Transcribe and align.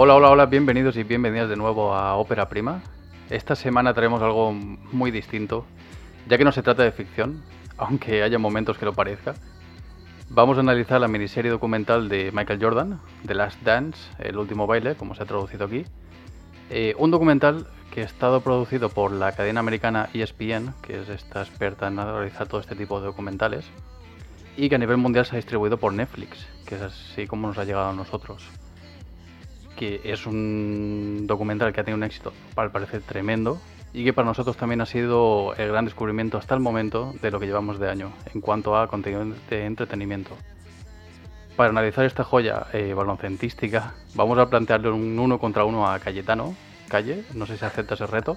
Hola, 0.00 0.14
hola, 0.14 0.30
hola, 0.30 0.46
bienvenidos 0.46 0.96
y 0.96 1.02
bienvenidas 1.02 1.48
de 1.48 1.56
nuevo 1.56 1.92
a 1.92 2.14
Ópera 2.14 2.48
Prima. 2.48 2.82
Esta 3.30 3.56
semana 3.56 3.94
traemos 3.94 4.22
algo 4.22 4.52
muy 4.52 5.10
distinto, 5.10 5.66
ya 6.28 6.38
que 6.38 6.44
no 6.44 6.52
se 6.52 6.62
trata 6.62 6.84
de 6.84 6.92
ficción, 6.92 7.42
aunque 7.76 8.22
haya 8.22 8.38
momentos 8.38 8.78
que 8.78 8.84
lo 8.84 8.92
parezca. 8.92 9.34
Vamos 10.30 10.56
a 10.56 10.60
analizar 10.60 11.00
la 11.00 11.08
miniserie 11.08 11.50
documental 11.50 12.08
de 12.08 12.30
Michael 12.32 12.62
Jordan, 12.62 13.00
The 13.26 13.34
Last 13.34 13.60
Dance, 13.62 13.98
El 14.20 14.38
último 14.38 14.68
baile, 14.68 14.94
como 14.94 15.16
se 15.16 15.24
ha 15.24 15.26
traducido 15.26 15.64
aquí. 15.64 15.84
Eh, 16.70 16.94
un 16.96 17.10
documental 17.10 17.66
que 17.92 18.02
ha 18.02 18.06
estado 18.06 18.40
producido 18.40 18.90
por 18.90 19.10
la 19.10 19.32
cadena 19.32 19.58
americana 19.58 20.10
ESPN, 20.14 20.74
que 20.80 21.00
es 21.00 21.08
esta 21.08 21.42
experta 21.42 21.88
en 21.88 21.96
realizar 21.96 22.46
todo 22.46 22.60
este 22.60 22.76
tipo 22.76 23.00
de 23.00 23.06
documentales, 23.06 23.64
y 24.56 24.68
que 24.68 24.76
a 24.76 24.78
nivel 24.78 24.98
mundial 24.98 25.26
se 25.26 25.34
ha 25.34 25.38
distribuido 25.38 25.76
por 25.76 25.92
Netflix, 25.92 26.46
que 26.66 26.76
es 26.76 26.82
así 26.82 27.26
como 27.26 27.48
nos 27.48 27.58
ha 27.58 27.64
llegado 27.64 27.90
a 27.90 27.94
nosotros 27.94 28.48
que 29.78 30.00
es 30.02 30.26
un 30.26 31.24
documental 31.26 31.72
que 31.72 31.80
ha 31.80 31.84
tenido 31.84 31.96
un 31.98 32.02
éxito, 32.02 32.32
al 32.56 32.72
parecer, 32.72 33.00
tremendo 33.02 33.60
y 33.92 34.04
que 34.04 34.12
para 34.12 34.26
nosotros 34.26 34.56
también 34.56 34.80
ha 34.80 34.86
sido 34.86 35.54
el 35.56 35.68
gran 35.68 35.84
descubrimiento 35.84 36.36
hasta 36.36 36.54
el 36.54 36.60
momento 36.60 37.14
de 37.22 37.30
lo 37.30 37.40
que 37.40 37.46
llevamos 37.46 37.78
de 37.78 37.88
año 37.88 38.12
en 38.34 38.40
cuanto 38.40 38.76
a 38.76 38.88
contenido 38.88 39.24
de 39.48 39.64
entretenimiento. 39.64 40.36
Para 41.56 41.70
analizar 41.70 42.04
esta 42.04 42.24
joya 42.24 42.66
eh, 42.72 42.92
baloncentística, 42.94 43.94
vamos 44.14 44.38
a 44.38 44.50
plantearle 44.50 44.90
un 44.90 45.18
uno 45.18 45.38
contra 45.38 45.64
uno 45.64 45.88
a 45.88 45.98
Cayetano. 45.98 46.54
Calle, 46.88 47.24
no 47.34 47.46
sé 47.46 47.56
si 47.56 47.64
acepta 47.64 47.94
ese 47.94 48.06
reto. 48.06 48.36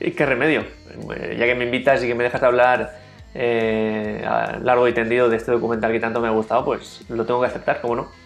¿Y 0.00 0.10
qué 0.12 0.26
remedio? 0.26 0.64
Eh, 1.16 1.36
ya 1.38 1.46
que 1.46 1.54
me 1.54 1.64
invitas 1.64 2.02
y 2.02 2.06
que 2.06 2.14
me 2.14 2.24
dejas 2.24 2.42
hablar 2.42 2.98
eh, 3.34 4.24
largo 4.62 4.88
y 4.88 4.92
tendido 4.92 5.28
de 5.28 5.36
este 5.36 5.52
documental 5.52 5.92
que 5.92 6.00
tanto 6.00 6.20
me 6.20 6.28
ha 6.28 6.32
gustado, 6.32 6.64
pues 6.64 7.04
lo 7.08 7.24
tengo 7.26 7.40
que 7.40 7.46
aceptar, 7.46 7.80
¿cómo 7.80 7.96
no? 7.96 8.23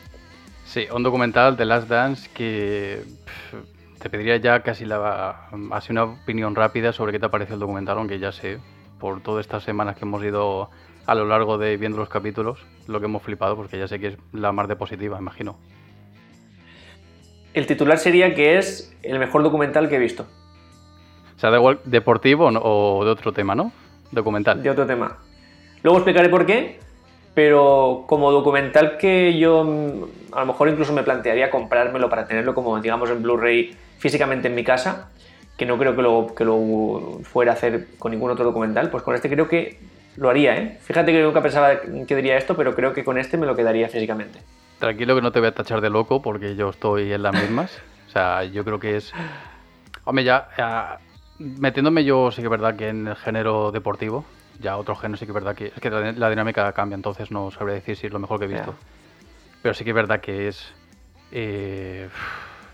Sí, 0.69 0.86
un 0.94 1.02
documental 1.02 1.56
de 1.56 1.64
Last 1.64 1.88
Dance 1.88 2.28
que 2.34 3.00
te 4.02 4.11
pediría 4.11 4.36
ya 4.36 4.61
casi 4.61 4.84
la, 4.84 5.48
así 5.70 5.92
una 5.92 6.05
opinión 6.05 6.55
rápida 6.55 6.92
sobre 6.92 7.12
qué 7.12 7.19
te 7.19 7.25
ha 7.25 7.30
parecido 7.30 7.55
el 7.55 7.60
documental, 7.60 7.97
aunque 7.97 8.19
ya 8.19 8.33
sé, 8.33 8.58
por 9.00 9.22
todas 9.22 9.47
estas 9.47 9.62
semanas 9.62 9.97
que 9.97 10.05
hemos 10.05 10.22
ido 10.22 10.69
a 11.06 11.14
lo 11.14 11.25
largo 11.25 11.56
de 11.56 11.78
viendo 11.78 11.97
los 11.97 12.10
capítulos, 12.10 12.66
lo 12.86 13.00
que 13.00 13.06
hemos 13.06 13.22
flipado, 13.22 13.56
porque 13.56 13.78
ya 13.78 13.88
sé 13.88 13.98
que 13.98 14.08
es 14.08 14.19
la 14.34 14.52
más 14.52 14.69
de 14.69 14.77
positiva, 14.77 15.19
imagino. 15.19 15.56
El 17.55 17.66
titular 17.66 17.97
sería 17.97 18.34
que 18.34 18.58
es 18.58 18.94
el 19.03 19.19
mejor 19.19 19.42
documental 19.42 19.88
que 19.88 19.97
he 19.97 19.98
visto. 19.98 20.27
O 21.34 21.41
sea, 21.41 21.48
da 21.48 21.56
igual 21.56 21.80
deportivo 21.86 22.44
o 22.47 23.05
de 23.06 23.10
otro 23.10 23.32
tema, 23.32 23.55
¿no? 23.55 23.72
Documental. 24.12 24.62
De 24.62 24.69
otro 24.69 24.84
tema. 24.84 25.16
Luego 25.82 25.97
explicaré 25.97 26.28
por 26.28 26.44
qué, 26.44 26.78
pero 27.39 28.03
como 28.08 28.33
documental 28.33 28.98
que 28.98 29.39
yo 29.39 29.62
mm, 29.62 30.34
a 30.34 30.41
lo 30.41 30.47
mejor 30.47 30.70
incluso 30.70 30.92
me 30.92 31.05
plantearía 31.05 31.53
comprármelo 31.53 32.11
para 32.11 32.27
tenerlo 32.27 32.53
como 32.53 32.81
digamos 32.81 33.08
en 33.11 33.22
Blu-ray 33.22 33.77
físicamente 33.97 34.48
en 34.48 34.56
mi 34.56 34.64
casa, 34.64 35.11
que 35.56 35.64
no 35.64 35.78
creo 35.78 35.94
que 35.94 36.03
lo, 36.03 36.34
que 36.34 36.44
lo 36.44 37.20
fuera 37.22 37.53
a 37.53 37.55
hacer 37.55 37.86
con 37.97 38.11
ningún 38.11 38.33
otro 38.33 38.44
documental, 38.44 38.91
pues 38.91 39.04
con 39.04 39.15
este 39.15 39.31
creo 39.31 39.47
que 39.47 39.78
lo 40.16 40.28
haría, 40.28 40.56
¿eh? 40.56 40.78
Fíjate 40.82 41.12
que 41.12 41.22
nunca 41.22 41.41
pensaba 41.41 41.81
que 41.81 42.16
diría 42.16 42.37
esto, 42.37 42.56
pero 42.56 42.75
creo 42.75 42.93
que 42.93 43.04
con 43.04 43.16
este 43.19 43.37
me 43.37 43.47
lo 43.47 43.54
quedaría 43.54 43.88
físicamente. 43.88 44.41
Tranquilo 44.81 45.15
que 45.15 45.22
no 45.22 45.31
te 45.31 45.38
voy 45.38 45.50
a 45.50 45.54
tachar 45.54 45.81
de 45.81 45.91
loco 45.91 46.21
porque 46.21 46.56
yo 46.56 46.71
estoy 46.71 47.12
en 47.12 47.22
las 47.22 47.41
mismas. 47.41 47.81
o 48.09 48.10
sea, 48.10 48.43
yo 48.43 48.65
creo 48.65 48.81
que 48.81 48.97
es... 48.97 49.12
Hombre, 50.03 50.25
ya, 50.25 50.48
metiéndome 51.38 52.03
yo 52.03 52.32
sí 52.32 52.43
que 52.43 52.47
es 52.47 52.50
verdad 52.50 52.75
que 52.75 52.88
en 52.88 53.06
el 53.06 53.15
género 53.15 53.71
deportivo, 53.71 54.25
ya 54.60 54.76
otro 54.76 54.96
género 54.96 55.16
sí 55.16 55.26
que 55.26 55.30
es 55.30 55.34
verdad 55.34 55.54
que, 55.54 55.66
es 55.66 55.80
que 55.80 55.91
la, 55.91 56.30
dinámica 56.30 56.72
cambia, 56.72 56.94
entonces 56.94 57.30
no 57.30 57.50
sabría 57.50 57.76
decir 57.76 57.96
si 57.96 58.06
es 58.06 58.12
lo 58.12 58.19
mejor 58.19 58.38
que 58.38 58.46
he 58.46 58.48
visto. 58.48 58.74
Pero 59.62 59.74
sí 59.74 59.84
que 59.84 59.91
es 59.91 59.96
verdad 59.96 60.20
que 60.20 60.48
es, 60.48 60.72
eh, 61.32 62.08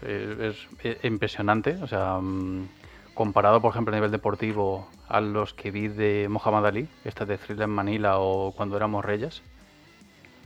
es, 0.02 1.04
impresionante, 1.04 1.78
o 1.82 1.86
sea, 1.86 2.18
mm, 2.20 2.68
comparado 3.14 3.60
por 3.60 3.70
ejemplo 3.70 3.94
a 3.94 3.96
nivel 3.96 4.10
deportivo 4.10 4.88
a 5.08 5.20
los 5.20 5.54
que 5.54 5.70
vi 5.70 5.88
de 5.88 6.28
Muhammad 6.28 6.66
Ali, 6.66 6.88
esta 7.04 7.24
de 7.24 7.38
Thriller 7.38 7.64
en 7.64 7.70
Manila 7.70 8.18
o 8.18 8.52
cuando 8.52 8.76
éramos 8.76 9.04
reyes. 9.04 9.42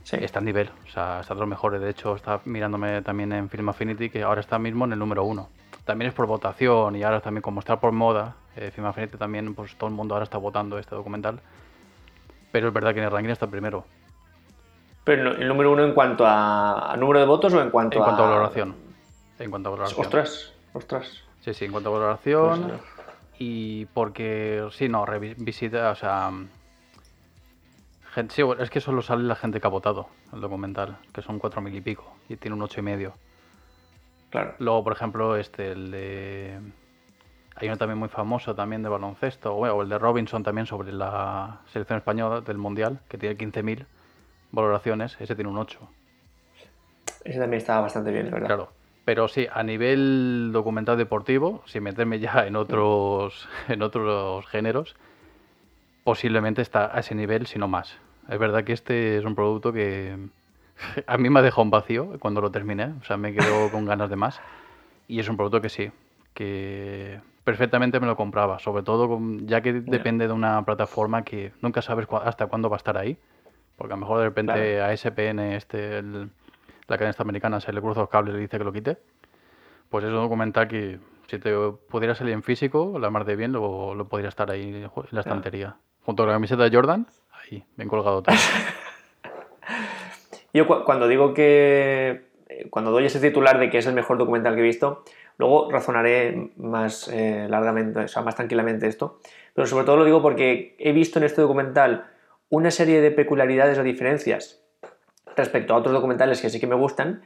Sí. 0.03 0.17
Está 0.21 0.39
a 0.39 0.41
nivel, 0.41 0.71
o 0.87 0.91
sea, 0.91 1.19
está 1.19 1.33
de 1.35 1.41
los 1.41 1.49
mejores. 1.49 1.81
De 1.81 1.89
hecho, 1.89 2.15
está 2.15 2.41
mirándome 2.45 3.01
también 3.01 3.31
en 3.31 3.49
Film 3.49 3.69
Affinity, 3.69 4.09
que 4.09 4.23
ahora 4.23 4.41
está 4.41 4.57
mismo 4.57 4.85
en 4.85 4.93
el 4.93 4.99
número 4.99 5.23
uno. 5.23 5.49
También 5.85 6.09
es 6.09 6.15
por 6.15 6.25
votación 6.25 6.95
y 6.95 7.03
ahora 7.03 7.21
también 7.21 7.41
como 7.41 7.59
está 7.59 7.79
por 7.79 7.91
moda, 7.91 8.35
eh, 8.59 8.71
Film 8.71 8.87
Affinity 8.87 9.17
también, 9.17 9.55
pues 9.55 9.75
todo 9.77 9.89
el 9.89 9.95
mundo 9.95 10.15
ahora 10.15 10.25
está 10.25 10.37
votando 10.37 10.77
este 10.77 10.95
documental. 10.95 11.39
Pero 12.51 12.67
es 12.67 12.73
verdad 12.73 12.93
que 12.93 12.99
en 12.99 13.05
el 13.05 13.11
ranking 13.11 13.29
está 13.29 13.47
primero. 13.47 13.85
¿Pero 15.05 15.31
el 15.31 15.47
número 15.47 15.71
uno 15.71 15.83
en 15.83 15.93
cuanto 15.93 16.25
a, 16.27 16.93
número 16.97 17.19
de 17.19 17.25
votos 17.25 17.53
o 17.53 17.61
en 17.61 17.69
cuanto 17.69 17.97
a...? 17.97 18.01
En 18.01 18.05
cuanto 18.05 18.23
a 18.23 18.29
valoración. 18.29 18.75
En 19.39 19.49
cuanto 19.49 19.69
a 19.69 19.71
valoración. 19.71 20.01
Ostras, 20.01 20.53
ostras. 20.73 21.23
Sí, 21.39 21.53
sí, 21.53 21.65
en 21.65 21.71
cuanto 21.71 21.89
a 21.89 21.99
valoración. 21.99 22.67
Pues, 22.67 22.81
y 23.39 23.85
porque, 23.85 24.67
sí, 24.71 24.89
no, 24.89 25.05
revisita, 25.05 25.91
o 25.91 25.95
sea... 25.95 26.31
Gente, 28.13 28.33
sí, 28.33 28.41
es 28.59 28.69
que 28.69 28.81
solo 28.81 29.01
sale 29.01 29.23
la 29.23 29.35
gente 29.35 29.61
que 29.61 29.67
ha 29.67 29.69
votado 29.69 30.09
el 30.33 30.41
documental, 30.41 30.97
que 31.13 31.21
son 31.21 31.39
cuatro 31.39 31.61
mil 31.61 31.73
y 31.75 31.81
pico, 31.81 32.15
y 32.27 32.35
tiene 32.35 32.55
un 32.55 32.63
ocho 32.63 32.81
y 32.81 32.83
medio. 32.83 33.13
Claro. 34.31 34.55
Luego, 34.59 34.83
por 34.83 34.93
ejemplo, 34.93 35.37
este, 35.37 35.71
el 35.71 35.91
de 35.91 36.59
hay 37.55 37.67
uno 37.67 37.77
también 37.77 37.97
muy 37.97 38.09
famoso 38.09 38.55
también 38.55 38.83
de 38.83 38.89
baloncesto, 38.89 39.53
o 39.53 39.81
el 39.81 39.89
de 39.89 39.99
Robinson 39.99 40.43
también 40.43 40.65
sobre 40.65 40.91
la 40.91 41.59
selección 41.71 41.97
española 41.97 42.41
del 42.41 42.57
Mundial, 42.57 42.99
que 43.09 43.17
tiene 43.17 43.37
15.000 43.37 43.85
valoraciones, 44.51 45.17
ese 45.19 45.35
tiene 45.35 45.49
un 45.49 45.57
8. 45.57 45.79
Ese 47.25 47.39
también 47.39 47.59
estaba 47.59 47.81
bastante 47.81 48.11
bien, 48.11 48.31
¿verdad? 48.31 48.47
Claro. 48.47 48.69
Pero 49.05 49.27
sí, 49.27 49.47
a 49.51 49.63
nivel 49.63 50.51
documental 50.53 50.97
deportivo, 50.97 51.63
sin 51.65 51.83
meterme 51.83 52.19
ya 52.19 52.45
en 52.45 52.55
otros, 52.55 53.49
en 53.67 53.81
otros 53.81 54.45
géneros, 54.47 54.95
posiblemente 56.03 56.61
está 56.61 56.95
a 56.95 56.99
ese 56.99 57.15
nivel, 57.15 57.47
si 57.47 57.59
no 57.59 57.67
más. 57.67 57.97
Es 58.29 58.37
verdad 58.37 58.63
que 58.63 58.73
este 58.73 59.17
es 59.17 59.25
un 59.25 59.35
producto 59.35 59.73
que 59.73 60.15
a 61.07 61.17
mí 61.17 61.29
me 61.29 61.39
ha 61.39 61.41
dejado 61.41 61.63
un 61.63 61.71
vacío 61.71 62.19
cuando 62.19 62.41
lo 62.41 62.51
terminé, 62.51 62.93
o 63.01 63.03
sea, 63.03 63.17
me 63.17 63.33
quedo 63.33 63.71
con 63.71 63.85
ganas 63.85 64.09
de 64.09 64.15
más. 64.15 64.39
Y 65.07 65.19
es 65.19 65.27
un 65.27 65.37
producto 65.37 65.61
que 65.61 65.69
sí, 65.69 65.91
que 66.33 67.19
perfectamente 67.49 67.99
me 67.99 68.05
lo 68.05 68.15
compraba, 68.15 68.59
sobre 68.59 68.83
todo 68.83 69.19
ya 69.41 69.61
que 69.61 69.73
depende 69.73 70.27
de 70.27 70.33
una 70.33 70.63
plataforma 70.65 71.23
que 71.23 71.51
nunca 71.63 71.81
sabes 71.81 72.05
hasta 72.23 72.45
cuándo 72.45 72.69
va 72.69 72.75
a 72.75 72.77
estar 72.77 72.95
ahí, 72.95 73.17
porque 73.75 73.93
a 73.93 73.95
lo 73.95 74.01
mejor 74.01 74.19
de 74.19 74.25
repente 74.25 74.79
a 74.79 74.95
SPN, 74.95 75.39
este, 75.53 76.03
la 76.03 76.97
cadena 76.99 77.15
americana, 77.17 77.59
se 77.59 77.73
le 77.73 77.81
cruza 77.81 78.01
los 78.01 78.09
cables 78.09 78.33
y 78.33 78.35
le 78.35 78.41
dice 78.41 78.59
que 78.59 78.63
lo 78.63 78.71
quite. 78.71 78.99
Pues 79.89 80.05
es 80.05 80.11
un 80.11 80.17
documental 80.17 80.67
que 80.67 80.99
si 81.25 81.39
te 81.39 81.51
pudiera 81.89 82.13
salir 82.13 82.35
en 82.35 82.43
físico, 82.43 82.99
la 82.99 83.09
más 83.09 83.25
de 83.25 83.35
bien, 83.35 83.51
lo, 83.51 83.95
lo 83.95 84.07
podría 84.07 84.29
estar 84.29 84.51
ahí 84.51 84.69
en 84.69 84.91
la 85.09 85.21
estantería. 85.21 85.75
Junto 86.05 86.21
con 86.21 86.27
la 86.27 86.35
camiseta 86.35 86.69
de 86.69 86.75
Jordan, 86.75 87.07
ahí, 87.31 87.65
bien 87.77 87.89
colgado 87.89 88.21
todo. 88.21 88.35
Yo 90.53 90.67
cuando 90.85 91.07
digo 91.07 91.33
que, 91.33 92.27
eh, 92.47 92.67
cuando 92.69 92.91
doy 92.91 93.05
ese 93.05 93.19
titular 93.19 93.57
de 93.57 93.71
que 93.71 93.79
es 93.79 93.87
el 93.87 93.95
mejor 93.95 94.19
documental 94.19 94.53
que 94.53 94.59
he 94.59 94.63
visto, 94.63 95.03
Luego 95.39 95.71
razonaré 95.71 96.51
más 96.57 97.07
eh, 97.07 97.47
largamente, 97.49 98.01
o 98.01 98.07
sea, 98.09 98.21
más 98.21 98.35
tranquilamente 98.35 98.87
esto, 98.87 99.19
pero 99.55 99.65
sobre 99.65 99.85
todo 99.85 99.95
lo 99.95 100.05
digo 100.05 100.21
porque 100.21 100.75
he 100.77 100.91
visto 100.91 101.17
en 101.17 101.23
este 101.23 101.41
documental 101.41 102.07
una 102.49 102.71
serie 102.71 102.99
de 102.99 103.09
peculiaridades 103.09 103.77
o 103.77 103.83
diferencias 103.83 104.61
respecto 105.37 105.73
a 105.73 105.77
otros 105.77 105.93
documentales 105.93 106.41
que 106.41 106.49
sí 106.49 106.59
que 106.59 106.67
me 106.67 106.75
gustan, 106.75 107.23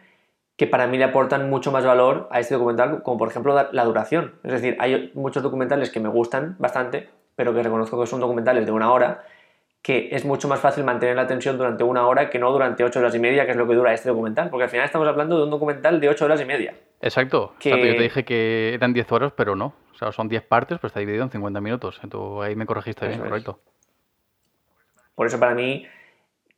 que 0.55 0.67
para 0.67 0.85
mí 0.85 0.99
le 0.99 1.05
aportan 1.05 1.49
mucho 1.49 1.71
más 1.71 1.83
valor 1.83 2.27
a 2.29 2.39
este 2.39 2.53
documental, 2.53 3.01
como 3.01 3.17
por 3.17 3.29
ejemplo 3.29 3.69
la 3.71 3.83
duración. 3.83 4.35
Es 4.43 4.51
decir, 4.51 4.77
hay 4.79 5.11
muchos 5.15 5.41
documentales 5.41 5.89
que 5.89 5.99
me 5.99 6.09
gustan 6.09 6.55
bastante, 6.59 7.09
pero 7.35 7.51
que 7.55 7.63
reconozco 7.63 7.99
que 7.99 8.05
son 8.05 8.19
documentales 8.19 8.67
de 8.67 8.71
una 8.71 8.93
hora 8.93 9.23
que 9.81 10.09
es 10.11 10.23
mucho 10.23 10.47
más 10.47 10.59
fácil 10.59 10.83
mantener 10.83 11.15
la 11.15 11.23
atención 11.23 11.57
durante 11.57 11.83
una 11.83 12.07
hora 12.07 12.29
que 12.29 12.39
no 12.39 12.51
durante 12.51 12.83
ocho 12.83 12.99
horas 12.99 13.13
y 13.15 13.19
media, 13.19 13.45
que 13.45 13.51
es 13.51 13.57
lo 13.57 13.67
que 13.67 13.73
dura 13.75 13.93
este 13.93 14.09
documental, 14.09 14.49
porque 14.49 14.63
al 14.63 14.69
final 14.69 14.85
estamos 14.85 15.07
hablando 15.07 15.37
de 15.37 15.43
un 15.43 15.49
documental 15.49 15.99
de 15.99 16.09
ocho 16.09 16.25
horas 16.25 16.39
y 16.39 16.45
media. 16.45 16.73
Exacto. 17.03 17.53
Yo 17.59 17.75
te 17.75 18.01
dije 18.01 18.23
que 18.23 18.73
eran 18.73 18.93
diez 18.93 19.11
horas, 19.11 19.33
pero 19.35 19.55
no. 19.55 19.73
O 19.91 19.95
sea, 19.95 20.11
son 20.13 20.29
diez 20.29 20.41
partes, 20.41 20.79
pero 20.79 20.87
está 20.87 21.01
dividido 21.01 21.23
en 21.23 21.29
50 21.29 21.59
minutos. 21.59 21.99
Entonces, 22.01 22.47
ahí 22.47 22.55
me 22.55 22.65
corregiste 22.65 23.07
bien, 23.07 23.19
correcto. 23.19 23.59
Por 25.13 25.27
eso 25.27 25.39
para 25.39 25.53
mí 25.53 25.85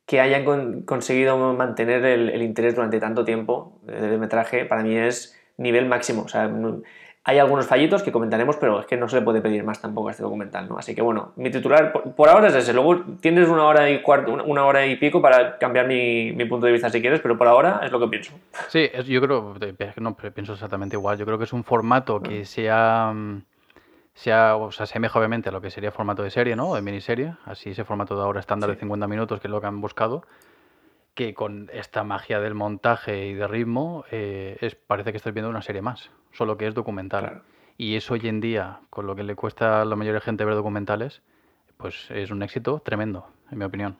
que 0.06 0.20
hayan 0.20 0.82
conseguido 0.82 1.36
mantener 1.52 2.04
el, 2.04 2.40
interés 2.42 2.76
durante 2.76 3.00
tanto 3.00 3.24
tiempo 3.24 3.80
del 3.82 4.20
metraje, 4.20 4.64
para 4.64 4.84
mí 4.84 4.96
es 4.96 5.36
nivel 5.56 5.86
máximo. 5.86 6.22
O 6.22 6.28
sea, 6.28 6.48
hay 7.28 7.40
algunos 7.40 7.66
fallitos 7.66 8.04
que 8.04 8.12
comentaremos, 8.12 8.56
pero 8.56 8.78
es 8.78 8.86
que 8.86 8.96
no 8.96 9.08
se 9.08 9.16
le 9.16 9.22
puede 9.22 9.40
pedir 9.40 9.64
más 9.64 9.80
tampoco 9.80 10.06
a 10.06 10.10
este 10.12 10.22
documental, 10.22 10.68
¿no? 10.68 10.78
Así 10.78 10.94
que 10.94 11.02
bueno, 11.02 11.32
mi 11.34 11.50
titular 11.50 11.92
por, 11.92 12.28
ahora 12.28 12.46
es 12.46 12.54
ese. 12.54 12.72
Luego 12.72 13.00
tienes 13.20 13.48
una 13.48 13.64
hora 13.64 13.90
y 13.90 14.00
cuarto, 14.00 14.32
una 14.44 14.64
hora 14.64 14.86
y 14.86 14.94
pico 14.94 15.20
para 15.20 15.58
cambiar 15.58 15.88
mi, 15.88 16.32
punto 16.48 16.66
de 16.66 16.72
vista 16.72 16.88
si 16.88 17.00
quieres, 17.00 17.18
pero 17.18 17.36
por 17.36 17.48
ahora 17.48 17.80
es 17.82 17.90
lo 17.90 17.98
que 17.98 18.06
pienso. 18.06 18.32
Sí, 18.68 18.88
yo 19.08 19.20
creo, 19.20 19.56
no 19.96 20.16
pienso 20.16 20.52
exactamente 20.52 20.94
igual. 20.94 21.18
Yo 21.18 21.26
creo 21.26 21.36
que 21.36 21.44
es 21.44 21.52
un 21.52 21.64
formato 21.64 22.20
que 22.22 22.44
sea, 22.44 23.12
sea, 24.14 24.54
o 24.54 24.70
sea, 24.70 24.86
se 24.86 24.92
asemeja 24.92 25.18
obviamente 25.18 25.48
a 25.48 25.52
lo 25.52 25.60
que 25.60 25.72
sería 25.72 25.90
formato 25.90 26.22
de 26.22 26.30
serie, 26.30 26.54
¿no? 26.54 26.76
De 26.76 26.80
miniserie. 26.80 27.34
Así 27.44 27.70
ese 27.70 27.82
formato 27.82 28.16
de 28.16 28.22
ahora 28.22 28.38
estándar 28.38 28.70
de 28.70 28.76
50 28.76 29.08
minutos, 29.08 29.40
que 29.40 29.48
es 29.48 29.50
lo 29.50 29.60
que 29.60 29.66
han 29.66 29.80
buscado 29.80 30.22
que 31.16 31.34
con 31.34 31.68
esta 31.72 32.04
magia 32.04 32.38
del 32.38 32.54
montaje 32.54 33.26
y 33.26 33.34
de 33.34 33.48
ritmo 33.48 34.04
eh, 34.12 34.58
es, 34.60 34.76
parece 34.76 35.10
que 35.10 35.16
estás 35.16 35.34
viendo 35.34 35.50
una 35.50 35.62
serie 35.62 35.82
más, 35.82 36.10
solo 36.30 36.56
que 36.56 36.68
es 36.68 36.74
documental. 36.74 37.42
Y 37.78 37.96
eso 37.96 38.14
hoy 38.14 38.28
en 38.28 38.40
día, 38.40 38.80
con 38.90 39.06
lo 39.06 39.16
que 39.16 39.24
le 39.24 39.34
cuesta 39.34 39.82
a 39.82 39.84
la 39.84 39.96
mayoría 39.96 40.20
de 40.20 40.24
gente 40.24 40.44
ver 40.44 40.54
documentales, 40.54 41.22
pues 41.78 42.10
es 42.10 42.30
un 42.30 42.42
éxito 42.42 42.80
tremendo, 42.84 43.26
en 43.50 43.58
mi 43.58 43.64
opinión. 43.64 43.98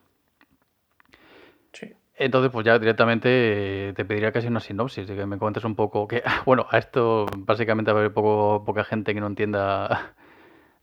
Sí. 1.72 1.92
Entonces, 2.14 2.52
pues 2.52 2.64
ya 2.64 2.78
directamente 2.78 3.88
eh, 3.88 3.92
te 3.94 4.04
pediría 4.04 4.30
casi 4.30 4.46
una 4.48 4.60
sinopsis, 4.60 5.06
de 5.06 5.16
que 5.16 5.26
me 5.26 5.38
cuentes 5.38 5.64
un 5.64 5.74
poco 5.74 6.06
que, 6.06 6.22
bueno, 6.46 6.66
a 6.70 6.78
esto 6.78 7.26
básicamente 7.38 7.92
va 7.92 7.98
a 7.98 8.00
haber 8.02 8.12
poco, 8.12 8.62
poca 8.64 8.84
gente 8.84 9.14
que 9.14 9.20
no 9.20 9.26
entienda 9.26 10.14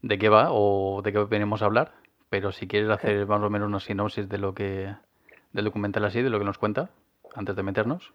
de 0.02 0.18
qué 0.18 0.28
va 0.28 0.48
o 0.50 1.00
de 1.02 1.12
qué 1.12 1.18
venimos 1.24 1.62
a 1.62 1.66
hablar, 1.66 1.94
pero 2.28 2.50
si 2.50 2.66
quieres 2.66 2.90
hacer 2.90 3.26
más 3.26 3.40
o 3.40 3.50
menos 3.50 3.68
una 3.68 3.80
sinopsis 3.80 4.28
de 4.28 4.38
lo 4.38 4.52
que 4.52 4.94
del 5.54 5.64
documental 5.64 6.04
así, 6.04 6.20
de 6.20 6.28
lo 6.28 6.38
que 6.38 6.44
nos 6.44 6.58
cuenta, 6.58 6.90
antes 7.34 7.56
de 7.56 7.62
meternos? 7.62 8.12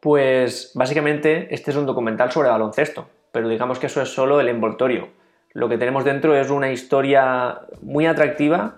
Pues 0.00 0.72
básicamente 0.74 1.54
este 1.54 1.72
es 1.72 1.76
un 1.76 1.84
documental 1.84 2.32
sobre 2.32 2.48
baloncesto, 2.48 3.08
pero 3.32 3.48
digamos 3.48 3.78
que 3.78 3.86
eso 3.86 4.00
es 4.00 4.08
solo 4.08 4.40
el 4.40 4.48
envoltorio. 4.48 5.08
Lo 5.52 5.68
que 5.68 5.76
tenemos 5.76 6.04
dentro 6.04 6.34
es 6.34 6.48
una 6.48 6.72
historia 6.72 7.60
muy 7.82 8.06
atractiva 8.06 8.76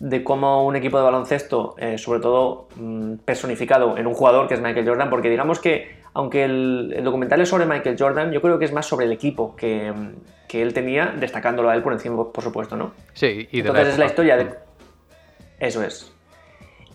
de 0.00 0.24
cómo 0.24 0.66
un 0.66 0.74
equipo 0.74 0.96
de 0.96 1.04
baloncesto, 1.04 1.76
eh, 1.78 1.98
sobre 1.98 2.20
todo 2.20 2.66
mm, 2.74 3.16
personificado 3.24 3.96
en 3.96 4.06
un 4.06 4.14
jugador 4.14 4.48
que 4.48 4.54
es 4.54 4.60
Michael 4.60 4.88
Jordan, 4.88 5.10
porque 5.10 5.30
digamos 5.30 5.60
que 5.60 6.02
aunque 6.14 6.44
el, 6.44 7.00
documental 7.04 7.40
es 7.40 7.48
sobre 7.48 7.66
Michael 7.66 7.96
Jordan, 7.98 8.32
yo 8.32 8.40
creo 8.40 8.58
que 8.58 8.64
es 8.64 8.72
más 8.72 8.86
sobre 8.86 9.06
el 9.06 9.12
equipo 9.12 9.54
que, 9.54 9.92
que 10.48 10.62
él 10.62 10.72
tenía, 10.72 11.14
destacándolo 11.18 11.68
a 11.68 11.74
él 11.74 11.82
por 11.82 11.92
encima, 11.92 12.32
por 12.32 12.42
supuesto, 12.42 12.76
¿no? 12.76 12.92
Sí, 13.12 13.48
y 13.50 13.62
de 13.62 13.68
Entonces 13.68 13.94
es 13.94 13.98
la 13.98 14.06
historia 14.06 14.36
de... 14.36 14.54
Eso 15.58 15.82
es. 15.82 16.13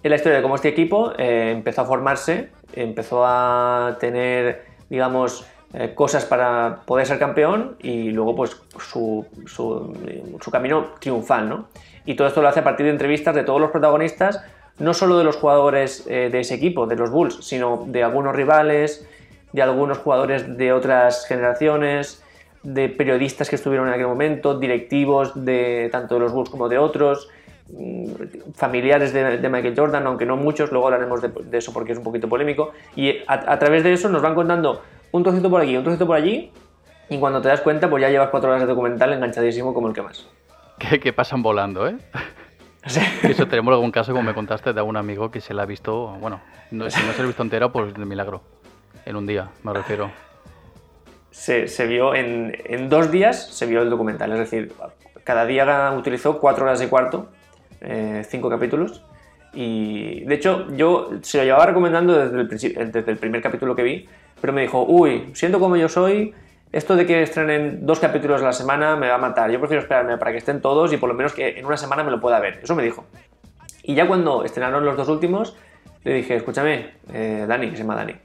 Es 0.01 0.10
la 0.10 0.16
historia 0.16 0.38
de 0.38 0.44
cómo 0.44 0.56
este 0.56 0.69
equipo 0.69 1.12
eh, 1.18 1.51
empezó 1.51 1.81
a 1.81 1.86
formarse, 1.86 2.50
empezó 2.74 3.25
a 3.25 3.98
tener, 4.00 4.63
digamos, 4.90 5.46
eh, 5.74 5.94
cosas 5.94 6.24
para 6.24 6.80
poder 6.86 7.06
ser 7.06 7.19
campeón 7.19 7.75
y 7.80 8.12
luego 8.12 8.34
pues 8.34 8.60
su, 8.80 9.25
su, 9.46 10.51
camino 10.51 10.94
triunfal, 11.00 11.50
¿no? 11.50 11.68
Y 12.06 12.16
todo 12.16 12.30
esto 12.30 12.42
lo 12.42 12.48
hace 12.48 12.62
a 12.62 12.63
partir 12.63 12.86
de 12.86 12.94
entrevistas 12.94 13.36
de 13.36 13.44
todos 13.44 13.60
los 13.60 13.72
protagonistas, 13.72 14.42
no 14.80 14.94
solo 14.94 15.18
de 15.18 15.25
los 15.25 15.36
jugadores 15.36 16.07
eh, 16.07 16.30
de 16.31 16.40
ese 16.40 16.56
equipo, 16.56 16.88
de 16.88 16.95
los 16.95 17.12
Bulls, 17.12 17.45
sino 17.45 17.84
de 17.86 18.02
algunos 18.02 18.34
rivales, 18.34 19.06
de 19.52 19.62
algunos 19.62 19.98
jugadores 19.98 20.57
de 20.57 20.72
otras 20.72 21.28
generaciones, 21.28 22.24
de 22.63 22.88
periodistas 22.88 23.50
que 23.50 23.57
estuvieron 23.57 23.90
en 23.90 23.94
aquel 23.94 24.07
momento, 24.07 24.57
directivos 24.57 25.34
de 25.45 25.90
tanto 25.92 26.16
de 26.16 26.22
los 26.22 26.31
Bulls 26.31 26.50
como 26.50 26.69
de 26.69 26.78
otros, 26.78 27.30
familiares 28.56 29.13
de, 29.13 29.50
Michael 29.50 29.74
Jordan, 29.75 30.06
aunque 30.07 30.25
no 30.25 30.36
muchos, 30.36 30.71
luego 30.71 30.88
hablaremos 30.88 31.21
de, 31.21 31.57
eso 31.57 31.71
porque 31.71 31.92
es 31.92 31.98
un 31.98 32.04
poquito 32.04 32.27
polémico, 32.27 32.71
y 32.95 33.18
a, 33.27 33.60
través 33.60 33.83
de 33.83 33.94
eso 33.94 34.10
nos 34.10 34.21
van 34.21 34.36
contando 34.36 34.81
un 35.12 35.24
trocito 35.24 35.50
por 35.50 35.62
aquí, 35.62 35.77
un 35.77 35.83
trocito 35.83 36.07
por 36.07 36.16
allí, 36.16 36.51
y 37.10 37.18
cuando 37.19 37.42
te 37.42 37.48
das 37.48 37.62
cuenta, 37.62 37.89
pues 37.89 38.01
ya 38.01 38.10
llevas 38.10 38.30
cuatro 38.30 38.50
horas 38.50 38.62
de 38.62 38.68
documental 38.68 39.13
enganchadísimo 39.13 39.74
como 39.74 39.88
el 39.88 39.94
que 39.94 40.01
más. 40.01 40.27
Que, 41.01 41.12
pasan 41.12 41.42
volando, 41.42 41.88
¿eh? 41.88 41.98
Sí. 42.86 43.01
Eso 43.24 43.45
tenemos 43.45 43.74
algún 43.74 43.92
caso, 43.92 44.13
como 44.13 44.24
me 44.24 44.33
contaste, 44.33 44.71
de 44.71 44.80
algún 44.80 44.95
amigo 44.95 45.30
que 45.30 45.42
se 45.42 45.54
la 45.54 45.63
ha 45.63 45.66
visto, 45.66 46.16
bueno, 46.21 46.42
no, 46.71 46.89
si 46.89 47.06
no 47.06 47.12
se 47.12 47.18
la 47.18 47.24
ha 47.24 47.27
visto 47.27 47.44
entera, 47.44 47.69
pues 47.69 47.94
de 47.94 48.06
milagro, 48.06 48.42
en 49.06 49.18
un 49.18 49.27
día, 49.27 49.50
me 49.63 49.74
refiero. 49.74 50.10
Se, 51.30 51.68
se 51.68 51.86
vio 51.86 52.16
en, 52.16 52.56
en 52.63 52.88
dos 52.89 53.12
días, 53.12 53.54
se 53.54 53.66
vio 53.66 53.81
el 53.81 53.89
documental, 53.89 54.31
es 54.31 54.39
decir, 54.39 54.74
cada 55.25 55.45
día 55.45 55.94
utilizó 55.95 56.39
cuatro 56.39 56.63
horas 56.63 56.80
de 56.80 56.88
cuarto 56.88 57.27
eh, 57.81 58.26
cinco 58.28 58.50
capítulos. 58.50 59.04
Y 59.54 60.22
de 60.26 60.36
hecho, 60.36 60.68
yo 60.76 61.10
se 61.22 61.40
lo 61.40 61.44
llevaba 61.44 61.68
recomendando 61.68 62.14
desde 62.14 62.40
el, 62.80 62.92
desde 62.92 63.12
el 63.12 63.18
primer 63.18 63.42
capítulo 63.42 63.76
que 63.76 63.84
vi, 63.84 64.06
pero 64.40 64.54
me 64.54 64.62
dijo, 64.62 64.86
uy, 64.88 65.31
siento 65.34 65.60
como 65.60 65.76
yo 65.76 65.90
soy, 65.90 66.34
esto 66.72 66.96
de 66.96 67.06
que 67.08 67.24
estrenen 67.24 67.86
dos 67.86 68.00
capítulos 68.00 68.42
a 68.42 68.46
la 68.46 68.54
semana 68.54 68.96
me 68.96 69.08
va 69.08 69.16
a 69.16 69.20
matar. 69.20 69.50
Yo 69.50 69.60
prefiero 69.60 69.81
esperarme 69.81 70.18
para 70.18 70.31
que 70.31 70.38
estén 70.38 70.62
todos 70.62 70.94
y 70.94 70.98
por 70.98 71.10
lo 71.10 71.16
menos 71.16 71.34
que 71.34 71.58
en 71.58 71.66
una 71.66 71.78
semana 71.78 72.04
me 72.04 72.12
lo 72.12 72.22
pueda 72.22 72.40
ver. 72.40 72.60
Eso 72.62 72.76
me 72.76 72.84
dijo. 72.84 73.06
Y 73.84 73.96
ya 73.96 74.08
cuando 74.08 74.44
estrenaron 74.44 74.86
los 74.86 74.96
dos 74.96 75.10
últimos, 75.10 75.58
le 76.04 76.14
dije, 76.14 76.36
escúchame, 76.36 76.92
eh, 77.12 77.46
Dani, 77.48 77.72
que 77.72 77.76
se 77.76 77.81
llama 77.81 77.96
Dani. 77.96 78.16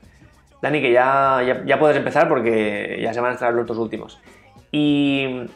Dani, 0.60 0.80
que 0.80 0.92
ya, 0.92 1.62
ya, 1.64 1.78
puedes 1.78 1.96
empezar 1.96 2.28
porque 2.28 2.98
ya 3.02 3.14
se 3.14 3.20
van 3.20 3.30
a 3.30 3.34
estrenar 3.34 3.54
los 3.54 3.66
dos 3.66 3.78
últimos. 3.78 4.20
Y, 4.70 5.46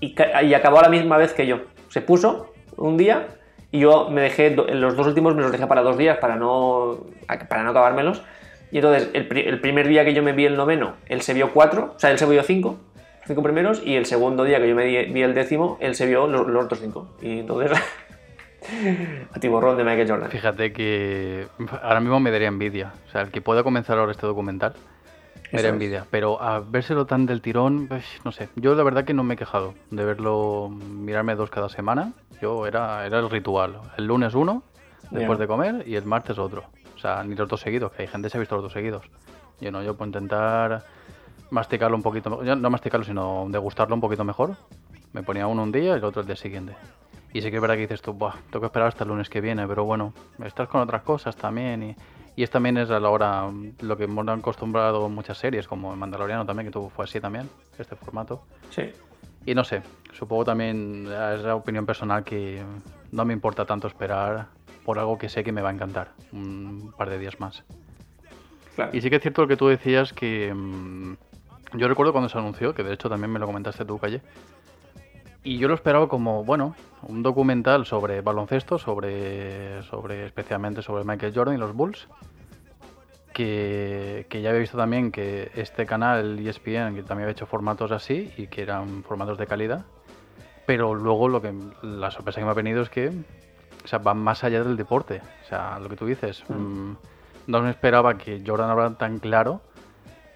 y, 0.00 0.54
acabó 0.54 0.80
la 0.80 0.88
misma 0.88 1.18
vez 1.18 1.32
que 1.34 1.46
yo. 1.46 1.60
Se 1.88 2.00
puso 2.00 2.51
un 2.76 2.96
día 2.96 3.26
y 3.70 3.80
yo 3.80 4.10
me 4.10 4.20
dejé, 4.20 4.50
los 4.54 4.96
dos 4.96 5.06
últimos 5.06 5.34
me 5.34 5.42
los 5.42 5.50
dejé 5.50 5.66
para 5.66 5.82
dos 5.82 5.96
días 5.96 6.18
para 6.18 6.36
no, 6.36 6.98
para 7.48 7.62
no 7.62 7.70
acabármelos. 7.70 8.22
Y 8.70 8.78
entonces 8.78 9.10
el, 9.14 9.60
primer 9.60 9.88
día 9.88 10.04
que 10.04 10.14
yo 10.14 10.22
me 10.22 10.32
vi 10.32 10.46
el 10.46 10.56
noveno, 10.56 10.94
él 11.06 11.22
se 11.22 11.34
vio 11.34 11.52
cuatro, 11.52 11.94
o 11.96 11.98
sea, 11.98 12.10
él 12.10 12.18
se 12.18 12.26
vio 12.26 12.42
cinco, 12.42 12.78
cinco 13.26 13.42
primeros, 13.42 13.82
y 13.84 13.96
el 13.96 14.06
segundo 14.06 14.44
día 14.44 14.60
que 14.60 14.68
yo 14.68 14.74
me 14.74 14.86
vi 15.04 15.22
el 15.22 15.34
décimo, 15.34 15.78
él 15.80 15.94
se 15.94 16.06
vio 16.06 16.26
los, 16.26 16.64
otros 16.64 16.80
cinco. 16.80 17.08
Y 17.20 17.40
entonces, 17.40 17.78
a 19.32 19.40
tiborrón 19.40 19.76
de 19.76 19.84
Michael 19.84 20.08
Jordan. 20.08 20.30
Fíjate 20.30 20.72
que 20.72 21.48
ahora 21.82 22.00
mismo 22.00 22.20
me 22.20 22.30
daría 22.30 22.48
envidia. 22.48 22.92
O 23.08 23.10
sea, 23.10 23.22
el 23.22 23.30
que 23.30 23.40
pueda 23.40 23.62
comenzar 23.62 23.98
ahora 23.98 24.12
este 24.12 24.26
documental, 24.26 24.74
me 25.52 25.68
envidia. 25.68 26.06
Pero 26.10 26.40
a 26.42 26.60
vérselo 26.60 27.06
tan 27.06 27.26
del 27.26 27.40
tirón, 27.40 27.88
pues, 27.88 28.04
no 28.24 28.32
sé. 28.32 28.48
Yo 28.56 28.74
la 28.74 28.82
verdad 28.82 29.04
que 29.04 29.14
no 29.14 29.22
me 29.22 29.34
he 29.34 29.36
quejado 29.36 29.74
de 29.90 30.04
verlo, 30.04 30.68
mirarme 30.70 31.34
dos 31.34 31.50
cada 31.50 31.68
semana. 31.68 32.12
Yo 32.40 32.66
era, 32.66 33.06
era 33.06 33.18
el 33.18 33.30
ritual. 33.30 33.80
El 33.96 34.06
lunes 34.06 34.34
uno, 34.34 34.62
después 35.10 35.38
de 35.38 35.46
comer, 35.46 35.84
y 35.86 35.96
el 35.96 36.04
martes 36.04 36.38
otro. 36.38 36.64
O 36.96 36.98
sea, 36.98 37.22
ni 37.24 37.34
los 37.34 37.48
dos 37.48 37.60
seguidos, 37.60 37.92
que 37.92 38.02
hay 38.02 38.08
gente 38.08 38.26
que 38.26 38.30
se 38.30 38.38
ha 38.38 38.40
visto 38.40 38.54
los 38.56 38.64
dos 38.64 38.72
seguidos. 38.72 39.04
Yo 39.60 39.70
no, 39.70 39.82
yo 39.82 39.96
puedo 39.96 40.08
intentar 40.08 40.84
masticarlo 41.50 41.96
un 41.96 42.02
poquito, 42.02 42.42
no 42.42 42.70
masticarlo, 42.70 43.04
sino 43.04 43.46
degustarlo 43.48 43.94
un 43.94 44.00
poquito 44.00 44.24
mejor. 44.24 44.56
Me 45.12 45.22
ponía 45.22 45.46
uno 45.46 45.62
un 45.62 45.70
día 45.70 45.94
y 45.94 45.98
el 45.98 46.04
otro 46.04 46.22
el 46.22 46.26
día 46.26 46.36
siguiente. 46.36 46.74
Y 47.32 47.40
sí 47.42 47.50
que 47.50 47.56
es 47.56 47.62
verdad 47.62 47.76
que 47.76 47.82
dices 47.82 48.02
tú, 48.02 48.12
Buah, 48.12 48.34
tengo 48.50 48.60
que 48.60 48.66
esperar 48.66 48.88
hasta 48.88 49.04
el 49.04 49.10
lunes 49.10 49.28
que 49.28 49.40
viene, 49.40 49.66
pero 49.66 49.84
bueno, 49.84 50.12
estás 50.44 50.68
con 50.68 50.80
otras 50.80 51.02
cosas 51.02 51.36
también 51.36 51.82
y 51.82 51.96
y 52.34 52.42
es 52.42 52.50
también 52.50 52.76
es 52.78 52.90
a 52.90 52.98
la 52.98 53.10
hora 53.10 53.50
lo 53.80 53.96
que 53.96 54.04
hemos 54.04 54.26
acostumbrado 54.28 55.08
muchas 55.08 55.38
series, 55.38 55.68
como 55.68 55.94
Mandaloriano 55.94 56.46
también, 56.46 56.66
que 56.66 56.72
tuvo, 56.72 56.88
fue 56.88 57.04
así 57.04 57.20
también, 57.20 57.48
este 57.78 57.96
formato. 57.96 58.42
Sí. 58.70 58.90
Y 59.44 59.54
no 59.54 59.64
sé, 59.64 59.82
supongo 60.12 60.44
también 60.44 61.06
es 61.06 61.42
la 61.42 61.56
opinión 61.56 61.84
personal 61.84 62.24
que 62.24 62.62
no 63.10 63.24
me 63.24 63.32
importa 63.32 63.64
tanto 63.64 63.88
esperar 63.88 64.46
por 64.84 64.98
algo 64.98 65.18
que 65.18 65.28
sé 65.28 65.44
que 65.44 65.52
me 65.52 65.62
va 65.62 65.70
a 65.70 65.72
encantar 65.72 66.12
un 66.32 66.94
par 66.96 67.10
de 67.10 67.18
días 67.18 67.38
más. 67.40 67.64
Y 68.92 69.00
sí 69.00 69.10
que 69.10 69.16
es 69.16 69.22
cierto 69.22 69.42
lo 69.42 69.48
que 69.48 69.56
tú 69.56 69.68
decías 69.68 70.12
que 70.12 70.52
mm, 70.54 71.14
yo 71.74 71.88
recuerdo 71.88 72.12
cuando 72.12 72.28
se 72.28 72.38
anunció, 72.38 72.74
que 72.74 72.82
de 72.82 72.94
hecho 72.94 73.08
también 73.08 73.30
me 73.30 73.38
lo 73.38 73.46
comentaste 73.46 73.84
tú, 73.84 73.98
Calle, 73.98 74.22
y 75.44 75.58
yo 75.58 75.68
lo 75.68 75.74
esperaba 75.74 76.08
como, 76.08 76.44
bueno, 76.44 76.74
un 77.02 77.22
documental 77.22 77.84
sobre 77.86 78.20
baloncesto, 78.20 78.78
sobre, 78.78 79.82
sobre 79.84 80.26
especialmente 80.26 80.82
sobre 80.82 81.04
Michael 81.04 81.32
Jordan 81.34 81.54
y 81.54 81.58
los 81.58 81.74
Bulls. 81.74 82.08
Que, 83.32 84.26
que, 84.28 84.42
ya 84.42 84.50
había 84.50 84.60
visto 84.60 84.76
también 84.76 85.10
que 85.10 85.50
este 85.54 85.86
canal, 85.86 86.38
ESPN, 86.38 86.94
que 86.94 87.02
también 87.02 87.22
había 87.22 87.30
hecho 87.30 87.46
formatos 87.46 87.90
así 87.90 88.30
y 88.36 88.48
que 88.48 88.60
eran 88.60 89.02
formatos 89.04 89.38
de 89.38 89.46
calidad. 89.46 89.86
Pero 90.66 90.94
luego 90.94 91.28
lo 91.28 91.40
que 91.40 91.54
la 91.82 92.10
sorpresa 92.10 92.40
que 92.40 92.44
me 92.44 92.50
ha 92.50 92.54
venido 92.54 92.82
es 92.82 92.90
que 92.90 93.10
o 93.84 93.88
sea, 93.88 93.98
van 93.98 94.18
más 94.18 94.44
allá 94.44 94.62
del 94.62 94.76
deporte. 94.76 95.22
O 95.44 95.48
sea, 95.48 95.78
lo 95.78 95.88
que 95.88 95.96
tú 95.96 96.06
dices. 96.06 96.44
Mm. 96.48 96.54
Mm, 96.54 96.96
no 97.46 97.62
me 97.62 97.70
esperaba 97.70 98.16
que 98.16 98.42
Jordan 98.46 98.70
hablara 98.70 98.94
tan 98.94 99.18
claro 99.18 99.62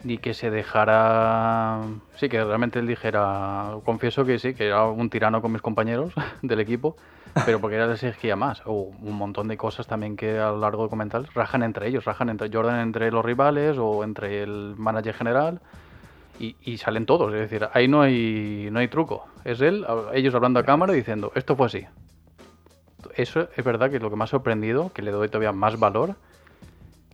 ni 0.06 0.18
que 0.18 0.34
se 0.34 0.50
dejara. 0.50 1.80
Sí, 2.14 2.28
que 2.28 2.42
realmente 2.42 2.78
él 2.78 2.86
dijera. 2.86 3.72
Confieso 3.84 4.24
que 4.24 4.38
sí, 4.38 4.54
que 4.54 4.68
era 4.68 4.84
un 4.84 5.10
tirano 5.10 5.42
con 5.42 5.52
mis 5.52 5.60
compañeros 5.60 6.12
del 6.42 6.60
equipo, 6.60 6.96
pero 7.44 7.60
porque 7.60 7.76
era 7.76 7.92
exigía 7.92 8.36
más. 8.36 8.62
O 8.66 8.92
un 9.02 9.16
montón 9.16 9.48
de 9.48 9.56
cosas 9.56 9.86
también 9.88 10.16
que 10.16 10.38
a 10.38 10.50
lo 10.50 10.58
largo 10.58 10.82
de 10.82 10.86
documental 10.86 11.28
rajan 11.34 11.64
entre 11.64 11.88
ellos, 11.88 12.04
rajan 12.04 12.28
entre 12.28 12.50
Jordan 12.52 12.80
entre 12.80 13.10
los 13.10 13.24
rivales 13.24 13.76
o 13.78 14.04
entre 14.04 14.42
el 14.42 14.74
manager 14.76 15.14
general. 15.14 15.60
Y, 16.38 16.76
salen 16.76 17.06
todos, 17.06 17.32
es 17.32 17.40
decir, 17.40 17.66
ahí 17.72 17.88
no 17.88 18.02
hay, 18.02 18.68
no 18.70 18.78
hay 18.78 18.88
truco. 18.88 19.26
Es 19.44 19.62
él, 19.62 19.86
ellos 20.12 20.34
hablando 20.34 20.60
a 20.60 20.64
cámara 20.64 20.92
y 20.92 20.96
diciendo, 20.96 21.32
esto 21.34 21.56
fue 21.56 21.64
así. 21.64 21.86
Eso 23.14 23.48
es 23.56 23.64
verdad 23.64 23.88
que 23.88 23.96
es 23.96 24.02
lo 24.02 24.10
que 24.10 24.16
me 24.16 24.24
ha 24.24 24.26
sorprendido, 24.26 24.92
que 24.92 25.00
le 25.00 25.12
doy 25.12 25.28
todavía 25.28 25.52
más 25.52 25.78
valor, 25.78 26.16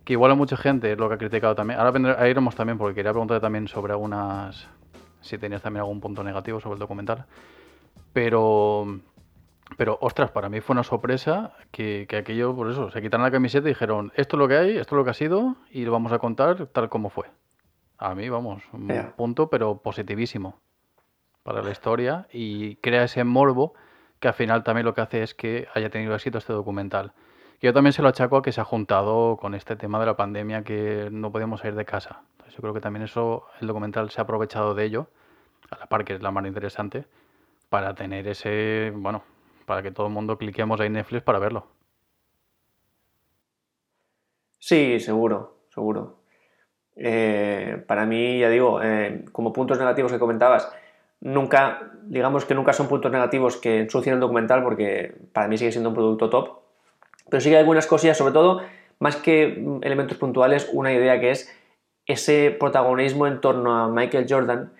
que 0.03 0.13
igual 0.13 0.31
a 0.31 0.35
mucha 0.35 0.57
gente 0.57 0.91
es 0.91 0.97
lo 0.97 1.07
que 1.07 1.15
ha 1.15 1.17
criticado 1.17 1.55
también. 1.55 1.79
Ahora 1.79 2.27
iremos 2.29 2.55
también 2.55 2.77
porque 2.77 2.95
quería 2.95 3.11
preguntarte 3.11 3.41
también 3.41 3.67
sobre 3.67 3.93
algunas. 3.93 4.67
Si 5.21 5.37
tenías 5.37 5.61
también 5.61 5.81
algún 5.81 6.01
punto 6.01 6.23
negativo 6.23 6.59
sobre 6.59 6.73
el 6.73 6.79
documental. 6.79 7.25
Pero. 8.11 8.99
Pero, 9.77 9.97
ostras, 10.01 10.29
para 10.29 10.49
mí 10.49 10.59
fue 10.59 10.73
una 10.73 10.83
sorpresa 10.83 11.53
que, 11.71 12.05
que 12.07 12.17
aquello, 12.17 12.55
por 12.55 12.69
eso, 12.69 12.91
se 12.91 13.01
quitaron 13.01 13.23
la 13.23 13.31
camiseta 13.31 13.67
y 13.67 13.71
dijeron: 13.71 14.11
Esto 14.15 14.35
es 14.35 14.39
lo 14.39 14.47
que 14.47 14.57
hay, 14.57 14.77
esto 14.77 14.95
es 14.95 14.97
lo 14.97 15.03
que 15.03 15.09
ha 15.09 15.15
sido 15.15 15.55
y 15.71 15.85
lo 15.85 15.91
vamos 15.91 16.11
a 16.11 16.19
contar 16.19 16.67
tal 16.67 16.89
como 16.89 17.09
fue. 17.09 17.27
A 17.97 18.13
mí, 18.13 18.27
vamos, 18.29 18.61
un 18.73 19.13
punto, 19.15 19.49
pero 19.49 19.77
positivísimo 19.77 20.59
para 21.43 21.61
la 21.61 21.71
historia 21.71 22.27
y 22.31 22.75
crea 22.77 23.03
ese 23.03 23.23
morbo 23.23 23.73
que 24.19 24.27
al 24.27 24.33
final 24.33 24.63
también 24.63 24.85
lo 24.85 24.93
que 24.93 25.01
hace 25.01 25.23
es 25.23 25.33
que 25.33 25.67
haya 25.73 25.89
tenido 25.89 26.13
éxito 26.15 26.37
este 26.37 26.53
documental 26.53 27.13
Yo 27.63 27.71
también 27.71 27.93
se 27.93 28.01
lo 28.01 28.09
achaco 28.09 28.35
a 28.35 28.41
que 28.41 28.51
se 28.51 28.59
ha 28.59 28.65
juntado 28.65 29.37
con 29.37 29.55
este 29.55 29.77
tema 29.77 29.97
de 29.97 30.05
la 30.05 30.17
pandemia 30.17 30.65
que 30.65 31.07
no 31.09 31.31
podíamos 31.31 31.61
salir 31.61 31.75
de 31.75 31.85
casa. 31.85 32.23
Entonces 32.33 32.53
yo 32.55 32.61
creo 32.61 32.73
que 32.73 32.81
también 32.81 33.03
eso, 33.03 33.45
el 33.61 33.67
documental 33.67 34.09
se 34.09 34.19
ha 34.19 34.25
aprovechado 34.25 34.75
de 34.75 34.83
ello, 34.83 35.07
a 35.69 35.77
la 35.77 35.85
par 35.85 36.03
que 36.03 36.13
es 36.13 36.21
la 36.21 36.29
más 36.29 36.45
interesante, 36.45 37.05
para 37.69 37.95
tener 37.95 38.27
ese, 38.27 38.91
bueno, 38.93 39.23
para 39.65 39.81
que 39.81 39.91
todo 39.91 40.07
el 40.07 40.11
mundo 40.11 40.37
cliquemos 40.37 40.77
ahí 40.81 40.87
en 40.87 40.93
Netflix 40.93 41.23
para 41.23 41.39
verlo. 41.39 41.67
Sí, 44.59 44.99
seguro, 44.99 45.59
seguro. 45.73 46.17
Eh, 46.97 47.81
para 47.87 48.05
mí, 48.05 48.39
ya 48.39 48.49
digo, 48.49 48.81
eh, 48.83 49.23
como 49.31 49.53
puntos 49.53 49.79
negativos 49.79 50.11
que 50.11 50.19
comentabas, 50.19 50.69
nunca, 51.21 51.93
digamos 52.03 52.43
que 52.43 52.55
nunca 52.55 52.73
son 52.73 52.89
puntos 52.89 53.09
negativos 53.09 53.55
que 53.55 53.79
ensucien 53.79 54.15
el 54.15 54.19
documental 54.19 54.63
porque 54.63 55.15
para 55.31 55.47
mí 55.47 55.57
sigue 55.57 55.71
siendo 55.71 55.91
un 55.91 55.95
producto 55.95 56.29
top. 56.29 56.62
Pero 57.29 57.41
sí 57.41 57.49
que 57.49 57.55
hay 57.55 57.61
algunas 57.61 57.87
cosillas, 57.87 58.17
sobre 58.17 58.33
todo, 58.33 58.61
más 58.99 59.15
que 59.15 59.63
elementos 59.81 60.17
puntuales, 60.17 60.69
una 60.71 60.93
idea 60.93 61.19
que 61.19 61.31
es 61.31 61.53
ese 62.05 62.51
protagonismo 62.51 63.27
en 63.27 63.41
torno 63.41 63.75
a 63.77 63.87
Michael 63.89 64.25
Jordan, 64.29 64.73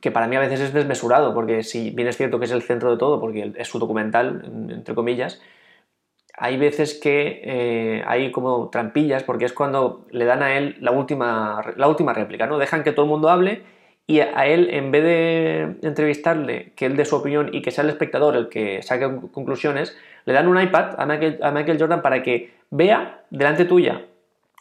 que 0.00 0.10
para 0.10 0.28
mí 0.28 0.36
a 0.36 0.40
veces 0.40 0.60
es 0.60 0.72
desmesurado, 0.72 1.34
porque 1.34 1.62
si 1.62 1.90
bien 1.90 2.08
es 2.08 2.16
cierto 2.16 2.38
que 2.38 2.44
es 2.44 2.52
el 2.52 2.62
centro 2.62 2.90
de 2.90 2.96
todo, 2.96 3.20
porque 3.20 3.52
es 3.56 3.68
su 3.68 3.78
documental, 3.78 4.68
entre 4.70 4.94
comillas, 4.94 5.40
hay 6.36 6.56
veces 6.56 6.94
que 6.94 7.40
eh, 7.44 8.04
hay 8.06 8.32
como 8.32 8.70
trampillas, 8.70 9.22
porque 9.22 9.44
es 9.44 9.52
cuando 9.52 10.06
le 10.10 10.24
dan 10.24 10.42
a 10.42 10.56
él 10.56 10.76
la 10.80 10.90
última, 10.90 11.60
la 11.76 11.88
última 11.88 12.12
réplica, 12.12 12.46
¿no? 12.46 12.58
Dejan 12.58 12.82
que 12.82 12.92
todo 12.92 13.04
el 13.04 13.10
mundo 13.10 13.28
hable 13.28 13.62
y 14.06 14.20
a 14.20 14.46
él, 14.46 14.68
en 14.70 14.90
vez 14.90 15.02
de 15.02 15.76
entrevistarle, 15.82 16.72
que 16.76 16.86
él 16.86 16.96
dé 16.96 17.04
su 17.04 17.16
opinión 17.16 17.50
y 17.52 17.62
que 17.62 17.70
sea 17.70 17.84
el 17.84 17.90
espectador 17.90 18.36
el 18.36 18.48
que 18.48 18.82
saque 18.82 19.08
conclusiones, 19.32 19.96
le 20.26 20.34
dan 20.34 20.46
un 20.46 20.60
iPad 20.60 20.94
a 20.98 21.06
Michael, 21.06 21.78
Jordan 21.78 22.02
para 22.02 22.22
que 22.22 22.52
vea 22.70 23.22
delante 23.30 23.64
tuya 23.64 24.02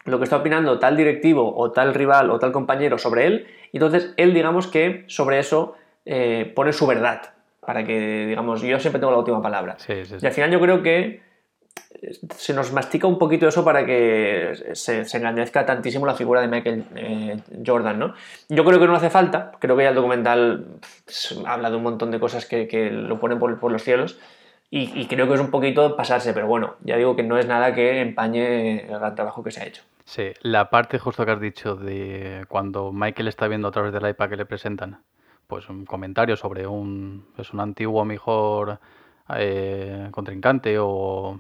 lo 0.06 0.18
que 0.18 0.26
está 0.26 0.38
opinando 0.38 0.80
tal 0.80 0.98
directivo 0.98 1.54
o 1.56 1.72
tal 1.72 1.94
rival 1.94 2.30
o 2.30 2.40
tal 2.40 2.52
compañero 2.52 2.98
sobre 2.98 3.26
él, 3.26 3.48
y 3.72 3.78
entonces 3.78 4.14
él, 4.18 4.34
digamos 4.34 4.68
que 4.68 5.04
sobre 5.08 5.40
eso 5.40 5.76
eh, 6.06 6.52
pone 6.56 6.74
su 6.74 6.86
verdad, 6.88 7.34
para 7.66 7.86
que, 7.86 8.28
digamos, 8.28 8.62
yo 8.62 8.80
siempre 8.80 9.00
tengo 9.00 9.12
la 9.12 9.20
última 9.20 9.42
palabra. 9.42 9.78
Y 10.22 10.26
al 10.26 10.34
final 10.34 10.52
yo 10.52 10.60
creo 10.60 10.84
que 10.84 11.22
se 12.36 12.54
nos 12.54 12.72
mastica 12.72 13.08
un 13.08 13.18
poquito 13.18 13.48
eso 13.48 13.64
para 13.64 13.86
que 13.86 14.72
se, 14.74 15.02
engrandezca 15.02 15.66
tantísimo 15.66 16.06
la 16.06 16.16
figura 16.16 16.42
de 16.42 16.48
Michael 16.48 16.86
eh, 16.96 17.38
Jordan, 17.66 18.00
¿no? 18.00 18.14
Yo 18.50 18.66
creo 18.66 18.80
que 18.80 18.88
no 18.88 18.96
hace 18.96 19.10
falta, 19.10 19.52
creo 19.60 19.78
que 19.78 19.84
ya 19.84 19.90
el 19.90 19.96
documental 19.96 20.66
habla 21.46 21.70
de 21.70 21.78
un 21.78 21.84
montón 21.84 22.12
de 22.12 22.20
cosas 22.20 22.46
que, 22.46 22.92
lo 22.92 23.20
ponen 23.20 23.40
por, 23.40 23.72
los 23.72 23.84
cielos 23.84 24.20
y, 24.70 25.06
creo 25.06 25.28
que 25.28 25.36
es 25.36 25.40
un 25.40 25.52
poquito 25.52 25.96
pasarse, 25.96 26.34
pero 26.34 26.48
bueno, 26.48 26.76
ya 26.84 26.98
digo 26.98 27.16
que 27.16 27.22
no 27.22 27.38
es 27.38 27.46
nada 27.46 27.76
que 27.76 28.02
empañe 28.02 28.86
el 28.88 29.00
gran 29.00 29.14
trabajo 29.14 29.44
que 29.44 29.52
se 29.52 29.62
ha 29.62 29.66
hecho. 29.66 29.84
Sí, 30.04 30.32
la 30.42 30.70
parte 30.70 30.98
justo 30.98 31.26
que 31.26 31.32
has 31.32 31.40
dicho 31.40 31.76
de 31.76 32.44
cuando 32.50 32.92
Michael 32.92 33.28
está 33.28 33.48
viendo 33.48 33.68
a 33.68 33.72
través 33.72 33.94
del 33.94 34.08
iPad 34.08 34.30
que 34.30 34.38
le 34.38 34.46
presentan, 34.46 35.02
pues 35.48 35.70
un 35.70 35.86
comentario 35.86 36.36
sobre 36.36 36.66
un, 36.66 37.28
es 37.38 37.54
un 37.54 37.60
antiguo 37.60 38.04
mejor 38.04 38.80
eh, 39.36 40.10
contrincante 40.12 40.78
o 40.80 41.40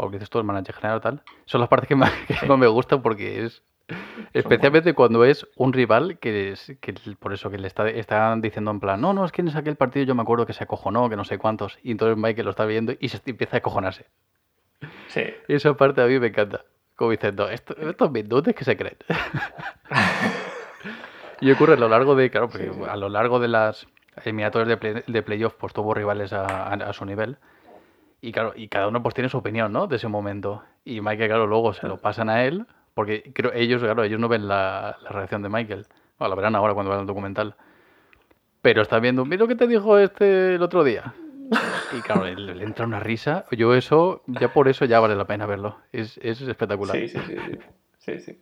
o 0.00 0.10
que 0.10 0.16
dices 0.16 0.30
tú, 0.30 0.38
el 0.38 0.44
manager 0.44 0.74
general 0.74 1.00
tal, 1.00 1.22
son 1.44 1.60
las 1.60 1.68
partes 1.68 1.88
que 1.88 1.96
más, 1.96 2.12
me 2.58 2.66
gustan 2.66 3.02
porque 3.02 3.44
es 3.44 3.62
especialmente 4.32 4.94
cuando 4.94 5.24
es 5.24 5.46
un 5.56 5.72
rival 5.72 6.18
que, 6.18 6.52
es, 6.52 6.72
que 6.80 6.94
por 7.18 7.32
eso 7.32 7.50
que 7.50 7.58
le 7.58 7.66
está, 7.66 7.88
están 7.88 8.40
diciendo 8.40 8.70
en 8.70 8.80
plan, 8.80 9.00
no, 9.00 9.12
no, 9.12 9.24
es 9.24 9.32
que 9.32 9.42
en 9.42 9.56
aquel 9.56 9.76
partido 9.76 10.06
yo 10.06 10.14
me 10.14 10.22
acuerdo 10.22 10.46
que 10.46 10.52
se 10.52 10.64
acojonó, 10.64 11.08
que 11.08 11.16
no 11.16 11.24
sé 11.24 11.38
cuántos, 11.38 11.78
y 11.82 11.92
entonces 11.92 12.16
Mike 12.16 12.42
lo 12.42 12.50
está 12.50 12.64
viendo 12.64 12.94
y 12.98 13.08
se 13.08 13.20
empieza 13.26 13.56
a 13.56 13.58
acojonarse. 13.58 14.06
Sí. 15.08 15.22
Y 15.48 15.54
esa 15.54 15.74
parte 15.74 16.02
a 16.02 16.06
mí 16.06 16.18
me 16.18 16.28
encanta. 16.28 16.64
Como 16.96 17.12
diciendo, 17.12 17.48
Esto, 17.48 17.74
estos 17.78 18.10
minutos 18.10 18.54
que 18.54 18.64
se 18.64 18.76
creen. 18.76 18.96
y 21.40 21.50
ocurre 21.50 21.74
a 21.74 21.76
lo 21.76 21.88
largo 21.88 22.14
de, 22.14 22.30
claro, 22.30 22.48
porque 22.48 22.70
a 22.88 22.96
lo 22.96 23.08
largo 23.08 23.40
de 23.40 23.48
las 23.48 23.86
eliminatorias 24.22 24.78
de, 24.78 25.04
de 25.06 25.22
playoff, 25.22 25.54
pues 25.54 25.72
tuvo 25.72 25.94
rivales 25.94 26.34
a, 26.34 26.74
a 26.74 26.92
su 26.92 27.06
nivel. 27.06 27.38
Y 28.20 28.32
claro, 28.32 28.52
y 28.54 28.68
cada 28.68 28.88
uno 28.88 29.02
pues 29.02 29.14
tiene 29.14 29.28
su 29.28 29.38
opinión, 29.38 29.72
¿no? 29.72 29.86
De 29.86 29.96
ese 29.96 30.08
momento. 30.08 30.62
Y 30.84 31.00
Michael, 31.00 31.28
claro, 31.28 31.46
luego 31.46 31.72
se 31.72 31.86
lo 31.88 31.96
pasan 31.98 32.28
a 32.28 32.44
él, 32.44 32.66
porque 32.94 33.32
creo 33.34 33.52
ellos, 33.54 33.82
claro, 33.82 34.02
ellos 34.04 34.20
no 34.20 34.28
ven 34.28 34.46
la, 34.46 34.98
reacción 35.08 35.42
de 35.42 35.48
Michael. 35.48 35.86
Bueno, 36.18 36.30
la 36.30 36.36
verán 36.36 36.54
ahora 36.54 36.74
cuando 36.74 36.90
vean 36.90 37.00
el 37.00 37.06
documental. 37.06 37.54
Pero 38.62 38.82
está 38.82 38.98
viendo, 39.00 39.24
mira 39.24 39.40
lo 39.40 39.48
que 39.48 39.54
te 39.54 39.66
dijo 39.66 39.98
este 39.98 40.56
el 40.56 40.62
otro 40.62 40.84
día. 40.84 41.14
Y 41.96 42.00
claro, 42.02 42.24
le, 42.24 42.62
entra 42.62 42.86
una 42.86 43.00
risa. 43.00 43.46
Yo 43.50 43.74
eso, 43.74 44.22
ya 44.26 44.52
por 44.52 44.68
eso 44.68 44.84
ya 44.84 45.00
vale 45.00 45.16
la 45.16 45.26
pena 45.26 45.46
verlo. 45.46 45.78
Es, 45.92 46.18
es 46.18 46.40
espectacular. 46.42 46.96
Sí, 46.96 47.08
sí, 47.08 47.18
sí. 47.26 47.36
sí, 47.98 48.20
sí. 48.20 48.38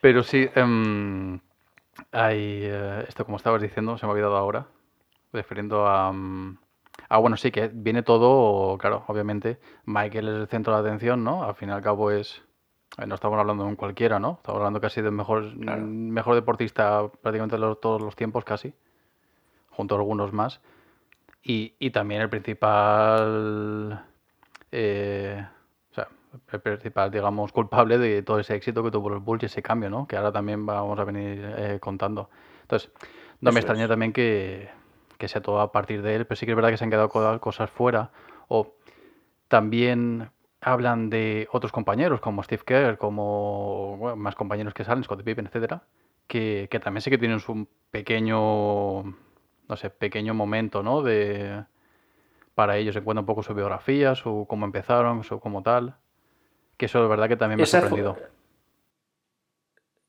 Pero 0.00 0.22
sí, 0.22 0.48
um, 0.56 1.38
hay, 2.10 2.62
eh, 2.64 3.04
esto 3.08 3.24
como 3.24 3.36
estabas 3.36 3.62
diciendo, 3.62 3.98
se 3.98 4.06
me 4.06 4.10
ha 4.10 4.12
olvidado 4.14 4.36
ahora, 4.36 4.66
refiriendo 5.32 5.86
a... 5.86 6.12
Mm, 6.12 6.58
Ah, 7.14 7.18
bueno, 7.18 7.36
sí, 7.36 7.50
que 7.50 7.68
viene 7.68 8.02
todo, 8.02 8.78
claro, 8.78 9.04
obviamente. 9.06 9.58
Michael 9.84 10.28
es 10.28 10.34
el 10.34 10.48
centro 10.48 10.72
de 10.72 10.80
atención, 10.80 11.22
¿no? 11.22 11.44
Al 11.44 11.54
fin 11.54 11.68
y 11.68 11.72
al 11.72 11.82
cabo 11.82 12.10
es. 12.10 12.42
Eh, 12.96 13.06
no 13.06 13.16
estamos 13.16 13.38
hablando 13.38 13.64
de 13.64 13.68
un 13.68 13.76
cualquiera, 13.76 14.18
¿no? 14.18 14.38
Estamos 14.38 14.60
hablando 14.60 14.80
casi 14.80 15.02
del 15.02 15.12
mejor, 15.12 15.54
mejor 15.54 16.34
deportista 16.36 17.06
prácticamente 17.20 17.58
de 17.58 17.76
todos 17.76 18.00
los 18.00 18.16
tiempos, 18.16 18.44
casi. 18.44 18.72
Junto 19.68 19.94
a 19.94 19.98
algunos 19.98 20.32
más. 20.32 20.62
Y, 21.42 21.74
y 21.78 21.90
también 21.90 22.22
el 22.22 22.30
principal. 22.30 24.06
Eh, 24.70 25.46
o 25.90 25.94
sea, 25.94 26.08
el 26.50 26.60
principal, 26.62 27.10
digamos, 27.10 27.52
culpable 27.52 27.98
de 27.98 28.22
todo 28.22 28.38
ese 28.38 28.54
éxito 28.54 28.82
que 28.82 28.90
tuvo 28.90 29.10
los 29.10 29.22
Bulls 29.22 29.42
y 29.42 29.46
ese 29.46 29.60
cambio, 29.60 29.90
¿no? 29.90 30.06
Que 30.06 30.16
ahora 30.16 30.32
también 30.32 30.64
vamos 30.64 30.98
a 30.98 31.04
venir 31.04 31.44
eh, 31.58 31.78
contando. 31.78 32.30
Entonces, 32.62 32.90
no 33.42 33.52
me 33.52 33.60
extraña 33.60 33.86
también 33.86 34.14
que 34.14 34.70
que 35.22 35.28
sea 35.28 35.40
todo 35.40 35.60
a 35.60 35.70
partir 35.70 36.02
de 36.02 36.16
él, 36.16 36.26
pero 36.26 36.34
sí 36.34 36.46
que 36.46 36.50
es 36.50 36.56
verdad 36.56 36.70
que 36.70 36.76
se 36.76 36.82
han 36.82 36.90
quedado 36.90 37.08
cosas 37.08 37.70
fuera. 37.70 38.10
O 38.48 38.74
también 39.46 40.30
hablan 40.60 41.10
de 41.10 41.46
otros 41.52 41.70
compañeros 41.70 42.20
como 42.20 42.42
Steve 42.42 42.64
Kerr, 42.66 42.98
como 42.98 44.16
más 44.16 44.34
compañeros 44.34 44.74
que 44.74 44.82
salen, 44.82 45.04
Scott 45.04 45.22
Pippen, 45.22 45.46
etcétera, 45.46 45.84
que, 46.26 46.68
también 46.82 47.02
sí 47.02 47.10
que 47.10 47.18
tienen 47.18 47.38
su 47.38 47.68
pequeño, 47.92 49.04
no 49.04 49.76
sé, 49.76 49.90
pequeño 49.90 50.34
momento, 50.34 50.82
¿no? 50.82 51.02
De 51.02 51.66
para 52.56 52.76
ellos 52.78 52.92
se 52.92 53.02
cuenta 53.02 53.20
un 53.20 53.26
poco 53.26 53.44
su 53.44 53.54
biografía, 53.54 54.16
su 54.16 54.46
cómo 54.48 54.66
empezaron, 54.66 55.22
su 55.22 55.38
cómo 55.38 55.62
tal. 55.62 55.94
Que 56.76 56.86
eso 56.86 57.00
es 57.00 57.08
verdad 57.08 57.28
que 57.28 57.36
también 57.36 57.58
me 57.58 57.62
ha 57.62 57.66
sorprendido. 57.66 58.16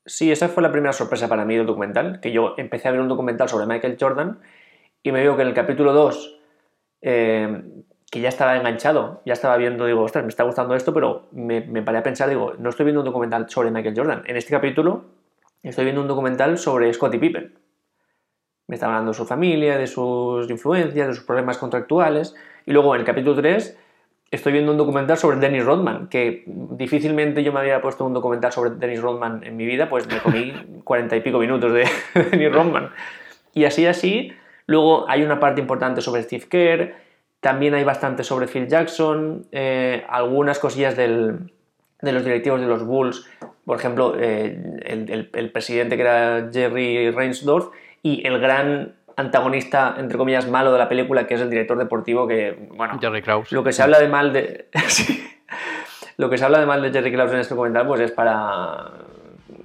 Sí, 0.07 0.31
esa 0.31 0.49
fue 0.49 0.63
la 0.63 0.71
primera 0.71 0.91
sorpresa 0.91 1.29
para 1.29 1.45
mí 1.45 1.55
del 1.55 1.67
documental, 1.67 2.19
que 2.19 2.31
yo 2.31 2.55
empecé 2.57 2.87
a 2.87 2.91
ver 2.91 2.99
un 2.99 3.09
documental 3.09 3.47
sobre 3.47 3.67
Michael 3.67 3.97
Jordan 3.99 4.39
y 5.03 5.11
me 5.11 5.21
digo 5.21 5.35
que 5.35 5.41
en 5.41 5.49
el 5.49 5.53
capítulo 5.53 5.93
2, 5.93 6.39
eh, 7.01 7.61
que 8.09 8.21
ya 8.21 8.29
estaba 8.29 8.55
enganchado, 8.55 9.21
ya 9.25 9.33
estaba 9.33 9.57
viendo, 9.57 9.85
digo, 9.85 10.01
ostras, 10.01 10.23
me 10.23 10.29
está 10.29 10.43
gustando 10.43 10.75
esto, 10.75 10.93
pero 10.93 11.27
me, 11.31 11.61
me 11.61 11.81
paré 11.81 11.97
a 11.97 12.03
pensar, 12.03 12.29
digo, 12.29 12.53
no 12.57 12.69
estoy 12.69 12.85
viendo 12.85 13.01
un 13.01 13.05
documental 13.05 13.49
sobre 13.49 13.71
Michael 13.71 13.95
Jordan. 13.97 14.23
En 14.25 14.37
este 14.37 14.51
capítulo 14.51 15.05
estoy 15.61 15.83
viendo 15.85 16.01
un 16.01 16.07
documental 16.07 16.57
sobre 16.57 16.93
Scottie 16.93 17.19
Pippen. 17.19 17.53
Me 18.67 18.75
está 18.75 18.85
hablando 18.85 19.11
de 19.11 19.17
su 19.17 19.25
familia, 19.25 19.77
de 19.77 19.87
sus 19.87 20.49
influencias, 20.49 21.07
de 21.07 21.13
sus 21.13 21.25
problemas 21.25 21.57
contractuales. 21.57 22.33
Y 22.65 22.71
luego 22.71 22.95
en 22.95 23.01
el 23.01 23.05
capítulo 23.05 23.35
3 23.35 23.77
estoy 24.31 24.53
viendo 24.53 24.71
un 24.71 24.77
documental 24.77 25.17
sobre 25.17 25.37
Dennis 25.37 25.65
Rodman, 25.65 26.07
que 26.07 26.43
difícilmente 26.47 27.43
yo 27.43 27.51
me 27.51 27.59
había 27.59 27.81
puesto 27.81 28.05
un 28.05 28.13
documental 28.13 28.51
sobre 28.51 28.71
Dennis 28.71 29.01
Rodman 29.01 29.43
en 29.43 29.55
mi 29.57 29.65
vida, 29.65 29.89
pues 29.89 30.07
me 30.07 30.19
comí 30.19 30.53
cuarenta 30.83 31.15
y 31.15 31.21
pico 31.21 31.39
minutos 31.39 31.71
de 31.73 31.87
Dennis 32.31 32.51
Rodman. 32.51 32.89
Y 33.53 33.65
así, 33.65 33.85
así, 33.85 34.33
Luego 34.65 35.09
hay 35.09 35.23
una 35.23 35.39
parte 35.39 35.61
importante 35.61 36.01
sobre 36.01 36.23
Steve 36.23 36.45
Kerr, 36.49 36.95
también 37.39 37.73
hay 37.73 37.83
bastante 37.83 38.23
sobre 38.23 38.47
Phil 38.47 38.67
Jackson, 38.67 39.45
eh, 39.51 40.05
algunas 40.07 40.59
cosillas 40.59 40.95
de 40.95 41.07
los 42.01 42.23
directivos 42.23 42.61
de 42.61 42.67
los 42.67 42.85
Bulls, 42.85 43.27
por 43.65 43.77
ejemplo, 43.77 44.15
eh, 44.17 44.79
el, 44.85 45.51
presidente 45.51 45.95
que 45.95 46.01
era 46.01 46.49
Jerry 46.51 47.11
Reinsdorf 47.11 47.67
y 48.01 48.25
el 48.27 48.39
gran 48.39 48.95
antagonista, 49.15 49.95
entre 49.97 50.17
comillas, 50.17 50.49
malo 50.49 50.71
de 50.73 50.79
la 50.79 50.89
película, 50.89 51.27
que 51.27 51.35
es 51.35 51.41
el 51.41 51.49
director 51.49 51.77
deportivo, 51.77 52.27
que, 52.27 52.67
bueno, 52.75 52.97
Jerry 52.99 53.21
Krause. 53.21 53.51
Lo 53.51 53.63
que 53.63 53.71
se 53.71 53.83
habla 53.83 53.99
de 53.99 54.07
mal 54.07 54.33
de... 54.33 54.69
lo 56.17 56.29
que 56.29 56.37
se 56.37 56.45
habla 56.45 56.59
de 56.59 56.65
mal 56.65 56.81
de 56.81 56.91
Jerry 56.91 57.11
Krause 57.11 57.33
en 57.33 57.39
este 57.39 57.53
documental, 57.53 57.87
pues 57.87 58.01
es 58.01 58.11
para, 58.11 58.91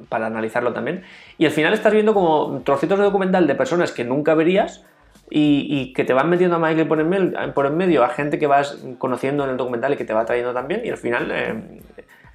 para 0.09 0.27
analizarlo 0.27 0.73
también. 0.73 1.05
Y 1.37 1.47
al 1.47 1.53
final 1.53 1.73
estás 1.75 1.93
viendo 1.93 2.15
como 2.15 2.62
trocitos 2.65 2.99
de 2.99 3.05
documental 3.05 3.47
de 3.47 3.55
personas 3.55 3.93
que 3.93 4.05
nunca 4.05 4.35
verías 4.35 4.85
y, 5.31 5.93
que 5.93 6.05
te 6.05 6.12
van 6.12 6.31
metiendo 6.31 6.57
a 6.57 6.59
Michael 6.59 6.88
por 6.88 7.00
en, 7.00 7.53
por 7.53 7.67
en, 7.67 7.77
medio, 7.77 8.05
a 8.05 8.09
gente 8.09 8.38
que 8.38 8.47
vas 8.47 8.79
conociendo 8.99 9.45
en 9.45 9.50
el 9.50 9.57
documental 9.57 9.93
y 9.93 9.97
que 9.97 10.05
te 10.05 10.12
va 10.12 10.25
trayendo 10.25 10.53
también. 10.53 10.83
Y 10.85 10.91
al 10.91 10.97
final, 10.97 11.31
eh, 11.31 11.81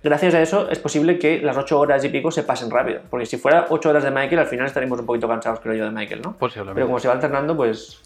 gracias 0.03 0.35
a 0.35 0.41
eso, 0.41 0.69
es 0.69 0.79
posible 0.79 1.17
que 1.17 1.41
las 1.41 1.57
ocho 1.57 1.79
horas 1.79 2.03
y 2.03 2.09
pico 2.09 2.29
se 2.31 2.43
pasen 2.43 2.69
rápido. 2.69 3.01
Porque 3.09 3.25
si 3.25 3.37
fuera 3.37 3.65
ocho 3.69 3.89
horas 3.89 4.03
de 4.03 4.11
Michael, 4.11 4.39
al 4.39 4.47
final 4.47 4.67
estaríamos 4.67 4.99
un 4.99 5.05
poquito 5.05 5.27
cansados, 5.27 5.59
creo 5.59 5.75
yo, 5.75 5.85
de 5.85 5.91
Michael, 5.91 6.21
¿no? 6.21 6.35
Pero 6.37 6.85
como 6.85 6.99
se 6.99 7.07
va 7.07 7.15
alternando, 7.15 7.55
pues 7.55 8.01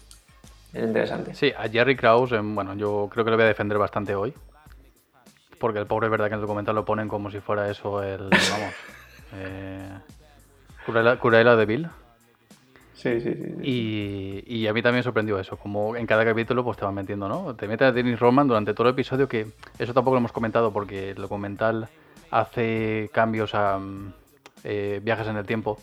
es 0.72 0.82
interesante. 0.82 1.34
Sí, 1.34 1.52
a 1.56 1.68
Jerry 1.68 1.96
Krause, 1.96 2.34
bueno, 2.42 2.74
yo 2.74 3.08
creo 3.10 3.24
que 3.24 3.30
lo 3.30 3.36
voy 3.36 3.44
a 3.44 3.48
defender 3.48 3.78
bastante 3.78 4.14
hoy. 4.14 4.32
Porque 5.58 5.80
el 5.80 5.86
pobre 5.86 6.06
es 6.06 6.10
verdad 6.10 6.26
que 6.26 6.34
en 6.34 6.40
el 6.40 6.42
documental 6.42 6.76
lo 6.76 6.84
ponen 6.84 7.08
como 7.08 7.30
si 7.30 7.40
fuera 7.40 7.68
eso 7.68 8.02
el. 8.02 8.30
Vamos. 8.30 8.74
eh, 9.34 9.98
Cruella, 11.20 11.56
de 11.56 11.66
Bill. 11.66 11.88
Sí, 12.94 13.20
sí, 13.20 13.32
sí. 13.32 13.54
Y, 13.62 14.44
y, 14.46 14.66
a 14.66 14.72
mí 14.72 14.82
también 14.82 15.00
me 15.00 15.02
sorprendió 15.04 15.38
eso, 15.38 15.56
como 15.56 15.94
en 15.94 16.06
cada 16.06 16.24
capítulo 16.24 16.64
pues 16.64 16.76
te 16.76 16.84
van 16.84 16.94
metiendo, 16.94 17.28
¿no? 17.28 17.54
Te 17.54 17.68
meten 17.68 17.88
a 17.88 17.92
Dennis 17.92 18.18
Roman 18.18 18.48
durante 18.48 18.74
todo 18.74 18.88
el 18.88 18.94
episodio, 18.94 19.28
que 19.28 19.46
eso 19.78 19.94
tampoco 19.94 20.16
lo 20.16 20.18
hemos 20.18 20.32
comentado 20.32 20.72
porque 20.72 21.10
el 21.10 21.16
documental 21.16 21.88
hace 22.30 23.10
cambios 23.12 23.54
a 23.54 23.78
mm, 23.78 24.12
eh, 24.64 25.00
viajes 25.02 25.28
en 25.28 25.36
el 25.36 25.46
tiempo. 25.46 25.78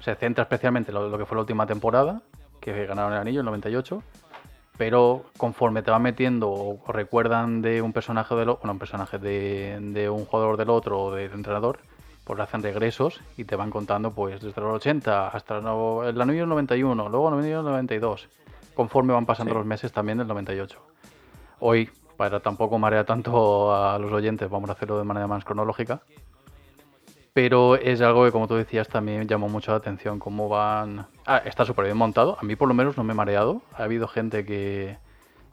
Se 0.00 0.14
centra 0.14 0.42
especialmente 0.42 0.90
en 0.90 1.10
lo, 1.10 1.16
que 1.16 1.24
fue 1.24 1.36
la 1.36 1.42
última 1.42 1.66
temporada, 1.66 2.20
que 2.60 2.86
ganaron 2.86 3.12
el 3.12 3.18
anillo, 3.18 3.40
el 3.40 3.46
98, 3.46 4.02
pero 4.76 5.24
conforme 5.38 5.82
te 5.82 5.90
van 5.90 6.02
metiendo 6.02 6.50
o 6.50 6.92
recuerdan 6.92 7.62
de 7.62 7.80
un 7.80 7.92
personaje 7.92 8.34
de 8.34 8.44
lo, 8.44 8.56
bueno, 8.56 8.72
un 8.72 8.78
personaje 8.78 9.18
de, 9.18 9.78
de 9.80 10.10
un 10.10 10.26
jugador 10.26 10.56
del 10.56 10.70
otro 10.70 11.04
o 11.04 11.14
del 11.14 11.32
entrenador, 11.32 11.78
pues 12.24 12.40
hacen 12.40 12.62
regresos 12.62 13.20
y 13.36 13.44
te 13.44 13.56
van 13.56 13.70
contando 13.70 14.12
pues 14.12 14.40
desde 14.40 14.60
los 14.60 14.76
80 14.76 15.28
hasta 15.28 15.58
el, 15.58 15.64
nuevo, 15.64 16.04
el 16.04 16.20
anillo 16.20 16.46
91, 16.46 17.08
luego 17.08 17.28
el 17.28 17.38
anillo 17.38 17.62
92, 17.62 18.28
conforme 18.74 19.12
van 19.12 19.26
pasando 19.26 19.54
los 19.54 19.66
meses 19.66 19.92
también 19.92 20.18
del 20.18 20.28
98. 20.28 20.78
Hoy, 21.60 21.90
para 22.16 22.40
tampoco 22.40 22.78
marear 22.78 23.04
tanto 23.04 23.74
a 23.74 23.98
los 23.98 24.12
oyentes, 24.12 24.48
vamos 24.48 24.70
a 24.70 24.74
hacerlo 24.74 24.98
de 24.98 25.04
manera 25.04 25.26
más 25.26 25.44
cronológica. 25.44 26.02
Pero 27.32 27.76
es 27.76 28.00
algo 28.02 28.24
que, 28.24 28.32
como 28.32 28.46
tú 28.46 28.56
decías, 28.56 28.88
también 28.88 29.26
llamó 29.26 29.48
mucho 29.48 29.70
la 29.70 29.78
atención. 29.78 30.18
Cómo 30.18 30.48
van. 30.48 31.06
Ah, 31.24 31.38
está 31.44 31.64
súper 31.64 31.86
bien 31.86 31.96
montado. 31.96 32.36
A 32.38 32.44
mí, 32.44 32.56
por 32.56 32.68
lo 32.68 32.74
menos, 32.74 32.96
no 32.98 33.04
me 33.04 33.14
he 33.14 33.16
mareado. 33.16 33.62
Ha 33.74 33.84
habido 33.84 34.06
gente 34.06 34.44
que, 34.44 34.98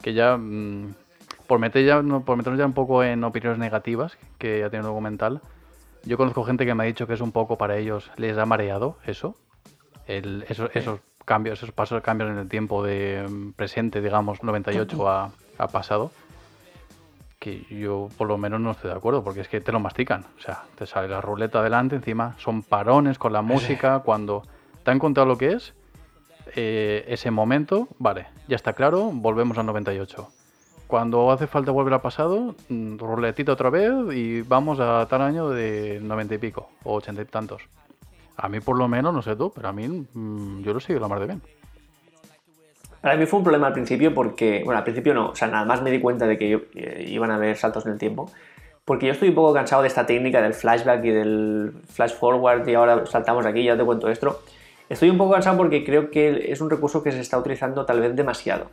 que 0.02 0.12
ya. 0.12 0.36
Mm, 0.36 0.94
por, 1.46 1.58
meter 1.58 1.86
ya, 1.86 2.02
por 2.02 2.36
meternos 2.36 2.58
ya 2.58 2.66
un 2.66 2.74
poco 2.74 3.02
en 3.02 3.24
opiniones 3.24 3.58
negativas 3.58 4.18
que 4.38 4.62
ha 4.62 4.70
tenido 4.70 4.88
el 4.88 4.92
documental, 4.92 5.40
yo 6.04 6.16
conozco 6.16 6.44
gente 6.44 6.66
que 6.66 6.74
me 6.74 6.84
ha 6.84 6.86
dicho 6.86 7.06
que 7.06 7.14
es 7.14 7.20
un 7.20 7.32
poco 7.32 7.58
para 7.58 7.76
ellos, 7.76 8.10
les 8.16 8.36
ha 8.38 8.46
mareado 8.46 8.96
eso, 9.06 9.34
el, 10.06 10.44
esos 10.48 11.00
cambios, 11.24 11.58
esos 11.58 11.72
pasos, 11.72 12.02
cambios 12.02 12.30
en 12.30 12.38
el 12.38 12.48
tiempo 12.48 12.82
de 12.82 13.26
mm, 13.28 13.52
presente, 13.52 14.00
digamos, 14.00 14.42
98 14.42 15.08
a, 15.08 15.30
a 15.58 15.68
pasado, 15.68 16.10
que 17.38 17.64
yo 17.70 18.08
por 18.18 18.28
lo 18.28 18.36
menos 18.36 18.60
no 18.60 18.72
estoy 18.72 18.90
de 18.90 18.96
acuerdo, 18.96 19.22
porque 19.22 19.40
es 19.40 19.48
que 19.48 19.60
te 19.60 19.72
lo 19.72 19.80
mastican, 19.80 20.26
o 20.38 20.40
sea, 20.40 20.64
te 20.76 20.86
sale 20.86 21.08
la 21.08 21.20
ruleta 21.20 21.60
adelante, 21.60 21.96
encima 21.96 22.34
son 22.38 22.62
parones 22.62 23.18
con 23.18 23.32
la 23.32 23.42
música, 23.42 24.00
cuando 24.00 24.42
te 24.84 24.90
han 24.90 24.98
contado 24.98 25.26
lo 25.26 25.38
que 25.38 25.52
es, 25.52 25.74
eh, 26.56 27.04
ese 27.08 27.30
momento, 27.30 27.88
vale, 27.98 28.26
ya 28.48 28.56
está 28.56 28.72
claro, 28.72 29.10
volvemos 29.12 29.56
al 29.58 29.66
98 29.66 30.28
cuando 30.90 31.30
hace 31.30 31.46
falta 31.46 31.70
volver 31.70 31.94
al 31.94 32.00
pasado, 32.00 32.56
mm, 32.68 32.98
ruletita 32.98 33.52
otra 33.52 33.70
vez 33.70 33.92
y 34.12 34.42
vamos 34.42 34.80
a 34.80 35.06
tal 35.08 35.22
año 35.22 35.48
de 35.48 36.00
90 36.02 36.34
y 36.34 36.38
pico, 36.38 36.68
o 36.82 36.96
80 36.96 37.22
y 37.22 37.24
tantos. 37.26 37.62
A 38.36 38.48
mí 38.48 38.60
por 38.60 38.76
lo 38.76 38.88
menos, 38.88 39.14
no 39.14 39.22
sé 39.22 39.36
tú, 39.36 39.52
pero 39.54 39.68
a 39.68 39.72
mí 39.72 39.86
mm, 39.88 40.62
yo 40.62 40.74
lo 40.74 40.80
sigo 40.80 40.98
la 40.98 41.08
mar 41.08 41.20
de 41.20 41.26
bien. 41.26 41.42
Para 43.00 43.16
mí 43.16 43.24
fue 43.24 43.38
un 43.38 43.44
problema 43.44 43.68
al 43.68 43.72
principio 43.72 44.12
porque, 44.12 44.62
bueno, 44.64 44.78
al 44.78 44.84
principio 44.84 45.14
no, 45.14 45.30
o 45.30 45.34
sea, 45.34 45.48
nada 45.48 45.64
más 45.64 45.80
me 45.80 45.90
di 45.90 46.00
cuenta 46.00 46.26
de 46.26 46.36
que 46.36 46.68
eh, 46.74 47.06
iban 47.08 47.30
a 47.30 47.36
haber 47.36 47.56
saltos 47.56 47.86
en 47.86 47.92
el 47.92 47.98
tiempo, 47.98 48.30
porque 48.84 49.06
yo 49.06 49.12
estoy 49.12 49.28
un 49.28 49.36
poco 49.36 49.54
cansado 49.54 49.82
de 49.82 49.88
esta 49.88 50.04
técnica 50.04 50.42
del 50.42 50.52
flashback 50.52 51.04
y 51.04 51.10
del 51.10 51.72
flash 51.88 52.14
forward 52.14 52.68
y 52.68 52.74
ahora 52.74 53.06
saltamos 53.06 53.46
aquí, 53.46 53.62
ya 53.62 53.76
te 53.76 53.84
cuento 53.84 54.08
esto. 54.08 54.42
Estoy 54.88 55.08
un 55.08 55.18
poco 55.18 55.32
cansado 55.32 55.56
porque 55.56 55.84
creo 55.84 56.10
que 56.10 56.50
es 56.50 56.60
un 56.60 56.68
recurso 56.68 57.02
que 57.02 57.12
se 57.12 57.20
está 57.20 57.38
utilizando 57.38 57.86
tal 57.86 58.00
vez 58.00 58.16
demasiado. 58.16 58.66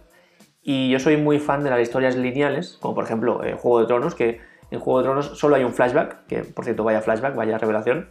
Y 0.70 0.90
yo 0.90 1.00
soy 1.00 1.16
muy 1.16 1.40
fan 1.40 1.64
de 1.64 1.70
las 1.70 1.80
historias 1.80 2.18
lineales, 2.18 2.78
como 2.82 2.94
por 2.94 3.06
ejemplo 3.06 3.42
eh, 3.42 3.54
Juego 3.54 3.80
de 3.80 3.86
Tronos, 3.86 4.16
que 4.16 4.42
en 4.70 4.82
Juego 4.82 5.00
de 5.00 5.06
Tronos 5.06 5.40
solo 5.40 5.56
hay 5.56 5.64
un 5.64 5.72
flashback, 5.72 6.26
que 6.28 6.44
por 6.44 6.66
cierto 6.66 6.84
vaya 6.84 7.00
flashback, 7.00 7.36
vaya 7.36 7.58
revelación, 7.58 8.10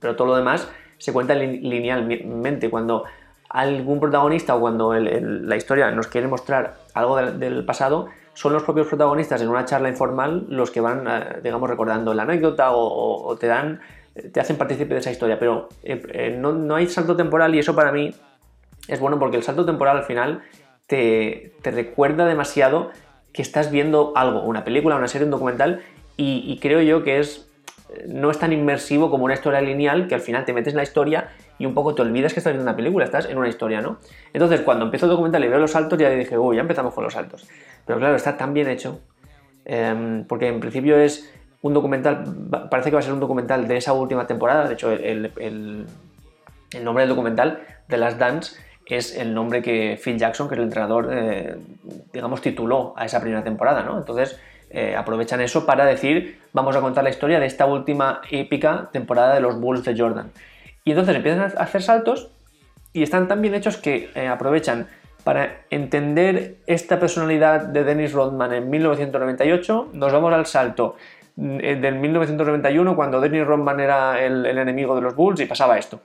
pero 0.00 0.16
todo 0.16 0.28
lo 0.28 0.36
demás 0.36 0.66
se 0.96 1.12
cuenta 1.12 1.34
linealmente. 1.34 2.70
Cuando 2.70 3.04
algún 3.50 4.00
protagonista 4.00 4.56
o 4.56 4.60
cuando 4.60 4.94
la 4.94 5.56
historia 5.56 5.90
nos 5.90 6.06
quiere 6.06 6.26
mostrar 6.26 6.76
algo 6.94 7.18
del, 7.18 7.66
pasado, 7.66 8.06
son 8.32 8.54
los 8.54 8.62
propios 8.62 8.86
protagonistas 8.86 9.42
en 9.42 9.50
una 9.50 9.66
charla 9.66 9.90
informal 9.90 10.46
los 10.48 10.70
que 10.70 10.80
van, 10.80 11.06
eh, 11.06 11.40
digamos, 11.42 11.68
recordando 11.68 12.14
la 12.14 12.22
anécdota 12.22 12.70
o, 12.72 13.36
te 13.38 13.46
dan, 13.46 13.82
te 14.32 14.40
hacen 14.40 14.56
partícipe 14.56 14.94
de 14.94 15.00
esa 15.00 15.10
historia. 15.10 15.38
Pero 15.38 15.68
eh, 15.82 16.34
no, 16.40 16.54
no 16.54 16.76
hay 16.76 16.86
salto 16.86 17.14
temporal 17.14 17.54
y 17.54 17.58
eso 17.58 17.74
para 17.74 17.92
mí 17.92 18.14
es 18.88 19.00
bueno 19.00 19.18
porque 19.18 19.36
el 19.36 19.42
salto 19.42 19.66
temporal 19.66 19.98
al 19.98 20.04
final 20.04 20.42
te, 20.86 21.52
recuerda 21.62 22.26
demasiado 22.26 22.90
que 23.32 23.42
estás 23.42 23.70
viendo 23.70 24.12
algo, 24.16 24.42
una 24.42 24.64
película, 24.64 24.96
una 24.96 25.08
serie, 25.08 25.24
un 25.24 25.30
documental, 25.30 25.82
y, 26.16 26.58
creo 26.60 26.80
yo 26.80 27.02
que 27.02 27.18
es 27.18 27.50
no 28.06 28.30
es 28.30 28.38
tan 28.38 28.52
inmersivo 28.52 29.10
como 29.10 29.24
una 29.24 29.34
historia 29.34 29.60
lineal 29.60 30.08
que 30.08 30.14
al 30.14 30.20
final 30.20 30.44
te 30.44 30.52
metes 30.52 30.72
en 30.72 30.78
la 30.78 30.82
historia 30.84 31.28
y 31.58 31.66
un 31.66 31.74
poco 31.74 31.94
te 31.94 32.02
olvidas 32.02 32.32
que 32.32 32.40
estás 32.40 32.52
viendo 32.52 32.68
una 32.68 32.76
película, 32.76 33.04
estás 33.04 33.26
en 33.26 33.36
una 33.36 33.48
historia, 33.48 33.80
¿no? 33.80 33.98
Entonces, 34.32 34.60
cuando 34.62 34.84
empiezo 34.84 35.06
el 35.06 35.10
documental 35.10 35.44
y 35.44 35.48
veo 35.48 35.58
los 35.58 35.72
saltos, 35.72 35.98
ya 35.98 36.10
dije, 36.10 36.38
uy, 36.38 36.56
ya 36.56 36.62
empezamos 36.62 36.94
con 36.94 37.04
los 37.04 37.12
saltos. 37.12 37.48
Pero 37.84 37.98
claro, 37.98 38.16
está 38.16 38.36
tan 38.36 38.54
bien 38.54 38.68
hecho, 38.68 39.00
em, 39.64 40.24
porque 40.24 40.48
en 40.48 40.60
principio 40.60 40.96
es 40.96 41.32
un 41.62 41.74
documental, 41.74 42.24
parece 42.70 42.90
que 42.90 42.94
va 42.94 43.00
a 43.00 43.02
ser 43.02 43.12
un 43.12 43.20
documental 43.20 43.68
de 43.68 43.76
esa 43.76 43.92
última 43.92 44.26
temporada, 44.26 44.66
de 44.68 44.74
hecho, 44.74 44.90
el 44.92 45.86
nombre 46.82 47.02
del 47.02 47.08
documental, 47.08 47.60
de 47.88 47.96
las 47.96 48.18
Dance, 48.18 48.56
es 48.86 49.16
el 49.16 49.34
nombre 49.34 49.62
que 49.62 49.98
Phil 50.02 50.18
Jackson, 50.18 50.48
que 50.48 50.54
es 50.54 50.58
el 50.58 50.64
entrenador, 50.64 51.08
eh, 51.10 51.56
digamos, 52.12 52.40
tituló 52.40 52.94
a 52.96 53.06
esa 53.06 53.20
primera 53.20 53.42
temporada, 53.42 53.82
¿no? 53.82 53.96
Entonces 53.98 54.38
eh, 54.70 54.94
aprovechan 54.96 55.40
eso 55.40 55.64
para 55.64 55.86
decir, 55.86 56.40
vamos 56.52 56.76
a 56.76 56.80
contar 56.80 57.04
la 57.04 57.10
historia 57.10 57.40
de 57.40 57.46
esta 57.46 57.66
última 57.66 58.20
épica 58.30 58.90
temporada 58.92 59.34
de 59.34 59.40
los 59.40 59.58
Bulls 59.58 59.84
de 59.84 59.96
Jordan. 59.96 60.30
Y 60.84 60.90
entonces 60.90 61.16
empiezan 61.16 61.42
a 61.42 61.62
hacer 61.62 61.82
saltos 61.82 62.28
y 62.92 63.02
están 63.02 63.26
tan 63.26 63.40
bien 63.40 63.54
hechos 63.54 63.76
que 63.78 64.10
eh, 64.14 64.26
aprovechan 64.26 64.88
para 65.22 65.62
entender 65.70 66.56
esta 66.66 67.00
personalidad 67.00 67.62
de 67.62 67.84
Dennis 67.84 68.12
Rodman 68.12 68.52
en 68.52 68.68
1998, 68.68 69.90
nos 69.94 70.12
vamos 70.12 70.34
al 70.34 70.44
salto 70.44 70.96
del 71.36 71.94
1991 71.94 72.94
cuando 72.94 73.20
Dennis 73.20 73.46
Rodman 73.46 73.80
era 73.80 74.22
el 74.22 74.46
enemigo 74.46 74.94
de 74.94 75.00
los 75.00 75.16
Bulls 75.16 75.40
y 75.40 75.46
pasaba 75.46 75.78
esto. 75.78 76.00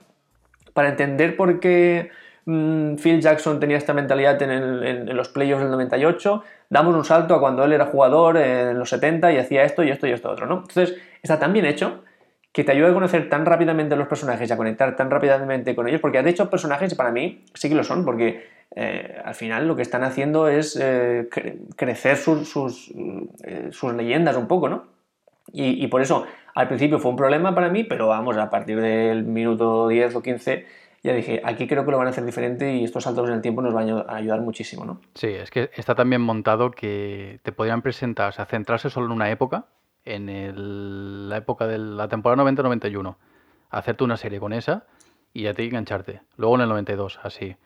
Para 0.72 0.88
entender 0.88 1.36
por 1.36 1.60
qué 1.60 2.10
Mm, 2.50 2.96
Phil 2.96 3.20
Jackson 3.20 3.60
tenía 3.60 3.76
esta 3.76 3.94
mentalidad 3.94 4.42
en, 4.42 5.16
los 5.16 5.28
playoffs 5.28 5.62
del 5.62 5.70
98, 5.70 6.42
damos 6.68 6.96
un 6.96 7.04
salto 7.04 7.36
a 7.36 7.40
cuando 7.40 7.62
él 7.62 7.72
era 7.72 7.86
jugador 7.86 8.38
en 8.38 8.76
los 8.76 8.90
70 8.90 9.32
y 9.32 9.38
hacía 9.38 9.62
esto 9.62 9.84
y 9.84 9.90
esto 9.90 10.08
y 10.08 10.10
esto 10.10 10.30
otro, 10.30 10.46
¿no? 10.46 10.64
Entonces, 10.68 10.96
está 11.22 11.38
tan 11.38 11.52
bien 11.52 11.64
hecho 11.64 12.02
que 12.50 12.64
te 12.64 12.72
ayuda 12.72 12.90
a 12.90 12.92
conocer 12.92 13.28
tan 13.28 13.46
rápidamente 13.46 13.94
los 13.94 14.08
personajes 14.08 14.50
y 14.50 14.52
a 14.52 14.56
conectar 14.56 14.96
tan 14.96 15.12
rápidamente 15.12 15.76
con 15.76 15.86
ellos, 15.86 16.00
porque 16.00 16.20
de 16.20 16.30
hecho 16.30 16.50
personajes 16.50 16.92
para 16.96 17.12
mí 17.12 17.44
sí 17.54 17.68
que 17.68 17.76
lo 17.76 17.84
son, 17.84 18.04
porque 18.04 18.44
eh, 18.74 19.22
al 19.24 19.36
final 19.36 19.68
lo 19.68 19.76
que 19.76 19.82
están 19.82 20.02
haciendo 20.02 20.48
es 20.48 20.76
eh, 20.80 21.28
crecer 21.76 22.16
sus, 22.16 22.92
eh, 23.44 23.68
sus, 23.70 23.94
leyendas 23.94 24.36
un 24.36 24.48
poco, 24.48 24.68
¿no? 24.68 24.86
Y, 25.52 25.84
y, 25.84 25.86
por 25.86 26.02
eso 26.02 26.26
al 26.54 26.66
principio 26.66 26.98
fue 26.98 27.12
un 27.12 27.16
problema 27.16 27.54
para 27.54 27.68
mí, 27.68 27.84
pero 27.84 28.08
vamos, 28.08 28.36
a 28.36 28.50
partir 28.50 28.80
del 28.80 29.22
minuto 29.22 29.86
10 29.86 30.16
o 30.16 30.22
15 30.22 30.79
ya 31.02 31.14
dije, 31.14 31.40
aquí 31.44 31.66
creo 31.66 31.84
que 31.84 31.90
lo 31.90 31.98
van 31.98 32.08
a 32.08 32.10
hacer 32.10 32.24
diferente 32.24 32.74
y 32.74 32.84
estos 32.84 33.04
saltos 33.04 33.28
en 33.28 33.34
el 33.34 33.40
tiempo 33.40 33.62
nos 33.62 33.72
van 33.72 33.88
a 33.88 34.14
ayudar 34.14 34.40
muchísimo, 34.40 34.84
¿no? 34.84 35.00
Sí, 35.14 35.28
es 35.28 35.50
que 35.50 35.70
está 35.74 35.94
también 35.94 36.20
montado 36.20 36.70
que 36.70 37.40
te 37.42 37.52
podrían 37.52 37.80
presentar, 37.80 38.28
o 38.28 38.32
sea, 38.32 38.44
centrarse 38.44 38.90
solo 38.90 39.06
en 39.06 39.12
una 39.12 39.30
época, 39.30 39.66
en 40.04 41.28
la 41.28 41.36
época 41.38 41.66
de 41.66 41.78
la 41.78 42.08
temporada 42.08 42.42
90-91, 42.44 43.16
hacerte 43.70 44.04
una 44.04 44.16
serie 44.16 44.40
con 44.40 44.52
esa 44.52 44.84
y 45.32 45.42
ya 45.42 45.54
te 45.54 45.64
engancharte. 45.64 46.22
Luego 46.36 46.56
en 46.56 46.62
el 46.62 46.68
92, 46.68 47.20
así. 47.22 47.56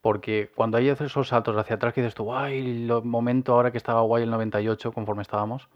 Porque 0.00 0.50
cuando 0.54 0.76
hay 0.76 0.88
esos 0.88 1.28
saltos 1.28 1.56
hacia 1.56 1.76
atrás 1.76 1.94
que 1.94 2.02
dices 2.02 2.14
tú, 2.14 2.34
ay, 2.34 2.58
el 2.58 3.02
momento 3.04 3.54
ahora 3.54 3.70
que 3.70 3.78
estaba 3.78 4.02
guay 4.02 4.24
el 4.24 4.30
98, 4.30 4.92
conforme 4.92 5.22
estábamos, 5.22 5.68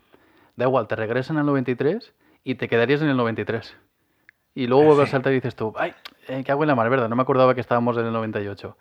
da 0.56 0.66
igual, 0.66 0.86
te 0.88 0.96
regresan 0.96 1.38
al 1.38 1.46
93 1.46 2.12
y 2.44 2.56
te 2.56 2.68
quedarías 2.68 3.00
en 3.00 3.08
el 3.08 3.16
93. 3.16 3.76
Y 4.54 4.66
luego 4.66 4.84
vuelves 4.84 5.08
a 5.08 5.12
saltar 5.12 5.32
y 5.32 5.36
dices 5.36 5.54
tú, 5.54 5.72
ay, 5.76 5.94
eh, 6.28 6.42
qué 6.44 6.52
hago 6.52 6.62
en 6.64 6.68
la 6.68 6.74
mar, 6.74 6.88
¿verdad? 6.90 7.08
No 7.08 7.16
me 7.16 7.22
acordaba 7.22 7.54
que 7.54 7.60
estábamos 7.60 7.96
en 7.96 8.06
el 8.06 8.12
98. 8.12 8.76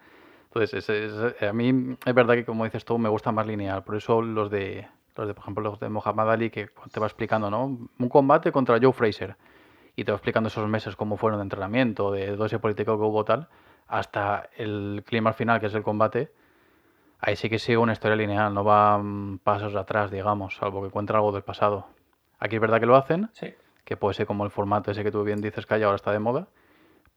Entonces, 0.46 1.42
a 1.42 1.54
mí 1.54 1.98
es 2.06 2.14
verdad 2.14 2.36
que, 2.36 2.46
como 2.46 2.64
dices 2.64 2.86
tú, 2.86 2.98
me 2.98 3.10
gusta 3.10 3.32
más 3.32 3.46
lineal. 3.46 3.84
Por 3.84 3.96
eso 3.96 4.22
los 4.22 4.50
de, 4.50 4.88
los 5.16 5.28
de, 5.28 5.34
por 5.34 5.44
ejemplo, 5.44 5.64
los 5.64 5.80
de 5.80 5.90
Muhammad 5.90 6.32
Ali, 6.32 6.50
que 6.50 6.70
te 6.92 7.00
va 7.00 7.08
explicando, 7.08 7.50
¿no? 7.50 7.66
Un 7.66 8.10
combate 8.10 8.52
contra 8.52 8.80
Joe 8.82 8.94
Fraser. 8.94 9.36
Y 9.96 10.04
te 10.04 10.12
va 10.12 10.16
explicando 10.16 10.48
esos 10.48 10.68
meses 10.68 10.96
cómo 10.96 11.18
fueron 11.18 11.40
de 11.40 11.44
entrenamiento, 11.44 12.12
de 12.12 12.34
ese 12.46 12.60
político 12.60 12.98
que 12.98 13.04
hubo 13.04 13.26
tal, 13.26 13.48
hasta 13.88 14.50
el 14.58 15.04
clima 15.06 15.34
final, 15.34 15.60
que 15.60 15.68
es 15.68 15.74
el 15.74 15.84
combate. 15.84 16.32
Ahí 17.20 17.36
sí 17.36 17.50
que 17.50 17.60
sigue 17.60 17.78
una 17.78 17.94
historia 17.94 18.16
lineal, 18.16 18.54
no 18.54 18.64
va 18.64 18.98
mm, 18.98 19.40
pasos 19.40 19.76
atrás, 19.76 20.12
digamos, 20.12 20.56
salvo 20.56 20.82
que 20.82 20.88
encuentra 20.88 21.18
algo 21.18 21.32
del 21.32 21.44
pasado. 21.44 21.88
Aquí 22.40 22.56
es 22.56 22.62
verdad 22.62 22.80
que 22.80 22.86
lo 22.86 22.96
hacen. 22.96 23.30
Sí 23.34 23.56
que 23.88 23.96
puede 23.96 24.16
ser 24.16 24.28
como 24.28 24.44
el 24.44 24.52
formato 24.52 24.92
ese 24.92 25.02
que 25.02 25.12
tú 25.14 25.24
bien 25.24 25.40
dices 25.40 25.66
que 25.66 25.76
ahora 25.76 25.96
está 25.96 26.12
de 26.12 26.20
moda, 26.20 26.50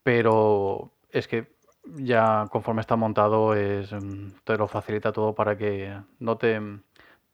pero 0.03 0.93
es 1.11 1.29
que 1.29 1.53
ya 1.97 2.47
conforme 2.51 2.81
está 2.83 2.97
montado 2.97 3.55
es, 3.55 3.93
mm, 3.93 4.33
te 4.45 4.57
lo 4.57 4.69
facilita 4.69 5.13
todo 5.13 5.35
para 5.35 5.57
que 5.57 5.97
no 6.19 6.37
te, 6.39 6.61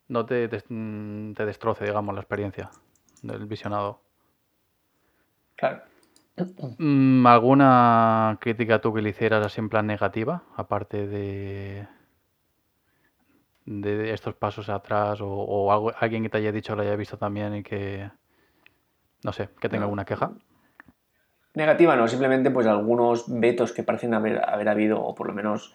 no 0.09 0.27
te, 0.27 0.49
te, 0.49 0.61
te 0.61 1.47
destroce, 1.47 1.85
digamos, 1.85 2.15
la 2.15 2.21
experiencia 2.21 2.71
del 3.23 3.47
visionado. 3.47 4.01
Claro. 5.57 5.83
Mm, 6.79 7.27
¿Alguna 7.27 8.37
crítica 8.41 8.81
tú 8.83 8.93
que 8.93 9.01
le 9.01 9.09
hicieras 9.11 9.45
así 9.47 9.61
en 9.61 9.71
plan 9.71 9.87
negativa? 9.87 10.43
Aparte 10.57 11.07
de, 11.07 11.87
de 13.65 14.13
estos 14.13 14.35
pasos 14.35 14.69
atrás 14.69 15.21
o, 15.21 15.29
o 15.29 15.73
algo- 15.73 15.93
alguien 15.99 16.23
que 16.23 16.29
te 16.29 16.39
haya 16.39 16.53
dicho 16.53 16.75
lo 16.77 16.83
haya 16.83 16.97
visto 16.97 17.19
también 17.19 17.55
y 17.57 17.63
que, 17.63 18.11
no 19.25 19.33
sé, 19.33 19.49
que 19.61 19.69
tenga 19.69 19.81
No. 19.81 19.87
alguna 19.87 20.05
queja. 20.05 20.33
Negativa 21.57 21.97
no, 21.97 22.07
simplemente 22.07 22.51
pues 22.51 22.66
algunos 22.66 23.25
vetos 23.29 23.73
que 23.73 23.83
parecen 23.83 24.12
haber, 24.12 24.49
haber 24.49 24.69
habido, 24.69 25.03
o 25.03 25.14
por 25.14 25.27
lo 25.27 25.33
menos, 25.33 25.75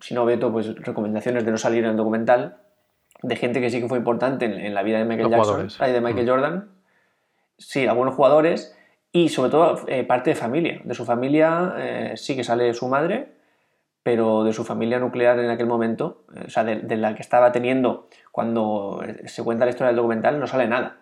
si 0.00 0.14
no 0.14 0.24
veto, 0.24 0.52
pues 0.52 0.74
recomendaciones 0.76 1.44
de 1.44 1.50
no 1.50 1.58
salir 1.58 1.82
en 1.84 1.90
el 1.90 1.96
documental, 1.96 2.58
de 3.22 3.34
gente 3.34 3.60
que 3.60 3.68
sí 3.68 3.80
que 3.80 3.88
fue 3.88 3.98
importante 3.98 4.44
en, 4.44 4.52
en 4.52 4.72
la 4.72 4.84
vida 4.84 4.98
de 4.98 5.04
Michael 5.04 5.30
Los 5.30 5.48
Jackson, 5.48 5.84
ay, 5.84 5.92
de 5.92 6.00
Michael 6.00 6.26
Mm. 6.26 6.28
Jordan. 6.28 6.68
Sí, 7.58 7.86
algunos 7.86 8.14
jugadores 8.14 8.76
y 9.10 9.28
sobre 9.28 9.50
todo 9.50 9.80
eh, 9.88 10.04
parte 10.04 10.30
de 10.30 10.36
familia. 10.36 10.80
De 10.84 10.94
su 10.94 11.04
familia 11.04 11.74
eh, 11.78 12.12
sí 12.16 12.36
que 12.36 12.44
sale 12.44 12.72
su 12.72 12.86
madre, 12.86 13.32
pero 14.04 14.44
de 14.44 14.52
su 14.52 14.64
familia 14.64 15.00
nuclear 15.00 15.40
en 15.40 15.50
aquel 15.50 15.66
momento, 15.66 16.22
eh, 16.36 16.44
o 16.46 16.50
sea, 16.50 16.62
de, 16.62 16.76
de 16.76 16.96
la 16.96 17.16
que 17.16 17.22
estaba 17.22 17.50
teniendo 17.50 18.08
cuando 18.30 19.02
se 19.24 19.42
cuenta 19.42 19.64
la 19.64 19.70
historia 19.70 19.88
del 19.88 19.96
documental, 19.96 20.38
no 20.38 20.46
sale 20.46 20.68
nada. 20.68 20.98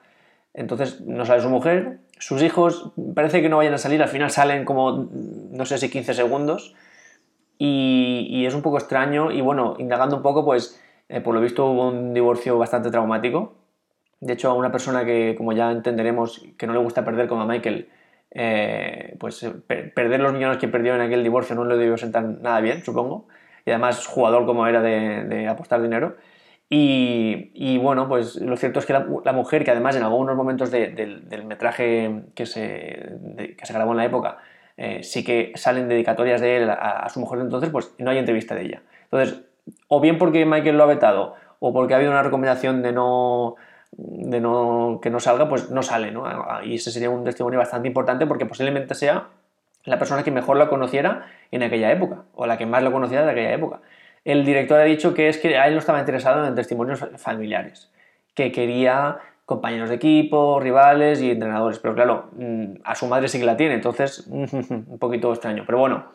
Entonces 0.54 1.02
no 1.02 1.26
sale 1.26 1.42
su 1.42 1.50
mujer, 1.50 1.98
sus 2.18 2.42
hijos 2.42 2.92
parece 3.14 3.42
que 3.42 3.48
no 3.48 3.58
vayan 3.58 3.74
a 3.74 3.78
salir, 3.78 4.02
al 4.02 4.08
final 4.08 4.30
salen 4.30 4.64
como, 4.64 5.08
no 5.12 5.64
sé 5.66 5.78
si 5.78 5.90
15 5.90 6.14
segundos, 6.14 6.74
y, 7.58 8.44
es 8.46 8.54
un 8.54 8.62
poco 8.62 8.78
extraño, 8.78 9.30
y 9.30 9.40
bueno, 9.40 9.74
indagando 9.78 10.16
un 10.16 10.22
poco, 10.22 10.44
pues 10.44 10.80
eh, 11.08 11.20
por 11.20 11.34
lo 11.34 11.40
visto 11.40 11.66
hubo 11.66 11.88
un 11.88 12.12
divorcio 12.14 12.58
bastante 12.58 12.90
traumático. 12.90 13.54
De 14.20 14.34
hecho, 14.34 14.50
a 14.50 14.54
una 14.54 14.72
persona 14.72 15.04
que, 15.04 15.34
como 15.36 15.52
ya 15.52 15.70
entenderemos, 15.70 16.42
que 16.58 16.66
no 16.66 16.72
le 16.72 16.78
gusta 16.80 17.04
perder 17.04 17.28
como 17.28 17.42
a 17.42 17.46
Michael, 17.46 17.88
eh, 18.30 19.16
pues 19.20 19.42
eh, 19.42 19.50
per- 19.50 19.94
perder 19.94 20.20
los 20.20 20.32
millones 20.32 20.58
que 20.58 20.68
perdió 20.68 20.94
en 20.94 21.02
aquel 21.02 21.22
divorcio 21.22 21.54
no 21.54 21.64
le 21.64 21.76
debió 21.76 21.96
sentar 21.96 22.24
nada 22.24 22.60
bien, 22.60 22.84
supongo. 22.84 23.28
Y 23.66 23.70
además, 23.70 24.06
jugador 24.06 24.46
como 24.46 24.66
era 24.66 24.82
de 24.82 25.48
apostar 25.48 25.80
dinero. 25.82 26.16
Y, 26.68 27.78
bueno, 27.78 28.08
pues 28.08 28.36
lo 28.36 28.56
cierto 28.56 28.80
es 28.80 28.86
que 28.86 28.92
la, 28.92 29.32
mujer, 29.32 29.64
que 29.64 29.70
además 29.70 29.96
en 29.96 30.02
algunos 30.02 30.34
momentos 30.36 30.70
de- 30.70 30.88
del, 30.88 31.44
metraje 31.44 32.22
que 32.34 32.46
se, 32.46 33.16
que 33.56 33.66
se 33.66 33.72
grabó 33.72 33.92
en 33.92 33.98
la 33.98 34.04
época, 34.06 34.38
eh, 34.76 35.02
sí 35.04 35.22
que 35.22 35.52
salen 35.54 35.88
dedicatorias 35.88 36.40
de 36.40 36.56
él 36.56 36.70
a, 36.70 37.08
su 37.10 37.20
mujer 37.20 37.38
entonces, 37.40 37.70
pues 37.70 37.94
no 37.98 38.10
hay 38.10 38.18
entrevista 38.18 38.54
de 38.54 38.62
ella. 38.62 38.82
Entonces, 39.04 39.42
o 39.88 40.00
bien 40.00 40.18
porque 40.18 40.44
Michael 40.46 40.76
lo 40.76 40.84
ha 40.84 40.86
vetado, 40.86 41.34
o 41.60 41.72
porque 41.72 41.94
ha 41.94 41.98
habido 41.98 42.10
una 42.12 42.22
recomendación 42.22 42.82
de 42.82 42.92
no, 42.92 43.54
de 43.92 44.40
no 44.40 44.98
que 45.02 45.10
no 45.10 45.20
salga, 45.20 45.48
pues 45.48 45.70
no 45.70 45.82
sale, 45.82 46.10
¿no? 46.10 46.24
Y 46.64 46.74
ese 46.76 46.90
sería 46.90 47.10
un 47.10 47.24
testimonio 47.24 47.58
bastante 47.58 47.88
importante 47.88 48.26
porque 48.26 48.46
posiblemente 48.46 48.94
sea 48.94 49.28
la 49.84 49.98
persona 49.98 50.22
que 50.24 50.30
mejor 50.30 50.56
la 50.56 50.68
conociera 50.68 51.26
en 51.50 51.62
aquella 51.62 51.92
época, 51.92 52.24
o 52.34 52.46
la 52.46 52.58
que 52.58 52.66
más 52.66 52.82
lo 52.82 52.90
conociera 52.92 53.24
de 53.24 53.30
aquella 53.30 53.52
época. 53.52 53.80
El 54.24 54.44
director 54.44 54.80
ha 54.80 54.84
dicho 54.84 55.12
que 55.14 55.28
es 55.28 55.38
que 55.38 55.56
a 55.58 55.66
él 55.66 55.74
no 55.74 55.78
estaba 55.80 56.00
interesado 56.00 56.46
en 56.46 56.54
testimonios 56.54 57.04
familiares, 57.18 57.92
que 58.34 58.50
quería 58.52 59.18
compañeros 59.44 59.90
de 59.90 59.96
equipo, 59.96 60.58
rivales 60.60 61.20
y 61.20 61.30
entrenadores, 61.30 61.78
pero 61.78 61.94
claro, 61.94 62.30
mm, 62.38 62.76
a 62.84 62.94
su 62.94 63.06
madre 63.06 63.28
sí 63.28 63.38
que 63.38 63.44
la 63.44 63.56
tiene, 63.56 63.74
entonces 63.74 64.26
un 64.30 64.98
poquito 64.98 65.30
extraño, 65.32 65.64
pero 65.66 65.78
bueno, 65.78 66.06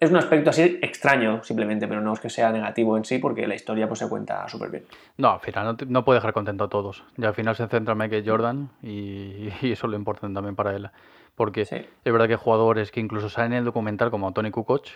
es 0.00 0.10
un 0.10 0.16
aspecto 0.16 0.50
así 0.50 0.80
extraño 0.82 1.44
simplemente, 1.44 1.86
pero 1.86 2.00
no 2.00 2.12
es 2.12 2.18
que 2.18 2.28
sea 2.28 2.50
negativo 2.50 2.96
en 2.96 3.04
sí, 3.04 3.18
porque 3.18 3.46
la 3.46 3.54
historia 3.54 3.86
pues 3.86 4.00
se 4.00 4.08
cuenta 4.08 4.48
súper 4.48 4.70
bien. 4.70 4.84
No, 5.16 5.30
al 5.34 5.40
final 5.40 5.64
no, 5.64 5.76
te- 5.76 5.86
no 5.86 6.04
puede 6.04 6.18
dejar 6.18 6.32
contento 6.32 6.64
a 6.64 6.68
todos. 6.68 7.04
Y 7.16 7.24
al 7.24 7.32
final 7.34 7.54
se 7.54 7.68
centra 7.68 7.92
en 7.92 7.98
Michael 7.98 8.24
Jordan 8.28 8.70
y, 8.82 9.48
y 9.62 9.70
eso 9.72 9.86
es 9.86 9.90
lo 9.90 9.96
importante 9.96 10.34
también 10.34 10.56
para 10.56 10.74
él. 10.74 10.90
Porque 11.36 11.64
Sí. 11.64 11.76
es 11.76 12.12
verdad 12.12 12.26
que 12.26 12.32
hay 12.32 12.40
jugadores 12.42 12.90
que 12.90 12.98
incluso 12.98 13.28
salen 13.28 13.52
en 13.52 13.58
el 13.60 13.64
documental, 13.64 14.10
como 14.10 14.32
Tony 14.32 14.50
Kukoc, 14.50 14.86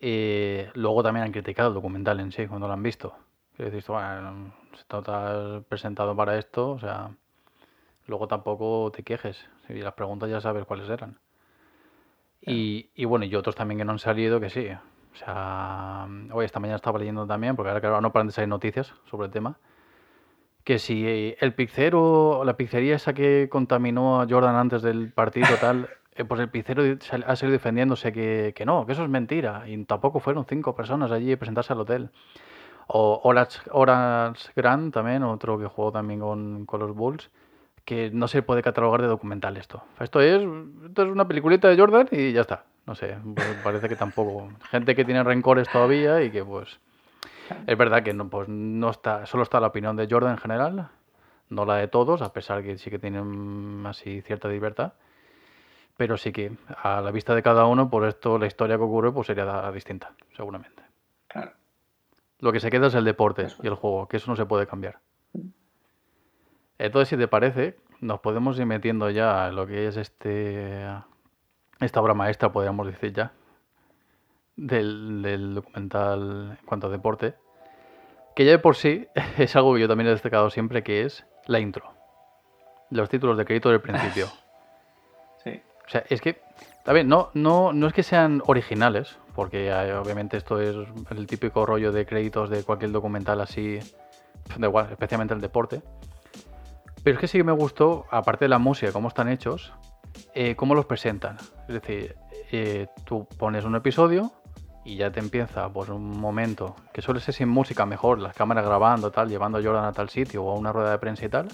eh, 0.00 0.70
luego 0.74 1.02
también 1.02 1.24
han 1.24 1.32
criticado 1.32 1.68
el 1.68 1.74
documental 1.74 2.20
en 2.20 2.32
sí, 2.32 2.46
cuando 2.46 2.66
lo 2.66 2.72
han 2.72 2.82
visto. 2.82 3.14
Que 3.56 3.64
dices, 3.64 3.86
bueno, 3.88 4.52
te 4.86 4.96
has 4.96 5.64
presentado 5.64 6.14
para 6.14 6.38
esto, 6.38 6.70
o 6.70 6.78
sea, 6.78 7.10
luego 8.06 8.28
tampoco 8.28 8.92
te 8.92 9.02
quejes. 9.02 9.48
Si 9.66 9.74
las 9.74 9.94
preguntas 9.94 10.30
ya 10.30 10.40
sabes 10.40 10.64
cuáles 10.64 10.88
eran. 10.88 11.18
Y, 12.40 12.90
y 12.94 13.04
bueno, 13.04 13.24
y 13.24 13.34
otros 13.34 13.56
también 13.56 13.78
que 13.78 13.84
no 13.84 13.92
han 13.92 13.98
salido, 13.98 14.38
que 14.40 14.50
sí. 14.50 14.68
O 15.12 15.16
sea, 15.16 16.06
hoy 16.32 16.44
esta 16.44 16.60
mañana 16.60 16.76
estaba 16.76 16.98
leyendo 16.98 17.26
también, 17.26 17.56
porque 17.56 17.70
ahora 17.70 17.80
claro, 17.80 18.00
no 18.00 18.12
paran 18.12 18.28
de 18.28 18.32
salir 18.32 18.48
noticias 18.48 18.94
sobre 19.10 19.26
el 19.26 19.32
tema, 19.32 19.58
que 20.62 20.78
si 20.78 21.34
el 21.40 21.54
pizzero, 21.54 22.44
la 22.44 22.56
pizzería 22.56 22.94
esa 22.94 23.14
que 23.14 23.48
contaminó 23.50 24.20
a 24.20 24.26
Jordan 24.28 24.54
antes 24.54 24.82
del 24.82 25.12
partido 25.12 25.48
tal, 25.60 25.88
pues 26.24 26.40
el 26.40 26.48
pizzero 26.48 26.82
sal- 27.00 27.24
ha 27.26 27.36
salido 27.36 27.52
defendiéndose 27.52 28.12
que, 28.12 28.52
que 28.54 28.64
no, 28.64 28.86
que 28.86 28.92
eso 28.92 29.02
es 29.02 29.08
mentira. 29.08 29.64
Y 29.66 29.84
tampoco 29.84 30.20
fueron 30.20 30.44
cinco 30.46 30.74
personas 30.74 31.10
allí 31.10 31.32
a 31.32 31.38
presentarse 31.38 31.72
al 31.72 31.80
hotel. 31.80 32.10
O 32.86 33.20
Horace, 33.22 33.60
Horace 33.70 34.50
Grant 34.56 34.94
también, 34.94 35.22
otro 35.22 35.58
que 35.58 35.66
jugó 35.66 35.92
también 35.92 36.20
con, 36.20 36.64
con 36.64 36.80
los 36.80 36.94
Bulls, 36.94 37.30
que 37.84 38.10
no 38.12 38.28
se 38.28 38.42
puede 38.42 38.62
catalogar 38.62 39.02
de 39.02 39.08
documental 39.08 39.56
esto. 39.56 39.82
Esto 40.00 40.20
es, 40.20 40.42
esto 40.86 41.02
es 41.02 41.08
una 41.10 41.28
peliculita 41.28 41.68
de 41.68 41.78
Jordan 41.78 42.08
y 42.10 42.32
ya 42.32 42.40
está. 42.42 42.64
No 42.86 42.94
sé, 42.94 43.18
pues 43.34 43.46
parece 43.62 43.88
que 43.88 43.96
tampoco. 43.96 44.48
Gente 44.70 44.94
que 44.94 45.04
tiene 45.04 45.22
rencores 45.22 45.68
todavía 45.68 46.22
y 46.22 46.30
que 46.30 46.44
pues... 46.44 46.80
Es 47.66 47.78
verdad 47.78 48.02
que 48.02 48.12
no, 48.12 48.28
pues 48.28 48.48
no 48.48 48.90
está, 48.90 49.24
solo 49.26 49.42
está 49.42 49.58
la 49.60 49.68
opinión 49.68 49.96
de 49.96 50.06
Jordan 50.10 50.32
en 50.32 50.38
general, 50.38 50.88
no 51.48 51.64
la 51.64 51.76
de 51.76 51.88
todos, 51.88 52.20
a 52.20 52.32
pesar 52.32 52.62
que 52.62 52.76
sí 52.76 52.90
que 52.90 52.98
tienen 52.98 53.84
así 53.86 54.20
cierta 54.22 54.48
libertad. 54.48 54.92
Pero 55.98 56.16
sí 56.16 56.32
que 56.32 56.52
a 56.82 57.00
la 57.00 57.10
vista 57.10 57.34
de 57.34 57.42
cada 57.42 57.66
uno, 57.66 57.90
por 57.90 58.06
esto 58.06 58.38
la 58.38 58.46
historia 58.46 58.76
que 58.76 58.84
ocurre 58.84 59.12
pues 59.12 59.26
sería 59.26 59.70
distinta, 59.72 60.12
seguramente. 60.36 60.82
Claro. 61.26 61.52
Lo 62.38 62.52
que 62.52 62.60
se 62.60 62.70
queda 62.70 62.86
es 62.86 62.94
el 62.94 63.04
deporte 63.04 63.42
Eso 63.42 63.60
y 63.64 63.66
el 63.66 63.74
juego, 63.74 64.06
que 64.06 64.18
eso 64.18 64.30
no 64.30 64.36
se 64.36 64.46
puede 64.46 64.68
cambiar. 64.68 65.00
Entonces, 66.78 67.08
si 67.08 67.16
te 67.16 67.26
parece, 67.26 67.76
nos 68.00 68.20
podemos 68.20 68.56
ir 68.60 68.66
metiendo 68.66 69.10
ya 69.10 69.48
en 69.48 69.56
lo 69.56 69.66
que 69.66 69.88
es 69.88 69.96
este 69.96 70.86
esta 71.80 72.00
obra 72.00 72.14
maestra, 72.14 72.52
podríamos 72.52 72.86
decir 72.86 73.12
ya, 73.12 73.32
del, 74.54 75.20
del 75.20 75.54
documental 75.56 76.56
en 76.60 76.66
cuanto 76.66 76.86
a 76.86 76.90
deporte, 76.90 77.34
que 78.36 78.44
ya 78.44 78.52
de 78.52 78.58
por 78.60 78.76
sí 78.76 79.08
es 79.36 79.56
algo 79.56 79.74
que 79.74 79.80
yo 79.80 79.88
también 79.88 80.06
he 80.06 80.12
destacado 80.12 80.48
siempre, 80.48 80.84
que 80.84 81.02
es 81.02 81.26
la 81.46 81.58
intro. 81.58 81.92
Los 82.90 83.08
títulos 83.08 83.36
de 83.36 83.44
crédito 83.44 83.70
del 83.70 83.80
principio. 83.80 84.28
O 85.88 85.90
sea, 85.90 86.04
es 86.10 86.20
que, 86.20 86.42
a 86.84 86.92
no, 87.02 87.30
no, 87.32 87.72
no 87.72 87.86
es 87.86 87.94
que 87.94 88.02
sean 88.02 88.42
originales, 88.46 89.16
porque 89.34 89.68
eh, 89.68 89.94
obviamente 89.94 90.36
esto 90.36 90.60
es 90.60 90.76
el 91.10 91.26
típico 91.26 91.64
rollo 91.64 91.92
de 91.92 92.04
créditos 92.04 92.50
de 92.50 92.62
cualquier 92.62 92.92
documental 92.92 93.40
así, 93.40 93.78
da 94.58 94.66
igual, 94.66 94.88
especialmente 94.90 95.32
el 95.32 95.40
deporte. 95.40 95.80
Pero 97.02 97.14
es 97.14 97.20
que 97.20 97.26
sí 97.26 97.38
que 97.38 97.44
me 97.44 97.52
gustó, 97.52 98.04
aparte 98.10 98.44
de 98.44 98.50
la 98.50 98.58
música, 98.58 98.92
cómo 98.92 99.08
están 99.08 99.28
hechos, 99.30 99.72
eh, 100.34 100.56
cómo 100.56 100.74
los 100.74 100.84
presentan. 100.84 101.38
Es 101.68 101.74
decir, 101.74 102.16
eh, 102.52 102.88
tú 103.04 103.26
pones 103.38 103.64
un 103.64 103.74
episodio 103.74 104.30
y 104.84 104.96
ya 104.96 105.10
te 105.10 105.20
empieza 105.20 105.70
pues 105.72 105.88
un 105.88 106.20
momento 106.20 106.76
que 106.92 107.00
suele 107.00 107.20
ser 107.20 107.32
sin 107.32 107.48
música 107.48 107.86
mejor, 107.86 108.18
las 108.18 108.34
cámaras 108.34 108.66
grabando, 108.66 109.10
tal, 109.10 109.30
llevando 109.30 109.56
a 109.56 109.62
Jordan 109.62 109.86
a 109.86 109.92
tal 109.92 110.10
sitio 110.10 110.44
o 110.44 110.50
a 110.50 110.58
una 110.58 110.70
rueda 110.70 110.90
de 110.90 110.98
prensa 110.98 111.24
y 111.24 111.28
tal. 111.30 111.48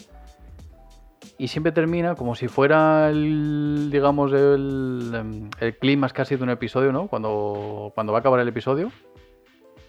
Y 1.38 1.48
siempre 1.48 1.72
termina 1.72 2.14
como 2.14 2.34
si 2.34 2.48
fuera 2.48 3.10
el, 3.10 3.88
digamos, 3.90 4.32
el, 4.32 5.12
em, 5.14 5.50
el 5.60 5.76
clímax 5.76 6.12
casi 6.12 6.36
de 6.36 6.42
un 6.42 6.50
episodio, 6.50 6.92
¿no? 6.92 7.08
Cuando, 7.08 7.92
cuando 7.94 8.12
va 8.12 8.18
a 8.18 8.20
acabar 8.20 8.40
el 8.40 8.48
episodio. 8.48 8.90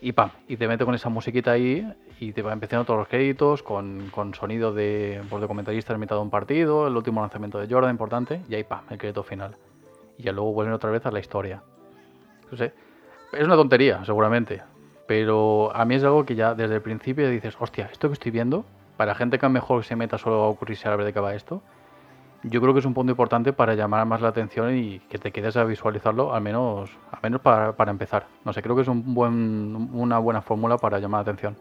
Y 0.02 0.12
pam, 0.12 0.30
y 0.48 0.58
te 0.58 0.67
mete 0.67 0.86
con 0.86 0.93
esa 0.93 1.10
musiquita 1.10 1.52
ahí 1.52 1.88
y 2.19 2.32
te 2.32 2.41
va 2.41 2.54
empezando 2.54 2.86
todos 2.86 3.00
los 3.00 3.08
créditos 3.08 3.63
con, 3.63 4.10
con 4.12 4.34
sonido 4.34 4.74
de, 4.74 5.21
pues, 5.30 5.41
de 5.41 5.48
comentaristas 5.48 5.95
en 5.95 6.00
mitad 6.00 6.15
de 6.15 6.21
un 6.21 6.30
partido, 6.30 6.88
el 6.88 6.95
último 6.95 7.21
lanzamiento 7.21 7.58
de 7.60 7.67
Jordan 7.67 7.91
importante, 7.91 8.41
y 8.48 8.56
ahí 8.56 8.63
pam, 8.63 8.82
el 8.89 8.98
crédito 8.98 9.24
final. 9.24 9.56
Y 10.17 10.24
ya 10.24 10.32
luego 10.32 10.54
vuelven 10.54 10.74
otra 10.74 10.91
vez 10.91 11.06
a 11.06 11.12
la 11.12 11.19
historia. 11.19 11.63
No 12.52 12.58
sé, 12.58 12.74
es 13.34 13.43
una 13.43 13.56
tontería, 13.56 14.04
seguramente. 14.06 14.62
Pero 15.08 15.76
a 15.76 15.86
mí 15.86 15.95
es 15.95 16.04
algo 16.04 16.26
que 16.26 16.36
ya 16.36 16.56
desde 16.56 16.76
el 16.76 16.82
principio 16.82 17.30
dices, 17.30 17.56
hostia, 17.60 17.89
esto 17.91 18.10
que 18.10 18.13
estoy 18.13 18.32
viendo, 18.32 18.65
para 18.97 19.15
gente 19.15 19.39
que 19.39 19.45
a 19.45 19.49
lo 19.49 19.53
mejor 19.53 19.84
se 19.84 19.95
meta 19.95 20.17
solo 20.17 20.43
a 20.43 20.47
ocurrirse 20.47 20.88
a 20.88 20.95
ver 20.95 21.05
de 21.05 21.13
qué 21.13 21.19
va 21.19 21.36
esto, 21.36 21.62
yo 22.43 22.62
creo 22.62 22.73
que 22.73 22.79
es 22.79 22.86
un 22.86 22.93
punto 22.93 23.12
importante 23.12 23.53
para 23.53 23.73
llamar 23.73 24.05
más 24.05 24.21
la 24.21 24.29
atención 24.29 24.75
y 24.75 24.99
que 25.10 25.17
te 25.17 25.31
quedes 25.31 25.58
a 25.58 25.63
visualizarlo, 25.63 26.34
al 26.34 26.41
menos, 26.41 26.91
al 27.12 27.19
menos 27.23 27.41
para, 27.41 27.73
para 27.73 27.91
empezar. 27.91 28.27
No 28.43 28.53
sé, 28.53 28.62
creo 28.62 28.75
que 28.75 28.84
es 28.84 28.88
un 28.88 29.15
buen, 29.15 29.89
una 29.93 30.19
buena 30.19 30.41
fórmula 30.41 30.77
para 30.77 30.99
llamar 30.99 31.19
la 31.19 31.31
atención. 31.31 31.58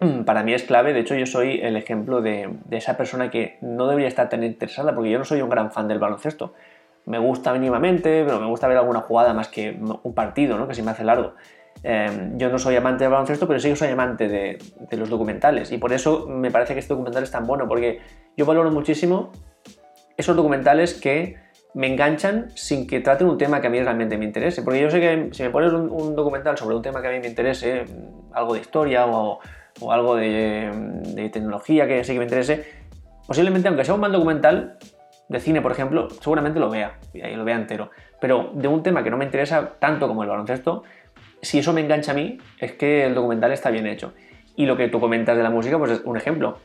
Mm, 0.00 0.22
Para 0.24 0.42
mí 0.42 0.54
es 0.54 0.62
clave, 0.62 0.92
de 0.92 1.00
hecho 1.00 1.14
yo 1.16 1.26
soy 1.26 1.60
el 1.60 1.76
ejemplo 1.76 2.20
de, 2.22 2.56
de 2.64 2.76
esa 2.76 2.96
persona 2.96 3.30
que 3.30 3.58
no 3.60 3.86
debería 3.88 4.08
estar 4.08 4.28
tan 4.28 4.44
interesada, 4.44 4.94
porque 4.94 5.10
yo 5.10 5.18
no 5.18 5.24
soy 5.24 5.42
un 5.42 5.50
gran 5.50 5.70
fan 5.72 5.88
del 5.88 5.98
baloncesto. 5.98 6.54
Me 7.04 7.18
gusta 7.18 7.52
mínimamente, 7.52 8.22
pero 8.24 8.38
me 8.38 8.46
gusta 8.46 8.68
ver 8.68 8.76
alguna 8.78 9.00
jugada 9.00 9.34
más 9.34 9.48
que 9.48 9.78
un 10.02 10.14
partido, 10.14 10.58
¿no? 10.58 10.68
que 10.68 10.74
se 10.74 10.82
me 10.82 10.90
hace 10.90 11.04
largo. 11.04 11.34
Eh, 11.82 12.32
yo 12.36 12.48
no 12.48 12.58
soy 12.58 12.76
amante 12.76 13.04
del 13.04 13.12
baloncesto, 13.12 13.46
pero 13.46 13.60
sí 13.60 13.68
que 13.70 13.76
soy 13.76 13.88
amante 13.88 14.28
de, 14.28 14.58
de, 14.90 14.96
los 14.96 15.08
documentales. 15.08 15.70
Y 15.72 15.78
por 15.78 15.92
eso 15.92 16.26
me 16.28 16.50
parece 16.50 16.74
que 16.74 16.80
este 16.80 16.94
documental 16.94 17.22
es 17.22 17.30
tan 17.30 17.46
bueno, 17.46 17.68
porque 17.68 18.00
yo 18.36 18.46
valoro 18.46 18.70
muchísimo 18.70 19.30
esos 20.16 20.34
documentales 20.36 20.94
que 20.94 21.36
me 21.74 21.86
enganchan 21.86 22.50
sin 22.56 22.86
que 22.86 23.00
traten 23.00 23.28
un 23.28 23.38
tema 23.38 23.60
que 23.60 23.68
a 23.68 23.70
mí 23.70 23.80
realmente 23.80 24.18
me 24.18 24.24
interese. 24.24 24.62
Porque 24.62 24.80
yo 24.80 24.90
sé 24.90 25.00
que 25.00 25.28
si 25.32 25.42
me 25.42 25.50
pones 25.50 25.72
un, 25.72 26.16
documental 26.16 26.58
sobre 26.58 26.74
un 26.74 26.82
tema 26.82 27.00
que 27.00 27.08
a 27.08 27.10
mí 27.12 27.20
me 27.20 27.28
interese, 27.28 27.84
algo 28.32 28.54
de 28.54 28.60
historia 28.60 29.06
o, 29.06 29.38
o 29.80 29.92
algo 29.92 30.16
de, 30.16 30.70
de, 31.14 31.28
tecnología 31.30 31.86
que 31.86 32.02
sí 32.04 32.12
que 32.12 32.18
me 32.18 32.24
interese, 32.24 32.64
posiblemente, 33.26 33.68
aunque 33.68 33.84
sea 33.84 33.94
un 33.94 34.00
mal 34.00 34.12
documental 34.12 34.78
de 35.28 35.40
cine, 35.40 35.60
por 35.60 35.72
ejemplo, 35.72 36.08
seguramente 36.10 36.58
lo 36.58 36.70
vea, 36.70 36.98
y 37.12 37.20
lo 37.20 37.44
vea 37.44 37.56
entero. 37.56 37.90
Pero 38.20 38.50
de 38.54 38.66
un 38.66 38.82
tema 38.82 39.04
que 39.04 39.10
no 39.10 39.16
me 39.16 39.24
interesa 39.24 39.74
tanto 39.78 40.08
como 40.08 40.22
el 40.22 40.28
baloncesto, 40.28 40.82
si 41.42 41.58
eso 41.58 41.72
me 41.72 41.80
engancha 41.80 42.12
a 42.12 42.14
mí, 42.14 42.38
es 42.58 42.72
que 42.72 43.04
el 43.04 43.14
documental 43.14 43.52
está 43.52 43.70
bien 43.70 43.86
hecho. 43.86 44.12
Y 44.56 44.66
lo 44.66 44.76
que 44.76 44.88
tú 44.88 45.00
comentas 45.00 45.36
de 45.36 45.42
la 45.42 45.50
música, 45.50 45.78
pues 45.78 45.92
es 45.92 46.00
un 46.04 46.16
ejemplo. 46.16 46.58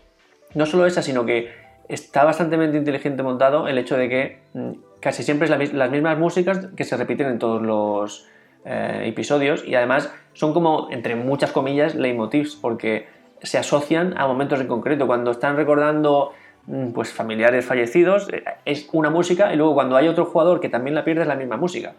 No 0.55 0.65
solo 0.65 0.86
esa, 0.86 1.01
sino 1.01 1.25
que 1.25 1.51
está 1.89 2.23
bastante 2.23 2.55
inteligente 2.55 3.23
montado 3.23 3.67
el 3.67 3.77
hecho 3.77 3.97
de 3.97 4.09
que 4.09 4.39
mm, 4.53 4.71
casi 4.99 5.23
siempre 5.23 5.47
es 5.47 5.73
las 5.73 5.91
mismas 5.91 6.17
músicas 6.17 6.67
que 6.75 6.83
se 6.86 6.97
repiten 6.97 7.27
en 7.27 7.39
todos 7.39 7.62
los 7.62 8.27
eh, 8.65 9.03
episodios 9.05 9.65
y 9.65 9.75
además 9.75 10.12
son 10.33 10.53
como, 10.53 10.88
entre 10.89 11.15
muchas 11.15 11.51
comillas, 11.51 11.95
leitmotivs, 11.95 12.55
porque 12.55 13.07
se 13.41 13.57
asocian 13.57 14.17
a 14.17 14.25
momentos 14.25 14.62
en 14.62 14.67
concreto. 14.67 15.05
Cuando 15.05 15.31
están 15.31 15.57
recordando 15.57 16.31
mm, 16.67 16.91
pues 16.91 17.12
familiares 17.12 17.65
fallecidos, 17.65 18.29
eh, 18.31 18.43
es 18.65 18.88
una 18.93 19.09
música 19.09 19.53
y 19.53 19.57
luego 19.57 19.73
cuando 19.73 19.97
hay 19.97 20.07
otro 20.07 20.25
jugador 20.25 20.62
que 20.62 20.69
también 20.69 20.95
la 20.95 21.03
pierde 21.03 21.23
es 21.23 21.27
la 21.27 21.36
misma 21.36 21.57
música. 21.57 21.93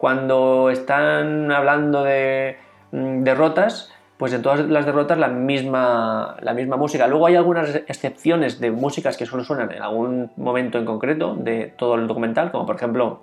Cuando 0.00 0.70
están 0.70 1.52
hablando 1.52 2.02
de 2.04 2.56
mm, 2.90 3.22
derrotas, 3.22 3.92
pues 4.16 4.32
en 4.32 4.40
todas 4.40 4.60
las 4.60 4.86
derrotas 4.86 5.18
la 5.18 5.28
misma, 5.28 6.36
la 6.40 6.54
misma 6.54 6.78
música. 6.78 7.06
Luego 7.06 7.26
hay 7.26 7.36
algunas 7.36 7.74
excepciones 7.74 8.60
de 8.60 8.70
músicas 8.70 9.18
que 9.18 9.26
solo 9.26 9.44
suenan 9.44 9.70
en 9.72 9.82
algún 9.82 10.30
momento 10.38 10.78
en 10.78 10.86
concreto 10.86 11.34
de 11.34 11.74
todo 11.76 11.96
el 11.96 12.06
documental, 12.06 12.50
como 12.50 12.64
por 12.64 12.76
ejemplo 12.76 13.20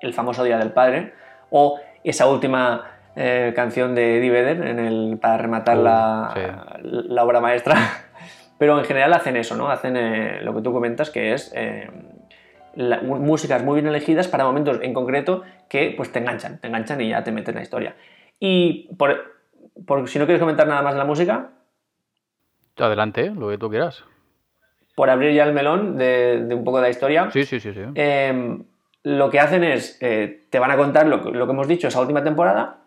el 0.00 0.14
famoso 0.14 0.44
Día 0.44 0.58
del 0.58 0.70
Padre 0.70 1.12
o 1.50 1.80
esa 2.04 2.28
última 2.28 2.84
eh, 3.16 3.52
canción 3.56 3.96
de 3.96 4.18
Eddie 4.18 4.30
Vedder 4.30 4.64
en 4.64 4.78
el, 4.78 5.18
para 5.20 5.38
rematar 5.38 5.78
uh, 5.78 5.82
la, 5.82 6.78
la, 6.82 7.24
obra 7.24 7.40
maestra. 7.40 7.74
Pero 8.58 8.78
en 8.78 8.84
general 8.84 9.12
hacen 9.12 9.36
eso, 9.36 9.56
¿no? 9.56 9.70
Hacen 9.70 9.96
eh, 9.96 10.38
lo 10.42 10.54
que 10.54 10.62
tú 10.62 10.72
comentas, 10.72 11.10
que 11.10 11.32
es 11.32 11.52
eh, 11.56 11.90
la, 12.76 13.00
músicas 13.02 13.62
muy 13.64 13.80
bien 13.80 13.86
elegidas 13.86 14.28
para 14.28 14.44
momentos 14.44 14.78
en 14.82 14.94
concreto 14.94 15.42
que 15.68 15.94
pues 15.96 16.12
te 16.12 16.20
enganchan, 16.20 16.60
te 16.60 16.68
enganchan 16.68 17.00
y 17.00 17.08
ya 17.08 17.24
te 17.24 17.32
meten 17.32 17.52
en 17.52 17.56
la 17.56 17.62
historia. 17.62 17.96
Y 18.38 18.94
por, 18.96 19.34
por, 19.86 20.08
si 20.08 20.18
no 20.18 20.26
quieres 20.26 20.40
comentar 20.40 20.66
nada 20.66 20.82
más 20.82 20.94
de 20.94 20.98
la 20.98 21.04
música. 21.04 21.50
Adelante, 22.76 23.32
lo 23.34 23.48
que 23.48 23.58
tú 23.58 23.70
quieras. 23.70 24.04
Por 24.94 25.10
abrir 25.10 25.34
ya 25.34 25.44
el 25.44 25.52
melón 25.52 25.98
de, 25.98 26.46
un 26.50 26.64
poco 26.64 26.78
de 26.78 26.84
la 26.84 26.90
historia. 26.90 27.30
Sí, 27.30 27.44
sí, 27.44 27.60
sí. 27.60 27.72
sí. 27.72 27.80
Em, 27.94 28.64
lo 29.02 29.30
que 29.30 29.40
hacen 29.40 29.64
es, 29.64 29.98
eh, 30.00 30.46
te 30.50 30.58
van 30.58 30.70
a 30.70 30.76
contar 30.76 31.06
lo, 31.06 31.18
lo, 31.18 31.46
que 31.46 31.52
hemos 31.52 31.68
dicho 31.68 31.88
esa 31.88 32.00
última 32.00 32.22
temporada 32.22 32.78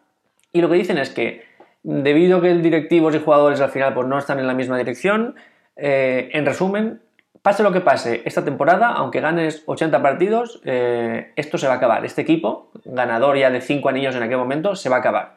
y 0.51 0.61
lo 0.61 0.69
que 0.69 0.75
dicen 0.75 0.97
es 0.97 1.09
que 1.09 1.43
debido 1.83 2.37
a 2.37 2.41
que 2.41 2.51
el 2.51 2.61
directivos 2.61 3.15
y 3.15 3.19
jugadores 3.19 3.61
al 3.61 3.69
final 3.69 3.93
pues, 3.93 4.07
no 4.07 4.17
están 4.17 4.39
en 4.39 4.47
la 4.47 4.53
misma 4.53 4.77
dirección, 4.77 5.35
eh, 5.75 6.29
en 6.33 6.45
resumen, 6.45 7.01
pase 7.41 7.63
lo 7.63 7.71
que 7.71 7.81
pase 7.81 8.21
esta 8.25 8.43
temporada, 8.43 8.89
aunque 8.89 9.21
ganes 9.21 9.63
80 9.65 10.01
partidos, 10.01 10.61
eh, 10.65 11.31
esto 11.35 11.57
se 11.57 11.67
va 11.67 11.73
a 11.73 11.77
acabar. 11.77 12.05
Este 12.05 12.21
equipo, 12.21 12.71
ganador 12.85 13.37
ya 13.37 13.49
de 13.49 13.61
5 13.61 13.89
anillos 13.89 14.15
en 14.15 14.23
aquel 14.23 14.37
momento, 14.37 14.75
se 14.75 14.89
va 14.89 14.97
a 14.97 14.99
acabar. 14.99 15.35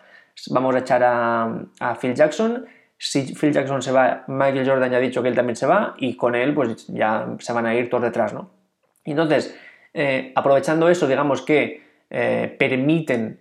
Vamos 0.50 0.74
a 0.74 0.78
echar 0.78 1.02
a, 1.04 1.96
Phil 2.00 2.14
Jackson. 2.14 2.66
Si 2.96 3.34
Phil 3.34 3.52
Jackson 3.52 3.82
se 3.82 3.92
va, 3.92 4.24
Michael 4.28 4.68
Jordan 4.68 4.90
ya 4.90 4.96
ha 4.96 5.00
dicho 5.00 5.22
que 5.22 5.28
él 5.28 5.34
también 5.34 5.56
se 5.56 5.66
va 5.66 5.94
y 5.98 6.16
con 6.16 6.34
él 6.34 6.54
pues 6.54 6.86
ya 6.88 7.26
se 7.38 7.52
van 7.52 7.66
a 7.66 7.74
ir 7.74 7.90
todos 7.90 8.04
detrás, 8.04 8.32
¿no? 8.32 8.50
Entonces, 9.04 9.56
eh, 9.92 10.32
aprovechando 10.36 10.88
eso, 10.88 11.08
digamos 11.08 11.42
que 11.42 11.82
eh, 12.10 12.54
permiten 12.58 13.40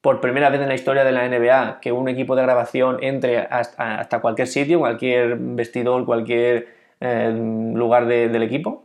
por 0.00 0.20
primera 0.20 0.50
vez 0.50 0.60
en 0.60 0.68
la 0.68 0.74
historia 0.74 1.04
de 1.04 1.12
la 1.12 1.28
NBA 1.28 1.80
que 1.80 1.92
un 1.92 2.08
equipo 2.08 2.34
de 2.34 2.42
grabación 2.42 2.98
entre 3.02 3.38
hasta, 3.38 4.20
cualquier 4.20 4.48
sitio, 4.48 4.80
cualquier 4.80 5.36
vestidor, 5.38 6.04
cualquier 6.04 6.81
eh, 7.04 7.32
lugar 7.74 8.06
del 8.06 8.42
equipo. 8.44 8.84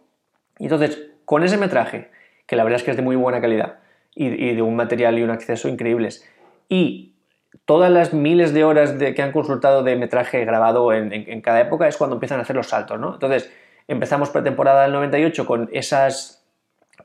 Y 0.58 0.64
entonces, 0.64 1.12
con 1.24 1.44
ese 1.44 1.56
metraje, 1.56 2.10
que 2.48 2.56
la 2.56 2.64
verdad 2.64 2.78
es 2.78 2.84
que 2.84 2.90
es 2.90 2.98
de 2.98 3.04
muy 3.04 3.16
buena 3.16 3.40
calidad 3.42 3.76
y, 4.16 4.56
de 4.56 4.62
un 4.64 4.76
material 4.76 5.20
y 5.20 5.22
un 5.22 5.30
acceso 5.30 5.70
increíbles, 5.70 6.28
y 6.68 7.14
todas 7.66 7.92
las 7.92 8.14
miles 8.14 8.56
de 8.56 8.64
horas 8.64 8.94
que 8.94 9.22
han 9.22 9.32
consultado 9.32 9.84
de 9.84 9.96
metraje 9.96 10.44
grabado 10.46 10.92
en, 10.94 11.42
cada 11.42 11.62
época 11.62 11.88
es 11.88 11.96
cuando 11.96 12.16
empiezan 12.16 12.40
a 12.40 12.42
hacer 12.42 12.56
los 12.56 12.70
saltos, 12.70 13.00
¿no? 13.00 13.14
Entonces, 13.14 13.54
empezamos 13.88 14.32
pretemporada 14.32 14.82
del 14.82 14.94
98 14.94 15.46
con 15.46 15.70
esas 15.72 16.44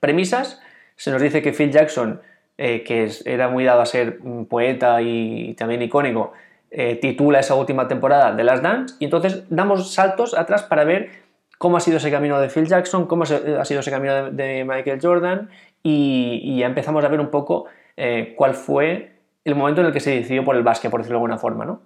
premisas, 0.00 0.62
se 0.96 1.10
nos 1.10 1.20
dice 1.20 1.42
que 1.42 1.52
Phil 1.52 1.70
Jackson, 1.70 2.22
eh, 2.56 2.84
que 2.84 3.10
era 3.26 3.48
muy 3.48 3.64
dado 3.64 3.82
a 3.82 3.86
ser 3.86 4.18
poeta 4.48 5.02
y 5.02 5.52
también 5.58 5.82
icónico, 5.82 6.32
eh, 6.74 6.96
titula 6.96 7.40
esa 7.40 7.54
última 7.54 7.86
temporada 7.86 8.32
de 8.32 8.44
Las 8.44 8.62
Dance 8.62 8.94
y 8.98 9.04
entonces 9.04 9.44
damos 9.50 9.92
saltos 9.92 10.32
atrás 10.32 10.62
para 10.62 10.84
ver 10.84 11.10
cómo 11.58 11.76
ha 11.76 11.80
sido 11.80 11.98
ese 11.98 12.10
camino 12.10 12.40
de 12.40 12.48
Phil 12.48 12.66
Jackson, 12.66 13.06
cómo 13.06 13.24
ha 13.24 13.64
sido 13.66 13.80
ese 13.80 13.90
camino 13.90 14.30
de, 14.30 14.64
Michael 14.64 14.98
Jordan 15.02 15.50
y, 15.82 16.58
ya 16.58 16.66
empezamos 16.66 17.04
a 17.04 17.08
ver 17.08 17.20
un 17.20 17.30
poco 17.30 17.66
eh, 17.98 18.32
cuál 18.38 18.54
fue 18.54 19.20
el 19.44 19.54
momento 19.54 19.82
en 19.82 19.88
el 19.88 19.92
que 19.92 20.00
se 20.00 20.12
decidió 20.12 20.46
por 20.46 20.56
el 20.56 20.62
básquet, 20.62 20.90
por 20.90 21.00
decirlo 21.00 21.18
de 21.18 21.24
alguna 21.24 21.36
forma, 21.36 21.66
¿no? 21.66 21.82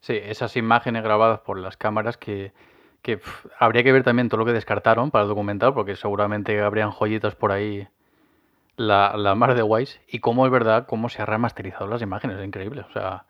Sí, 0.00 0.20
esas 0.22 0.56
imágenes 0.58 1.02
grabadas 1.02 1.40
por 1.40 1.58
las 1.58 1.78
cámaras 1.78 2.18
que, 2.18 2.52
habría 3.58 3.82
que 3.82 3.92
ver 3.92 4.04
también 4.04 4.28
todo 4.28 4.40
lo 4.40 4.44
que 4.44 4.52
descartaron 4.52 5.10
para 5.10 5.22
el 5.22 5.28
documental, 5.28 5.72
porque 5.72 5.96
seguramente 5.96 6.60
habrían 6.60 6.90
joyitas 6.90 7.34
por 7.34 7.50
ahí 7.50 7.88
la, 8.76 9.16
la 9.16 9.34
mar 9.34 9.54
de 9.54 9.62
guays. 9.62 10.00
Y 10.06 10.18
cómo 10.18 10.44
es 10.44 10.52
verdad, 10.52 10.86
cómo 10.86 11.08
se 11.08 11.22
han 11.22 11.28
remasterizado 11.28 11.86
las 11.86 12.02
imágenes, 12.02 12.38
es 12.38 12.44
increíble. 12.44 12.82
O 12.82 12.92
sea, 12.92 13.24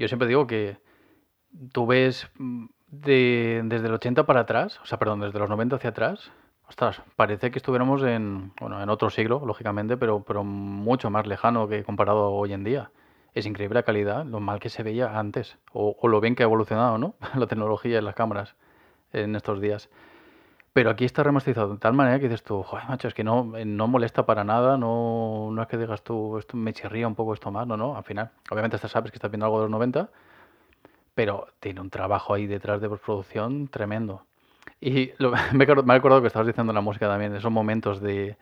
yo 0.00 0.08
siempre 0.08 0.28
digo 0.28 0.46
que 0.46 0.78
tú 1.72 1.86
ves 1.86 2.28
mm, 2.38 2.66
de, 2.88 3.62
desde 3.64 3.86
el 3.86 3.94
80 3.94 4.26
para 4.26 4.40
atrás, 4.40 4.80
o 4.82 4.86
sea, 4.86 4.98
perdón, 4.98 5.20
desde 5.20 5.38
los 5.38 5.48
90 5.48 5.76
hacia 5.76 5.90
atrás, 5.90 6.32
Ostras, 6.70 7.02
parece 7.16 7.50
que 7.50 7.58
estuviéramos 7.58 8.00
en, 8.04 8.52
bueno, 8.60 8.80
en 8.80 8.88
otro 8.90 9.10
siglo, 9.10 9.42
lógicamente, 9.44 9.96
pero, 9.96 10.22
pero 10.22 10.44
mucho 10.44 11.10
más 11.10 11.26
lejano 11.26 11.66
que 11.66 11.82
comparado 11.82 12.30
hoy 12.30 12.52
en 12.52 12.62
día. 12.62 12.92
Es 13.34 13.44
increíble 13.44 13.80
la 13.80 13.82
calidad, 13.82 14.24
lo 14.24 14.38
mal 14.38 14.60
que 14.60 14.68
se 14.68 14.84
veía 14.84 15.18
antes, 15.18 15.58
o, 15.72 15.96
lo 16.06 16.20
bien 16.20 16.36
que 16.36 16.44
ha 16.44 16.46
evolucionado, 16.46 16.96
¿no? 16.96 17.16
la 17.34 17.48
tecnología 17.48 17.98
y 17.98 18.02
las 18.02 18.14
cámaras 18.14 18.54
en 19.12 19.34
estos 19.34 19.60
días. 19.60 19.90
Pero 20.72 20.90
aquí 20.90 21.04
está 21.04 21.22
remasterizado 21.24 21.74
de 21.74 21.78
tal 21.78 21.94
manera 21.94 22.18
que 22.20 22.28
dices 22.28 22.44
tú, 22.44 22.62
joder, 22.62 22.86
macho, 22.88 23.08
es 23.08 23.14
que 23.14 23.24
no, 23.24 23.44
no 23.44 23.88
molesta 23.88 24.24
para 24.24 24.44
nada, 24.44 24.76
no, 24.78 25.50
no 25.50 25.62
es 25.62 25.68
que 25.68 25.76
digas 25.76 26.02
tú, 26.02 26.38
esto 26.38 26.56
me 26.56 26.72
chirría 26.72 27.08
un 27.08 27.16
poco 27.16 27.34
esto 27.34 27.50
más, 27.50 27.66
no, 27.66 27.76
no, 27.76 27.96
al 27.96 28.04
final, 28.04 28.30
obviamente 28.50 28.76
estás 28.76 28.92
sabes 28.92 29.10
que 29.10 29.16
estás 29.16 29.30
viendo 29.32 29.46
algo 29.46 29.58
de 29.58 29.64
los 29.64 29.70
90, 29.70 30.10
pero 31.14 31.48
tiene 31.58 31.80
un 31.80 31.90
trabajo 31.90 32.34
ahí 32.34 32.46
detrás 32.46 32.80
de 32.80 32.88
postproducción 32.88 33.68
tremendo. 33.68 34.24
Y 34.80 35.12
me, 35.52 35.64
he 35.64 35.96
acordado 35.96 36.20
que 36.20 36.28
estabas 36.28 36.46
diciendo 36.46 36.72
la 36.72 36.80
música 36.80 37.08
también, 37.08 37.34
esos 37.34 37.50
momentos 37.50 38.00
de, 38.00 38.36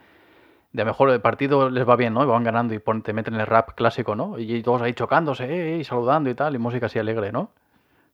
de 0.72 0.82
a 0.82 0.84
lo 0.84 0.90
mejor 0.90 1.10
el 1.10 1.20
partido 1.22 1.70
les 1.70 1.88
va 1.88 1.96
bien, 1.96 2.12
¿no? 2.14 2.22
Y 2.22 2.26
van 2.26 2.44
ganando 2.44 2.74
y 2.74 2.80
te 3.02 3.12
meten 3.12 3.34
el 3.34 3.46
rap 3.46 3.74
clásico, 3.74 4.14
¿no? 4.14 4.38
Y 4.38 4.62
todos 4.62 4.82
ahí 4.82 4.92
chocándose 4.92 5.44
eh, 5.44 5.78
y 5.78 5.84
saludando 5.84 6.28
y 6.30 6.34
tal, 6.34 6.54
y 6.54 6.58
música 6.58 6.86
así 6.86 6.98
alegre, 6.98 7.32
¿no? 7.32 7.52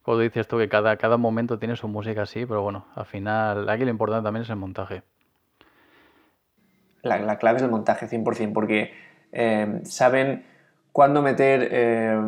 Cuando 0.04 0.22
dices 0.22 0.46
tú 0.46 0.58
que 0.58 0.68
cada, 0.68 0.98
cada 0.98 1.16
momento 1.16 1.58
tiene 1.58 1.76
su 1.76 1.88
música 1.88 2.22
así, 2.22 2.44
pero 2.44 2.60
bueno, 2.60 2.84
al 2.94 3.06
final 3.06 3.70
aquí 3.70 3.84
lo 3.84 3.90
importante 3.90 4.26
también 4.26 4.42
es 4.42 4.50
el 4.50 4.56
montaje. 4.56 5.02
La, 7.02 7.38
clave 7.38 7.56
es 7.56 7.62
el 7.62 7.70
montaje 7.70 8.06
100%, 8.06 8.52
porque 8.52 8.92
eh, 9.32 9.80
saben 9.84 10.44
cuándo 10.92 11.22
meter 11.22 11.68
eh, 11.70 12.18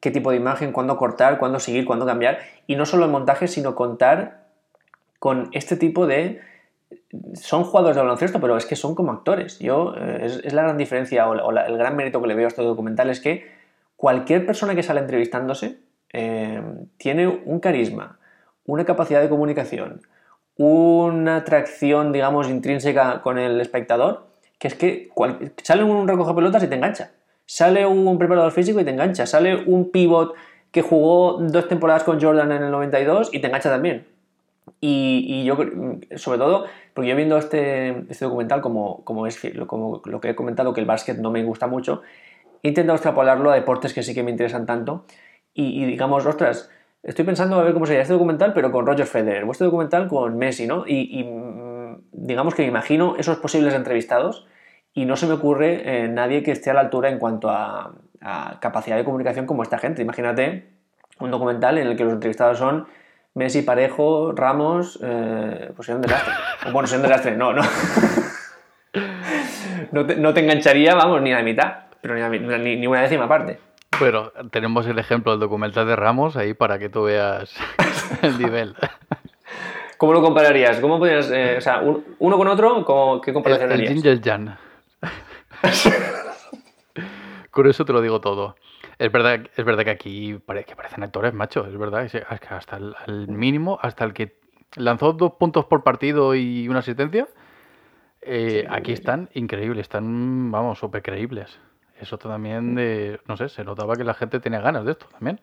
qué 0.00 0.10
tipo 0.10 0.30
de 0.30 0.36
imagen, 0.36 0.72
cuándo 0.72 0.98
cortar, 0.98 1.38
cuándo 1.38 1.58
seguir, 1.58 1.86
cuándo 1.86 2.04
cambiar. 2.04 2.38
Y 2.66 2.76
no 2.76 2.84
solo 2.84 3.06
el 3.06 3.10
montaje, 3.10 3.48
sino 3.48 3.74
contar 3.74 4.48
con 5.18 5.48
este 5.52 5.76
tipo 5.76 6.06
de... 6.06 6.40
Son 7.32 7.64
jugadores 7.64 7.96
de 7.96 8.02
baloncesto, 8.02 8.40
pero 8.40 8.58
es 8.58 8.66
que 8.66 8.76
son 8.76 8.94
como 8.94 9.12
actores. 9.12 9.58
Yo, 9.58 9.94
eh, 9.96 10.20
es, 10.22 10.52
la 10.52 10.64
gran 10.64 10.76
diferencia 10.76 11.26
o, 11.30 11.50
el 11.50 11.78
gran 11.78 11.96
mérito 11.96 12.20
que 12.20 12.28
le 12.28 12.34
veo 12.34 12.44
a 12.44 12.48
este 12.48 12.62
documental 12.62 13.08
es 13.08 13.20
que 13.20 13.50
cualquier 13.96 14.44
persona 14.44 14.74
que 14.74 14.82
sale 14.82 15.00
entrevistándose 15.00 15.87
eh, 16.12 16.62
tiene 16.96 17.26
un 17.26 17.60
carisma, 17.60 18.18
una 18.64 18.84
capacidad 18.84 19.20
de 19.20 19.28
comunicación, 19.28 20.02
una 20.56 21.36
atracción, 21.36 22.12
digamos, 22.12 22.48
intrínseca 22.48 23.22
con 23.22 23.38
el 23.38 23.60
espectador, 23.60 24.26
que 24.58 24.68
es 24.68 24.74
que 24.74 25.10
sale 25.62 25.84
un 25.84 26.08
recoge 26.08 26.34
pelotas 26.34 26.62
y 26.64 26.66
te 26.66 26.74
engancha. 26.74 27.12
Sale 27.46 27.86
un 27.86 28.18
preparador 28.18 28.52
físico 28.52 28.80
y 28.80 28.84
te 28.84 28.90
engancha. 28.90 29.24
Sale 29.24 29.64
un 29.64 29.90
pivot 29.90 30.34
que 30.70 30.82
jugó 30.82 31.38
dos 31.40 31.68
temporadas 31.68 32.04
con 32.04 32.20
Jordan 32.20 32.52
en 32.52 32.64
el 32.64 32.70
92 32.70 33.30
y 33.32 33.38
te 33.38 33.46
engancha 33.46 33.70
también. 33.70 34.06
Y, 34.80 35.44
yo, 35.44 35.56
sobre 36.16 36.38
todo, 36.38 36.66
porque 36.92 37.08
yo 37.08 37.16
viendo 37.16 37.38
este, 37.38 38.04
este 38.10 38.24
documental, 38.24 38.60
como, 38.60 39.02
como 39.04 39.26
es 39.26 39.40
como 39.66 40.02
lo 40.04 40.20
que 40.20 40.30
he 40.30 40.34
comentado, 40.34 40.74
que 40.74 40.80
el 40.80 40.86
básquet 40.86 41.18
no 41.18 41.30
me 41.30 41.42
gusta 41.42 41.66
mucho, 41.66 42.02
he 42.62 42.68
intentado 42.68 42.96
extrapolarlo 42.96 43.50
a 43.50 43.54
deportes 43.54 43.94
que 43.94 44.02
sí 44.02 44.14
que 44.14 44.22
me 44.22 44.30
interesan 44.30 44.66
tanto 44.66 45.04
y, 45.60 45.84
digamos, 45.86 46.24
ostras, 46.24 46.70
estoy 47.02 47.24
pensando 47.24 47.58
a 47.58 47.64
ver 47.64 47.72
cómo 47.72 47.84
sería 47.84 48.02
este 48.02 48.12
documental, 48.12 48.52
pero 48.52 48.70
con 48.70 48.86
Roger 48.86 49.06
Federer, 49.06 49.42
o 49.42 49.50
este 49.50 49.64
documental 49.64 50.06
con 50.06 50.38
Messi, 50.38 50.68
¿no? 50.68 50.84
Y, 50.86 51.24
mm, 51.24 51.96
digamos 52.12 52.54
que 52.54 52.62
me 52.62 52.68
imagino 52.68 53.16
esos 53.18 53.38
posibles 53.38 53.74
entrevistados 53.74 54.46
y 54.94 55.04
no 55.04 55.16
se 55.16 55.26
me 55.26 55.32
ocurre 55.32 56.04
eh, 56.04 56.08
nadie 56.08 56.44
que 56.44 56.52
esté 56.52 56.70
a 56.70 56.74
la 56.74 56.80
altura 56.80 57.08
en 57.08 57.18
cuanto 57.18 57.50
a, 57.50 57.94
capacidad 58.60 58.96
de 58.96 59.04
comunicación 59.04 59.46
como 59.46 59.62
esta 59.62 59.78
gente. 59.78 60.02
Imagínate 60.02 60.68
un 61.20 61.30
documental 61.30 61.78
en 61.78 61.86
el 61.86 61.96
que 61.96 62.04
los 62.04 62.12
entrevistados 62.12 62.58
son 62.58 62.86
Messi, 63.34 63.62
Parejo, 63.62 64.32
Ramos, 64.32 64.98
eh, 65.02 65.70
pues 65.74 65.86
sería 65.86 65.96
un 65.96 66.02
desastre. 66.02 66.34
bueno, 66.72 66.88
sería 66.88 67.04
un 67.04 67.08
desastre, 67.08 67.36
no, 67.36 67.52
no. 67.52 67.62
no, 69.92 70.34
te, 70.34 70.40
engancharía, 70.40 70.96
vamos, 70.96 71.22
ni 71.22 71.32
a 71.32 71.36
la 71.36 71.44
mitad, 71.44 71.72
pero 72.00 72.16
ni, 72.28 72.76
ni, 72.76 72.86
una 72.86 73.02
décima 73.02 73.28
parte. 73.28 73.67
Bueno, 73.98 74.32
tenemos 74.50 74.86
el 74.86 74.98
ejemplo 74.98 75.32
del 75.32 75.40
documental 75.40 75.86
de 75.86 75.96
Ramos 75.96 76.36
ahí 76.36 76.54
para 76.54 76.78
que 76.78 76.88
tú 76.88 77.04
veas 77.04 77.54
el 78.22 78.38
nivel. 78.38 78.76
¿Cómo 79.96 80.12
lo 80.12 80.22
compararías? 80.22 80.78
¿Cómo 80.80 80.98
podrías, 80.98 81.30
eh, 81.30 81.56
o 81.58 81.60
sea, 81.60 81.82
uno 81.82 82.36
con 82.36 82.46
otro, 82.46 83.20
¿qué 83.20 83.32
comparación 83.32 83.72
el, 83.72 83.80
el 83.80 83.98
harías? 83.98 84.20
Jan. 84.22 84.58
Con 87.50 87.66
eso 87.66 87.84
te 87.84 87.92
lo 87.92 88.00
digo 88.00 88.20
todo. 88.20 88.54
Es 88.98 89.10
verdad, 89.10 89.40
es 89.56 89.64
verdad 89.64 89.84
que 89.84 89.90
aquí 89.90 90.38
que 90.66 90.76
parecen 90.76 91.02
actores, 91.02 91.34
macho. 91.34 91.66
Es 91.66 91.76
verdad. 91.76 92.04
Es 92.04 92.12
que 92.12 92.24
hasta 92.50 92.78
el, 93.06 93.28
mínimo, 93.28 93.78
hasta 93.82 94.04
el 94.04 94.12
que 94.12 94.38
lanzó 94.76 95.12
dos 95.12 95.32
puntos 95.40 95.64
por 95.64 95.82
partido 95.82 96.34
y 96.36 96.68
una 96.68 96.80
asistencia, 96.80 97.26
eh, 98.22 98.64
aquí 98.70 98.92
están 98.92 99.28
increíbles. 99.34 99.82
Están, 99.82 100.52
vamos, 100.52 100.78
súper 100.78 101.02
creíbles. 101.02 101.58
Eso 102.00 102.18
también, 102.18 102.74
de, 102.74 103.20
no 103.26 103.36
sé, 103.36 103.48
se 103.48 103.64
notaba 103.64 103.96
que 103.96 104.04
la 104.04 104.14
gente 104.14 104.40
tenía 104.40 104.60
ganas 104.60 104.84
de 104.84 104.92
esto 104.92 105.06
también. 105.10 105.40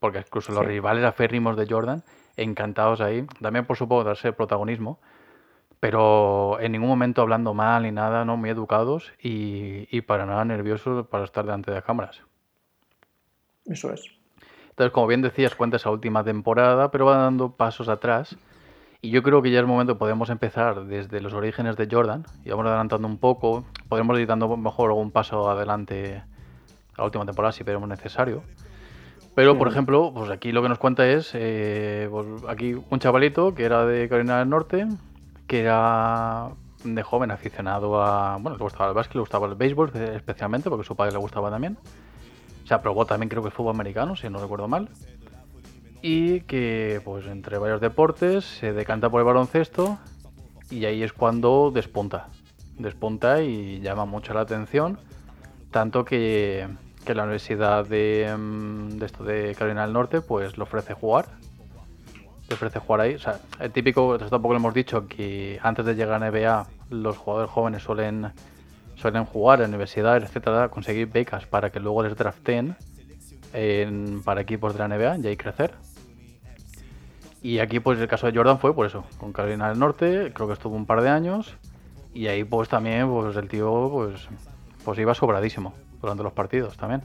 Porque 0.00 0.18
incluso 0.18 0.52
los 0.52 0.66
rivales 0.66 1.04
aférrimos 1.04 1.56
de 1.56 1.66
Jordan, 1.68 2.02
encantados 2.36 3.00
ahí, 3.00 3.26
también 3.40 3.64
por 3.64 3.76
supuesto 3.76 4.04
darse 4.04 4.32
protagonismo 4.32 4.98
pero 5.84 6.58
en 6.60 6.72
ningún 6.72 6.88
momento 6.88 7.20
hablando 7.20 7.52
mal 7.52 7.82
ni 7.82 7.92
nada, 7.92 8.24
¿no? 8.24 8.38
Muy 8.38 8.48
educados 8.48 9.12
y, 9.22 10.00
para 10.00 10.24
nada 10.24 10.42
nerviosos 10.46 11.06
para 11.08 11.24
estar 11.24 11.44
delante 11.44 11.70
de 11.70 11.74
las 11.74 11.84
cámaras. 11.84 12.22
Eso 13.66 13.92
es. 13.92 14.02
Entonces, 14.70 14.94
como 14.94 15.08
bien 15.08 15.20
decías, 15.20 15.54
cuenta 15.54 15.76
esa 15.76 15.90
última 15.90 16.24
temporada, 16.24 16.90
pero 16.90 17.04
va 17.04 17.18
dando 17.18 17.50
pasos 17.50 17.90
atrás. 17.90 18.34
Y 19.04 19.10
yo 19.10 19.22
creo 19.22 19.42
que 19.42 19.50
ya 19.50 19.60
es 19.60 19.66
momento, 19.66 19.98
podemos 19.98 20.30
empezar 20.30 20.86
desde 20.86 21.20
los 21.20 21.34
orígenes 21.34 21.76
de 21.76 21.86
Jordan, 21.90 22.24
y 22.42 22.48
vamos 22.48 22.64
adelantando 22.64 23.06
un 23.06 23.18
poco, 23.18 23.62
podremos 23.90 24.18
ir 24.18 24.26
dando 24.26 24.56
mejor 24.56 24.88
algún 24.88 25.10
paso 25.10 25.50
adelante 25.50 26.22
a 26.94 26.96
la 26.96 27.04
última 27.04 27.26
temporada 27.26 27.52
si 27.52 27.64
veremos 27.64 27.86
necesario. 27.86 28.42
Pero, 29.34 29.58
por 29.58 29.68
ejemplo, 29.68 30.10
pues 30.14 30.30
aquí 30.30 30.52
lo 30.52 30.62
que 30.62 30.70
nos 30.70 30.78
cuenta 30.78 31.06
es, 31.06 31.32
eh, 31.34 32.08
pues 32.10 32.26
aquí 32.48 32.72
un 32.88 32.98
chavalito 32.98 33.54
que 33.54 33.64
era 33.64 33.84
de 33.84 34.08
Carolina 34.08 34.38
del 34.38 34.48
Norte, 34.48 34.88
que 35.48 35.60
era 35.60 36.52
de 36.82 37.02
joven 37.02 37.30
aficionado 37.30 38.02
a. 38.02 38.38
Bueno, 38.38 38.56
le 38.56 38.64
gustaba 38.64 38.88
el 38.88 38.94
básquet, 38.94 39.16
le 39.16 39.20
gustaba 39.20 39.46
el 39.48 39.54
béisbol 39.54 39.94
especialmente, 40.14 40.70
porque 40.70 40.80
a 40.80 40.86
su 40.86 40.96
padre 40.96 41.12
le 41.12 41.18
gustaba 41.18 41.50
también. 41.50 41.76
Se 42.64 42.72
aprobó 42.72 43.04
también, 43.04 43.28
creo 43.28 43.42
que 43.42 43.48
el 43.48 43.54
fútbol 43.54 43.74
americano, 43.74 44.16
si 44.16 44.30
no 44.30 44.38
recuerdo 44.38 44.66
mal. 44.66 44.88
Y 46.06 46.40
que, 46.40 47.00
pues, 47.02 47.26
entre 47.28 47.56
varios 47.56 47.80
deportes, 47.80 48.44
se 48.44 48.74
decanta 48.74 49.08
por 49.08 49.22
el 49.22 49.24
baloncesto. 49.24 49.96
Y 50.70 50.84
ahí 50.84 51.02
es 51.02 51.14
cuando 51.14 51.70
despunta. 51.70 52.28
Despunta 52.78 53.40
y 53.40 53.80
llama 53.80 54.04
mucho 54.04 54.34
la 54.34 54.42
atención. 54.42 54.98
Tanto 55.70 56.04
que, 56.04 56.68
que 57.06 57.14
la 57.14 57.22
Universidad 57.22 57.86
de, 57.86 58.36
mm, 58.36 59.02
esto 59.02 59.24
de 59.24 59.54
Carolina 59.54 59.86
del 59.86 59.94
Norte, 59.94 60.20
pues, 60.20 60.58
le 60.58 60.64
ofrece 60.64 60.92
jugar 60.92 61.24
te 62.46 62.52
ofrece 62.52 62.80
jugar 62.80 63.00
ahí. 63.00 63.14
O 63.14 63.18
sea, 63.18 63.40
el 63.58 63.70
típico, 63.70 64.16
esto 64.16 64.28
tampoco 64.28 64.52
lo 64.52 64.60
hemos 64.60 64.74
dicho, 64.74 65.08
que 65.08 65.58
antes 65.62 65.86
de 65.86 65.94
llegar 65.94 66.22
a 66.22 66.30
NBA 66.30 66.66
los 66.90 67.16
jugadores 67.16 67.50
jóvenes 67.50 67.82
suelen, 67.82 68.30
suelen 68.96 69.24
jugar 69.24 69.62
en 69.62 69.70
universidades, 69.70 70.24
etcétera, 70.24 70.68
conseguir 70.68 71.06
becas 71.06 71.46
para 71.46 71.70
que 71.70 71.80
luego 71.80 72.02
les 72.02 72.14
draften 72.14 72.76
para 74.22 74.42
equipos 74.42 74.74
de 74.74 74.80
la 74.80 74.88
NBA 74.88 75.16
y 75.22 75.26
ahí 75.28 75.36
crecer. 75.38 75.72
Y 77.44 77.60
aquí, 77.60 77.78
pues 77.78 78.00
el 78.00 78.08
caso 78.08 78.26
de 78.26 78.36
Jordan 78.36 78.58
fue 78.58 78.74
por 78.74 78.86
eso, 78.86 79.04
con 79.18 79.32
Carolina 79.32 79.68
del 79.68 79.78
Norte, 79.78 80.32
creo 80.34 80.48
que 80.48 80.54
estuvo 80.54 80.74
un 80.74 80.86
par 80.86 81.00
de 81.02 81.10
años. 81.10 81.56
Y 82.12 82.26
ahí, 82.26 82.42
pues 82.42 82.68
también, 82.68 83.08
pues 83.08 83.36
el 83.36 83.48
tío, 83.48 83.88
pues, 83.92 84.28
pues 84.84 84.98
iba 84.98 85.14
sobradísimo 85.14 85.74
durante 86.00 86.24
los 86.24 86.32
partidos 86.32 86.76
también. 86.76 87.02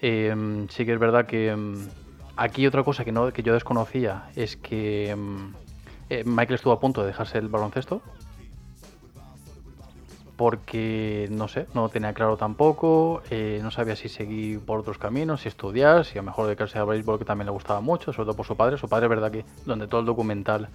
Em, 0.00 0.68
sí 0.68 0.84
que 0.84 0.92
es 0.92 0.98
verdad 1.00 1.26
que 1.26 1.48
em, 1.48 1.88
Aquí 2.36 2.66
otra 2.66 2.82
cosa 2.82 3.04
que, 3.04 3.12
no, 3.12 3.32
que 3.32 3.42
yo 3.42 3.54
desconocía 3.54 4.24
es 4.34 4.56
que 4.56 5.14
mm, 5.14 5.54
eh, 6.10 6.24
Michael 6.26 6.56
estuvo 6.56 6.72
a 6.72 6.80
punto 6.80 7.02
de 7.02 7.08
dejarse 7.08 7.38
el 7.38 7.48
baloncesto. 7.48 8.02
Porque, 10.36 11.28
no 11.30 11.46
sé, 11.46 11.66
no 11.74 11.88
tenía 11.88 12.12
claro 12.12 12.36
tampoco, 12.36 13.22
eh, 13.30 13.60
no 13.62 13.70
sabía 13.70 13.94
si 13.94 14.08
seguir 14.08 14.60
por 14.60 14.80
otros 14.80 14.98
caminos, 14.98 15.42
si 15.42 15.48
estudiar, 15.48 16.04
si 16.04 16.18
a 16.18 16.22
lo 16.22 16.26
mejor 16.26 16.46
dedicarse 16.46 16.78
a 16.78 16.84
béisbol 16.84 17.20
que 17.20 17.24
también 17.24 17.46
le 17.46 17.52
gustaba 17.52 17.80
mucho, 17.80 18.12
sobre 18.12 18.26
todo 18.26 18.36
por 18.36 18.46
su 18.46 18.56
padre. 18.56 18.76
Su 18.76 18.88
padre, 18.88 19.06
verdad 19.06 19.30
que 19.30 19.44
donde 19.64 19.86
todo 19.86 20.00
el 20.00 20.06
documental 20.06 20.68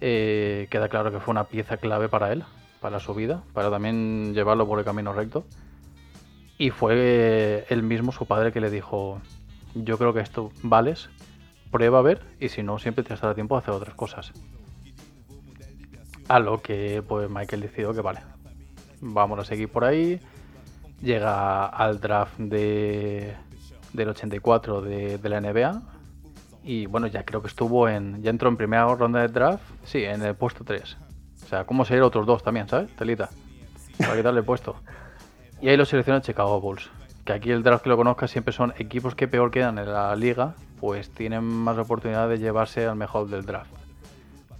eh, 0.00 0.68
queda 0.70 0.88
claro 0.88 1.10
que 1.10 1.18
fue 1.18 1.32
una 1.32 1.44
pieza 1.44 1.78
clave 1.78 2.08
para 2.08 2.32
él, 2.32 2.44
para 2.80 3.00
su 3.00 3.12
vida, 3.14 3.42
para 3.52 3.70
también 3.70 4.34
llevarlo 4.34 4.66
por 4.68 4.78
el 4.78 4.84
camino 4.84 5.12
recto. 5.12 5.44
Y 6.56 6.70
fue 6.70 7.66
él 7.68 7.82
mismo, 7.82 8.12
su 8.12 8.26
padre, 8.26 8.52
que 8.52 8.60
le 8.60 8.70
dijo, 8.70 9.20
yo 9.74 9.98
creo 9.98 10.12
que 10.12 10.20
esto 10.20 10.52
vales, 10.62 11.08
prueba 11.70 12.00
a 12.00 12.02
ver 12.02 12.20
y 12.38 12.48
si 12.48 12.62
no, 12.62 12.78
siempre 12.78 13.04
te 13.04 13.14
estará 13.14 13.34
tiempo 13.34 13.54
de 13.54 13.60
hacer 13.60 13.74
otras 13.74 13.94
cosas. 13.94 14.32
A 16.28 16.38
lo 16.38 16.62
que 16.62 17.02
pues 17.06 17.28
Michael 17.28 17.62
decidió 17.62 17.92
que 17.92 18.00
vale, 18.00 18.20
vamos 19.00 19.38
a 19.38 19.44
seguir 19.44 19.68
por 19.68 19.84
ahí. 19.84 20.20
Llega 21.00 21.66
al 21.66 22.00
draft 22.00 22.38
de, 22.38 23.34
del 23.92 24.08
84 24.08 24.82
de, 24.82 25.18
de 25.18 25.28
la 25.28 25.40
NBA 25.40 25.82
y 26.62 26.86
bueno, 26.86 27.06
ya 27.06 27.24
creo 27.24 27.40
que 27.40 27.48
estuvo 27.48 27.88
en, 27.88 28.22
ya 28.22 28.30
entró 28.30 28.48
en 28.48 28.56
primera 28.56 28.86
ronda 28.94 29.20
de 29.20 29.28
draft, 29.28 29.64
sí, 29.84 30.04
en 30.04 30.22
el 30.22 30.34
puesto 30.34 30.64
3. 30.64 30.96
O 31.44 31.48
sea, 31.48 31.64
¿cómo 31.64 31.84
ser 31.84 32.02
otros 32.02 32.26
dos 32.26 32.42
también, 32.42 32.68
¿sabes? 32.68 32.94
Telita. 32.96 33.30
Para 33.98 34.16
quitarle 34.16 34.40
el 34.40 34.46
puesto. 34.46 34.76
Y 35.60 35.68
ahí 35.68 35.76
lo 35.76 35.84
selecciona 35.84 36.20
Chicago 36.20 36.60
Bulls 36.60 36.90
que 37.24 37.32
aquí 37.32 37.50
el 37.50 37.62
draft 37.62 37.82
que 37.84 37.90
lo 37.90 37.96
conozca 37.96 38.28
siempre 38.28 38.52
son 38.52 38.72
equipos 38.78 39.14
que 39.14 39.28
peor 39.28 39.50
quedan 39.50 39.78
en 39.78 39.92
la 39.92 40.14
liga, 40.16 40.54
pues 40.80 41.10
tienen 41.10 41.44
más 41.44 41.76
oportunidad 41.78 42.28
de 42.28 42.38
llevarse 42.38 42.86
al 42.86 42.96
mejor 42.96 43.28
del 43.28 43.44
draft. 43.44 43.70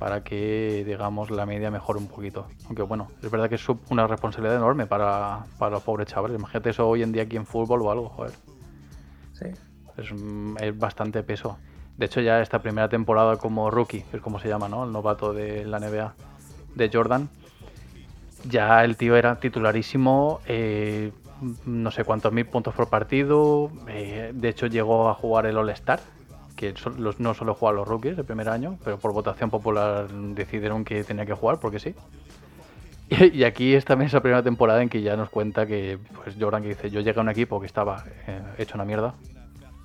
Para 0.00 0.24
que, 0.24 0.82
digamos, 0.84 1.30
la 1.30 1.44
media 1.44 1.70
mejore 1.70 1.98
un 1.98 2.08
poquito. 2.08 2.46
Aunque 2.64 2.82
bueno, 2.82 3.08
es 3.22 3.30
verdad 3.30 3.50
que 3.50 3.56
es 3.56 3.66
una 3.90 4.06
responsabilidad 4.06 4.56
enorme 4.56 4.86
para, 4.86 5.44
para 5.58 5.72
los 5.72 5.82
pobres 5.82 6.08
chavales. 6.08 6.38
Imagínate 6.38 6.70
eso 6.70 6.88
hoy 6.88 7.02
en 7.02 7.12
día 7.12 7.24
aquí 7.24 7.36
en 7.36 7.44
fútbol 7.44 7.82
o 7.82 7.90
algo, 7.92 8.08
joder. 8.08 8.32
Sí. 9.34 9.46
Es, 9.98 10.78
bastante 10.78 11.22
peso. 11.22 11.58
De 11.96 12.07
hecho, 12.07 12.22
ya 12.22 12.40
esta 12.40 12.62
primera 12.62 12.88
temporada 12.88 13.36
como 13.36 13.70
rookie, 13.70 14.05
es 14.11 14.20
como 14.22 14.40
se 14.40 14.48
llama, 14.48 14.70
¿no? 14.70 14.84
El 14.84 14.92
novato 14.92 15.34
de 15.34 15.66
la 15.66 15.78
NBA 15.78 16.14
de 16.76 16.90
Jordan. 16.90 17.28
Ya 18.48 18.82
el 18.84 18.96
tío 18.96 19.16
era 19.16 19.38
titularísimo. 19.38 20.40
Eh, 20.46 21.12
no 21.66 21.90
sé 21.90 22.05
cuántos 22.05 22.32
mil 22.32 22.46
puntos 22.46 22.74
por 22.74 22.88
partido. 22.88 23.70
Eh, 23.86 24.32
de 24.34 24.48
hecho, 24.48 24.66
llegó 24.66 25.11
a 25.11 25.14
jugar 25.14 25.44
el 25.44 25.59
All-Star, 25.59 26.01
que 26.61 26.74
no 27.18 27.32
solo 27.32 27.54
juega 27.54 27.76
los 27.76 27.88
rookies 27.88 28.18
el 28.18 28.24
primer 28.26 28.50
año, 28.50 28.76
pero 28.84 28.98
por 28.98 29.14
votación 29.14 29.48
popular 29.48 30.08
decidieron 30.11 30.84
que 30.84 31.02
tenía 31.04 31.24
que 31.24 31.32
jugar 31.32 31.58
porque 31.58 31.78
sí. 31.78 31.94
Y, 33.08 33.44
aquí 33.44 33.74
es 33.74 33.86
también 33.86 34.08
esa 34.08 34.20
primera 34.20 34.42
temporada 34.42 34.82
en 34.82 34.90
que 34.90 35.00
ya 35.00 35.16
nos 35.16 35.30
cuenta 35.30 35.66
que 35.66 35.98
pues 36.22 36.36
Jordan 36.38 36.62
que 36.62 36.68
dice, 36.68 36.90
yo 36.90 37.00
llegué 37.00 37.18
a 37.18 37.22
un 37.22 37.30
equipo 37.30 37.58
que 37.61 37.66
estaba 37.66 38.04
eh, 38.26 38.42
hecho 38.58 38.74
una 38.74 38.84
mierda, 38.84 39.14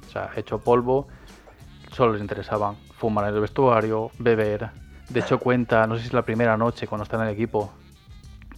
o 0.06 0.12
sea, 0.12 0.32
hecho 0.36 0.60
polvo, 0.60 1.08
solo 1.94 2.12
les 2.12 2.22
interesaban 2.22 2.76
fumar 2.98 3.30
en 3.30 3.36
el 3.36 3.40
vestuario, 3.40 4.12
beber. 4.20 4.70
De 5.08 5.22
hecho 5.22 5.40
cuenta, 5.40 5.88
no 5.88 5.96
sé 5.96 6.02
si 6.02 6.08
es 6.08 6.14
la 6.14 6.24
primera 6.24 6.58
noche 6.58 6.88
cuando 6.88 7.04
está 7.04 7.16
en 7.16 7.30
el 7.30 7.30
equipo, 7.30 7.74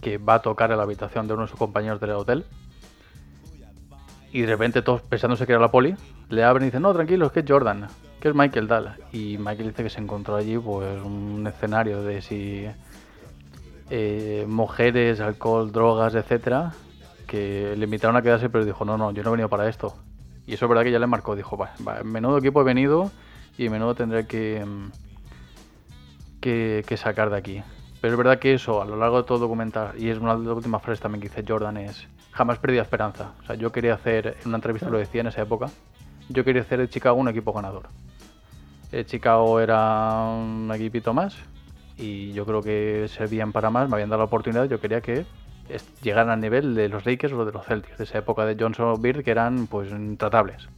que 0.00 0.18
va 0.18 0.34
a 0.34 0.42
tocar 0.42 0.72
en 0.72 0.78
la 0.78 0.82
habitación 0.82 1.28
de 1.28 1.34
uno 1.34 1.42
de 1.44 1.48
sus 1.48 1.58
compañeros 1.58 2.00
del 2.00 2.10
hotel 2.10 2.44
y 4.32 4.42
de 4.42 4.48
repente 4.48 4.82
todos 4.82 5.02
pensándose 5.02 5.46
que 5.46 5.52
era 5.52 5.60
la 5.60 5.70
poli, 5.70 5.94
le 6.28 6.44
abren 6.44 6.64
y 6.64 6.66
dicen, 6.66 6.82
no, 6.82 6.92
tranquilo, 6.92 7.26
es 7.26 7.32
que 7.32 7.40
es 7.40 7.46
Jordan, 7.48 7.86
que 8.20 8.28
es 8.28 8.34
Michael 8.34 8.68
Dahl. 8.68 8.96
Y 9.12 9.38
Michael 9.38 9.68
dice 9.68 9.82
que 9.82 9.90
se 9.90 10.00
encontró 10.00 10.36
allí 10.36 10.58
pues 10.58 11.02
un 11.02 11.46
escenario 11.46 12.02
de 12.02 12.22
si 12.22 12.66
eh, 13.90 14.44
mujeres, 14.48 15.20
alcohol, 15.20 15.72
drogas, 15.72 16.14
etcétera, 16.14 16.72
que 17.26 17.74
le 17.76 17.84
invitaron 17.84 18.16
a 18.16 18.22
quedarse, 18.22 18.50
pero 18.50 18.64
dijo, 18.64 18.84
no, 18.84 18.98
no, 18.98 19.12
yo 19.12 19.22
no 19.22 19.30
he 19.30 19.32
venido 19.32 19.48
para 19.48 19.68
esto. 19.68 19.94
Y 20.46 20.54
eso 20.54 20.64
es 20.64 20.68
verdad 20.68 20.82
que 20.82 20.90
ya 20.90 20.98
le 20.98 21.06
marcó, 21.06 21.36
dijo, 21.36 21.56
va, 21.56 21.70
menudo 22.04 22.38
equipo 22.38 22.60
he 22.62 22.64
venido 22.64 23.10
y 23.56 23.68
menudo 23.68 23.94
tendré 23.94 24.26
que, 24.26 24.64
que, 26.40 26.96
sacar 26.96 27.30
de 27.30 27.36
aquí. 27.36 27.62
Pero 28.00 28.14
es 28.14 28.18
verdad 28.18 28.38
que 28.38 28.54
eso, 28.54 28.80
a 28.80 28.84
lo 28.84 28.96
largo 28.96 29.18
de 29.18 29.26
todo 29.26 29.38
documental, 29.38 29.92
y 29.98 30.08
es 30.08 30.18
una 30.18 30.36
de 30.36 30.44
las 30.44 30.56
últimas 30.56 30.82
frases 30.82 31.00
también 31.00 31.20
que 31.20 31.28
dice 31.28 31.44
Jordan, 31.46 31.76
es 31.76 32.06
jamás 32.30 32.58
perdí 32.58 32.78
esperanza. 32.78 33.32
O 33.42 33.46
sea, 33.46 33.56
yo 33.56 33.72
quería 33.72 33.94
hacer, 33.94 34.36
en 34.40 34.48
una 34.48 34.58
entrevista 34.58 34.88
lo 34.88 34.98
decía 34.98 35.20
en 35.20 35.26
esa 35.26 35.42
época, 35.42 35.70
yo 36.28 36.44
quería 36.44 36.62
hacer 36.62 36.78
de 36.80 36.88
Chicago 36.88 37.18
un 37.18 37.28
equipo 37.28 37.52
ganador. 37.52 37.88
El 38.92 39.06
Chicago 39.06 39.60
era 39.60 40.24
un 40.24 40.70
equipito 40.74 41.12
más 41.12 41.36
y 41.96 42.32
yo 42.32 42.46
creo 42.46 42.62
que 42.62 43.06
servían 43.08 43.52
para 43.52 43.70
más, 43.70 43.88
me 43.88 43.96
habían 43.96 44.08
dado 44.08 44.20
la 44.20 44.26
oportunidad, 44.26 44.64
yo 44.64 44.80
quería 44.80 45.00
que 45.00 45.26
llegaran 46.02 46.30
al 46.30 46.40
nivel 46.40 46.74
de 46.74 46.88
los 46.88 47.04
Lakers 47.04 47.32
o 47.34 47.44
de 47.44 47.52
los 47.52 47.66
Celtics, 47.66 47.98
de 47.98 48.04
esa 48.04 48.18
época 48.18 48.46
de 48.46 48.56
Johnson 48.58 49.00
Beard 49.00 49.22
que 49.22 49.30
eran 49.30 49.66
pues 49.66 49.90
intratables. 49.90 50.68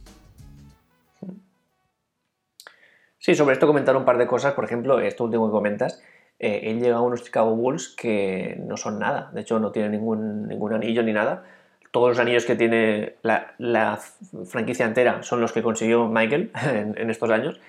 Sí, 3.19 3.35
sobre 3.35 3.53
esto 3.53 3.67
comentar 3.67 3.95
un 3.95 4.03
par 4.03 4.17
de 4.17 4.25
cosas, 4.25 4.53
por 4.53 4.65
ejemplo, 4.65 4.99
esto 4.99 5.23
último 5.23 5.47
que 5.47 5.51
comentas, 5.51 6.01
eh, 6.39 6.61
él 6.63 6.81
llega 6.81 6.97
a 6.97 7.01
unos 7.01 7.23
Chicago 7.23 7.55
Bulls 7.55 7.95
que 7.95 8.59
no 8.65 8.77
son 8.77 8.97
nada, 8.97 9.29
de 9.31 9.41
hecho 9.41 9.59
no 9.59 9.71
tiene 9.71 9.89
ningún, 9.89 10.47
ningún 10.47 10.73
anillo 10.73 11.03
ni 11.03 11.13
nada, 11.13 11.43
todos 11.91 12.09
los 12.09 12.19
anillos 12.19 12.45
que 12.45 12.55
tiene 12.55 13.15
la, 13.21 13.99
franquicia 14.45 14.85
entera 14.85 15.23
son 15.23 15.41
los 15.41 15.51
que 15.51 15.61
consiguió 15.61 16.07
Michael 16.07 16.51
en, 16.95 17.09
estos 17.09 17.29
años. 17.29 17.59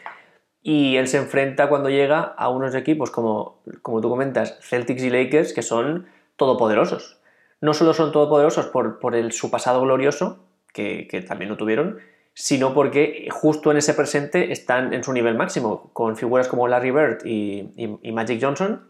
Y 0.63 0.97
él 0.97 1.09
se 1.09 1.19
enfrenta 1.19 1.69
cuando 1.69 1.91
llega 1.91 2.21
a 2.21 2.49
unos 2.49 2.75
equipos 2.77 3.11
como, 3.11 3.61
como 3.83 4.01
tú 4.01 4.09
comentas, 4.09 4.59
Celtics 4.63 5.03
y 5.03 5.11
Lakers, 5.11 5.53
que 5.53 5.63
son 5.63 6.07
todopoderosos. 6.37 7.21
No 7.61 7.75
solo 7.75 7.95
son 7.95 8.13
todopoderosos 8.13 8.67
por, 8.67 9.01
por 9.01 9.17
el, 9.17 9.33
su 9.33 9.51
pasado 9.51 9.83
glorioso, 9.83 10.45
que, 10.73 11.25
también 11.27 11.51
lo 11.51 11.57
tuvieron, 11.57 11.99
sino 12.35 12.75
porque 12.75 13.29
justo 13.31 13.71
en 13.71 13.77
ese 13.77 13.95
presente 13.95 14.53
están 14.53 14.93
en 14.93 15.05
su 15.05 15.13
nivel 15.13 15.37
máximo, 15.37 15.91
con 15.93 16.17
figuras 16.17 16.49
como 16.49 16.69
Larry 16.69 16.91
Bird 16.91 17.27
y, 17.27 18.13
Magic 18.13 18.43
Johnson, 18.43 18.89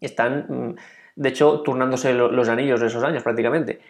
están, 0.00 0.46
mm, 0.48 0.74
de 1.16 1.28
hecho, 1.28 1.60
turnándose 1.60 2.14
los 2.14 2.48
anillos 2.48 2.80
de 2.80 2.86
esos 2.86 3.04
años 3.04 3.22
prácticamente. 3.22 3.80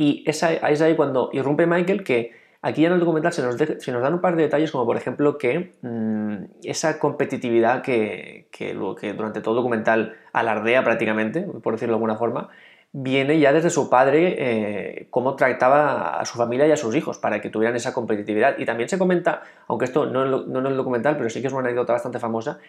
Y 0.00 0.22
es 0.26 0.44
ahí, 0.44 0.94
cuando 0.94 1.28
irrumpe 1.32 1.66
Michael 1.66 2.04
que 2.04 2.30
aquí 2.62 2.86
en 2.86 2.92
el 2.92 3.00
documental 3.00 3.32
se 3.32 3.42
nos, 3.42 3.58
nos 3.58 4.02
dan 4.02 4.14
un 4.14 4.20
par 4.20 4.36
de 4.36 4.44
detalles 4.44 4.70
como 4.70 4.86
por 4.86 4.96
ejemplo 4.96 5.38
que 5.38 5.72
mm, 5.82 6.44
esa 6.62 7.00
competitividad 7.00 7.82
que, 7.82 8.46
que, 8.52 8.74
durante 8.74 9.40
todo 9.40 9.54
el 9.54 9.56
documental 9.56 10.14
alardea 10.32 10.84
prácticamente, 10.84 11.42
por 11.42 11.74
decirlo 11.74 11.94
de 11.94 11.96
alguna 11.96 12.14
forma, 12.14 12.48
viene 12.92 13.40
ya 13.40 13.52
desde 13.52 13.70
su 13.70 13.90
padre, 13.90 14.36
eh, 14.38 15.08
cómo 15.10 15.34
trataba 15.34 16.20
a 16.20 16.24
su 16.24 16.38
familia 16.38 16.68
y 16.68 16.70
a 16.70 16.76
sus 16.76 16.94
hijos 16.94 17.18
para 17.18 17.40
que 17.40 17.50
tuvieran 17.50 17.74
esa 17.74 17.92
competitividad. 17.92 18.56
Y 18.56 18.66
también 18.66 18.88
se 18.88 18.98
comenta, 18.98 19.42
aunque 19.66 19.86
esto 19.86 20.06
no, 20.06 20.24
no 20.24 20.58
en 20.60 20.66
el 20.66 20.76
documental, 20.76 21.16
pero 21.16 21.28
sí 21.28 21.40
que 21.40 21.48
es 21.48 21.52
una 21.52 21.62
anécdota 21.62 21.92
bastante 21.92 22.20
famosa, 22.20 22.60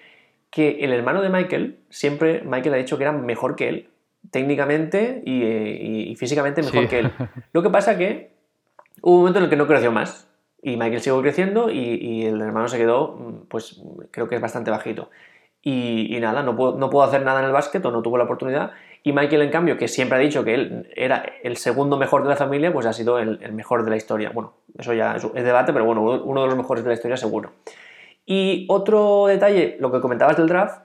que 0.50 0.80
el 0.82 0.94
hermano 0.94 1.22
de 1.22 1.30
Michael, 1.30 1.78
siempre 1.90 2.42
Michael 2.44 2.74
ha 2.74 2.78
dicho 2.78 2.98
que 2.98 3.04
era 3.04 3.14
mejor 3.14 3.56
que 3.56 3.70
él 3.70 3.90
técnicamente 4.32 5.22
y, 5.26 6.16
físicamente 6.16 6.62
mejor 6.62 6.88
que 6.88 7.00
él. 7.00 7.12
Lo 7.54 7.64
que 7.64 7.70
pasa 7.70 7.98
que 7.98 8.32
hubo 9.02 9.16
un 9.16 9.20
momento 9.22 9.40
en 9.40 9.46
el 9.46 9.50
que 9.50 9.56
no 9.56 9.68
creció 9.68 9.92
más 9.92 10.30
y 10.62 10.76
Michael 10.76 11.02
siguió 11.02 11.22
creciendo 11.22 11.70
y, 11.70 12.26
el 12.26 12.42
hermano 12.42 12.68
se 12.68 12.78
quedó, 12.78 13.46
pues 13.50 13.82
creo 14.12 14.28
que 14.28 14.36
es 14.36 14.42
bastante 14.42 14.72
bajito. 14.72 15.10
Y, 15.62 16.18
nada, 16.22 16.44
no 16.44 16.56
pudo, 16.56 16.78
no 16.78 16.90
pudo 16.90 17.04
hacer 17.04 17.24
nada 17.24 17.40
en 17.40 17.46
el 17.46 17.52
básquet 17.52 17.84
o 17.86 17.92
no 17.92 18.02
tuvo 18.02 18.18
la 18.18 18.26
oportunidad. 18.26 18.72
Y 19.04 19.14
Michael, 19.14 19.44
en 19.44 19.50
cambio, 19.50 19.78
que 19.78 19.88
siempre 19.88 20.18
ha 20.18 20.22
dicho 20.22 20.44
que 20.44 20.54
él 20.54 20.92
era 20.96 21.24
el 21.44 21.58
segundo 21.58 21.98
mejor 21.98 22.24
de 22.24 22.30
la 22.30 22.36
familia, 22.36 22.74
pues 22.74 22.86
ha 22.86 22.94
sido 22.94 23.20
el, 23.20 23.40
mejor 23.54 23.84
de 23.84 23.90
la 23.90 23.98
historia. 23.98 24.32
Bueno, 24.34 24.54
eso 24.78 24.94
ya 24.94 25.16
es, 25.16 25.24
es 25.24 25.44
debate, 25.44 25.72
pero 25.72 25.86
bueno, 25.86 26.02
uno 26.02 26.42
de 26.42 26.48
los 26.48 26.58
mejores 26.58 26.84
de 26.84 26.90
la 26.90 26.94
historia 26.96 27.18
seguro. 27.18 27.52
Y 28.26 28.66
otro 28.70 29.28
detalle, 29.28 29.78
lo 29.80 29.92
que 29.92 30.02
comentabas 30.02 30.38
del 30.38 30.48
draft, 30.48 30.82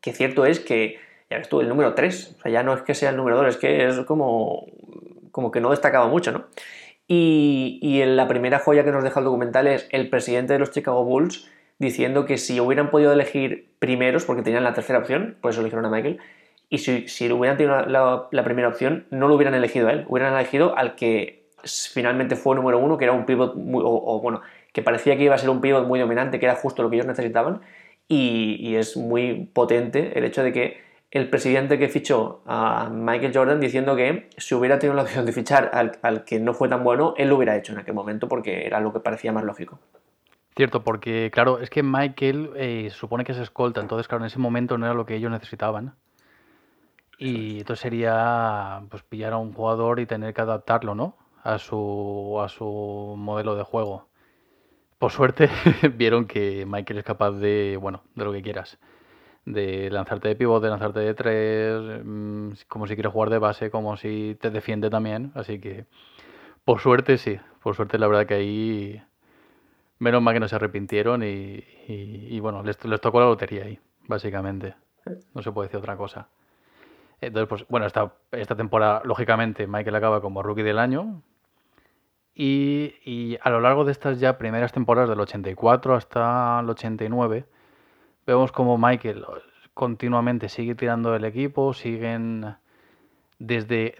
que 0.00 0.12
cierto 0.12 0.46
es 0.46 0.60
que 0.60 0.98
ya 1.30 1.38
ves 1.38 1.48
tú, 1.48 1.60
el 1.60 1.68
número 1.68 1.94
3. 1.94 2.36
O 2.38 2.42
sea, 2.42 2.52
ya 2.52 2.62
no 2.62 2.74
es 2.74 2.82
que 2.82 2.94
sea 2.94 3.10
el 3.10 3.16
número 3.16 3.36
2, 3.36 3.46
es 3.48 3.56
que 3.56 3.86
es 3.86 4.00
como, 4.00 4.66
como 5.30 5.50
que 5.50 5.60
no 5.60 5.70
destacaba 5.70 6.08
mucho, 6.08 6.32
¿no? 6.32 6.46
Y, 7.06 7.78
y 7.82 8.04
la 8.04 8.28
primera 8.28 8.58
joya 8.58 8.84
que 8.84 8.92
nos 8.92 9.02
deja 9.02 9.20
el 9.20 9.24
documental 9.24 9.66
es 9.66 9.88
el 9.90 10.08
presidente 10.10 10.52
de 10.52 10.58
los 10.60 10.70
Chicago 10.70 11.04
Bulls 11.04 11.48
diciendo 11.80 12.26
que 12.26 12.36
si 12.36 12.60
hubieran 12.60 12.90
podido 12.90 13.12
elegir 13.12 13.72
primeros, 13.78 14.26
porque 14.26 14.42
tenían 14.42 14.62
la 14.62 14.74
tercera 14.74 14.98
opción, 14.98 15.38
por 15.40 15.50
eso 15.50 15.60
eligieron 15.60 15.86
a 15.86 15.90
Michael, 15.90 16.20
y 16.68 16.78
si, 16.78 17.08
si 17.08 17.32
hubieran 17.32 17.56
tenido 17.56 17.80
la, 17.86 18.44
primera 18.44 18.68
opción, 18.68 19.06
no 19.10 19.26
lo 19.26 19.34
hubieran 19.34 19.54
elegido 19.54 19.88
a 19.88 19.92
él, 19.92 20.04
hubieran 20.06 20.34
elegido 20.34 20.76
al 20.76 20.94
que 20.94 21.48
finalmente 21.64 22.36
fue 22.36 22.54
número 22.54 22.78
uno, 22.78 22.98
que 22.98 23.04
era 23.04 23.12
un 23.12 23.24
pivot, 23.24 23.56
muy, 23.56 23.82
o, 23.84 24.20
bueno, 24.20 24.42
que 24.72 24.82
parecía 24.82 25.16
que 25.16 25.24
iba 25.24 25.34
a 25.34 25.38
ser 25.38 25.48
un 25.48 25.62
pivot 25.62 25.86
muy 25.86 25.98
dominante, 25.98 26.38
que 26.38 26.46
era 26.46 26.54
justo 26.54 26.82
lo 26.82 26.90
que 26.90 26.96
ellos 26.96 27.06
necesitaban, 27.06 27.62
y, 28.06 28.56
y 28.60 28.76
es 28.76 28.98
muy 28.98 29.48
potente 29.52 30.18
el 30.18 30.24
hecho 30.24 30.42
de 30.42 30.52
que 30.52 30.89
el 31.10 31.28
presidente 31.28 31.78
que 31.78 31.88
fichó 31.88 32.42
a 32.46 32.88
Michael 32.88 33.32
Jordan 33.34 33.60
diciendo 33.60 33.96
que 33.96 34.28
si 34.36 34.54
hubiera 34.54 34.78
tenido 34.78 34.94
la 34.94 35.02
opción 35.02 35.26
de 35.26 35.32
fichar 35.32 35.70
al, 35.72 36.24
que 36.24 36.38
no 36.38 36.54
fue 36.54 36.68
tan 36.68 36.84
bueno, 36.84 37.14
él 37.16 37.28
lo 37.28 37.36
hubiera 37.36 37.56
hecho 37.56 37.72
en 37.72 37.80
aquel 37.80 37.94
momento 37.94 38.28
porque 38.28 38.66
era 38.66 38.80
lo 38.80 38.92
que 38.92 39.00
parecía 39.00 39.32
más 39.32 39.44
lógico. 39.44 39.80
Cierto, 40.54 40.84
porque 40.84 41.30
claro, 41.32 41.58
es 41.58 41.70
que 41.70 41.82
Michael 41.82 42.50
eh, 42.54 42.90
supone 42.90 43.24
que 43.24 43.32
es 43.32 43.38
escolta, 43.38 43.80
entonces 43.80 44.06
claro, 44.06 44.24
en 44.24 44.28
ese 44.28 44.38
momento 44.38 44.78
no 44.78 44.86
era 44.86 44.94
lo 44.94 45.06
que 45.06 45.16
ellos 45.16 45.30
necesitaban. 45.30 45.94
Y 47.18 47.60
entonces 47.60 47.80
sería 47.80 48.82
pues 48.88 49.02
pillar 49.02 49.32
a 49.32 49.38
un 49.38 49.52
jugador 49.52 50.00
y 50.00 50.06
tener 50.06 50.32
que 50.32 50.40
adaptarlo, 50.40 50.94
¿no? 50.94 51.16
A 51.42 51.58
su, 51.58 52.40
a 52.42 52.48
su 52.48 53.14
modelo 53.18 53.56
de 53.56 53.62
juego. 53.62 54.08
Por 54.98 55.10
suerte 55.10 55.50
vieron 55.94 56.26
que 56.26 56.64
Michael 56.66 56.98
es 56.98 57.04
capaz 57.04 57.32
de, 57.32 57.76
bueno, 57.80 58.04
de 58.14 58.24
lo 58.24 58.32
que 58.32 58.42
quieras 58.42 58.78
de 59.44 59.90
lanzarte 59.90 60.28
de 60.28 60.36
pivot, 60.36 60.62
de 60.62 60.68
lanzarte 60.70 61.00
de 61.00 61.14
tres, 61.14 62.02
mm, 62.04 62.50
como 62.68 62.86
si 62.86 62.94
quieres 62.94 63.12
jugar 63.12 63.30
de 63.30 63.38
base, 63.38 63.70
como 63.70 63.96
si 63.96 64.36
te 64.40 64.50
defiende 64.50 64.90
también. 64.90 65.32
Así 65.34 65.60
que, 65.60 65.86
por 66.64 66.80
suerte, 66.80 67.18
sí. 67.18 67.38
Por 67.62 67.74
suerte, 67.76 67.98
la 67.98 68.06
verdad 68.06 68.26
que 68.26 68.34
ahí, 68.34 69.02
menos 69.98 70.22
mal 70.22 70.34
que 70.34 70.40
no 70.40 70.48
se 70.48 70.56
arrepintieron 70.56 71.22
y, 71.22 72.40
bueno, 72.40 72.62
les, 72.62 72.82
les, 72.84 73.00
tocó 73.00 73.20
la 73.20 73.26
lotería 73.26 73.64
ahí, 73.64 73.78
básicamente. 74.06 74.74
No 75.34 75.42
se 75.42 75.52
puede 75.52 75.68
decir 75.68 75.78
otra 75.78 75.96
cosa. 75.96 76.28
Entonces, 77.20 77.48
pues 77.48 77.66
bueno, 77.68 77.86
esta, 77.86 78.14
esta 78.32 78.56
temporada, 78.56 79.02
lógicamente, 79.04 79.66
Michael 79.66 79.96
acaba 79.96 80.20
como 80.22 80.42
rookie 80.42 80.62
del 80.62 80.78
año. 80.78 81.22
Y, 82.34 82.94
y 83.04 83.38
a 83.42 83.50
lo 83.50 83.60
largo 83.60 83.84
de 83.84 83.92
estas 83.92 84.20
ya 84.20 84.38
primeras 84.38 84.72
temporadas, 84.72 85.10
del 85.10 85.20
84 85.20 85.94
hasta 85.94 86.60
el 86.60 86.70
89, 86.70 87.44
Vemos 88.30 88.52
como 88.52 88.78
Michael 88.78 89.26
continuamente 89.74 90.48
sigue 90.48 90.76
tirando 90.76 91.16
el 91.16 91.24
equipo, 91.24 91.74
siguen 91.74 92.54
desde 93.40 93.96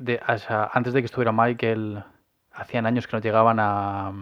antes 0.72 0.92
de 0.92 1.02
que 1.02 1.06
estuviera 1.06 1.32
Michael, 1.32 2.04
hacían 2.52 2.86
años 2.86 3.08
que 3.08 3.16
no 3.16 3.20
llegaban 3.20 3.58
a, 3.58 4.12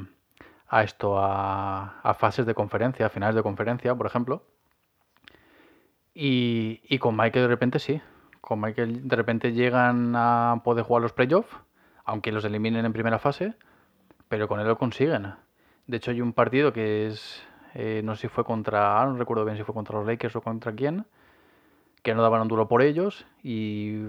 a 0.66 0.82
esto, 0.82 1.18
a, 1.18 2.16
fases 2.18 2.46
de 2.46 2.54
conferencia, 2.54 3.04
a 3.04 3.10
finales 3.10 3.36
de 3.36 3.42
conferencia, 3.42 3.94
por 3.94 4.06
ejemplo. 4.06 4.46
Y, 6.14 6.80
y, 6.84 6.98
con 6.98 7.14
Michael 7.14 7.44
de 7.44 7.48
repente 7.48 7.78
sí, 7.78 8.00
con 8.40 8.62
Michael 8.62 9.06
de 9.06 9.14
repente 9.14 9.52
llegan 9.52 10.14
a 10.16 10.62
poder 10.64 10.86
jugar 10.86 11.02
los 11.02 11.12
playoffs, 11.12 11.54
aunque 12.06 12.32
los 12.32 12.46
eliminen 12.46 12.86
en 12.86 12.94
primera 12.94 13.18
fase, 13.18 13.52
pero 14.30 14.48
con 14.48 14.58
él 14.58 14.68
lo 14.68 14.78
consiguen. 14.78 15.34
De 15.86 15.98
hecho 15.98 16.12
hay 16.12 16.22
un 16.22 16.32
partido 16.32 16.72
que 16.72 17.08
es 17.08 17.46
eh, 17.74 18.02
no 18.04 18.14
sé 18.14 18.22
si 18.22 18.28
fue 18.28 18.44
contra, 18.44 19.04
no 19.06 19.16
recuerdo 19.16 19.44
bien 19.44 19.56
si 19.56 19.64
fue 19.64 19.74
contra 19.74 19.98
los 19.98 20.06
Lakers 20.06 20.36
o 20.36 20.40
contra 20.40 20.72
quién, 20.72 21.06
que 22.02 22.14
no 22.14 22.22
daban 22.22 22.42
un 22.42 22.48
duro 22.48 22.68
por 22.68 22.82
ellos 22.82 23.26
y, 23.42 24.04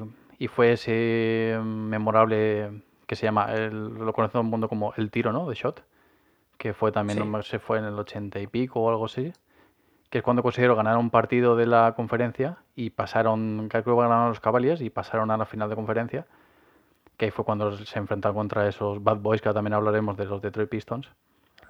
fue 0.49 0.71
ese 0.71 1.59
memorable 1.63 2.83
que 3.05 3.15
se 3.15 3.25
llama, 3.25 3.47
lo 3.51 4.13
conoce 4.13 4.33
todo 4.33 4.41
el 4.41 4.47
mundo 4.47 4.69
como 4.69 4.93
el 4.95 5.11
tiro, 5.11 5.33
¿no? 5.33 5.49
De 5.49 5.55
shot, 5.55 5.83
que 6.57 6.73
fue 6.73 6.91
también, 6.91 7.19
se 7.43 7.59
fue 7.59 7.79
en 7.79 7.85
el 7.85 7.99
80 7.99 8.39
y 8.39 8.47
pico 8.47 8.79
o 8.79 8.89
algo 8.89 9.05
así, 9.05 9.33
que 10.09 10.19
es 10.19 10.23
cuando 10.23 10.41
consiguieron 10.41 10.77
ganar 10.77 10.97
un 10.97 11.09
partido 11.09 11.55
de 11.55 11.65
la 11.65 11.93
conferencia 11.95 12.57
y 12.75 12.91
pasaron, 12.91 13.67
creo 13.69 13.83
que 13.83 13.91
ganaron 13.91 14.29
los 14.29 14.39
Cavaliers 14.39 14.81
y 14.81 14.89
pasaron 14.89 15.29
a 15.31 15.37
la 15.37 15.45
final 15.45 15.69
de 15.69 15.75
conferencia, 15.75 16.25
que 17.17 17.25
ahí 17.25 17.31
fue 17.31 17.43
cuando 17.43 17.77
se 17.77 17.99
enfrentaron 17.99 18.35
contra 18.35 18.67
esos 18.67 19.03
Bad 19.03 19.17
Boys, 19.17 19.41
que 19.41 19.51
también 19.51 19.73
hablaremos 19.73 20.15
de 20.15 20.25
los 20.25 20.41
Detroit 20.41 20.69
Pistons, 20.69 21.11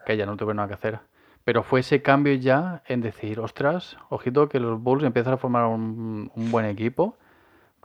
que 0.06 0.16
ya 0.16 0.26
no 0.26 0.38
tuvieron 0.38 0.58
nada 0.58 0.68
que 0.68 0.76
hacer. 0.76 1.00
Pero 1.44 1.64
fue 1.64 1.80
ese 1.80 2.02
cambio 2.02 2.34
ya 2.34 2.84
en 2.86 3.02
decir, 3.02 3.40
ostras, 3.40 3.98
ojito 4.10 4.50
que 4.50 4.60
los 4.60 4.82
Bulls 4.82 5.04
empiezan 5.04 5.34
a 5.34 5.38
formar 5.38 5.66
un, 5.66 6.32
buen 6.36 6.66
equipo, 6.66 7.18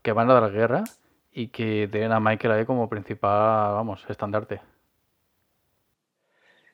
que 0.02 0.12
van 0.12 0.30
a 0.30 0.34
dar 0.34 0.52
guerra 0.52 0.84
y 1.32 1.48
que 1.48 1.88
tienen 1.90 2.12
a 2.12 2.20
Michael 2.20 2.52
ahí 2.52 2.64
como 2.64 2.88
principal, 2.88 3.72
vamos, 3.72 4.04
estandarte. 4.08 4.60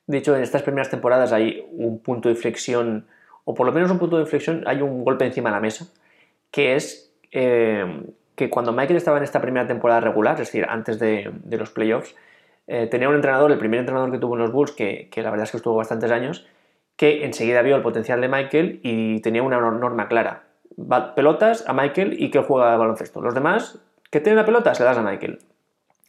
De 0.07 0.18
hecho, 0.18 0.35
en 0.35 0.43
estas 0.43 0.62
primeras 0.62 0.91
temporadas 0.91 1.33
hay 1.33 1.64
un 1.70 2.01
punto 2.01 2.28
de 2.28 2.35
inflexión, 2.35 3.07
o 3.45 3.55
por 3.55 3.66
lo 3.66 3.72
menos 3.72 3.91
un 3.91 3.99
punto 3.99 4.16
de 4.16 4.22
inflexión, 4.22 4.64
hay 4.66 4.83
un 4.83 5.05
golpe 5.05 5.24
encima 5.24 5.51
de 5.51 5.55
la 5.55 5.61
mesa, 5.61 5.87
que 6.51 6.74
es 6.74 7.12
eh, 7.31 8.03
que 8.35 8.51
cuando 8.51 8.72
Michael 8.72 8.97
estaba 8.97 9.18
en 9.18 9.22
esta 9.24 9.41
primera 9.41 9.66
temporada 9.66 10.01
regular, 10.01 10.35
es 10.41 10.49
decir, 10.49 10.66
antes 10.68 10.99
de, 10.99 11.33
los 11.51 11.70
playoffs, 11.70 12.16
eh, 12.66 12.87
tenía 12.87 13.09
un 13.09 13.14
entrenador, 13.14 13.53
el 13.53 13.59
primer 13.59 13.81
entrenador 13.81 14.11
que 14.11 14.18
tuvo 14.18 14.35
en 14.35 14.41
los 14.41 14.51
Bulls, 14.51 14.72
que, 14.72 15.09
que 15.11 15.22
la 15.22 15.31
verdad 15.31 15.45
es 15.45 15.51
que 15.51 15.59
estuvo 15.59 15.76
bastantes 15.76 16.11
años, 16.11 16.47
que 17.01 17.24
enseguida 17.24 17.62
vio 17.62 17.76
el 17.76 17.82
potencial 17.82 18.20
de 18.20 18.28
Michael 18.28 18.80
y 18.82 19.22
tenía 19.22 19.42
una 19.42 19.59
norma 19.59 20.07
clara. 20.07 20.42
pelotas 21.16 21.64
a 21.66 21.72
Michael 21.72 22.14
y 22.18 22.30
que 22.30 22.36
él 22.36 22.44
juega 22.44 22.76
baloncesto. 22.76 23.22
Los 23.22 23.32
demás, 23.32 23.78
que 24.11 24.20
tienen 24.20 24.36
la 24.36 24.44
pelota, 24.44 24.74
se 24.74 24.84
las 24.84 24.98
a 24.98 25.03
Michael. 25.03 25.38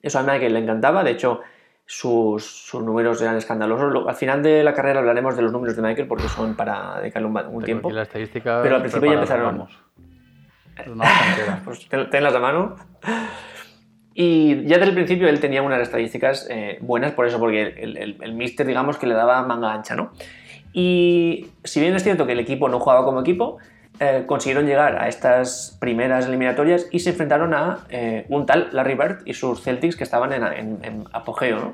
Eso 0.01 0.19
a 0.19 0.23
Michael 0.23 0.51
le 0.51 0.59
encantaba, 0.59 1.05
de 1.05 1.11
hecho, 1.11 1.39
sus, 1.85 2.73
números 2.73 3.21
eran 3.21 3.37
escandalosos. 3.37 4.05
Al 4.05 4.15
final 4.15 4.43
de 4.43 4.65
la 4.65 4.73
carrera 4.73 4.99
hablaremos 4.99 5.37
de 5.37 5.43
los 5.43 5.53
números 5.53 5.77
de 5.77 5.81
Michael 5.81 6.09
porque 6.09 6.27
son 6.27 6.55
para 6.57 6.99
dedicarle 6.99 7.29
un, 7.29 7.63
tiempo. 7.63 7.87
pero 7.87 8.75
al 8.75 8.81
principio 8.81 9.13
ya 9.13 9.13
empezaron. 9.13 9.67
pues 11.63 11.87
tenlas 12.11 12.35
a 12.35 12.39
mano. 12.39 12.75
Y 14.13 14.65
ya 14.65 14.75
desde 14.75 14.89
el 14.89 14.95
principio 14.95 15.29
él 15.29 15.39
tenía 15.39 15.61
unas 15.61 15.79
estadísticas 15.79 16.49
eh, 16.49 16.79
buenas 16.81 17.13
por 17.13 17.27
eso, 17.27 17.39
porque 17.39 17.61
el, 17.61 17.95
el, 17.95 18.17
el, 18.19 18.33
Mister, 18.33 18.67
digamos, 18.67 18.97
que 18.97 19.07
le 19.07 19.13
daba 19.13 19.41
manga 19.43 19.71
ancha, 19.71 19.95
¿no? 19.95 20.11
Y 20.73 21.47
si 21.63 21.79
bien 21.79 21.95
es 21.95 22.03
cierto 22.03 22.25
que 22.25 22.33
el 22.33 22.39
equipo 22.39 22.69
no 22.69 22.79
jugaba 22.79 23.03
como 23.03 23.21
equipo, 23.21 23.57
eh, 23.99 24.23
consiguieron 24.25 24.65
llegar 24.65 24.99
a 25.01 25.07
estas 25.07 25.77
primeras 25.79 26.25
eliminatorias 26.25 26.87
y 26.91 26.99
se 26.99 27.11
enfrentaron 27.11 27.53
a 27.53 27.85
eh, 27.89 28.25
un 28.29 28.45
tal 28.45 28.69
Larry 28.71 28.95
Bird 28.95 29.17
y 29.25 29.33
sus 29.33 29.61
Celtics 29.61 29.95
que 29.95 30.03
estaban 30.03 30.33
en, 30.33 31.03
apogeo. 31.11 31.57
¿no? 31.57 31.73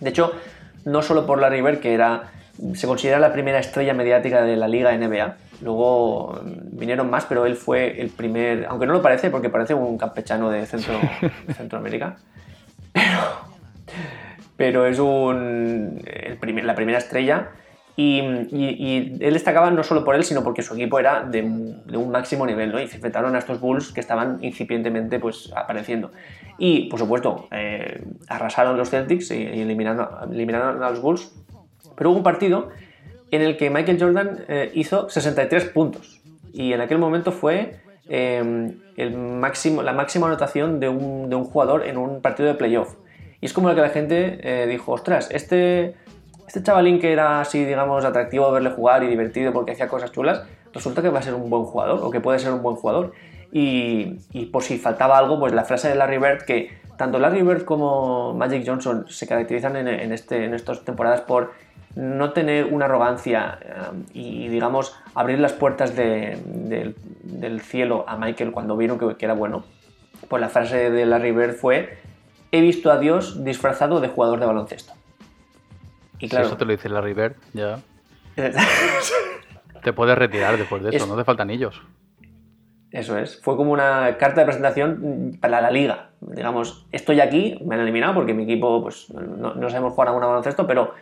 De 0.00 0.10
hecho, 0.10 0.32
no 0.84 1.00
solo 1.00 1.26
por 1.26 1.40
Larry 1.40 1.62
Bird, 1.62 1.80
que 1.80 1.94
era, 1.94 2.24
se 2.74 2.86
considera 2.86 3.18
la 3.18 3.32
primera 3.32 3.60
estrella 3.60 3.94
mediática 3.94 4.42
de 4.42 4.56
la 4.56 4.68
liga 4.68 4.94
NBA, 4.96 5.36
luego 5.62 6.40
mm, 6.42 6.78
vinieron 6.78 7.08
más, 7.08 7.24
pero 7.24 7.46
él 7.46 7.56
fue 7.56 8.00
el 8.00 8.10
primer, 8.10 8.66
aunque 8.68 8.86
no 8.86 8.92
lo 8.92 9.00
parece, 9.00 9.30
porque 9.30 9.48
parece 9.48 9.72
un 9.72 9.96
campechano 9.96 10.50
de 10.50 10.66
Centro, 10.66 11.00
Centroamérica, 11.56 12.16
pero, 14.56 14.86
es 14.86 14.98
un, 14.98 16.02
la 16.62 16.74
primera 16.74 16.98
estrella 16.98 17.48
y, 17.96 18.18
él 18.18 19.32
destacaba 19.32 19.70
no 19.70 19.84
solo 19.84 20.04
por 20.04 20.16
él, 20.16 20.24
sino 20.24 20.42
porque 20.42 20.62
su 20.62 20.74
equipo 20.74 20.98
era 20.98 21.22
de, 21.22 21.42
un 21.42 22.10
máximo 22.10 22.44
nivel, 22.44 22.72
¿no? 22.72 22.80
Y 22.80 22.88
se 22.88 22.96
enfrentaron 22.96 23.36
a 23.36 23.38
estos 23.38 23.60
Bulls 23.60 23.92
que 23.92 24.00
estaban 24.00 24.42
incipientemente 24.42 25.20
pues, 25.20 25.52
apareciendo. 25.54 26.10
Y, 26.58 26.88
por 26.88 26.98
supuesto, 26.98 27.48
eh, 27.52 28.04
arrasaron 28.28 28.76
los 28.76 28.90
Celtics 28.90 29.30
y, 29.30 29.42
eliminaron, 29.44 30.08
eliminaron, 30.32 30.82
a 30.82 30.90
los 30.90 31.00
Bulls. 31.00 31.32
Pero 31.96 32.10
hubo 32.10 32.16
un 32.16 32.24
partido 32.24 32.70
en 33.30 33.42
el 33.42 33.56
que 33.56 33.70
Michael 33.70 33.98
Jordan 34.00 34.44
eh, 34.48 34.72
hizo 34.74 35.08
63 35.08 35.66
puntos. 35.66 36.20
Y 36.52 36.72
en 36.72 36.80
aquel 36.80 36.98
momento 36.98 37.30
fue 37.30 37.76
em, 38.08 38.78
el 38.96 39.16
máximo, 39.16 39.82
la 39.82 39.92
máxima 39.92 40.26
anotación 40.26 40.80
de 40.80 40.88
un, 40.88 41.28
de 41.28 41.36
un, 41.36 41.44
jugador 41.44 41.86
en 41.86 41.96
un 41.96 42.20
partido 42.22 42.48
de 42.48 42.54
playoff. 42.54 42.96
Y 43.40 43.46
es 43.46 43.52
como 43.52 43.68
lo 43.68 43.74
que 43.76 43.80
la 43.82 43.90
gente 43.90 44.38
eh, 44.42 44.66
dijo, 44.66 44.92
ostras, 44.92 45.28
este 45.30 45.94
este 46.46 46.62
chavalín 46.62 47.00
que 47.00 47.12
era 47.12 47.40
así, 47.40 47.64
digamos, 47.64 48.04
atractivo 48.04 48.50
verle 48.52 48.70
jugar 48.70 49.02
y 49.02 49.08
divertido 49.08 49.52
porque 49.52 49.72
hacía 49.72 49.88
cosas 49.88 50.12
chulas, 50.12 50.42
resulta 50.72 51.02
que 51.02 51.08
va 51.08 51.20
a 51.20 51.22
ser 51.22 51.34
un 51.34 51.48
buen 51.48 51.64
jugador 51.64 52.00
o 52.02 52.10
que 52.10 52.20
puede 52.20 52.38
ser 52.38 52.52
un 52.52 52.62
buen 52.62 52.76
jugador. 52.76 53.12
Y, 53.56 54.46
por 54.52 54.64
si 54.64 54.78
faltaba 54.78 55.16
algo, 55.16 55.38
pues 55.38 55.52
la 55.52 55.64
frase 55.64 55.88
de 55.88 55.94
Larry 55.94 56.18
Bird, 56.18 56.42
que 56.44 56.76
tanto 56.96 57.20
Larry 57.20 57.42
Bird 57.42 57.64
como 57.64 58.34
Magic 58.34 58.64
Johnson 58.66 59.06
se 59.08 59.28
caracterizan 59.28 59.76
en, 59.76 60.12
este, 60.12 60.44
en 60.44 60.54
estas 60.54 60.84
temporadas 60.84 61.20
por 61.20 61.52
no 61.94 62.32
tener 62.32 62.64
una 62.64 62.86
arrogancia 62.86 63.60
eh, 63.62 63.72
y, 64.12 64.48
digamos, 64.48 64.96
abrir 65.14 65.38
las 65.38 65.52
puertas 65.52 65.94
del 65.94 67.60
cielo 67.60 68.04
a 68.08 68.16
Michael 68.16 68.50
cuando 68.50 68.76
vieron 68.76 68.98
que, 68.98 69.16
que, 69.16 69.24
era 69.24 69.34
bueno. 69.34 69.62
Pues 70.28 70.40
la 70.40 70.48
frase 70.48 70.90
de 70.90 71.06
Larry 71.06 71.30
Bird 71.30 71.54
fue, 71.54 71.96
he 72.50 72.60
visto 72.60 72.90
a 72.90 72.98
Dios 72.98 73.44
disfrazado 73.44 74.00
de 74.00 74.08
jugador 74.08 74.40
de 74.40 74.46
baloncesto. 74.46 74.94
Y 76.24 76.28
claro, 76.28 76.46
si 76.46 76.48
eso 76.48 76.56
te 76.56 76.64
lo 76.64 76.72
dice 76.72 76.88
Larry 76.88 77.14
Bird, 77.14 77.36
ya. 77.52 77.80
te 79.82 79.92
puedes 79.92 80.16
retirar 80.16 80.56
después 80.56 80.82
de 80.82 80.96
eso, 80.96 81.06
no 81.06 81.16
te 81.16 81.24
faltan 81.24 81.48
anillos. 81.50 81.80
Eso 82.90 83.18
es. 83.18 83.40
Fue 83.42 83.56
como 83.56 83.72
una 83.72 84.16
carta 84.18 84.40
de 84.40 84.46
presentación 84.46 85.36
para 85.40 85.60
la 85.60 85.70
liga. 85.70 86.10
Digamos, 86.20 86.86
estoy 86.92 87.20
aquí, 87.20 87.58
me 87.64 87.74
han 87.74 87.80
eliminado 87.80 88.14
porque 88.14 88.34
mi 88.34 88.44
equipo, 88.44 88.82
pues, 88.82 89.10
no, 89.10 89.54
no 89.54 89.68
sabemos 89.68 89.94
jugar 89.94 90.08
a 90.08 90.12
una 90.12 90.26
baloncesto, 90.26 90.66
pero 90.66 90.94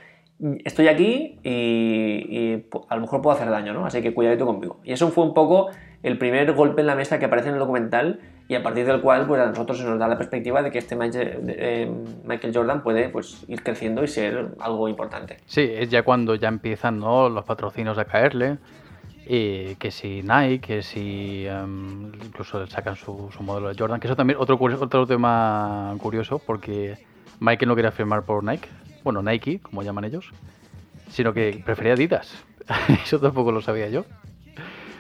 estoy 0.64 0.88
aquí 0.88 1.38
y, 1.44 2.64
a 2.88 2.94
lo 2.96 3.00
mejor 3.00 3.22
puedo 3.22 3.36
hacer 3.36 3.50
daño, 3.50 3.72
¿no? 3.72 3.86
Así 3.86 4.02
que 4.02 4.12
cuidadito 4.12 4.46
conmigo. 4.46 4.80
Y 4.84 4.92
eso 4.92 5.08
fue 5.10 5.24
un 5.24 5.34
poco 5.34 5.70
el 6.02 6.18
primer 6.18 6.52
golpe 6.52 6.80
en 6.80 6.88
la 6.88 6.94
mesa 6.94 7.18
que 7.18 7.26
aparece 7.26 7.48
en 7.48 7.54
el 7.54 7.60
documental 7.60 8.20
y 8.52 8.54
a 8.54 8.62
partir 8.62 8.84
del 8.84 9.00
cual 9.00 9.26
pues 9.26 9.40
a 9.40 9.46
nosotros 9.46 9.78
se 9.78 9.84
nos 9.84 9.98
da 9.98 10.06
la 10.06 10.18
perspectiva 10.18 10.62
de 10.62 10.70
que 10.70 10.78
este 10.78 10.94
eh, 11.00 11.90
Michael 12.22 12.54
Jordan 12.54 12.82
puede 12.82 13.08
pues, 13.08 13.46
ir 13.48 13.62
creciendo 13.62 14.04
y 14.04 14.08
ser 14.08 14.48
algo 14.60 14.88
importante. 14.88 15.38
Sí, 15.46 15.62
es 15.72 15.88
ya 15.88 16.02
cuando 16.02 16.34
ya 16.34 16.48
empiezan 16.48 16.98
¿no? 16.98 17.30
los 17.30 17.46
patrocinios 17.46 17.96
a 17.96 18.04
caerle. 18.04 18.58
Y 19.24 19.76
que 19.76 19.90
si 19.90 20.22
Nike, 20.22 20.60
que 20.60 20.82
si 20.82 21.46
um, 21.48 22.12
incluso 22.22 22.66
sacan 22.66 22.96
su, 22.96 23.30
modelo 23.40 23.68
de 23.68 23.76
Jordan, 23.78 24.00
que 24.00 24.08
eso 24.08 24.16
también 24.16 24.38
otro 24.38 24.58
otro 24.60 25.06
tema 25.06 25.94
curioso 25.98 26.40
porque 26.40 26.98
Michael 27.40 27.68
no 27.68 27.76
quería 27.76 27.92
firmar 27.92 28.24
por 28.24 28.42
Nike, 28.42 28.68
bueno 29.04 29.22
Nike 29.22 29.60
como 29.60 29.84
llaman 29.84 30.04
ellos, 30.04 30.32
sino 31.08 31.32
que 31.32 31.62
prefería 31.64 31.94
Adidas. 31.94 32.34
eso 33.04 33.18
tampoco 33.18 33.52
lo 33.52 33.62
sabía 33.62 33.88
yo. 33.88 34.04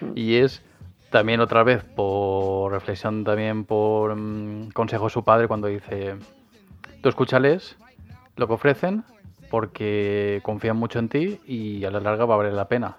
Hmm. 0.00 0.12
Y 0.14 0.36
es 0.36 0.62
también 1.12 1.40
otra 1.40 1.62
vez 1.62 1.84
por 1.84 2.72
reflexión, 2.72 3.22
también 3.22 3.64
por 3.64 4.16
mm, 4.16 4.70
consejo 4.70 5.04
de 5.04 5.10
su 5.10 5.22
padre 5.22 5.46
cuando 5.46 5.68
dice, 5.68 6.16
tú 7.00 7.08
escúchales 7.08 7.76
lo 8.34 8.48
que 8.48 8.54
ofrecen 8.54 9.04
porque 9.50 10.40
confían 10.42 10.76
mucho 10.78 10.98
en 10.98 11.08
ti 11.08 11.38
y 11.46 11.84
a 11.84 11.90
la 11.90 12.00
larga 12.00 12.24
va 12.24 12.34
a 12.34 12.38
valer 12.38 12.54
la 12.54 12.66
pena. 12.66 12.96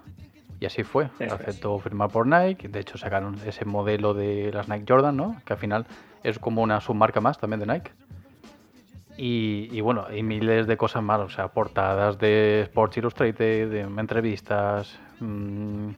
Y 0.60 0.66
así 0.66 0.84
fue. 0.84 1.10
Aceptó 1.30 1.78
firmar 1.80 2.10
por 2.10 2.26
Nike. 2.26 2.68
De 2.68 2.78
hecho, 2.78 2.96
sacaron 2.96 3.36
ese 3.44 3.64
modelo 3.64 4.14
de 4.14 4.52
las 4.52 4.68
Nike 4.68 4.84
Jordan, 4.88 5.16
¿no? 5.16 5.36
Que 5.44 5.52
al 5.52 5.58
final 5.58 5.84
es 6.22 6.38
como 6.38 6.62
una 6.62 6.80
submarca 6.80 7.20
más 7.20 7.38
también 7.38 7.60
de 7.60 7.66
Nike. 7.66 7.90
Y, 9.16 9.80
bueno, 9.80 10.06
hay 10.08 10.22
miles 10.22 10.66
de 10.66 10.76
cosas 10.76 11.02
más, 11.02 11.20
o 11.20 11.28
sea, 11.28 11.48
portadas 11.48 12.18
de 12.18 12.62
Sports 12.62 12.96
Illustrated, 12.96 13.70
de 13.70 13.80
entrevistas, 13.80 14.98
mmm, 15.20 15.90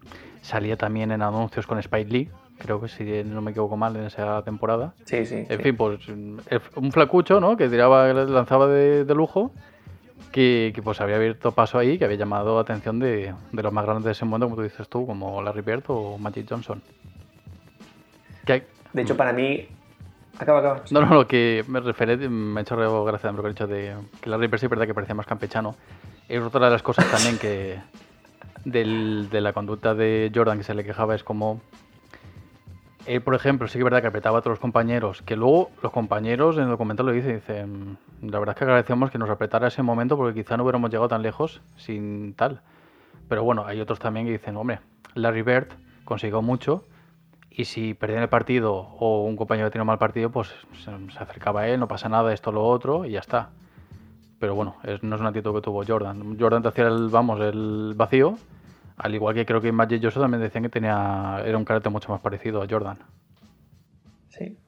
Salía 0.46 0.76
también 0.76 1.10
en 1.10 1.22
anuncios 1.22 1.66
con 1.66 1.76
Spike 1.80 2.08
Lee, 2.08 2.30
creo 2.58 2.80
que 2.80 2.86
si 2.86 3.02
no 3.24 3.42
me 3.42 3.50
equivoco 3.50 3.76
mal 3.76 3.96
en 3.96 4.04
esa 4.04 4.44
temporada. 4.44 4.94
Sí, 5.04 5.26
sí. 5.26 5.44
En 5.48 5.60
fin, 5.60 5.76
pues 5.76 6.06
un 6.06 6.92
flacucho, 6.92 7.40
¿no? 7.40 7.56
Que 7.56 7.68
tiraba, 7.68 8.12
lanzaba 8.12 8.68
de, 8.68 9.04
lujo, 9.12 9.50
que, 10.30 10.72
pues 10.84 11.00
había 11.00 11.16
abierto 11.16 11.50
paso 11.50 11.80
ahí, 11.80 11.98
que 11.98 12.04
había 12.04 12.18
llamado 12.18 12.60
atención 12.60 13.00
de, 13.00 13.34
los 13.50 13.72
más 13.72 13.84
grandes 13.84 14.04
de 14.04 14.12
ese 14.12 14.24
mundo, 14.24 14.46
como 14.46 14.54
tú 14.54 14.62
dices 14.62 14.88
tú, 14.88 15.04
como 15.04 15.42
Larry 15.42 15.62
Bird 15.62 15.82
o 15.88 16.16
Magic 16.16 16.46
Johnson. 16.48 16.80
De 18.44 19.02
hecho, 19.02 19.16
para 19.16 19.32
mí... 19.32 19.66
Acaba, 20.38 20.60
acaba. 20.60 20.82
No, 20.92 21.00
no, 21.00 21.12
lo 21.12 21.26
que 21.26 21.64
me 21.66 21.80
refiere, 21.80 22.16
me 22.28 22.60
ha 22.60 22.62
hecho 22.62 22.76
gracia 23.04 23.32
lo 23.32 23.42
que 23.42 23.48
he 23.48 23.50
dicho 23.50 23.66
de 23.66 23.96
que 24.20 24.30
Larry 24.30 24.46
Bird 24.46 24.60
sí 24.60 24.66
es 24.66 24.70
verdad 24.70 24.86
que 24.86 24.94
parecía 24.94 25.16
más 25.16 25.26
campechano. 25.26 25.74
Es 26.28 26.40
otra 26.40 26.66
de 26.66 26.70
las 26.70 26.82
cosas 26.84 27.10
también 27.10 27.36
que, 27.36 27.80
de 28.66 29.40
la 29.40 29.52
conducta 29.52 29.94
de 29.94 30.30
Jordan 30.34 30.58
que 30.58 30.64
se 30.64 30.74
le 30.74 30.84
quejaba 30.84 31.14
es 31.14 31.22
como 31.22 31.60
él, 33.06 33.22
por 33.22 33.34
ejemplo, 33.34 33.68
sí 33.68 33.74
que 33.74 33.78
es 33.78 33.84
verdad 33.84 34.00
que 34.00 34.08
apretaba 34.08 34.38
a 34.38 34.42
todos 34.42 34.54
los 34.54 34.58
compañeros, 34.58 35.22
que 35.22 35.36
luego 35.36 35.70
los 35.80 35.92
compañeros 35.92 36.56
en 36.56 36.64
el 36.64 36.68
documental 36.68 37.06
lo 37.06 37.12
dicen, 37.12 37.36
dicen, 37.36 37.98
la 38.20 38.40
verdad 38.40 38.54
es 38.54 38.58
que 38.58 38.64
agradecemos 38.64 39.12
que 39.12 39.18
nos 39.18 39.30
apretara 39.30 39.68
ese 39.68 39.82
momento 39.82 40.16
porque 40.16 40.34
quizá 40.34 40.56
no 40.56 40.64
hubiéramos 40.64 40.90
llegado 40.90 41.08
tan 41.08 41.22
lejos 41.22 41.62
sin 41.76 42.34
tal. 42.34 42.62
Pero 43.28 43.44
bueno, 43.44 43.64
hay 43.64 43.80
otros 43.80 44.00
también 44.00 44.26
que 44.26 44.32
dicen, 44.32 44.56
hombre, 44.56 44.80
Larry 45.14 45.42
Bird 45.42 45.68
consiguió 46.04 46.42
mucho 46.42 46.84
y 47.48 47.66
si 47.66 47.94
perdía 47.94 48.20
el 48.20 48.28
partido 48.28 48.74
o 48.74 49.22
un 49.24 49.36
compañero 49.36 49.70
tenía 49.70 49.84
un 49.84 49.88
mal 49.88 49.98
partido, 49.98 50.30
pues 50.30 50.52
se, 50.84 50.90
acercaba 51.20 51.62
a 51.62 51.68
él, 51.68 51.78
no 51.78 51.86
pasa 51.86 52.08
nada, 52.08 52.32
esto, 52.32 52.50
lo 52.50 52.64
otro 52.64 53.04
y 53.04 53.12
ya 53.12 53.20
está. 53.20 53.50
Pero 54.40 54.56
bueno, 54.56 54.76
no 55.02 55.14
es 55.14 55.20
un 55.20 55.26
actitud 55.26 55.54
que 55.54 55.62
tuvo 55.62 55.84
Jordan. 55.86 56.36
Jordan 56.38 56.62
te 56.62 56.68
hacía 56.68 56.88
el, 56.88 57.08
vamos, 57.08 57.40
el 57.40 57.94
vacío 57.96 58.36
al 58.96 59.14
igual 59.14 59.34
que 59.34 59.44
creo 59.44 59.60
que 59.60 59.72
Magic 59.72 60.00
Johnson 60.02 60.22
también 60.22 60.42
decían 60.42 60.64
que 60.64 60.70
tenía 60.70 61.42
era 61.44 61.58
un 61.58 61.64
carácter 61.64 61.92
mucho 61.92 62.10
más 62.10 62.20
parecido 62.20 62.62
a 62.62 62.66
Jordan. 62.68 62.98
Sí. 64.28 64.58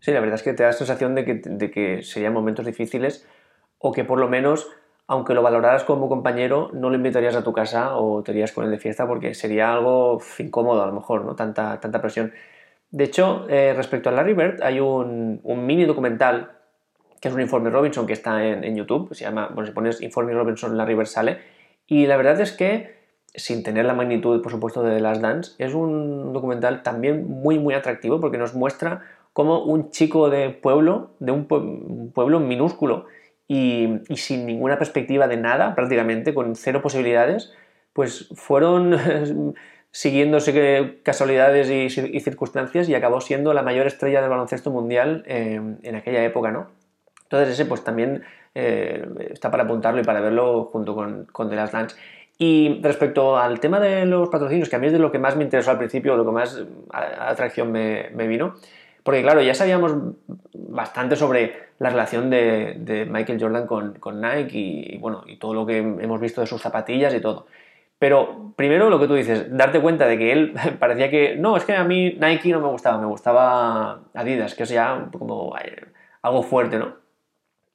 Sí, 0.00 0.12
la 0.12 0.20
verdad 0.20 0.36
es 0.36 0.42
que 0.42 0.52
te 0.52 0.62
da 0.62 0.70
la 0.70 0.72
sensación 0.72 1.14
de 1.14 1.24
que, 1.24 1.34
de 1.34 1.70
que 1.70 2.02
serían 2.02 2.32
momentos 2.32 2.64
difíciles 2.64 3.26
o 3.78 3.92
que 3.92 4.04
por 4.04 4.18
lo 4.18 4.28
menos, 4.28 4.68
aunque 5.06 5.34
lo 5.34 5.42
valoraras 5.42 5.84
como 5.84 6.08
compañero, 6.08 6.70
no 6.72 6.90
lo 6.90 6.96
invitarías 6.96 7.36
a 7.36 7.44
tu 7.44 7.52
casa 7.52 7.96
o 7.96 8.22
te 8.22 8.32
irías 8.32 8.52
con 8.52 8.64
él 8.64 8.70
de 8.70 8.78
fiesta 8.78 9.06
porque 9.06 9.34
sería 9.34 9.72
algo 9.72 10.20
incómodo 10.38 10.82
a 10.82 10.86
lo 10.86 10.92
mejor, 10.92 11.24
¿no? 11.24 11.34
Tanta, 11.34 11.80
tanta 11.80 12.00
presión. 12.00 12.32
De 12.90 13.04
hecho, 13.04 13.46
eh, 13.48 13.74
respecto 13.76 14.08
a 14.08 14.12
Larry 14.12 14.34
Bird, 14.34 14.62
hay 14.62 14.80
un, 14.80 15.40
un, 15.42 15.66
mini 15.66 15.84
documental 15.84 16.52
que 17.20 17.28
es 17.28 17.34
un 17.34 17.40
informe 17.40 17.70
Robinson 17.70 18.06
que 18.06 18.12
está 18.12 18.46
en, 18.46 18.62
en, 18.62 18.76
YouTube, 18.76 19.14
se 19.14 19.24
llama, 19.24 19.48
bueno, 19.52 19.66
si 19.66 19.72
pones 19.72 20.00
informe 20.02 20.32
Robinson 20.32 20.76
Larry 20.76 20.94
Bird 20.94 21.06
sale, 21.06 21.38
y 21.86 22.06
la 22.06 22.16
verdad 22.16 22.40
es 22.40 22.52
que 22.52 22.95
sin 23.36 23.62
tener 23.62 23.84
la 23.84 23.94
magnitud, 23.94 24.42
por 24.42 24.52
supuesto, 24.52 24.82
de 24.82 24.96
The 24.96 25.00
Last 25.00 25.20
Dance, 25.20 25.52
es 25.58 25.74
un 25.74 26.32
documental 26.32 26.82
también 26.82 27.28
muy, 27.28 27.58
muy 27.58 27.74
atractivo 27.74 28.20
porque 28.20 28.38
nos 28.38 28.54
muestra 28.54 29.02
cómo 29.32 29.62
un 29.62 29.90
chico 29.90 30.30
de 30.30 30.50
pueblo, 30.50 31.10
de 31.20 31.32
un, 31.32 31.46
pueblo 32.14 32.40
minúsculo 32.40 33.06
y, 33.46 34.00
sin 34.14 34.46
ninguna 34.46 34.78
perspectiva 34.78 35.28
de 35.28 35.36
nada, 35.36 35.74
prácticamente, 35.74 36.34
con 36.34 36.56
cero 36.56 36.82
posibilidades, 36.82 37.52
pues 37.92 38.28
fueron 38.34 38.96
siguiéndose 39.90 41.00
casualidades 41.02 41.70
y, 41.70 42.20
circunstancias 42.20 42.88
y 42.88 42.94
acabó 42.94 43.20
siendo 43.20 43.52
la 43.52 43.62
mayor 43.62 43.86
estrella 43.86 44.20
del 44.20 44.30
baloncesto 44.30 44.70
mundial 44.70 45.24
en 45.26 45.94
aquella 45.94 46.24
época, 46.24 46.50
¿no? 46.50 46.68
Entonces 47.26 47.54
ese 47.54 47.66
pues 47.66 47.82
también 47.82 48.22
eh, 48.54 49.04
está 49.32 49.50
para 49.50 49.64
apuntarlo 49.64 50.00
y 50.00 50.04
para 50.04 50.20
verlo 50.20 50.64
junto 50.72 50.94
con, 50.94 51.26
con 51.26 51.50
The 51.50 51.56
Last 51.56 51.72
Dance. 51.74 51.96
Y 52.38 52.80
respecto 52.82 53.38
al 53.38 53.60
tema 53.60 53.80
de 53.80 54.04
los 54.04 54.28
patrocinios, 54.28 54.68
que 54.68 54.76
a 54.76 54.78
mí 54.78 54.86
es 54.88 54.92
de 54.92 54.98
lo 54.98 55.10
que 55.10 55.18
más 55.18 55.36
me 55.36 55.44
interesó 55.44 55.70
al 55.70 55.78
principio, 55.78 56.16
lo 56.16 56.26
que 56.26 56.32
más 56.32 56.62
atracción 56.92 57.72
me, 57.72 58.10
vino, 58.26 58.54
porque 59.02 59.22
claro, 59.22 59.40
ya 59.40 59.54
sabíamos 59.54 59.94
bastante 60.52 61.16
sobre 61.16 61.54
la 61.78 61.90
relación 61.90 62.28
de, 62.28 63.06
Michael 63.10 63.40
Jordan 63.40 63.66
con, 63.66 64.20
Nike 64.20 64.58
y, 64.58 64.98
bueno, 64.98 65.24
y 65.26 65.36
todo 65.38 65.54
lo 65.54 65.64
que 65.64 65.78
hemos 65.78 66.20
visto 66.20 66.42
de 66.42 66.46
sus 66.46 66.60
zapatillas 66.60 67.14
y 67.14 67.20
todo. 67.20 67.46
Pero 67.98 68.52
primero 68.56 68.90
lo 68.90 69.00
que 69.00 69.06
tú 69.06 69.14
dices, 69.14 69.46
darte 69.56 69.80
cuenta 69.80 70.06
de 70.06 70.18
que 70.18 70.32
él 70.32 70.54
parecía 70.78 71.10
que, 71.10 71.36
no, 71.36 71.56
es 71.56 71.64
que 71.64 71.74
a 71.74 71.84
mí 71.84 72.18
Nike 72.20 72.50
no 72.50 72.60
me 72.60 72.68
gustaba, 72.68 72.98
me 72.98 73.06
gustaba 73.06 74.02
Adidas, 74.12 74.54
que 74.54 74.64
es 74.64 74.68
ya 74.68 75.08
como 75.18 75.56
eh, 75.56 75.86
algo 76.20 76.42
fuerte, 76.42 76.78
¿no? 76.78 76.96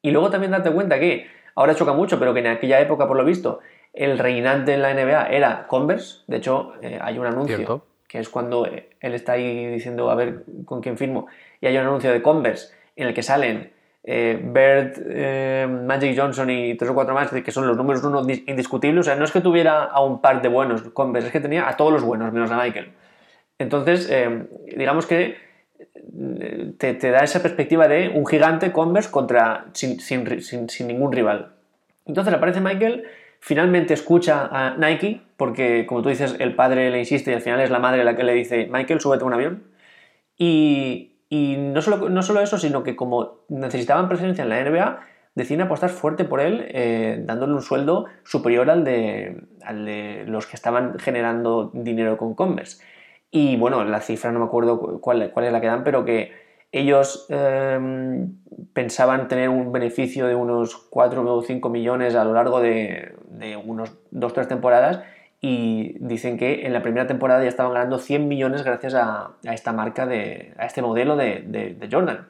Y 0.03 0.12
luego 0.12 0.30
también 0.30 0.51
darte 0.51 0.72
cuenta 0.72 0.99
que, 0.99 1.28
ahora 1.55 1.76
choca 1.76 1.93
mucho, 1.93 2.20
pero 2.20 2.34
que 2.34 2.39
en 2.41 2.47
aquella 2.47 2.80
época, 2.80 3.07
por 3.07 3.18
lo 3.18 3.26
visto, 3.26 3.59
el 3.94 4.18
reinante 4.18 4.74
en 4.74 4.82
la 4.82 4.94
NBA 4.94 5.30
era 5.30 5.68
Converse. 5.68 6.22
De 6.28 6.38
hecho, 6.38 6.74
eh, 6.82 7.00
hay 7.02 7.18
un 7.18 7.26
anuncio 7.26 7.86
que 8.08 8.20
es 8.20 8.30
cuando 8.30 8.66
él 8.66 9.14
está 9.14 9.34
ahí 9.34 9.68
diciendo 9.68 10.10
a 10.12 10.16
ver 10.16 10.44
con 10.66 10.82
quién 10.82 10.98
firmo. 10.98 11.28
Y 11.62 11.68
hay 11.68 11.78
un 11.78 11.84
anuncio 11.84 12.12
de 12.12 12.22
Converse 12.22 12.74
en 12.96 13.08
el 13.08 13.14
que 13.14 13.24
salen 13.24 13.72
eh, 14.04 14.39
Bert, 14.44 14.98
eh, 15.00 15.68
Magic 15.70 16.18
Johnson 16.18 16.50
y 16.50 16.76
tres 16.76 16.92
o 16.92 16.94
cuatro 16.94 17.14
más, 17.14 17.32
que 17.32 17.52
son 17.52 17.68
los 17.68 17.78
números 17.78 18.04
uno 18.04 18.22
indiscutibles. 18.48 19.02
O 19.02 19.04
sea, 19.04 19.16
no 19.16 19.24
es 19.24 19.32
que 19.32 19.39
tuviera 19.39 19.86
a 19.86 20.02
un 20.04 20.22
par 20.22 20.42
de 20.42 20.50
buenos 20.50 20.82
Converse, 20.89 21.28
es 21.28 21.34
que 21.34 21.39
tenía 21.39 21.70
a 21.70 21.78
todos 21.78 21.94
los 21.94 22.04
buenos, 22.04 22.34
menos 22.34 22.52
a 22.52 22.58
Michael. 22.58 22.92
Entonces, 23.58 24.12
digamos 24.76 25.06
que 25.06 25.38
te, 26.78 27.12
da 27.12 27.20
esa 27.20 27.42
perspectiva 27.42 27.88
de 27.88 28.10
un 28.10 28.26
gigante 28.26 28.72
Converse 28.72 29.12
contra, 29.12 29.66
sin, 29.74 29.98
ningún 30.88 31.12
rival. 31.12 31.54
Entonces 32.06 32.34
aparece 32.34 32.62
Michael, 32.62 33.06
finalmente 33.42 33.94
escucha 33.94 34.48
a 34.52 34.78
Nike, 34.78 35.22
porque 35.36 35.86
como 35.86 36.02
tú 36.02 36.10
dices, 36.10 36.36
el 36.39 36.56
padre 36.56 36.89
le 36.92 37.00
insiste 37.00 37.32
y 37.32 37.34
al 37.34 37.42
final 37.42 37.60
es 37.60 37.72
la 37.72 37.80
madre 37.80 38.06
la 38.06 38.16
que 38.16 38.24
le 38.24 38.34
dice, 38.34 38.70
Michael, 38.72 39.02
súbete 39.02 39.24
a 39.24 39.28
un 39.28 39.34
avión. 39.34 39.64
Y, 40.38 41.10
no, 41.30 41.82
solo, 41.82 42.10
no 42.10 42.22
solo 42.22 42.42
eso, 42.42 42.58
sino 42.58 42.84
que 42.84 42.96
como 42.96 43.39
necesitaban 43.50 44.08
presencia 44.08 44.44
en 44.44 44.50
la 44.50 44.64
NBA, 44.64 45.00
deciden 45.34 45.62
apostar 45.62 45.89
fuerte 45.89 46.24
por 46.24 46.39
él, 46.39 46.66
eh, 46.70 47.22
dándole 47.26 47.54
un 47.54 47.62
sueldo 47.62 48.06
superior 48.24 48.70
al 48.70 48.84
de, 48.84 49.44
al 49.64 49.86
de 49.86 50.24
los 50.28 50.46
que 50.46 50.56
estaban 50.56 51.00
generando 51.00 51.72
dinero 51.74 52.18
con 52.18 52.36
Converse. 52.36 52.84
Y 53.32 53.56
bueno, 53.56 53.84
la 53.86 54.02
cifra 54.02 54.32
no 54.32 54.39
me 54.39 54.46
acuerdo 54.46 55.00
cuál, 55.00 55.22
es 55.22 55.52
la 55.52 55.62
que 55.62 55.68
dan, 55.68 55.84
pero 55.84 56.06
que 56.06 56.32
ellos 56.72 57.26
em, 57.30 58.36
pensaban 58.74 59.28
tener 59.28 59.50
un 59.50 59.72
beneficio 59.72 60.28
de 60.28 60.36
unos 60.36 60.76
4 60.76 61.36
o 61.36 61.42
5 61.42 61.70
millones 61.70 62.16
a 62.16 62.24
lo 62.26 62.34
largo 62.34 62.60
de, 62.60 63.14
unos 63.66 63.94
2-3 64.12 64.48
temporadas 64.48 65.02
y 65.42 65.96
dicen 66.00 66.38
que 66.38 66.68
en 66.68 66.74
la 66.74 66.84
primera 66.84 67.08
temporada 67.08 67.42
ya 67.42 67.50
estaban 67.50 67.74
ganando 67.74 67.98
100 67.98 68.28
millones 68.28 68.64
gracias 68.64 68.94
a, 68.94 69.32
esta 69.44 69.74
marca, 69.74 70.06
de, 70.06 70.54
a 70.58 70.68
este 70.68 70.84
modelo 70.84 71.16
de, 71.16 71.76
Jordan. 71.92 72.28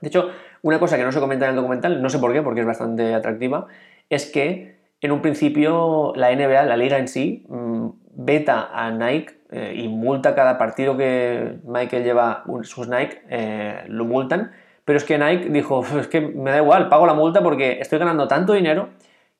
De 0.00 0.08
hecho, 0.08 0.30
una 0.62 0.78
cosa 0.78 0.96
que 0.96 1.02
no 1.02 1.10
se 1.10 1.18
comenta 1.18 1.44
en 1.46 1.50
el 1.50 1.56
documental, 1.56 2.00
no 2.00 2.08
sé 2.08 2.20
por 2.20 2.32
qué, 2.32 2.40
porque 2.40 2.60
es 2.60 2.66
bastante 2.66 3.14
atractiva, 3.14 3.66
es 4.08 4.30
que 4.30 4.76
en 5.00 5.10
un 5.10 5.20
principio 5.20 6.12
la 6.14 6.32
NBA, 6.34 6.62
la 6.62 6.76
liga 6.76 6.98
en 6.98 7.08
sí, 7.08 7.44
mm, 7.48 7.88
veta 8.14 8.70
a 8.72 8.92
Nike 8.92 9.34
eh, 9.50 9.74
y 9.76 9.88
multa 9.88 10.36
cada 10.36 10.56
partido 10.56 10.96
que 10.96 11.58
Michael 11.64 12.04
lleva 12.04 12.44
sus 12.62 12.88
Nike, 12.88 13.22
eh, 13.28 13.82
lo 13.88 14.04
multan. 14.04 14.52
Pero 14.84 14.96
es 14.96 15.04
que 15.04 15.18
Nike 15.18 15.48
dijo, 15.50 15.84
es 15.98 16.06
que 16.06 16.20
me 16.20 16.50
da 16.50 16.58
igual, 16.58 16.88
pago 16.88 17.06
la 17.06 17.14
multa 17.14 17.42
porque 17.42 17.80
estoy 17.80 17.98
ganando 17.98 18.28
tanto 18.28 18.52
dinero 18.52 18.90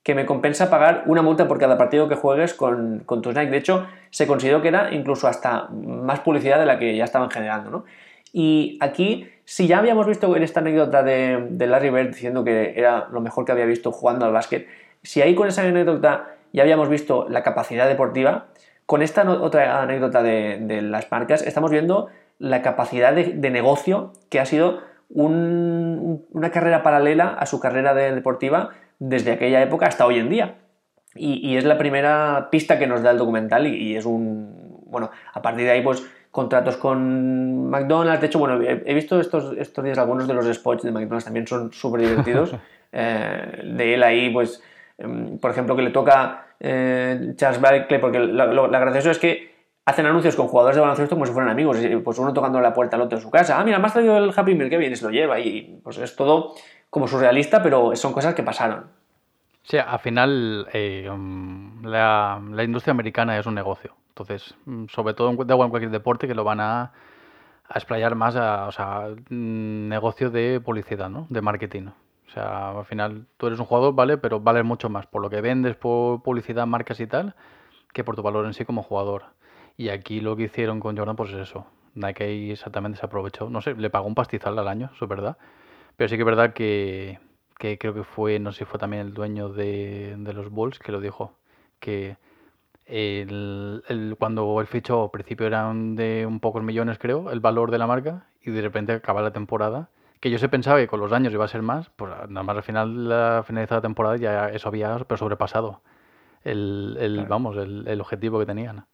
que 0.03 0.15
me 0.15 0.27
compensa 0.27 0.69
pagar 0.71 1.05
una 1.07 1.23
multa 1.23 1.47
por 1.47 1.59
cada 1.59 1.79
partido 1.79 2.09
que 2.09 2.17
juegues 2.17 2.55
con, 2.55 3.01
con 3.07 3.23
tus 3.23 3.35
Nike. 3.35 3.51
De 3.51 3.59
hecho, 3.59 3.87
se 4.11 4.27
consideró 4.27 4.61
que 4.61 4.69
era 4.69 4.93
incluso 4.93 5.29
hasta 5.29 5.69
más 5.71 6.21
publicidad 6.21 6.59
de 6.59 6.67
la 6.67 6.79
que 6.79 6.97
ya 6.97 7.05
estaban 7.05 7.31
generando. 7.31 7.71
¿no? 7.71 7.85
Y 8.33 8.79
aquí, 8.81 9.29
si 9.45 9.67
ya 9.67 9.79
habíamos 9.79 10.07
visto 10.07 10.35
en 10.37 10.43
esta 10.43 10.61
anécdota 10.61 11.03
de, 11.03 11.47
de 11.51 11.67
Larry 11.67 11.91
Bird 11.91 12.09
diciendo 12.09 12.43
que 12.43 12.75
era 12.77 13.09
lo 13.13 13.21
mejor 13.21 13.45
que 13.45 13.53
había 13.53 13.67
visto 13.67 13.93
jugando 13.93 14.27
al 14.27 14.33
básquet, 14.33 14.67
si 15.03 15.23
ahí 15.23 15.35
con 15.35 15.49
esa 15.49 15.63
anécdota 15.63 16.35
ya 16.53 16.63
habíamos 16.63 16.89
visto 16.89 17.27
la 17.29 17.43
capacidad 17.43 17.89
deportiva, 17.89 18.47
con 18.87 19.03
esta 19.03 19.29
otra 19.31 19.83
anécdota 19.83 20.23
de, 20.23 20.81
las 20.83 21.11
marcas, 21.11 21.43
estamos 21.43 21.71
viendo 21.71 22.09
la 22.39 22.63
capacidad 22.63 23.15
de, 23.15 23.51
negocio 23.51 24.13
que 24.29 24.41
ha 24.41 24.47
sido 24.47 24.81
una 25.09 26.51
carrera 26.51 26.83
paralela 26.83 27.29
a 27.29 27.47
su 27.47 27.61
carrera 27.61 27.95
deportiva 27.95 28.71
desde 29.03 29.33
aquella 29.33 29.61
época 29.61 29.87
hasta 29.87 30.07
hoy 30.07 30.19
en 30.19 30.29
día. 30.29 30.55
Y, 31.15 31.57
es 31.57 31.65
la 31.65 31.77
primera 31.77 32.49
pista 32.51 32.79
que 32.79 32.87
nos 32.87 33.03
da 33.03 33.11
el 33.11 33.19
documental 33.19 33.67
y, 33.67 33.97
es 33.97 34.07
un... 34.07 34.81
Bueno, 34.87 35.11
a 35.33 35.43
partir 35.43 35.65
de 35.65 35.73
ahí 35.73 35.83
pues 35.83 36.03
contratos 36.31 36.77
con 36.77 37.69
McDonald's. 37.69 38.21
De 38.21 38.29
hecho, 38.29 38.39
bueno, 38.39 38.63
he, 38.63 38.95
visto 38.95 39.21
estos, 39.21 39.57
estos 39.59 39.85
días 39.85 39.99
algunos 39.99 40.27
de 40.27 40.35
los 40.35 40.47
spots 40.47 40.85
de 40.85 40.93
McDonald's 40.93 41.25
también 41.25 41.47
son 41.47 41.73
súper 41.73 42.03
divertidos. 42.03 42.55
Eh, 42.95 43.63
de 43.65 43.95
él 43.95 44.03
ahí, 44.03 44.29
pues, 44.29 44.63
em, 44.99 45.39
por 45.39 45.51
ejemplo, 45.51 45.75
que 45.75 45.81
le 45.81 45.89
toca 45.89 46.49
eh, 46.61 47.33
Charles 47.37 47.59
Barkley, 47.59 47.99
porque 47.99 48.19
lo, 48.19 48.69
gracioso 48.69 49.11
es 49.11 49.19
que 49.19 49.51
hacen 49.87 50.05
anuncios 50.05 50.37
con 50.37 50.47
jugadores 50.47 50.77
de 50.77 50.83
baloncesto 50.83 51.17
como 51.17 51.25
si 51.25 51.33
fueran 51.33 51.51
amigos, 51.51 51.79
pues 52.05 52.19
uno 52.19 52.35
tocando 52.35 52.61
la 52.61 52.75
puerta 52.75 52.97
al 52.97 53.03
otro 53.03 53.17
de 53.17 53.25
su 53.25 53.31
casa, 53.31 53.59
ah, 53.59 53.65
mira, 53.65 53.79
me 53.79 53.87
has 53.87 53.95
traído 53.95 54.19
el 54.19 54.31
Happy 54.37 54.55
Meal, 54.55 54.69
qué 54.69 54.77
bien, 54.77 54.95
se 54.95 55.07
lo 55.07 55.11
lleva, 55.11 55.41
y 55.41 55.81
pues 55.83 55.97
es 55.97 56.15
todo 56.15 56.53
como 56.93 57.09
surrealista, 57.09 57.63
pero 57.63 57.97
son 57.97 58.13
cosas 58.13 58.35
que 58.35 58.43
pasaron. 58.43 58.85
Sí, 59.63 59.79
al 59.79 59.99
final 59.99 60.69
eh, 60.75 61.09
um, 61.11 61.83
la, 61.83 62.39
industria 62.63 62.91
americana 62.91 63.39
es 63.39 63.47
un 63.47 63.55
negocio, 63.55 63.95
entonces, 64.09 64.55
mm, 64.67 64.89
sobre 64.89 65.15
todo 65.15 65.31
en, 65.31 65.41
en 65.41 65.71
cualquier 65.71 65.91
deporte 65.91 66.29
que 66.29 66.35
lo 66.35 66.45
van 66.45 66.61
a, 66.61 66.83
a 66.83 67.79
explayar 67.79 68.15
más 68.15 68.37
a, 68.37 68.67
o 68.67 68.73
sea, 68.73 69.09
mm, 69.09 69.89
negocio 69.89 70.29
de 70.31 70.61
publicidad, 70.61 71.09
¿no? 71.09 71.27
De 71.31 71.41
marketing. 71.41 71.87
O 72.29 72.31
sea, 72.31 72.79
al 72.79 72.85
final 72.85 73.25
tú 73.39 73.47
eres 73.47 73.59
un 73.59 73.65
jugador, 73.65 73.95
¿vale? 73.95 74.19
Pero 74.19 74.41
vales 74.41 74.63
mucho 74.63 74.91
más 74.91 75.07
por 75.07 75.23
lo 75.23 75.31
que 75.31 75.41
vendes, 75.41 75.77
por 75.77 76.23
publicidad, 76.23 76.67
marcas 76.67 77.01
y 77.01 77.07
tal, 77.07 77.35
que 77.95 78.05
por 78.05 78.17
tu 78.17 78.23
valor 78.23 78.45
en 78.45 78.53
sí 78.53 78.67
como 78.67 78.83
jugador. 78.83 79.25
Y 79.79 79.89
aquí 79.89 80.21
lo 80.21 80.37
que 80.37 80.43
hicieron 80.43 80.79
con 80.79 80.95
Jordan, 80.95 81.17
pues 81.17 81.33
es 81.33 81.49
eso. 81.49 81.65
Nike 81.95 82.53
exactamente 82.53 82.99
se 82.99 83.07
aprovechó. 83.07 83.49
No 83.49 83.63
sé, 83.63 83.75
le 83.77 83.89
pagó 83.89 84.07
un 84.07 84.15
pastizal 84.15 84.59
al 84.59 84.69
año, 84.69 84.91
eso 84.95 85.07
es 85.07 85.09
verdad. 85.09 85.39
Pero 85.97 86.09
sí 86.09 86.17
que 86.17 86.23
es 86.23 86.27
verdad 86.27 86.53
que, 86.53 87.19
que 87.59 87.79
creo 87.79 87.95
que 87.95 88.05
fue, 88.05 88.39
no 88.39 88.53
sé 88.53 88.61
si 88.61 88.65
fue 88.65 88.79
también 88.79 89.07
el 89.07 89.15
dueño 89.15 89.49
de, 89.49 90.15
de 90.19 90.33
los 90.33 90.51
Bulls 90.51 90.79
que 90.79 90.93
lo 90.93 91.01
dijo. 91.01 91.39
Que 91.81 92.17
el, 92.87 93.83
el, 93.89 94.17
cuando 94.19 94.61
el 94.61 94.67
fichó, 94.67 95.05
al 95.05 95.11
principio 95.11 95.47
eran 95.47 95.97
de 95.97 96.27
un 96.27 96.41
pocos 96.41 96.63
millones, 96.63 96.99
creo, 96.99 97.31
el 97.31 97.41
valor 97.41 97.71
de 97.71 97.79
la 97.79 97.87
marca, 97.87 98.27
y 98.43 98.51
de 98.51 98.63
repente 98.63 98.93
acaba 98.93 99.23
la 99.23 99.33
temporada 99.33 99.89
que 100.21 100.31
yo 100.31 100.39
se 100.39 100.49
pensaba 100.49 100.79
que 100.79 100.87
con 100.87 101.01
los 101.01 101.13
años 101.13 101.33
iba 101.33 101.45
a 101.45 101.49
ser 101.49 101.63
más, 101.63 101.91
pues 101.97 102.13
nada 102.29 102.45
más 102.45 102.57
al 102.57 102.63
final, 102.63 103.09
la 103.09 103.43
finalizada 103.45 103.79
la 103.79 103.83
temporada, 103.83 104.17
ya 104.17 104.51
eso 104.51 104.69
había 104.69 104.97
pero 105.01 105.19
sobrepasado 105.19 105.83
el, 106.45 107.27
vamos, 107.29 107.57
el, 107.57 108.01
objetivo 108.01 108.39
que 108.39 108.47
tenían. 108.47 108.87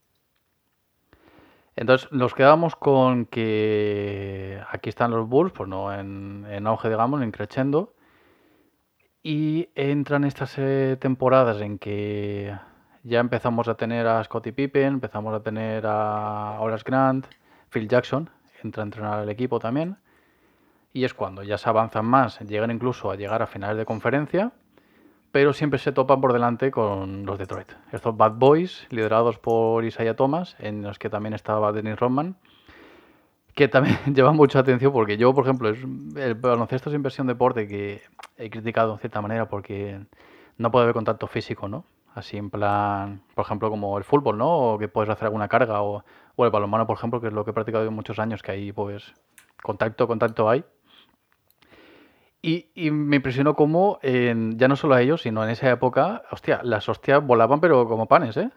Entonces 1.78 2.10
nos 2.10 2.34
quedamos 2.34 2.74
con 2.74 3.26
que 3.26 4.60
aquí 4.68 4.88
están 4.88 5.12
los 5.12 5.28
Bulls, 5.28 5.52
pues 5.52 5.68
no 5.68 5.94
en, 5.94 6.66
auge, 6.66 6.88
digamos, 6.88 7.22
en 7.22 7.30
creciendo. 7.30 7.94
Y 9.22 9.68
entran 9.76 10.24
estas 10.24 10.58
eh, 10.58 10.96
temporadas 11.00 11.60
en 11.60 11.78
que 11.78 12.52
ya 13.04 13.20
empezamos 13.20 13.68
a 13.68 13.76
tener 13.76 14.08
a 14.08 14.24
Scottie 14.24 14.52
Pippen, 14.52 14.94
empezamos 14.94 15.32
a 15.32 15.40
tener 15.40 15.84
a 15.86 16.56
Horace 16.58 16.82
Grant, 16.84 17.26
Phil 17.70 17.86
Jackson, 17.86 18.28
entra 18.64 18.82
a 18.82 18.86
entrenar 18.86 19.20
al 19.20 19.28
equipo 19.28 19.60
también 19.60 19.98
y 20.92 21.04
es 21.04 21.14
cuando 21.14 21.44
ya 21.44 21.58
se 21.58 21.68
avanzan 21.68 22.06
más, 22.06 22.40
llegan 22.40 22.72
incluso 22.72 23.12
a 23.12 23.16
llegar 23.16 23.40
a 23.40 23.46
finales 23.46 23.76
de 23.76 23.84
conferencia, 23.84 24.50
pero 25.32 25.52
siempre 25.52 25.78
se 25.78 25.92
topan 25.92 26.20
por 26.20 26.32
delante 26.32 26.70
con 26.70 27.26
los 27.26 27.38
Detroit. 27.38 27.72
Estos 27.92 28.16
Bad 28.16 28.32
Boys, 28.32 28.86
liderados 28.90 29.38
por 29.38 29.84
Isaiah 29.84 30.16
Thomas, 30.16 30.56
en 30.58 30.82
los 30.82 30.98
que 30.98 31.10
también 31.10 31.34
estaba 31.34 31.72
Dennis 31.72 31.98
Rodman, 31.98 32.36
que 33.54 33.68
también 33.68 33.98
lleva 34.14 34.32
mucha 34.32 34.60
atención 34.60 34.92
porque 34.92 35.16
yo, 35.16 35.34
por 35.34 35.44
ejemplo, 35.44 35.68
es, 35.68 35.78
el 36.16 36.34
baloncesto 36.34 36.90
es 36.90 36.94
inversión 36.94 37.26
deporte 37.26 37.66
que 37.66 38.02
he 38.36 38.50
criticado 38.50 38.92
en 38.92 38.98
cierta 39.00 39.20
manera 39.20 39.48
porque 39.48 40.00
no 40.56 40.70
puede 40.70 40.84
haber 40.84 40.94
contacto 40.94 41.26
físico, 41.26 41.68
¿no? 41.68 41.84
Así 42.14 42.36
en 42.36 42.50
plan, 42.50 43.22
por 43.34 43.44
ejemplo, 43.44 43.70
como 43.70 43.96
el 43.98 44.04
fútbol, 44.04 44.38
¿no? 44.38 44.74
O 44.74 44.78
que 44.78 44.88
puedes 44.88 45.10
hacer 45.10 45.26
alguna 45.26 45.48
carga, 45.48 45.82
o, 45.82 46.04
el 46.38 46.50
balonmano, 46.50 46.86
por 46.86 46.96
ejemplo, 46.96 47.20
que 47.20 47.28
es 47.28 47.32
lo 47.32 47.44
que 47.44 47.50
he 47.50 47.54
practicado 47.54 47.88
muchos 47.90 48.18
años, 48.18 48.42
que 48.42 48.52
ahí, 48.52 48.72
pues, 48.72 49.12
contacto, 49.62 50.06
contacto 50.06 50.48
hay. 50.48 50.64
Y, 52.40 52.90
me 52.90 53.16
impresionó 53.16 53.54
cómo, 53.54 53.98
ya 54.02 54.68
no 54.68 54.76
solo 54.76 54.94
a 54.94 55.02
ellos, 55.02 55.22
sino 55.22 55.42
en 55.42 55.50
esa 55.50 55.70
época, 55.70 56.22
hostia, 56.30 56.60
las 56.62 56.88
hostias 56.88 57.24
volaban 57.24 57.60
pero 57.60 57.88
como 57.88 58.06
panes, 58.06 58.36
¿eh? 58.36 58.50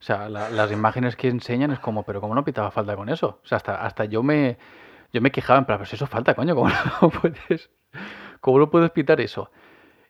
O 0.00 0.02
sea, 0.02 0.28
las 0.28 0.72
imágenes 0.72 1.14
que 1.14 1.28
enseñan 1.28 1.70
es 1.70 1.78
como, 1.78 2.02
pero 2.02 2.20
¿cómo 2.20 2.34
no 2.34 2.44
pitaba 2.44 2.70
falta 2.70 2.96
con 2.96 3.08
eso? 3.08 3.40
O 3.44 3.46
sea, 3.46 3.56
hasta, 3.56 3.84
hasta 3.84 4.06
yo 4.06 4.22
me 4.22 4.58
yo 5.12 5.20
me 5.20 5.30
quejaba 5.30 5.58
en 5.58 5.64
plan, 5.64 5.78
pero 5.78 5.90
eso 5.92 6.06
falta, 6.06 6.34
coño, 6.34 6.54
¿cómo 6.54 6.70
no 7.02 7.10
puedes, 7.10 7.70
cómo 8.40 8.58
no 8.58 8.70
puedes 8.70 8.90
pitar 8.90 9.20
eso? 9.20 9.50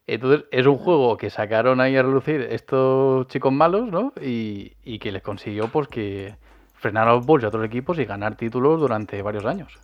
Entonces, 0.06 0.46
es 0.50 0.66
un 0.66 0.76
juego 0.76 1.16
que 1.16 1.30
sacaron 1.30 1.80
ahí 1.80 1.96
a 1.96 2.02
relucir 2.02 2.40
estos 2.50 3.28
chicos 3.28 3.52
malos, 3.52 3.88
¿no? 3.88 4.12
Y, 4.20 4.72
y 4.82 4.98
que 4.98 5.12
les 5.12 5.22
consiguió, 5.22 5.68
pues, 5.68 5.88
que 5.88 6.36
frenar 6.74 7.08
a 7.08 7.12
los 7.12 7.26
Bulls 7.26 7.44
y 7.44 7.46
a 7.46 7.48
otros 7.48 7.64
equipos 7.64 7.98
y 7.98 8.04
ganar 8.04 8.36
títulos 8.36 8.80
durante 8.80 9.22
varios 9.22 9.44
años. 9.44 9.78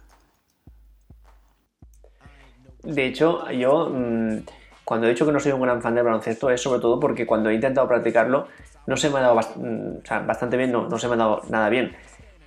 De 2.86 3.04
hecho, 3.04 3.50
yo 3.50 3.90
mm, 3.92 4.38
cuando 4.84 5.06
he 5.06 5.10
dicho 5.10 5.26
que 5.26 5.32
no 5.32 5.40
soy 5.40 5.52
un 5.52 5.60
gran 5.60 5.82
fan 5.82 5.94
del 5.94 6.04
baloncesto 6.04 6.50
es 6.50 6.62
sobre 6.62 6.80
todo 6.80 7.00
porque 7.00 7.26
cuando 7.26 7.50
he 7.50 7.54
intentado 7.54 7.88
practicarlo 7.88 8.46
no 8.86 8.96
se 8.96 9.10
me 9.10 9.18
ha 9.18 9.22
dado 9.22 9.34
mm, 9.34 10.26
bastante 10.26 10.56
bien, 10.56 10.70
no, 10.70 10.88
no 10.88 10.98
se 10.98 11.08
me 11.08 11.14
ha 11.14 11.16
dado 11.16 11.42
nada 11.48 11.68
bien. 11.68 11.96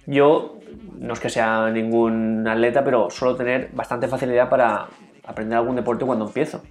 Yo 0.06 0.58
no 0.98 1.14
es 1.14 1.20
que 1.20 1.30
sea 1.30 1.70
ningún 1.70 2.48
atleta, 2.48 2.84
pero 2.84 3.10
suelo 3.10 3.36
tener 3.36 3.70
bastante 3.74 4.08
facilidad 4.08 4.50
para 4.50 4.88
aprender 5.26 5.58
algún 5.58 5.76
deporte 5.76 6.06
cuando 6.06 6.26
empiezo. 6.26 6.64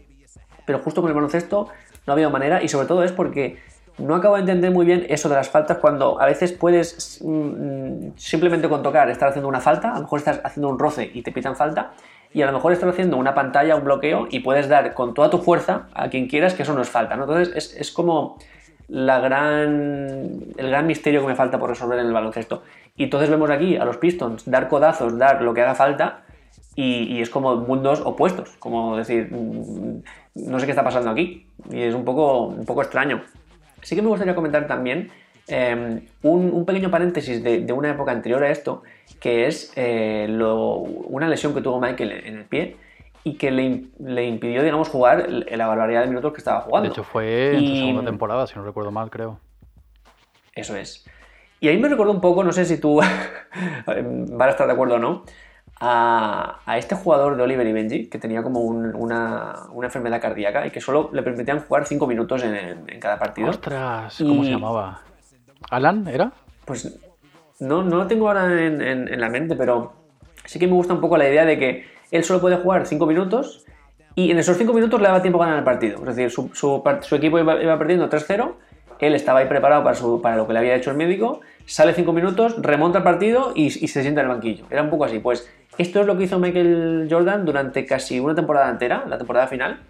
Pero 0.64 0.78
justo 0.78 1.02
con 1.02 1.10
el 1.10 1.14
baloncesto 1.14 1.68
no 2.06 2.12
ha 2.12 2.14
habido 2.14 2.30
manera 2.30 2.62
y 2.62 2.68
sobre 2.68 2.86
todo 2.86 3.04
es 3.04 3.12
porque 3.12 3.58
no 3.98 4.14
acabo 4.14 4.36
de 4.36 4.40
entender 4.40 4.70
muy 4.70 4.86
bien 4.86 5.04
eso 5.08 5.28
de 5.28 5.34
las 5.34 5.50
faltas 5.50 5.78
cuando 5.78 6.20
a 6.20 6.26
veces 6.26 6.52
puedes 6.52 7.20
mm, 7.22 8.12
simplemente 8.16 8.68
con 8.68 8.82
tocar 8.82 9.10
estar 9.10 9.28
haciendo 9.28 9.48
una 9.48 9.60
falta, 9.60 9.90
a 9.90 9.96
lo 9.96 10.02
mejor 10.02 10.20
estás 10.20 10.40
haciendo 10.42 10.68
un 10.68 10.78
roce 10.78 11.10
y 11.12 11.22
te 11.22 11.32
pitan 11.32 11.54
falta, 11.54 11.92
y 12.32 12.42
a 12.42 12.46
lo 12.46 12.52
mejor 12.52 12.72
estás 12.72 12.90
haciendo 12.90 13.16
una 13.16 13.34
pantalla, 13.34 13.76
un 13.76 13.84
bloqueo 13.84 14.28
y 14.30 14.40
puedes 14.40 14.68
dar 14.68 14.94
con 14.94 15.14
toda 15.14 15.30
tu 15.30 15.38
fuerza 15.38 15.88
a 15.94 16.08
quien 16.08 16.28
quieras 16.28 16.54
que 16.54 16.62
eso 16.62 16.74
no 16.74 16.82
es 16.82 16.88
falta. 16.88 17.14
Entonces 17.14 17.54
es, 17.54 17.74
es 17.74 17.90
como 17.90 18.38
la 18.88 19.20
gran, 19.20 20.54
el 20.56 20.68
gran 20.68 20.86
misterio 20.86 21.20
que 21.20 21.26
me 21.26 21.36
falta 21.36 21.58
por 21.58 21.70
resolver 21.70 21.98
en 21.98 22.06
el 22.06 22.12
baloncesto. 22.12 22.62
Y 22.96 23.04
entonces 23.04 23.30
vemos 23.30 23.50
aquí 23.50 23.76
a 23.76 23.84
los 23.84 23.98
Pistons 23.98 24.50
dar 24.50 24.68
codazos, 24.68 25.18
dar 25.18 25.42
lo 25.42 25.54
que 25.54 25.62
haga 25.62 25.74
falta, 25.74 26.22
y, 26.80 27.20
es 27.20 27.28
como 27.28 27.56
mundos 27.56 28.00
opuestos, 28.04 28.50
como 28.60 28.96
decir, 28.96 29.32
mm, 29.32 30.02
no 30.48 30.60
sé 30.60 30.66
qué 30.66 30.70
está 30.70 30.84
pasando 30.84 31.10
aquí, 31.10 31.48
y 31.72 31.82
es 31.82 31.92
un 31.92 32.04
poco, 32.04 32.44
un 32.44 32.64
poco 32.64 32.82
extraño. 32.82 33.20
Sí 33.82 33.96
que 33.96 34.02
me 34.02 34.08
gustaría 34.08 34.36
comentar 34.36 34.68
también 34.68 35.10
em, 35.48 36.00
un, 36.22 36.64
pequeño 36.64 36.90
paréntesis 36.90 37.42
de, 37.42 37.72
una 37.72 37.90
época 37.90 38.12
anterior 38.12 38.42
a 38.44 38.50
esto, 38.50 38.82
que 39.20 39.46
es 39.46 39.72
eh, 39.76 40.26
una 40.28 41.28
lesión 41.28 41.54
que 41.54 41.60
tuvo 41.60 41.80
Michael 41.80 42.12
en 42.12 42.36
el 42.38 42.44
pie 42.44 42.76
y 43.24 43.34
que 43.34 43.50
le, 43.50 44.24
impidió, 44.24 44.62
digamos, 44.62 44.88
jugar 44.88 45.28
la 45.28 45.66
barbaridad 45.66 46.02
de 46.02 46.08
minutos 46.08 46.32
que 46.32 46.38
estaba 46.38 46.60
jugando. 46.60 46.88
De 46.88 46.92
hecho, 46.92 47.04
fue 47.04 47.56
en 47.56 47.66
su 47.66 47.76
segunda 47.76 48.04
temporada, 48.04 48.46
si 48.46 48.56
no 48.56 48.64
recuerdo 48.64 48.90
mal, 48.90 49.10
creo. 49.10 49.38
Eso 50.54 50.76
es. 50.76 51.06
Y 51.60 51.68
ahí 51.68 51.78
me 51.78 51.88
recuerdo 51.88 52.12
un 52.12 52.20
poco, 52.20 52.44
no 52.44 52.52
sé 52.52 52.64
si 52.64 52.78
tú 52.78 52.96
vas 53.86 54.48
a 54.48 54.50
estar 54.50 54.66
de 54.66 54.72
acuerdo 54.72 54.94
o 54.94 54.98
no, 54.98 55.24
a, 55.80 56.60
este 56.76 56.94
jugador 56.94 57.36
de 57.36 57.42
Oliver 57.42 57.66
y 57.66 57.72
Benji, 57.72 58.06
que 58.08 58.18
tenía 58.18 58.42
como 58.42 58.60
una, 58.60 59.68
enfermedad 59.82 60.20
cardíaca 60.20 60.66
y 60.66 60.70
que 60.70 60.80
solo 60.80 61.10
le 61.12 61.22
permitían 61.22 61.60
jugar 61.60 61.86
5 61.86 62.06
minutos 62.06 62.42
en, 62.42 63.00
cada 63.00 63.18
partido. 63.18 63.50
¡Ostras! 63.50 64.16
¿Cómo 64.18 64.44
se 64.44 64.50
llamaba? 64.50 65.02
¿Alan 65.70 66.06
era? 66.08 66.32
Pues 66.64 66.98
no, 67.60 67.82
no 67.82 67.96
lo 67.96 68.06
tengo 68.06 68.28
ahora 68.28 68.66
en, 68.66 69.20
la 69.20 69.28
mente, 69.28 69.56
pero 69.56 69.92
sí 70.44 70.58
que 70.58 70.66
me 70.66 70.74
gusta 70.74 70.94
un 70.94 71.00
poco 71.00 71.16
la 71.16 71.28
idea 71.28 71.44
de 71.44 71.58
que 71.58 71.86
él 72.10 72.24
solo 72.24 72.40
puede 72.40 72.56
jugar 72.56 72.86
5 72.86 73.06
minutos 73.06 73.64
y 74.14 74.30
en 74.30 74.38
esos 74.38 74.56
5 74.56 74.72
minutos 74.72 75.00
le 75.00 75.08
daba 75.08 75.22
tiempo 75.22 75.42
a 75.42 75.46
ganar 75.46 75.58
el 75.58 75.64
partido. 75.64 75.98
Es 75.98 76.16
decir, 76.16 76.30
su, 76.30 76.82
equipo 77.12 77.38
iba, 77.38 77.78
perdiendo 77.78 78.08
3-0 78.08 78.54
él 78.98 79.14
estaba 79.14 79.40
ahí 79.40 79.46
preparado 79.46 79.84
para, 80.20 80.36
lo 80.36 80.46
que 80.46 80.52
le 80.52 80.58
había 80.58 80.74
hecho 80.74 80.90
el 80.90 80.96
médico, 80.96 81.40
sale 81.66 81.94
cinco 81.94 82.12
minutos, 82.12 82.56
remonta 82.60 82.98
el 82.98 83.04
partido 83.04 83.52
y, 83.54 83.70
se 83.70 84.02
sienta 84.02 84.20
en 84.20 84.26
el 84.26 84.32
banquillo. 84.32 84.64
Era 84.70 84.82
un 84.82 84.90
poco 84.90 85.04
así. 85.04 85.18
Pues 85.18 85.48
esto 85.78 86.00
es 86.00 86.06
lo 86.06 86.16
que 86.16 86.24
hizo 86.24 86.38
Michael 86.38 87.06
Jordan 87.10 87.44
durante 87.44 87.86
casi 87.86 88.18
una 88.18 88.34
temporada 88.34 88.70
entera, 88.70 89.04
la 89.06 89.18
temporada 89.18 89.46
final, 89.46 89.80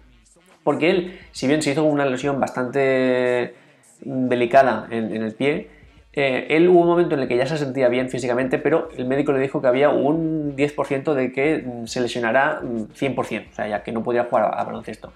porque 0.63 0.91
él, 0.91 1.19
si 1.31 1.47
bien 1.47 1.61
se 1.61 1.71
hizo 1.71 1.83
una 1.83 2.05
lesión 2.05 2.39
bastante 2.39 3.55
delicada 4.01 4.87
en, 4.89 5.11
el 5.11 5.33
pie, 5.33 5.69
eh, 6.13 6.47
él 6.49 6.67
hubo 6.69 6.81
un 6.81 6.87
momento 6.87 7.15
en 7.15 7.21
el 7.21 7.27
que 7.27 7.37
ya 7.37 7.45
se 7.45 7.57
sentía 7.57 7.87
bien 7.87 8.09
físicamente, 8.09 8.57
pero 8.57 8.89
el 8.97 9.05
médico 9.05 9.31
le 9.31 9.39
dijo 9.39 9.61
que 9.61 9.67
había 9.67 9.89
un 9.89 10.55
10% 10.55 11.13
de 11.13 11.31
que 11.31 11.65
se 11.85 12.01
lesionará 12.01 12.61
100%, 12.61 13.51
o 13.51 13.53
sea, 13.53 13.67
ya 13.67 13.83
que 13.83 13.91
no 13.91 14.03
podía 14.03 14.25
jugar 14.25 14.51
a 14.53 14.63
baloncesto. 14.63 15.13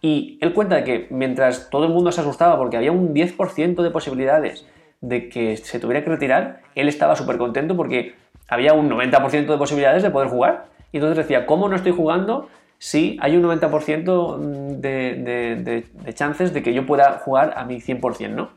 Y 0.00 0.38
él 0.40 0.52
cuenta 0.52 0.84
que 0.84 1.06
mientras 1.10 1.70
todo 1.70 1.84
el 1.84 1.90
mundo 1.90 2.12
se 2.12 2.20
asustaba 2.20 2.56
porque 2.58 2.76
había 2.76 2.92
un 2.92 3.14
10% 3.14 3.82
de 3.82 3.90
posibilidades 3.90 4.66
de 5.00 5.28
que 5.28 5.56
se 5.56 5.80
tuviera 5.80 6.04
que 6.04 6.10
retirar, 6.10 6.60
él 6.74 6.88
estaba 6.88 7.16
súper 7.16 7.38
contento 7.38 7.76
porque 7.76 8.14
había 8.48 8.72
un 8.72 8.88
90% 8.90 9.46
de 9.46 9.58
posibilidades 9.58 10.02
de 10.02 10.10
poder 10.10 10.28
jugar. 10.28 10.66
Y 10.92 10.98
entonces 10.98 11.18
decía, 11.18 11.46
¿cómo 11.46 11.68
no 11.68 11.76
estoy 11.76 11.92
jugando 11.92 12.48
si 12.78 13.16
hay 13.20 13.36
un 13.36 13.42
90% 13.42 14.78
de, 14.78 15.84
de, 16.04 16.14
chances 16.14 16.52
de 16.52 16.62
que 16.62 16.74
yo 16.74 16.86
pueda 16.86 17.18
jugar 17.24 17.54
a 17.56 17.64
mi 17.64 17.80
100%, 17.80 18.30
¿no? 18.30 18.50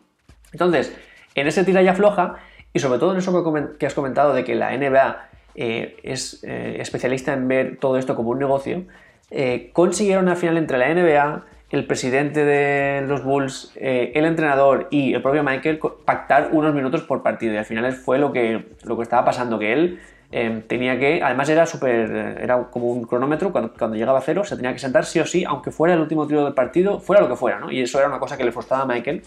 Entonces, 0.52 0.96
en 1.36 1.48
ese 1.48 1.64
tira 1.64 1.82
ya 1.82 1.94
floja, 1.94 2.38
y 2.74 2.80
sobre 2.80 3.00
todo 3.00 3.14
en 3.14 3.18
eso 3.18 3.78
que 3.78 3.86
has 3.86 3.94
comentado 3.94 4.34
de 4.34 4.44
que 4.44 4.56
la 4.56 4.76
NBA 4.78 5.30
eh, 5.56 5.98
es 6.04 6.44
eh, 6.44 6.78
especialista 6.80 7.34
en 7.34 7.48
ver 7.48 7.78
todo 7.78 7.98
esto 7.98 8.16
como 8.16 8.30
un 8.30 8.40
negocio, 8.40 8.84
eh, 9.32 9.72
consiguieron 9.74 10.30
al 10.30 10.38
final 10.38 10.58
entre 10.58 10.78
la 10.78 10.94
NBA, 10.94 11.46
el 11.72 11.86
presidente 11.86 12.46
de 12.46 13.06
los 13.08 13.24
Bulls, 13.24 13.72
el 13.76 14.26
entrenador 14.26 14.88
y 14.90 15.14
el 15.14 15.22
propio 15.22 15.44
Michael 15.44 15.80
pactar 16.04 16.50
unos 16.52 16.74
minutos 16.74 17.04
por 17.04 17.22
partido. 17.22 17.54
Y 17.54 17.58
al 17.58 17.66
final 17.66 17.94
fue 17.94 18.18
lo 18.18 18.34
que, 18.34 18.70
lo 18.84 18.98
que 18.98 19.04
estaba 19.04 19.24
pasando, 19.24 19.60
que 19.60 19.74
él 19.74 20.00
eh, 20.32 20.64
tenía 20.68 21.00
que, 21.00 21.22
además 21.24 21.50
era 21.50 21.66
súper, 21.66 22.38
era 22.40 22.70
como 22.70 22.88
un 22.88 23.04
cronómetro, 23.06 23.52
cuando, 23.52 23.96
llegaba 23.96 24.20
a 24.20 24.22
cero 24.22 24.44
se 24.44 24.56
tenía 24.56 24.74
que 24.74 24.80
sentar 24.80 25.06
sí 25.06 25.20
o 25.20 25.26
sí, 25.26 25.44
aunque 25.44 25.72
fuera 25.72 25.94
el 25.96 26.00
último 26.00 26.28
tiro 26.28 26.44
del 26.44 26.54
partido, 26.54 27.00
fuera 27.00 27.22
lo 27.22 27.28
que 27.28 27.36
fuera, 27.36 27.60
¿no? 27.60 27.72
Y 27.72 27.82
eso 27.82 28.00
era 28.00 28.08
una 28.08 28.20
cosa 28.20 28.38
que 28.38 28.44
le 28.44 28.52
frustraba 28.52 28.84
a 28.84 28.86
Michael. 28.86 29.24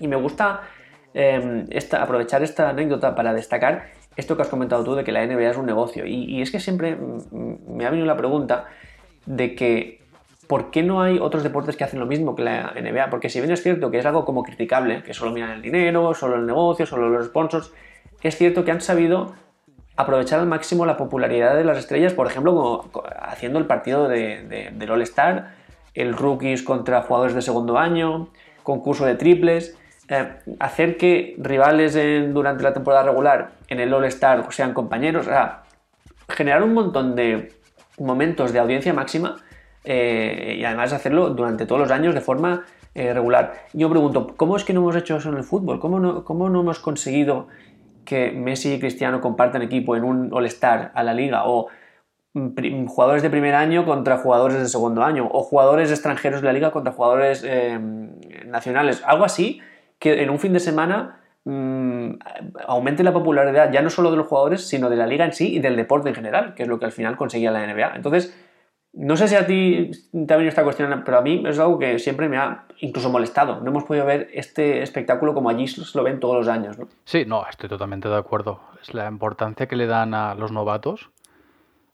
Y 0.00 0.06
me 0.06 0.16
gusta 0.16 0.62
esta, 1.12 2.02
aprovechar 2.02 2.42
esta 2.44 2.68
anécdota 2.68 3.16
para 3.16 3.32
destacar 3.32 3.86
esto 4.14 4.36
que 4.36 4.42
has 4.42 4.48
comentado 4.48 4.84
tú 4.84 4.94
de 4.94 5.02
que 5.02 5.10
la 5.10 5.26
NBA 5.26 5.50
es 5.50 5.56
un 5.56 5.66
negocio. 5.66 6.06
Y, 6.06 6.24
y 6.24 6.42
es 6.42 6.50
que 6.50 6.60
siempre 6.60 6.96
me 7.32 7.86
ha 7.86 7.90
venido 7.90 8.06
la 8.06 8.16
pregunta 8.16 8.66
de 9.26 9.54
que 9.56 9.98
¿por 10.48 10.70
qué 10.70 10.82
no 10.82 11.02
hay 11.02 11.18
otros 11.18 11.44
deportes 11.44 11.76
que 11.76 11.84
hacen 11.84 12.00
lo 12.00 12.06
mismo 12.06 12.34
que 12.34 12.42
la 12.42 12.72
NBA? 12.74 13.10
Porque 13.10 13.28
si 13.28 13.38
bien 13.38 13.52
es 13.52 13.62
cierto 13.62 13.90
que 13.90 13.98
es 13.98 14.06
algo 14.06 14.24
como 14.24 14.42
criticable, 14.42 15.02
que 15.02 15.14
solo 15.14 15.30
miran 15.30 15.50
el 15.50 15.62
dinero, 15.62 16.14
solo 16.14 16.36
el 16.36 16.46
negocio, 16.46 16.86
solo 16.86 17.08
los 17.10 17.26
sponsors, 17.26 17.72
es 18.22 18.36
cierto 18.36 18.64
que 18.64 18.72
han 18.72 18.80
sabido 18.80 19.34
aprovechar 19.98 20.38
al 20.38 20.46
máximo 20.46 20.86
la 20.86 20.96
popularidad 20.96 21.56
de 21.56 21.64
las 21.64 21.76
estrellas, 21.76 22.14
por 22.14 22.28
ejemplo, 22.28 22.88
haciendo 23.20 23.58
el 23.58 23.66
partido 23.66 24.06
de, 24.06 24.70
del 24.72 24.90
All-Star, 24.92 25.56
el 25.92 26.14
rookies 26.14 26.62
contra 26.62 27.02
jugadores 27.02 27.34
de 27.34 27.42
segundo 27.42 27.78
año, 27.78 28.28
concurso 28.62 29.04
de 29.04 29.16
triples, 29.16 29.76
eh, 30.08 30.34
hacer 30.60 30.98
que 30.98 31.34
rivales 31.38 31.98
durante 32.32 32.62
la 32.62 32.72
temporada 32.72 33.02
regular 33.02 33.50
en 33.66 33.80
el 33.80 33.92
All-Star 33.92 34.46
sean 34.50 34.72
compañeros, 34.72 35.26
o 35.26 35.30
sea, 35.30 35.64
generar 36.28 36.62
un 36.62 36.74
montón 36.74 37.16
de 37.16 37.52
momentos 37.98 38.52
de 38.52 38.60
audiencia 38.60 38.94
máxima 38.94 39.34
eh, 39.82 40.58
y 40.60 40.64
además 40.64 40.92
hacerlo 40.92 41.30
durante 41.30 41.66
todos 41.66 41.80
los 41.80 41.90
años 41.90 42.14
de 42.14 42.20
forma 42.20 42.66
eh, 42.94 43.12
regular. 43.12 43.64
Yo 43.72 43.90
pregunto, 43.90 44.28
¿cómo 44.36 44.56
es 44.56 44.62
que 44.62 44.72
no 44.72 44.80
hemos 44.80 44.94
hecho 44.94 45.16
eso 45.16 45.30
en 45.30 45.38
el 45.38 45.44
fútbol? 45.44 45.80
¿Cómo 45.80 45.98
no, 45.98 46.22
cómo 46.24 46.48
no 46.50 46.60
hemos 46.60 46.78
conseguido 46.78 47.48
que 48.08 48.32
Messi 48.32 48.72
y 48.72 48.80
Cristiano 48.80 49.20
compartan 49.20 49.60
equipo 49.60 49.94
en 49.94 50.02
un 50.02 50.32
All-Star 50.32 50.92
a 50.94 51.02
la 51.02 51.12
liga? 51.12 51.42
O 51.44 51.68
jugadores 52.86 53.22
de 53.22 53.28
primer 53.28 53.54
año 53.54 53.84
contra 53.84 54.16
jugadores 54.16 54.58
de 54.58 54.68
segundo 54.68 55.02
año, 55.02 55.28
o 55.30 55.42
jugadores 55.42 55.90
extranjeros 55.90 56.40
de 56.40 56.46
la 56.46 56.54
liga 56.54 56.70
contra 56.70 56.94
jugadores 56.94 57.44
eh, 57.46 57.78
nacionales, 58.46 59.02
algo 59.04 59.26
así 59.26 59.60
que 59.98 60.22
en 60.22 60.30
un 60.30 60.38
fin 60.38 60.54
de 60.54 60.60
semana 60.60 61.20
mmm, 61.44 62.12
aumente 62.66 63.02
la 63.02 63.12
popularidad 63.12 63.70
ya 63.72 63.82
no 63.82 63.90
solo 63.90 64.10
de 64.10 64.16
los 64.16 64.26
jugadores, 64.26 64.66
sino 64.66 64.88
de 64.88 64.96
la 64.96 65.06
liga 65.06 65.26
en 65.26 65.34
sí 65.34 65.56
y 65.56 65.58
del 65.58 65.76
deporte 65.76 66.08
en 66.08 66.14
general, 66.14 66.54
que 66.54 66.62
es 66.62 66.68
lo 66.68 66.78
que 66.78 66.86
al 66.86 66.92
final 66.92 67.16
conseguía 67.16 67.50
la 67.50 67.66
NBA. 67.66 67.96
Entonces, 67.96 68.34
no 68.92 69.16
sé 69.16 69.28
si 69.28 69.34
a 69.34 69.46
ti 69.46 69.90
te 70.12 70.32
ha 70.34 70.36
venido 70.36 70.48
esta 70.48 70.64
cuestión, 70.64 71.02
pero 71.04 71.18
a 71.18 71.20
mí 71.20 71.42
es 71.46 71.58
algo 71.58 71.78
que 71.78 71.98
siempre 71.98 72.28
me 72.28 72.38
ha 72.38 72.64
incluso 72.80 73.10
molestado. 73.10 73.60
No 73.60 73.70
hemos 73.70 73.84
podido 73.84 74.06
ver 74.06 74.28
este 74.32 74.82
espectáculo 74.82 75.34
como 75.34 75.50
allí 75.50 75.66
lo 75.94 76.02
ven 76.02 76.20
todos 76.20 76.36
los 76.36 76.48
años. 76.48 76.78
¿no? 76.78 76.88
Sí, 77.04 77.24
no, 77.26 77.46
estoy 77.46 77.68
totalmente 77.68 78.08
de 78.08 78.16
acuerdo. 78.16 78.60
Es 78.80 78.94
la 78.94 79.06
importancia 79.06 79.66
que 79.66 79.76
le 79.76 79.86
dan 79.86 80.14
a 80.14 80.34
los 80.34 80.52
novatos. 80.52 81.10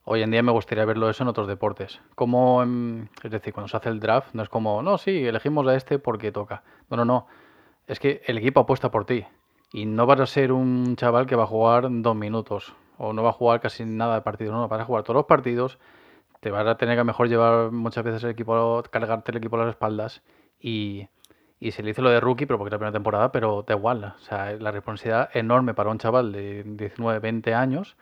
Hoy 0.04 0.22
en 0.22 0.30
día 0.30 0.42
me 0.42 0.52
gustaría 0.52 0.84
verlo 0.84 1.08
eso 1.08 1.24
en 1.24 1.28
otros 1.28 1.48
deportes. 1.48 2.00
Como, 2.14 2.62
es 3.22 3.30
decir, 3.30 3.52
cuando 3.54 3.68
se 3.68 3.76
hace 3.76 3.88
el 3.88 4.00
draft, 4.00 4.34
no 4.34 4.42
es 4.42 4.48
como, 4.48 4.82
no, 4.82 4.98
sí, 4.98 5.26
elegimos 5.26 5.66
a 5.66 5.74
este 5.74 5.98
porque 5.98 6.30
toca. 6.30 6.62
No, 6.90 6.98
no, 6.98 7.04
no. 7.04 7.26
Es 7.86 7.98
que 7.98 8.22
el 8.26 8.38
equipo 8.38 8.60
apuesta 8.60 8.90
por 8.90 9.06
ti. 9.06 9.24
Y 9.72 9.86
no 9.86 10.06
vas 10.06 10.20
a 10.20 10.26
ser 10.26 10.52
un 10.52 10.94
chaval 10.96 11.26
que 11.26 11.36
va 11.36 11.44
a 11.44 11.48
jugar 11.48 11.86
dos 11.90 12.14
minutos 12.14 12.74
o 12.98 13.12
no 13.12 13.22
va 13.22 13.30
a 13.30 13.32
jugar 13.32 13.60
casi 13.60 13.84
nada 13.84 14.14
de 14.14 14.20
partido, 14.20 14.52
no, 14.52 14.68
vas 14.68 14.80
a 14.80 14.84
jugar 14.84 15.02
todos 15.02 15.16
los 15.16 15.26
partidos, 15.26 15.78
te 16.44 16.50
vas 16.50 16.66
a 16.66 16.76
tener 16.76 16.98
que 16.98 17.04
mejor 17.04 17.26
llevar 17.30 17.72
muchas 17.72 18.04
veces 18.04 18.22
el 18.22 18.28
equipo, 18.28 18.82
cargarte 18.90 19.30
el 19.30 19.38
equipo 19.38 19.56
a 19.56 19.60
las 19.60 19.70
espaldas 19.70 20.22
y, 20.60 21.08
se 21.70 21.82
le 21.82 21.92
hizo 21.92 22.02
lo 22.02 22.10
de 22.10 22.20
rookie, 22.20 22.44
pero 22.44 22.58
porque 22.58 22.68
es 22.68 22.72
la 22.72 22.78
primera 22.78 22.92
temporada, 22.92 23.32
pero 23.32 23.64
da 23.66 23.74
igual. 23.74 24.12
O 24.14 24.18
sea, 24.18 24.52
la 24.52 24.70
responsabilidad 24.70 25.30
enorme 25.32 25.72
para 25.72 25.88
un 25.88 25.96
chaval 25.96 26.32
de 26.32 26.62
19, 26.66 27.20
20 27.20 27.54
años 27.54 27.96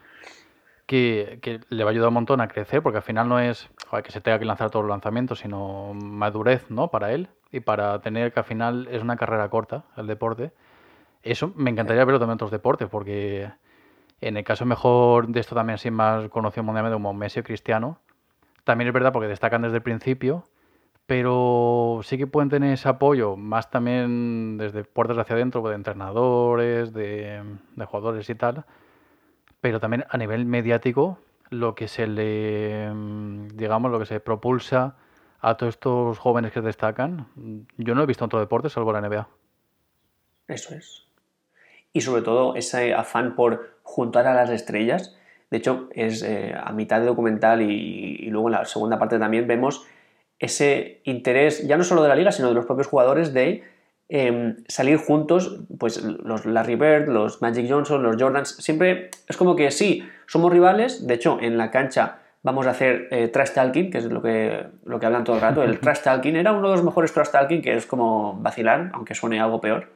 que, 0.86 1.61
le 1.68 1.84
va 1.84 1.90
a 1.90 1.93
ayudar 1.93 2.09
un 2.09 2.14
montón 2.14 2.40
a 2.40 2.49
crecer, 2.49 2.82
porque 2.82 2.97
al 2.97 3.05
final 3.05 3.28
no 3.28 3.38
es 3.38 3.70
que 4.03 4.11
se 4.11 4.20
tenga 4.20 4.40
que 4.40 4.45
lanzar 4.45 4.70
todos 4.70 4.84
los 4.84 4.90
lanzamientos, 4.90 5.38
sino 5.38 5.95
madurez 5.95 6.68
¿no? 6.68 6.88
para 6.88 7.12
él 7.12 7.28
y 7.53 7.61
para 7.61 8.01
tener 8.01 8.32
que 8.32 8.40
al 8.40 8.45
final 8.45 8.88
es 8.90 9.03
una 9.03 9.14
carrera 9.14 9.49
corta 9.51 9.84
el 9.97 10.09
deporte. 10.09 10.51
Eso 11.22 11.53
me 11.55 11.70
encantaría 11.70 12.05
verlo 12.05 12.18
también 12.18 12.32
en 12.32 12.38
otros 12.38 12.51
deportes, 12.51 12.88
porque 12.88 13.53
en 14.20 14.36
el 14.36 14.43
caso 14.43 14.66
mejor 14.66 15.28
de 15.28 15.38
esto 15.38 15.55
también, 15.55 15.78
sin 15.78 15.95
más 15.95 16.28
conocido 16.28 16.64
mundialmente 16.64 16.95
como 16.97 17.14
Messi 17.14 17.38
o 17.38 17.45
Cristiano, 17.45 18.01
también 18.65 18.89
es 18.89 18.95
verdad 18.95 19.13
porque 19.13 19.29
destacan 19.29 19.63
desde 19.63 19.77
el 19.77 19.83
principio 19.83 20.45
pero 21.07 22.01
sí 22.05 22.17
que 22.17 22.27
pueden 22.27 22.49
tener 22.49 22.73
ese 22.73 22.89
apoyo, 22.89 23.37
más 23.37 23.71
también 23.71 24.57
desde 24.57 24.85
puertas 24.85 25.19
hacia 25.19 25.37
adentro, 25.37 25.61
de 25.69 25.75
entrenadores, 25.75 26.93
de, 26.93 27.43
jugadores 27.87 28.31
y 28.31 28.35
tal, 28.35 28.65
pero 29.61 29.81
también 29.81 30.05
a 30.09 30.17
nivel 30.17 30.47
mediático, 30.47 31.19
lo 31.51 31.75
que 31.75 31.89
se 31.89 32.07
le, 32.07 32.91
digamos, 33.55 33.91
lo 33.91 33.99
que 33.99 34.07
se 34.07 34.21
propulsa 34.21 34.97
a 35.41 35.57
todos 35.57 35.75
estos 35.75 36.19
jóvenes 36.19 36.53
que 36.53 36.61
destacan, 36.61 37.27
yo 37.77 37.95
no 37.95 38.03
he 38.03 38.07
visto 38.07 38.25
en 38.25 38.27
otro 38.27 38.41
deporte 38.41 38.71
salvo 38.71 38.93
la 38.93 39.01
NBA. 39.01 39.29
Eso 40.49 40.75
es. 40.75 41.07
Y 41.93 42.01
sobre 42.01 42.23
todo 42.23 42.55
ese 42.55 42.95
afán 42.95 43.35
por 43.35 43.77
juntar 43.83 44.27
a 44.27 44.35
las 44.35 44.49
estrellas. 44.49 45.19
De 45.53 45.59
hecho, 45.59 45.91
es 45.93 46.23
eh, 46.23 46.55
a 46.59 46.73
mitad 46.73 46.99
de 46.99 47.05
documental 47.05 47.61
y, 47.61 48.17
y 48.21 48.31
luego 48.31 48.49
en 48.49 48.53
la 48.53 48.65
segunda 48.65 48.99
parte 48.99 49.19
también 49.19 49.47
vemos 49.47 49.87
ese 50.39 51.03
interés, 51.05 51.69
ya 51.69 51.77
no 51.77 51.85
solo 51.85 52.03
de 52.03 52.09
la 52.09 52.17
liga, 52.17 52.33
sino 52.33 52.49
de 52.49 52.55
los 52.55 52.65
propios 52.65 52.87
jugadores, 52.87 53.35
de 53.35 53.63
em, 54.09 54.57
salir 54.67 54.97
juntos, 54.97 55.61
pues 55.79 56.03
los 56.03 56.47
Larry 56.47 56.77
Bird, 56.77 57.09
los 57.09 57.43
Magic 57.43 57.67
Johnson, 57.69 58.03
los 58.03 58.17
Jordans, 58.21 58.57
siempre 58.57 59.11
es 59.29 59.37
como 59.37 59.55
que 59.55 59.71
sí, 59.71 60.03
somos 60.27 60.51
rivales, 60.51 61.07
de 61.07 61.13
hecho 61.13 61.37
en 61.39 61.59
la 61.59 61.71
cancha 61.71 62.21
vamos 62.43 62.67
a 62.67 62.71
hacer 62.71 63.09
eh, 63.11 63.29
trash 63.29 63.51
talking, 63.51 63.91
que 63.91 63.99
es 63.99 64.07
lo 64.07 64.23
que, 64.23 64.69
lo 64.87 64.99
que 64.99 65.05
hablan 65.05 65.25
todo 65.25 65.37
el 65.37 65.43
rato, 65.43 65.63
el 65.63 65.79
trash 65.81 66.01
talking 66.01 66.35
era 66.35 66.53
uno 66.53 66.71
de 66.71 66.77
los 66.77 66.85
mejores 66.85 67.13
trash 67.13 67.29
talking, 67.29 67.61
que 67.61 67.77
es 67.77 67.85
como 67.85 68.39
vacilar, 68.41 68.91
aunque 68.95 69.15
suene 69.15 69.39
algo 69.39 69.61
peor. 69.61 69.91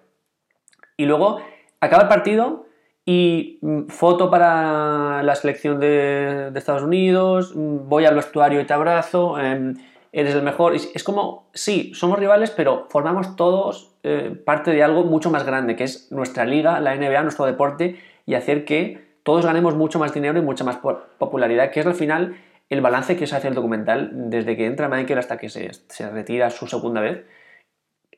Y 0.98 1.06
luego 1.06 1.40
acaba 1.80 2.02
el 2.02 2.08
partido 2.08 2.65
y 3.06 3.58
mm, 3.62 3.86
foto 3.86 4.28
para 4.28 5.22
la 5.22 5.34
selección 5.36 5.80
de, 5.80 6.52
Estados 6.54 6.82
Unidos, 6.82 7.54
mm, 7.54 7.88
voy 7.88 8.04
al 8.04 8.16
vestuario 8.16 8.60
y 8.60 8.64
te 8.64 8.74
abrazo. 8.74 9.38
Em, 9.38 9.74
eres 10.12 10.34
el 10.34 10.42
mejor. 10.42 10.74
Es 10.74 11.04
como, 11.04 11.48
sí, 11.54 11.92
somos 11.94 12.18
rivales, 12.18 12.50
pero 12.50 12.86
formamos 12.90 13.36
todos 13.36 13.92
eh, 14.02 14.34
parte 14.44 14.72
de 14.72 14.82
algo 14.82 15.04
mucho 15.04 15.30
más 15.30 15.44
grande, 15.44 15.76
que 15.76 15.84
es 15.84 16.10
nuestra 16.10 16.44
liga, 16.44 16.80
la 16.80 16.94
NBA, 16.94 17.22
nuestro 17.22 17.44
deporte, 17.46 18.00
y 18.24 18.34
hacer 18.34 18.64
que 18.64 19.06
todos 19.22 19.44
ganemos 19.44 19.74
mucho 19.74 19.98
más 19.98 20.14
dinero 20.14 20.38
y 20.38 20.42
mucha 20.42 20.64
más 20.64 20.78
popularidad, 21.18 21.70
que 21.70 21.80
es 21.80 21.86
al 21.86 21.94
final 21.94 22.36
el 22.68 22.80
balance 22.80 23.16
que 23.16 23.26
se 23.26 23.36
hace 23.36 23.48
el 23.48 23.54
documental 23.54 24.10
desde 24.30 24.56
que 24.56 24.66
entra 24.66 24.88
Michael 24.88 25.18
hasta 25.18 25.36
que 25.36 25.48
se, 25.48 25.70
retira 26.12 26.50
su 26.50 26.66
segunda 26.66 27.00
vez. 27.00 27.24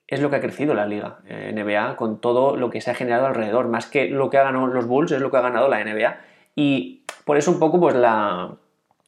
Es 0.09 0.20
lo 0.20 0.30
que 0.30 0.36
ha 0.36 0.40
crecido 0.40 0.74
la 0.74 0.86
liga 0.86 1.18
eh, 1.28 1.52
NBA 1.54 1.96
con 1.96 2.20
todo 2.20 2.56
lo 2.56 2.70
que 2.70 2.80
se 2.80 2.90
ha 2.90 2.94
generado 2.94 3.26
alrededor, 3.26 3.68
más 3.68 3.86
que 3.86 4.09
lo 4.09 4.30
que 4.30 4.38
ha 4.38 4.42
ganado 4.42 4.66
los 4.66 4.86
Bulls, 4.86 5.12
es 5.12 5.20
lo 5.20 5.30
que 5.30 5.36
ha 5.36 5.42
ganado 5.42 5.68
la 5.68 5.84
NBA. 5.84 6.16
Y 6.56 7.02
por 7.24 7.36
eso 7.36 7.52
un 7.52 7.61
poco 7.61 7.78
pues 7.78 7.94
la, 7.94 8.50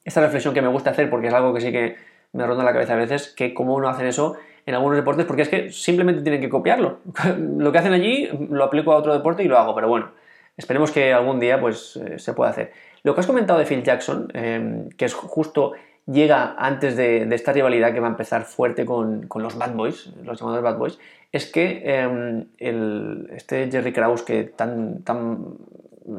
esta 0.05 0.21
reflexión 0.21 0.55
que 0.55 0.63
me 0.63 0.69
gusta 0.69 0.91
hacer, 0.91 1.11
porque 1.11 1.29
es 1.29 1.35
algo 1.35 1.53
que 1.55 1.61
sí 1.61 1.73
que 1.73 1.97
me 2.33 2.47
ronda 2.47 2.65
la 2.65 2.73
cabeza 2.73 2.93
a 2.93 2.97
veces 2.97 3.35
que 3.37 3.55
cómo 3.55 3.81
no 3.81 3.89
hacen 3.89 4.07
eso 4.07 4.37
en 4.67 4.75
algunos 4.75 4.97
deportes, 4.97 5.27
porque 5.27 5.43
es 5.43 5.49
que 5.49 5.71
simplemente 5.73 6.23
tienen 6.23 6.41
que 6.41 6.49
copiarlo. 6.49 6.99
lo 7.59 7.73
que 7.73 7.79
hacen 7.79 7.93
allí 7.93 8.29
lo 8.51 8.65
aplico 8.65 8.93
a 8.93 8.97
otro 8.97 9.13
deporte 9.13 9.43
y 9.43 9.49
lo 9.49 9.59
hago, 9.59 9.75
pero 9.75 9.89
bueno, 9.89 10.11
esperemos 10.57 10.91
que 10.91 11.13
algún 11.13 11.41
día 11.41 11.61
pues 11.61 11.97
eh, 11.97 12.19
se 12.19 12.35
pueda 12.35 12.51
hacer. 12.51 12.73
Lo 13.03 13.15
que 13.15 13.21
has 13.21 13.27
comentado 13.27 13.59
de 13.59 13.65
Phil 13.65 13.83
Jackson, 13.83 14.29
em, 14.35 14.91
que 14.91 15.07
es 15.07 15.15
justo 15.15 15.73
llega 16.11 16.55
antes 16.59 16.97
de, 16.97 17.23
esta 17.35 17.53
rivalidad 17.53 17.93
que 17.93 18.01
va 18.01 18.09
a 18.09 18.11
empezar 18.11 18.45
fuerte 18.45 18.85
con, 18.85 19.29
los 19.35 19.57
Bad 19.57 19.75
Boys, 19.75 20.13
los 20.25 20.41
llamados 20.41 20.63
Bad 20.63 20.79
Boys, 20.79 20.99
es 21.33 21.51
que 21.51 21.83
em, 21.85 22.47
este 22.59 23.71
Jerry 23.71 23.93
Krause, 23.93 24.23
que 24.23 24.45
tan, 24.45 25.03
tan, 25.03 25.57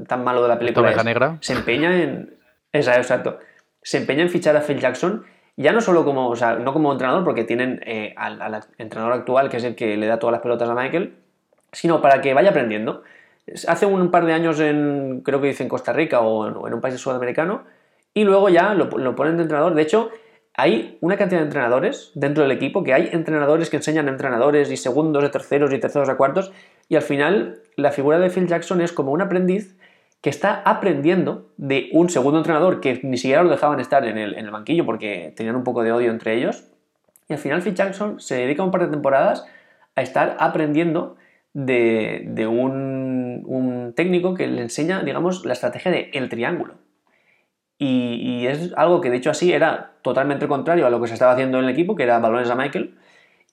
tan 0.07 0.23
malo 0.23 0.41
de 0.41 0.47
la 0.47 0.59
película 0.59 0.91
es, 0.91 1.03
negra. 1.03 1.37
se 1.41 1.53
empeña 1.53 2.01
en... 2.01 2.35
exacto. 2.71 3.39
Se 3.83 3.97
empeña 3.97 4.21
en 4.21 4.29
fichar 4.29 4.55
a 4.55 4.61
Phil 4.61 4.79
Jackson 4.79 5.25
ya 5.57 5.71
no 5.71 5.81
solo 5.81 6.05
como, 6.05 6.29
o 6.29 6.35
sea, 6.35 6.55
no 6.55 6.73
como 6.73 6.91
entrenador, 6.91 7.23
porque 7.23 7.43
tienen 7.43 7.81
eh, 7.85 8.13
al, 8.17 8.63
entrenador 8.77 9.13
actual, 9.13 9.49
que 9.49 9.57
es 9.57 9.63
el 9.63 9.75
que 9.75 9.97
le 9.97 10.07
da 10.07 10.19
todas 10.19 10.31
las 10.31 10.41
pelotas 10.41 10.69
a 10.69 10.73
Michael, 10.73 11.15
sino 11.71 12.01
para 12.01 12.21
que 12.21 12.33
vaya 12.33 12.49
aprendiendo. 12.49 13.03
Hace 13.67 13.85
un 13.85 14.11
par 14.11 14.25
de 14.25 14.33
años 14.33 14.59
en, 14.59 15.21
creo 15.23 15.41
que 15.41 15.47
dice 15.47 15.63
en 15.63 15.69
Costa 15.69 15.93
Rica 15.93 16.21
o 16.21 16.67
en, 16.67 16.73
un 16.73 16.81
país 16.81 16.99
sudamericano, 16.99 17.63
y 18.13 18.23
luego 18.23 18.49
ya 18.49 18.73
lo, 18.73 18.89
ponen 19.15 19.37
de 19.37 19.43
entrenador. 19.43 19.73
De 19.73 19.81
hecho, 19.81 20.09
hay 20.53 20.97
una 21.01 21.17
cantidad 21.17 21.39
de 21.39 21.45
entrenadores 21.45 22.11
dentro 22.13 22.43
del 22.43 22.51
equipo, 22.51 22.83
que 22.83 22.93
hay 22.93 23.09
entrenadores 23.11 23.69
que 23.69 23.77
enseñan 23.77 24.07
a 24.07 24.11
entrenadores 24.11 24.71
y 24.71 24.77
segundos 24.77 25.23
de 25.23 25.29
terceros 25.29 25.73
y 25.73 25.79
terceros 25.79 26.09
a 26.09 26.17
cuartos, 26.17 26.51
y 26.89 26.95
al 26.95 27.01
final 27.01 27.61
la 27.75 27.91
figura 27.91 28.19
de 28.19 28.29
Phil 28.29 28.47
Jackson 28.47 28.81
es 28.81 28.91
como 28.91 29.11
un 29.11 29.21
aprendiz 29.21 29.75
que 30.21 30.29
está 30.29 30.61
aprendiendo 30.65 31.49
de 31.57 31.89
un 31.93 32.09
segundo 32.09 32.39
entrenador 32.39 32.79
que 32.79 32.99
ni 33.03 33.17
siquiera 33.17 33.43
lo 33.43 33.49
dejaban 33.49 33.79
estar 33.79 34.05
en 34.05 34.17
el, 34.17 34.51
banquillo 34.51 34.85
porque 34.85 35.33
tenían 35.35 35.55
un 35.55 35.63
poco 35.63 35.83
de 35.83 35.91
odio 35.91 36.11
entre 36.11 36.35
ellos. 36.35 36.65
Y 37.27 37.33
al 37.33 37.39
final 37.39 37.61
Phil 37.61 37.73
Jackson 37.73 38.19
se 38.19 38.35
dedica 38.35 38.63
un 38.63 38.71
par 38.71 38.81
de 38.81 38.89
temporadas 38.89 39.45
a 39.95 40.01
estar 40.01 40.37
aprendiendo 40.39 41.15
de, 41.53 42.47
un, 42.47 43.93
técnico 43.95 44.35
que 44.35 44.47
le 44.47 44.61
enseña, 44.61 45.01
digamos, 45.03 45.43
la 45.45 45.53
estrategia 45.53 45.91
del 45.91 46.09
el 46.13 46.29
triángulo. 46.29 46.75
Y, 47.83 48.43
y, 48.43 48.45
es 48.45 48.73
algo 48.77 49.01
que, 49.01 49.09
de 49.09 49.17
hecho, 49.17 49.31
así 49.31 49.51
era 49.51 49.93
totalmente 50.03 50.47
contrario 50.47 50.85
a 50.85 50.91
lo 50.91 51.01
que 51.01 51.07
se 51.07 51.15
estaba 51.15 51.31
haciendo 51.31 51.57
en 51.57 51.63
el 51.63 51.71
equipo, 51.71 51.95
que 51.95 52.03
era 52.03 52.19
balones 52.19 52.47
a 52.51 52.55
Michael. 52.55 52.95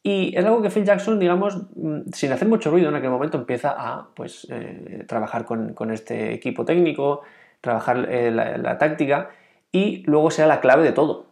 Y 0.03 0.37
es 0.37 0.45
algo 0.45 0.61
que 0.61 0.69
Phil 0.69 0.85
Jackson, 0.85 1.19
digamos, 1.19 1.57
mm, 1.75 2.11
sin 2.13 2.31
hacer 2.33 2.47
mucho 2.47 2.71
ruido 2.71 2.91
en 2.91 2.95
aquel 2.95 3.09
momento, 3.09 3.39
empieza 3.39 3.71
a 3.71 4.09
pues, 4.15 4.47
eh, 4.51 5.07
trabajar 5.09 5.47
con, 5.47 5.91
este 5.91 6.35
equipo 6.35 6.67
técnico, 6.67 7.23
trabajar 7.63 8.07
eh, 8.11 8.31
la, 8.31 8.77
táctica 8.77 9.31
y 9.73 10.03
luego 10.05 10.31
sea 10.31 10.47
la 10.47 10.61
clave 10.61 10.85
de 10.85 10.93
todo. 10.93 11.25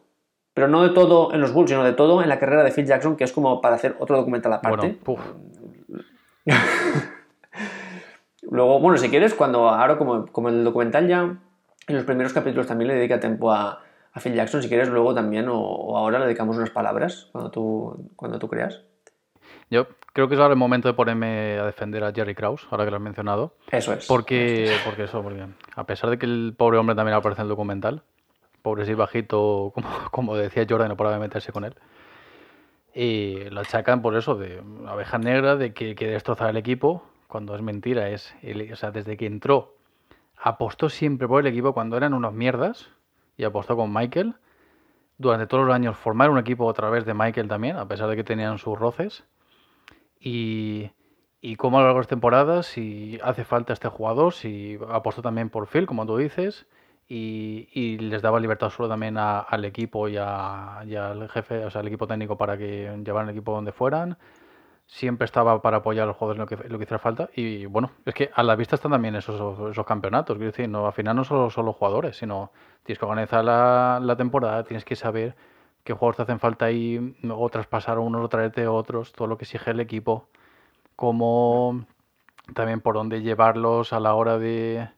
Pero 0.54 0.66
no 0.66 0.82
de 0.82 0.94
todo 0.94 1.34
en 1.34 1.42
los 1.42 1.52
Bulls, 1.52 1.68
sino 1.68 1.84
de 1.84 1.92
todo 1.92 2.22
en 2.22 2.30
la 2.30 2.38
carrera 2.38 2.64
de 2.64 2.72
Phil 2.72 2.86
Jackson, 2.86 3.16
que 3.16 3.24
es 3.24 3.32
como 3.34 3.60
para 3.60 3.74
hacer 3.74 3.94
otro 3.98 4.16
documental 4.16 4.54
aparte. 4.54 4.96
luego, 8.40 8.80
bueno, 8.80 8.96
si 8.96 9.10
quieres, 9.10 9.34
cuando 9.34 9.68
ahora 9.68 9.98
como, 9.98 10.24
como 10.28 10.48
el 10.48 10.64
documental 10.64 11.06
ya 11.08 11.36
en 11.86 11.94
los 11.94 12.04
primeros 12.04 12.32
capítulos 12.32 12.66
también 12.66 12.88
le 12.88 12.94
dedica 12.94 13.20
tiempo 13.20 13.52
a, 13.52 13.82
a 14.12 14.20
Phil 14.20 14.34
Jackson, 14.34 14.62
si 14.62 14.68
quieres, 14.68 14.88
luego 14.88 15.14
también 15.14 15.46
o, 15.48 15.96
ahora 15.96 16.18
le 16.18 16.26
dedicamos 16.26 16.56
unas 16.56 16.70
palabras 16.70 17.28
cuando 17.32 17.50
tú, 17.50 18.10
cuando 18.16 18.38
tú 18.38 18.48
creas. 18.48 18.82
Yo 19.70 19.88
creo 20.12 20.28
que 20.28 20.34
es 20.34 20.40
ahora 20.40 20.54
el 20.54 20.58
momento 20.58 20.88
de 20.88 20.94
ponerme 20.94 21.58
a 21.58 21.66
defender 21.66 22.02
a 22.04 22.12
Jerry 22.12 22.34
Krause, 22.34 22.66
ahora 22.70 22.84
que 22.84 22.90
lo 22.90 22.96
has 22.96 23.02
mencionado. 23.02 23.54
Eso 23.70 23.92
es. 23.92 24.06
Porque, 24.06 24.72
porque 24.84 25.04
eso, 25.04 25.22
porque 25.22 25.44
a 25.74 25.84
pesar 25.84 26.10
de 26.10 26.18
que 26.18 26.26
el 26.26 26.54
pobre 26.56 26.78
hombre 26.78 26.96
también 26.96 27.16
aparece 27.16 27.42
en 27.42 27.46
el 27.46 27.48
documental, 27.50 28.02
pobre 28.62 28.90
y 28.90 28.94
bajito, 28.94 29.70
como, 29.74 29.88
como 30.10 30.36
decía 30.36 30.66
Jordan, 30.68 30.88
no 30.88 30.96
podía 30.96 31.18
meterse 31.18 31.52
con 31.52 31.64
él. 31.64 31.74
Y 32.94 33.50
lo 33.50 33.60
achacan 33.60 34.00
por 34.00 34.16
eso, 34.16 34.36
de 34.36 34.62
abeja 34.86 35.18
negra, 35.18 35.56
de 35.56 35.74
que 35.74 35.94
quiere 35.94 36.14
destrozar 36.14 36.48
el 36.48 36.56
equipo, 36.56 37.04
cuando 37.28 37.54
es 37.54 37.60
mentira. 37.60 38.08
Es, 38.08 38.34
o 38.72 38.76
sea, 38.76 38.90
desde 38.90 39.18
que 39.18 39.26
entró, 39.26 39.75
apostó 40.36 40.88
siempre 40.88 41.26
por 41.26 41.40
el 41.40 41.46
equipo 41.46 41.72
cuando 41.72 41.96
eran 41.96 42.14
unos 42.14 42.32
mierdas 42.32 42.88
y 43.36 43.44
apostó 43.44 43.76
con 43.76 43.92
Michael. 43.92 44.34
Durante 45.18 45.46
todos 45.46 45.66
los 45.66 45.74
años 45.74 45.96
formar 45.96 46.30
un 46.30 46.38
equipo 46.38 46.68
a 46.68 46.74
través 46.74 47.06
de 47.06 47.14
Michael 47.14 47.48
también, 47.48 47.76
a 47.76 47.88
pesar 47.88 48.08
de 48.08 48.16
que 48.16 48.24
tenían 48.24 48.58
sus 48.58 48.78
roces. 48.78 49.24
Y, 50.20 50.90
y 51.40 51.56
cómo 51.56 51.78
a 51.78 51.80
lo 51.80 51.86
largo 51.86 51.98
de 51.98 52.02
las 52.02 52.08
temporadas, 52.08 52.66
si 52.66 53.18
hace 53.22 53.44
falta 53.44 53.72
este 53.72 53.88
jugador, 53.88 54.32
si 54.32 54.78
apostó 54.90 55.22
también 55.22 55.48
por 55.48 55.66
Phil, 55.68 55.86
como 55.86 56.06
tú 56.06 56.16
dices, 56.16 56.66
y, 57.08 57.68
y 57.72 57.98
les 57.98 58.20
daba 58.20 58.40
libertad 58.40 58.70
solo 58.70 58.88
también 58.88 59.16
al 59.16 59.64
equipo 59.64 60.08
y, 60.08 60.16
al 60.16 61.28
jefe, 61.30 61.64
o 61.64 61.70
sea, 61.70 61.80
al 61.80 61.86
equipo 61.86 62.06
técnico 62.06 62.36
para 62.36 62.58
que 62.58 63.00
llevaran 63.04 63.28
el 63.28 63.34
equipo 63.34 63.52
donde 63.52 63.72
fueran 63.72 64.18
siempre 64.86 65.24
estaba 65.24 65.60
para 65.62 65.78
apoyar 65.78 66.04
a 66.04 66.06
los 66.06 66.16
jugadores 66.16 66.38
en 66.38 66.40
lo 66.40 66.62
que, 66.62 66.68
lo 66.68 66.78
que 66.78 66.84
hiciera 66.84 66.98
falta. 66.98 67.28
Y 67.34 67.66
bueno, 67.66 67.90
es 68.04 68.14
que 68.14 68.30
a 68.34 68.42
la 68.42 68.56
vista 68.56 68.76
están 68.76 68.92
también 68.92 69.16
esos, 69.16 69.70
esos 69.70 69.86
campeonatos. 69.86 70.36
Quiero 70.36 70.52
decir, 70.52 70.68
no, 70.68 70.86
al 70.86 70.92
final 70.92 71.16
no 71.16 71.24
solo 71.24 71.50
son 71.50 71.66
los 71.66 71.76
jugadores, 71.76 72.16
sino 72.16 72.52
tienes 72.84 72.98
que 72.98 73.04
organizar 73.04 73.44
la, 73.44 74.00
la, 74.00 74.16
temporada, 74.16 74.64
tienes 74.64 74.84
que 74.84 74.96
saber 74.96 75.34
qué 75.84 75.92
jugadores 75.92 76.16
te 76.16 76.22
hacen 76.22 76.40
falta 76.40 76.70
y 76.70 77.16
o 77.28 77.48
traspasar 77.48 77.98
unos 77.98 78.24
o 78.24 78.28
traerte 78.28 78.66
otros, 78.68 79.12
todo 79.12 79.28
lo 79.28 79.36
que 79.36 79.44
exige 79.44 79.70
el 79.70 79.80
equipo, 79.80 80.28
cómo 80.94 81.84
también 82.54 82.80
por 82.80 82.94
dónde 82.94 83.22
llevarlos 83.22 83.92
a 83.92 84.00
la 84.00 84.14
hora 84.14 84.38
de 84.38 84.88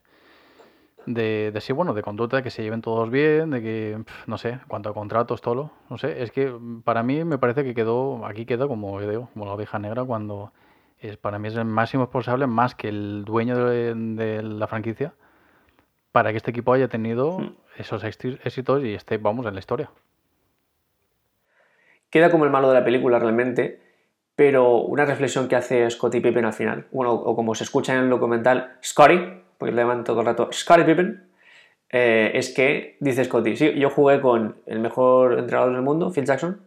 de, 1.09 1.51
de 1.51 1.61
sí, 1.61 1.73
bueno, 1.73 1.93
de 1.93 2.03
conducta, 2.03 2.37
de 2.37 2.43
que 2.43 2.51
se 2.51 2.61
lleven 2.61 2.81
todos 2.81 3.09
bien, 3.09 3.49
de 3.49 3.61
que, 3.61 4.03
no 4.27 4.37
sé, 4.37 4.49
en 4.49 4.61
cuanto 4.67 4.89
a 4.89 4.93
contratos, 4.93 5.41
todo 5.41 5.71
no 5.89 5.97
sé, 5.97 6.21
es 6.21 6.31
que 6.31 6.53
para 6.83 7.01
mí 7.01 7.23
me 7.25 7.37
parece 7.39 7.63
que 7.63 7.73
quedó, 7.73 8.25
aquí 8.25 8.45
queda 8.45 8.67
como, 8.67 9.01
yo 9.01 9.09
digo, 9.09 9.29
como 9.33 9.45
la 9.45 9.53
oveja 9.53 9.79
negra 9.79 10.03
cuando 10.03 10.51
es, 10.99 11.17
para 11.17 11.39
mí 11.39 11.47
es 11.47 11.55
el 11.55 11.65
máximo 11.65 12.03
responsable 12.03 12.45
más 12.45 12.75
que 12.75 12.89
el 12.89 13.25
dueño 13.25 13.57
de, 13.57 13.95
de 13.95 14.43
la 14.43 14.67
franquicia 14.67 15.13
para 16.11 16.31
que 16.31 16.37
este 16.37 16.51
equipo 16.51 16.73
haya 16.73 16.87
tenido 16.87 17.39
esos 17.77 18.03
éxitos 18.03 18.83
y 18.83 18.93
esté, 18.93 19.17
vamos, 19.17 19.45
en 19.45 19.53
la 19.53 19.59
historia. 19.59 19.89
Queda 22.09 22.29
como 22.31 22.45
el 22.45 22.51
malo 22.51 22.67
de 22.67 22.73
la 22.73 22.83
película 22.83 23.19
realmente, 23.19 23.81
pero 24.35 24.77
una 24.77 25.05
reflexión 25.05 25.47
que 25.47 25.55
hace 25.55 25.89
Scottie 25.89 26.21
Pippen 26.21 26.45
al 26.45 26.53
final, 26.53 26.87
bueno, 26.91 27.13
o 27.13 27.35
como 27.35 27.55
se 27.55 27.63
escucha 27.63 27.93
en 27.95 28.03
el 28.03 28.09
documental, 28.09 28.77
Scottie, 28.83 29.43
porque 29.59 29.73
le 29.75 29.81
llaman 29.83 30.03
todo 30.03 30.21
el 30.21 30.25
rato 30.25 30.49
Scottie 30.51 30.85
Pippen, 30.85 31.29
eh, 31.91 32.31
es 32.33 32.49
que, 32.53 32.97
dice 32.99 33.23
Scottie, 33.25 33.55
sí, 33.55 33.73
yo 33.77 33.89
jugué 33.91 34.21
con 34.21 34.55
el 34.65 34.79
mejor 34.79 35.37
entrenador 35.37 35.73
del 35.73 35.81
mundo, 35.83 36.11
Phil 36.11 36.25
Jackson, 36.25 36.61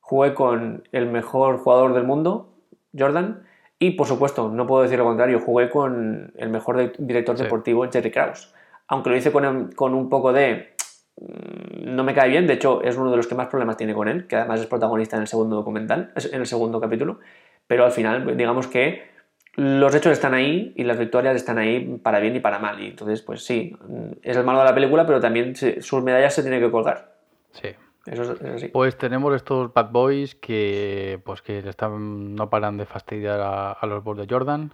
jugué 0.00 0.34
con 0.34 0.82
el 0.90 1.06
mejor 1.06 1.58
jugador 1.58 1.94
del 1.94 2.04
mundo, 2.04 2.54
Jordan, 2.98 3.44
y 3.78 3.92
por 3.92 4.06
supuesto, 4.06 4.48
no 4.48 4.66
puedo 4.66 4.82
decir 4.82 4.98
lo 4.98 5.04
contrario, 5.04 5.38
jugué 5.40 5.70
con 5.70 6.32
el 6.36 6.48
mejor 6.48 6.76
de- 6.76 6.92
director 6.98 7.36
Sí. 7.36 7.44
deportivo, 7.44 7.86
Jerry 7.90 8.10
Krause. 8.10 8.52
Aunque 8.88 9.10
lo 9.10 9.16
hice 9.16 9.30
con, 9.30 9.70
con 9.72 9.94
un 9.94 10.08
poco 10.08 10.32
de 10.32 10.74
mm, 11.20 11.94
no 11.94 12.02
me 12.04 12.14
cae 12.14 12.28
bien, 12.30 12.46
de 12.46 12.54
hecho 12.54 12.82
es 12.82 12.96
uno 12.96 13.10
de 13.10 13.16
los 13.16 13.26
que 13.26 13.34
más 13.34 13.48
problemas 13.48 13.76
tiene 13.76 13.94
con 13.94 14.08
él, 14.08 14.26
que 14.26 14.36
además 14.36 14.60
es 14.60 14.66
protagonista 14.66 15.16
en 15.16 15.22
el 15.22 15.28
segundo 15.28 15.56
documental, 15.56 16.12
en 16.16 16.40
el 16.40 16.46
segundo 16.46 16.80
capítulo, 16.80 17.18
pero 17.66 17.84
al 17.84 17.92
final 17.92 18.36
digamos 18.36 18.66
que 18.66 19.09
los 19.56 19.94
hechos 19.94 20.12
están 20.12 20.34
ahí 20.34 20.72
y 20.76 20.84
las 20.84 20.98
victorias 20.98 21.36
están 21.36 21.58
ahí 21.58 21.98
para 22.02 22.20
bien 22.20 22.36
y 22.36 22.40
para 22.40 22.58
mal, 22.58 22.80
y 22.82 22.86
entonces 22.88 23.22
pues 23.22 23.44
sí, 23.44 23.76
es 24.22 24.36
el 24.36 24.44
malo 24.44 24.60
de 24.60 24.64
la 24.66 24.74
película, 24.74 25.06
pero 25.06 25.20
también 25.20 25.56
se- 25.56 25.82
sus 25.82 26.02
medallas 26.02 26.34
se 26.34 26.42
tienen 26.42 26.60
que 26.60 26.70
colgar, 26.70 27.16
Sí. 27.52 27.68
eso 28.06 28.22
es, 28.22 28.30
es 28.40 28.42
así. 28.42 28.68
Pues 28.68 28.96
tenemos 28.96 29.34
estos 29.34 29.72
bad 29.74 29.90
boys 29.90 30.34
que 30.36 31.20
pues 31.24 31.42
que 31.42 31.58
están, 31.58 32.34
no 32.34 32.48
paran 32.48 32.76
de 32.76 32.86
fastidiar 32.86 33.40
a, 33.40 33.72
a 33.72 33.86
los 33.86 34.02
Bulls 34.04 34.20
de 34.26 34.32
Jordan. 34.32 34.72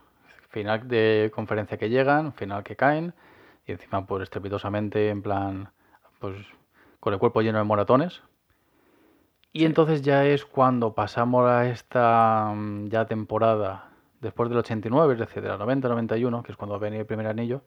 Final 0.50 0.86
de 0.88 1.30
conferencia 1.34 1.76
que 1.76 1.90
llegan, 1.90 2.32
final 2.32 2.62
que 2.62 2.76
caen. 2.76 3.12
Y 3.66 3.72
encima, 3.72 4.06
pues 4.06 4.22
estrepitosamente, 4.22 5.08
en 5.10 5.20
plan, 5.22 5.68
pues 6.20 6.36
con 7.00 7.12
el 7.12 7.18
cuerpo 7.18 7.42
lleno 7.42 7.58
de 7.58 7.64
moratones. 7.64 8.22
Y 9.52 9.64
entonces 9.64 10.02
ya 10.02 10.24
es 10.24 10.44
cuando 10.44 10.94
pasamos 10.94 11.48
a 11.50 11.66
esta 11.68 12.52
mm, 12.54 12.88
ya 12.88 13.06
temporada, 13.06 13.85
después 14.20 14.48
del 14.48 14.58
89, 14.58 15.14
es 15.14 15.20
decir, 15.20 15.42
de 15.42 15.48
la 15.48 15.58
90-91, 15.58 16.42
que 16.42 16.52
es 16.52 16.58
cuando 16.58 16.78
venía 16.78 17.00
el 17.00 17.06
primer 17.06 17.26
anillo, 17.26 17.62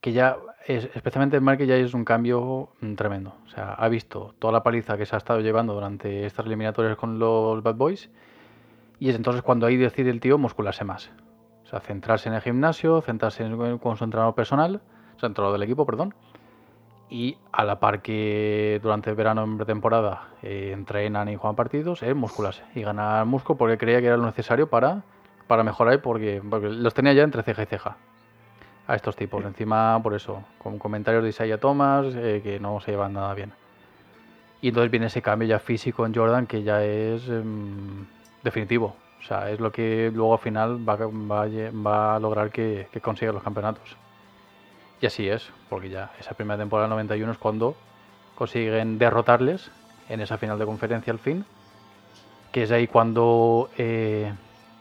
que 0.00 0.12
ya, 0.12 0.38
es, 0.66 0.88
especialmente 0.94 1.36
el 1.36 1.42
Marque 1.42 1.66
ya 1.66 1.76
es 1.76 1.94
un 1.94 2.04
cambio 2.04 2.70
mm, 2.80 2.94
tremendo. 2.94 3.34
O 3.46 3.48
sea, 3.50 3.74
ha 3.74 3.88
visto 3.88 4.34
toda 4.38 4.52
la 4.52 4.62
paliza 4.62 4.96
que 4.96 5.06
se 5.06 5.14
ha 5.14 5.18
estado 5.18 5.40
llevando 5.40 5.74
durante 5.74 6.24
estas 6.26 6.46
eliminatorias 6.46 6.96
con 6.96 7.18
los 7.18 7.62
Bad 7.62 7.74
Boys 7.74 8.10
y 8.98 9.08
es 9.08 9.16
entonces 9.16 9.42
cuando 9.42 9.66
ahí 9.66 9.76
decide 9.76 10.10
el 10.10 10.20
tío 10.20 10.38
muscularse 10.38 10.84
más. 10.84 11.10
O 11.64 11.66
sea, 11.66 11.80
centrarse 11.80 12.28
en 12.28 12.34
el 12.34 12.42
gimnasio, 12.42 13.00
centrarse 13.00 13.44
en, 13.44 13.78
con 13.78 13.96
su 13.96 14.04
entrenador 14.04 14.34
personal, 14.34 14.80
o 15.16 15.18
sea, 15.18 15.26
entrenador 15.26 15.58
del 15.58 15.66
equipo, 15.66 15.86
perdón. 15.86 16.14
Y 17.08 17.38
a 17.50 17.64
la 17.64 17.80
par 17.80 18.02
que 18.02 18.78
durante 18.82 19.10
el 19.10 19.16
verano 19.16 19.42
en 19.42 19.56
pretemporada 19.56 20.28
eh, 20.42 20.70
entrenan 20.72 21.28
y 21.28 21.36
juegan 21.36 21.56
partidos, 21.56 22.02
es 22.02 22.14
muscularse 22.14 22.62
y 22.74 22.82
ganar 22.82 23.26
músculo 23.26 23.56
porque 23.58 23.78
creía 23.78 24.00
que 24.00 24.06
era 24.06 24.16
lo 24.16 24.26
necesario 24.26 24.68
para, 24.68 25.02
para 25.50 25.64
mejorar 25.64 26.00
porque, 26.00 26.40
porque 26.48 26.68
los 26.68 26.94
tenía 26.94 27.12
ya 27.12 27.24
entre 27.24 27.42
ceja 27.42 27.64
y 27.64 27.66
ceja 27.66 27.96
a 28.86 28.94
estos 28.94 29.16
tipos. 29.16 29.44
Encima, 29.44 30.00
por 30.00 30.14
eso, 30.14 30.44
con 30.58 30.78
comentarios 30.78 31.24
de 31.24 31.30
Isaiah 31.30 31.58
Thomas 31.58 32.06
eh, 32.14 32.40
que 32.42 32.60
no 32.60 32.80
se 32.80 32.92
llevan 32.92 33.14
nada 33.14 33.34
bien. 33.34 33.52
Y 34.62 34.68
entonces 34.68 34.90
viene 34.92 35.06
ese 35.06 35.22
cambio 35.22 35.48
ya 35.48 35.58
físico 35.58 36.06
en 36.06 36.14
Jordan 36.14 36.46
que 36.46 36.62
ya 36.62 36.84
es 36.84 37.28
em, 37.28 38.06
definitivo. 38.44 38.94
O 39.18 39.22
sea, 39.24 39.50
es 39.50 39.58
lo 39.58 39.72
que 39.72 40.12
luego 40.14 40.34
al 40.34 40.38
final 40.38 40.88
va, 40.88 40.92
a- 40.94 41.06
va 41.06 41.46
va 41.72 42.14
a 42.16 42.20
lograr 42.20 42.50
que, 42.50 42.86
que 42.92 43.00
consiga 43.00 43.32
los 43.32 43.42
campeonatos. 43.42 43.96
Y 45.02 45.06
así 45.06 45.28
es, 45.28 45.50
porque 45.68 45.88
ya 45.88 46.12
esa 46.20 46.34
primera 46.34 46.58
temporada 46.58 46.86
del 46.86 46.90
91 46.96 47.32
es 47.32 47.38
cuando 47.38 47.74
consiguen 48.36 48.98
derrotarles 48.98 49.70
en 50.08 50.20
esa 50.20 50.38
final 50.38 50.58
de 50.60 50.64
conferencia 50.66 51.12
al 51.12 51.18
fin. 51.18 51.44
Que 52.52 52.62
es 52.64 52.70
ahí 52.70 52.86
cuando 52.86 53.70
eh, 53.78 54.32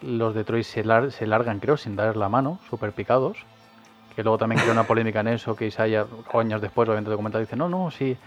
los 0.01 0.33
Detroit 0.33 0.65
se, 0.65 0.83
se 1.11 1.27
largan, 1.27 1.59
creo, 1.59 1.77
sin 1.77 1.95
dar 1.95 2.15
la 2.17 2.29
mano, 2.29 2.59
súper 2.69 2.91
picados 2.91 3.37
que 4.19 4.23
luego 4.23 4.37
también 4.37 4.59
crea 4.59 4.73
una 4.73 4.83
polémica 4.83 5.21
en 5.21 5.29
eso, 5.29 5.55
que 5.55 5.67
Isaiah, 5.67 6.05
años 6.33 6.61
después, 6.61 6.89
obviamente, 6.89 7.09
documental, 7.09 7.39
dice, 7.39 7.55
no, 7.55 7.69
no, 7.69 7.89
sí, 7.89 8.17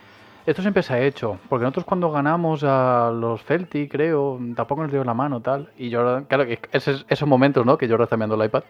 esto 0.47 0.63
siempre 0.63 0.83
se 0.83 0.95
ha 0.95 1.01
hecho, 1.01 1.39
porque 1.51 1.65
nosotros 1.65 1.85
cuando 1.85 2.11
ganamos 2.11 2.65
a 2.65 3.13
los 3.13 3.45
Celtic, 3.45 3.93
creo, 3.93 4.41
tampoco 4.57 4.85
nos 4.85 4.91
dio 4.91 5.05
la 5.05 5.13
mano, 5.13 5.41
tal, 5.41 5.69
y 5.77 5.93
Jordan, 5.93 6.25
claro, 6.25 6.47
que 6.47 6.59
esos, 6.73 7.05
momentos, 7.27 7.67
¿no?, 7.67 7.77
que 7.77 7.87
Jordan 7.89 8.05
está 8.05 8.17
mirando 8.17 8.37
el 8.37 8.47
iPad, 8.47 8.63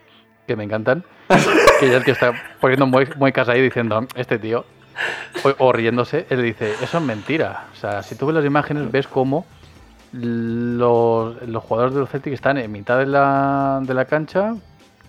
que 0.48 0.57
me 0.57 0.64
encantan, 0.64 1.05
que 1.78 1.88
ya 1.90 1.98
el 1.98 2.05
que 2.05 2.11
está 2.11 2.32
poniendo 2.61 2.86
muy, 2.86 3.09
muy 3.16 3.30
casa 3.30 3.53
ahí 3.53 3.62
diciendo, 3.62 4.05
este 4.16 4.40
tío, 4.40 4.64
o, 5.44 5.66
o 5.66 5.72
riéndose, 5.72 6.26
él 6.28 6.42
dice, 6.42 6.72
eso 6.82 6.98
es 6.98 7.05
mentira, 7.05 7.66
o 7.72 7.76
sea, 7.76 8.03
si 8.03 8.16
tú 8.16 8.26
ves 8.26 8.34
las 8.34 8.44
imágenes, 8.44 8.90
ves 8.90 9.07
cómo 9.07 9.46
los, 10.12 11.42
los 11.48 11.64
jugadores 11.64 11.94
de 11.94 12.00
los 12.00 12.10
Celtic 12.10 12.34
están 12.34 12.58
en 12.58 12.70
mitad 12.70 12.98
de 12.98 13.06
la, 13.06 13.80
de 13.82 13.94
la 13.94 14.04
cancha, 14.04 14.54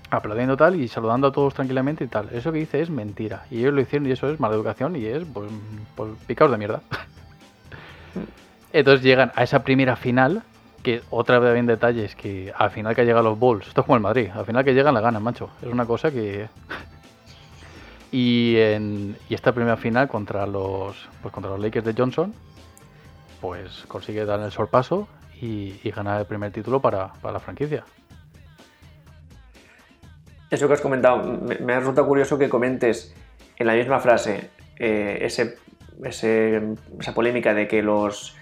aplaudiendo 0.10 0.56
tal 0.56 0.76
y 0.76 0.88
saludando 0.88 1.28
a 1.28 1.32
todos 1.32 1.54
tranquilamente 1.54 2.04
y 2.06 2.08
tal. 2.08 2.30
Eso 2.32 2.52
que 2.52 2.60
dice 2.60 2.82
es 2.82 2.90
mentira. 2.90 3.46
Y 3.52 3.60
ellos 3.60 3.74
lo 3.74 3.82
hicieron 3.82 4.08
y 4.08 4.12
eso 4.12 4.30
es 4.30 4.40
mala 4.40 4.56
educación 4.56 4.96
y 4.96 5.06
es 5.06 5.24
pues, 5.26 5.52
pues 5.96 6.12
picaos 6.26 6.52
de 6.52 6.58
mierda. 6.58 6.82
Entonces 8.74 9.04
llegan 9.04 9.32
a 9.36 9.44
esa 9.44 9.64
primera 9.64 9.96
final, 9.96 10.42
que 10.82 11.02
otra 11.10 11.40
vez 11.40 11.54
bien 11.54 11.68
detalles, 11.68 12.16
que 12.16 12.52
al 12.58 12.72
final 12.72 12.96
que 12.96 13.06
llegan 13.06 13.24
los 13.24 13.38
Bulls, 13.38 13.68
esto 13.68 13.82
es 13.82 13.86
como 13.86 13.96
el 13.96 14.02
Madrid, 14.02 14.30
al 14.34 14.46
final 14.46 14.64
que 14.64 14.74
llegan 14.74 14.94
la 14.94 15.02
ganan, 15.02 15.22
macho. 15.22 15.50
Es 15.62 15.68
una 15.68 15.86
cosa 15.86 16.12
que... 16.12 16.48
y, 18.12 18.56
en, 18.58 19.16
y 19.30 19.34
esta 19.34 19.52
primera 19.52 19.78
final 19.78 20.08
contra 20.08 20.48
los, 20.48 21.08
pues 21.22 21.34
contra 21.34 21.52
los 21.52 21.60
Lakers 21.60 21.86
de 21.86 21.94
Johnson, 21.96 22.34
pues 23.44 23.84
consigue 23.90 24.24
dar 24.24 24.40
el 24.40 24.54
sorpaso 24.54 25.06
y, 25.42 25.76
y 25.84 25.92
ganar 25.92 26.18
el 26.22 26.26
primer 26.26 26.54
título 26.54 26.80
para, 26.82 27.12
para 27.22 27.34
la 27.34 27.40
franquicia. 27.42 27.84
Eso 30.50 30.66
que 30.70 30.74
has 30.76 30.80
comentado, 30.80 31.18
me, 31.42 31.58
me 31.58 31.78
resulta 31.78 32.04
curioso 32.06 32.38
que 32.38 32.48
comentes 32.48 33.14
en 33.58 33.68
la 33.68 33.74
misma 33.74 34.00
frase 34.00 34.50
eh, 34.80 35.18
ese, 35.24 35.58
ese- 36.06 36.62
esa 37.02 37.14
polémica 37.14 37.54
de 37.54 37.68
que 37.68 37.82
los, 37.84 38.34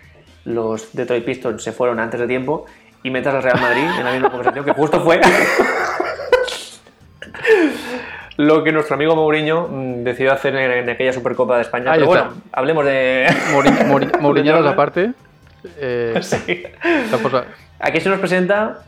los 0.45 0.93
Detroit 0.93 1.26
Pistons 1.26 1.64
se 1.64 1.72
fueron 1.72 1.99
antes 1.99 2.20
de 2.20 2.28
tiempo 2.28 2.68
y 3.02 3.10
metas 3.10 3.34
al 3.34 3.41
Real 3.41 3.60
Madrid 3.60 3.88
en 3.97 4.06
la 4.06 4.12
misma 4.12 4.30
conversación 4.30 4.64
que 4.66 4.74
justo 4.74 5.02
fue 5.02 5.20
lo 8.46 8.64
que 8.64 8.72
nuestro 8.72 8.96
amigo 8.96 9.16
Mourinho 9.16 9.68
mm, 9.70 10.04
decidió 10.04 10.34
hacer 10.34 10.56
en, 10.56 10.89
aquella 10.89 11.14
Supercopa 11.14 11.56
de 11.58 11.62
España. 11.64 11.92
Ahí 11.92 12.00
Pero 12.00 12.14
está. 12.14 12.26
bueno, 12.28 12.42
hablemos 12.52 12.86
de... 12.86 13.28
Mourinho- 13.54 14.68
aparte. 14.70 15.12
eh, 15.78 16.18
Sí. 16.22 16.64
cosa- 17.22 17.46
Aquí 17.80 18.00
se 18.00 18.10
nos 18.10 18.20
presenta 18.20 18.80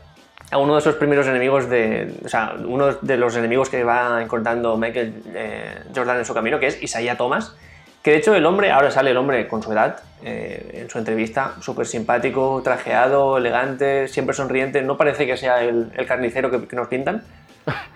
a 0.50 0.58
uno 0.58 0.74
de 0.74 0.78
esos 0.80 0.94
primeros 0.96 1.26
enemigos 1.26 1.68
de. 1.68 2.14
O 2.24 2.28
sea, 2.28 2.54
uno 2.64 2.92
de 2.92 3.16
los 3.16 3.34
enemigos 3.36 3.68
que 3.68 3.82
va 3.82 4.22
encontrando 4.22 4.76
Michael 4.76 5.14
eh, 5.34 5.74
Jordan 5.94 6.18
en 6.18 6.24
su 6.24 6.32
camino, 6.34 6.60
que 6.60 6.68
es 6.68 6.80
Isaiah 6.82 7.16
Thomas. 7.16 7.56
Que 8.04 8.10
de 8.12 8.18
hecho 8.18 8.34
el 8.36 8.44
hombre, 8.44 8.70
ahora 8.70 8.90
sale 8.90 9.10
el 9.12 9.16
hombre 9.16 9.48
con 9.48 9.62
su 9.62 9.72
edad, 9.72 9.96
eh, 10.22 10.80
en 10.82 10.90
su 10.90 10.98
entrevista, 10.98 11.54
súper 11.60 11.86
simpático, 11.86 12.60
trajeado, 12.62 13.38
elegante, 13.38 14.06
siempre 14.08 14.34
sonriente. 14.34 14.82
No 14.82 14.96
parece 14.98 15.26
que 15.26 15.36
sea 15.38 15.62
el, 15.64 15.90
el 15.96 16.06
carnicero 16.06 16.50
que, 16.50 16.68
que 16.68 16.76
nos 16.76 16.86
pintan. 16.88 17.22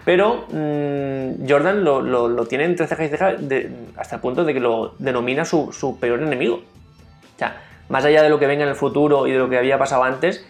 Pero 0.04 0.46
mm, 0.50 1.46
Jordan 1.48 1.84
lo, 1.84 2.00
lo- 2.00 2.46
tiene 2.46 2.64
entre 2.64 2.86
ceja 2.86 3.04
y 3.04 3.08
ceja 3.08 3.34
de- 3.34 3.70
hasta 3.96 4.16
el 4.16 4.22
punto 4.22 4.44
de 4.44 4.54
que 4.54 4.60
lo 4.60 4.94
denomina 4.98 5.44
su, 5.44 5.98
peor 6.00 6.22
enemigo. 6.22 6.56
O 6.56 7.38
sea, 7.38 7.60
más 7.88 8.04
allá 8.04 8.22
de 8.22 8.30
lo 8.30 8.38
que 8.38 8.46
venga 8.46 8.62
en 8.62 8.70
el 8.70 8.74
futuro 8.76 9.26
y 9.26 9.32
de 9.32 9.38
lo 9.38 9.48
que 9.48 9.58
había 9.58 9.78
pasado 9.78 10.04
antes, 10.04 10.44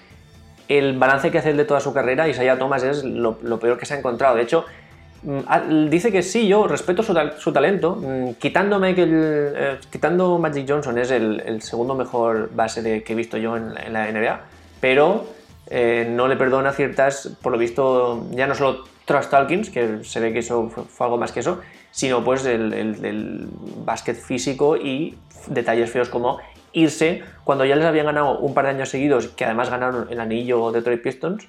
el 0.69 0.97
balance 0.99 1.31
que 1.31 1.39
hace 1.39 1.51
él 1.51 1.57
de 1.57 1.65
toda 1.65 1.81
su 1.81 1.93
carrera, 1.93 2.29
Isaiah 2.29 2.59
Thomas, 2.59 2.83
es 2.85 3.03
lo, 3.03 3.37
peor 3.59 3.79
que 3.79 3.87
se 3.87 3.95
ha 3.95 3.99
encontrado. 3.99 4.37
De 4.37 4.43
hecho, 4.43 4.65
mm, 5.23 5.89
dice 5.89 6.13
que 6.13 6.23
sí, 6.23 6.47
yo 6.47 6.69
respeto 6.69 7.03
su, 7.03 7.15
su 7.39 7.53
talento. 7.53 7.97
mm, 7.97 8.35
Quitando, 8.35 8.79
Michael, 8.79 9.11
eh, 9.13 9.79
quitando 9.91 10.39
Magic 10.39 10.67
Johnson, 10.69 10.97
es 10.99 11.11
el, 11.11 11.61
segundo 11.63 11.95
mejor 11.95 12.51
base 12.55 13.03
que 13.03 13.13
he 13.13 13.17
visto 13.17 13.37
yo 13.37 13.57
en 13.57 13.75
la 13.93 14.07
NBA, 14.13 14.41
pero 14.81 15.27
eh, 15.71 16.07
no 16.09 16.29
le 16.29 16.37
perdona 16.37 16.73
ciertas, 16.73 17.37
por 17.43 17.51
lo 17.53 17.59
visto, 17.59 18.27
ya 18.31 18.47
no 18.47 18.55
solo 18.55 18.85
trash 19.09 19.27
talkings, 19.29 19.71
que 19.71 20.05
se 20.05 20.21
ve 20.21 20.33
que 20.33 20.41
eso 20.41 20.69
fue, 20.69 21.07
algo 21.07 21.17
más 21.17 21.33
que 21.33 21.41
eso, 21.41 21.61
sino 21.91 22.23
pues 22.23 22.45
el, 22.45 22.73
el- 22.73 23.49
básquet 23.85 24.17
físico 24.17 24.77
y 24.77 25.17
detalles 25.47 25.91
feos 25.91 26.11
como 26.11 26.39
irse 26.75 27.23
cuando 27.43 27.65
ya 27.65 27.75
les 27.75 27.87
habían 27.87 28.07
ganado 28.07 28.39
un 28.39 28.53
par 28.53 28.67
de 28.67 28.73
años 28.73 28.91
seguidos, 28.91 29.29
que 29.29 29.47
además 29.47 29.71
ganaron 29.71 30.07
el 30.11 30.21
anillo 30.21 30.71
Detroit 30.71 31.03
Pistons, 31.03 31.49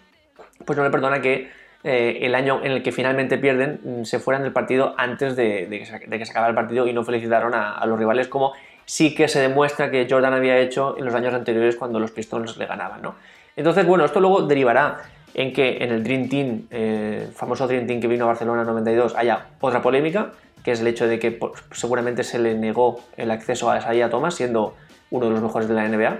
pues 0.66 0.78
no 0.78 0.86
le 0.86 0.89
perdona 0.89 1.22
que 1.22 1.49
eh, 1.84 2.20
el 2.22 2.34
año 2.34 2.62
en 2.64 2.72
el 2.72 2.82
que 2.82 2.93
finalmente 2.93 3.38
pierden 3.38 3.82
mm, 3.84 4.03
se 4.05 4.20
fueran 4.20 4.43
del 4.43 4.53
partido 4.53 4.95
antes 4.97 5.36
de, 5.36 5.68
que, 5.70 5.86
se, 5.86 5.99
de 5.99 6.24
acabara 6.24 6.49
el 6.49 6.55
partido 6.55 6.88
y 6.88 6.93
no 6.93 7.03
felicitaron 7.03 7.53
a, 7.53 7.86
los 7.86 7.99
rivales 7.99 8.30
como 8.30 8.53
sí 8.86 9.14
que 9.14 9.28
se 9.28 9.41
demuestra 9.41 9.91
que 9.91 10.07
Jordan 10.10 10.34
había 10.34 10.57
hecho 10.57 10.97
en 10.97 11.05
los 11.05 11.14
años 11.14 11.34
anteriores 11.34 11.76
cuando 11.76 11.99
los 11.99 12.12
Pistons 12.12 12.57
le 12.57 12.66
ganaban. 12.66 13.01
¿no? 13.01 13.16
Entonces, 13.55 13.86
bueno, 13.86 14.05
esto 14.05 14.22
luego 14.22 14.43
derivará 14.43 14.99
en 15.40 15.54
que 15.54 15.78
en 15.82 15.92
el 15.94 16.04
Dream 16.04 16.28
Team, 16.28 16.68
eh, 16.70 17.30
famoso 17.34 17.66
Dream 17.66 17.88
Team 17.88 18.02
que 18.02 18.10
vino 18.10 18.26
a 18.26 18.28
Barcelona 18.28 18.64
en 18.64 18.68
92, 18.68 19.16
haya 19.16 19.46
otra 19.62 19.82
polémica, 19.82 20.34
que 20.66 20.74
es 20.74 20.82
el 20.82 20.88
hecho 20.88 21.08
de 21.08 21.18
que 21.18 21.32
pues, 21.32 21.54
seguramente 21.72 22.26
se 22.26 22.40
le 22.40 22.56
negó 22.56 23.00
el 23.16 23.32
acceso 23.32 23.72
a 23.72 23.78
Isaiah 23.78 24.10
Thomas, 24.10 24.36
siendo 24.36 24.76
uno 25.12 25.28
de 25.28 25.32
los 25.32 25.42
mejores 25.42 25.70
de 25.70 25.76
la 25.76 25.88
NBA. 25.88 26.18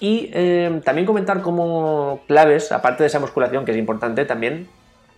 Y 0.00 0.30
eh, 0.32 0.80
también 0.84 1.06
comentar 1.06 1.42
como 1.42 2.22
claves, 2.26 2.72
aparte 2.72 3.04
de 3.04 3.06
esa 3.06 3.20
musculación 3.20 3.64
que 3.64 3.70
es 3.70 3.76
importante, 3.76 4.24
también 4.24 4.66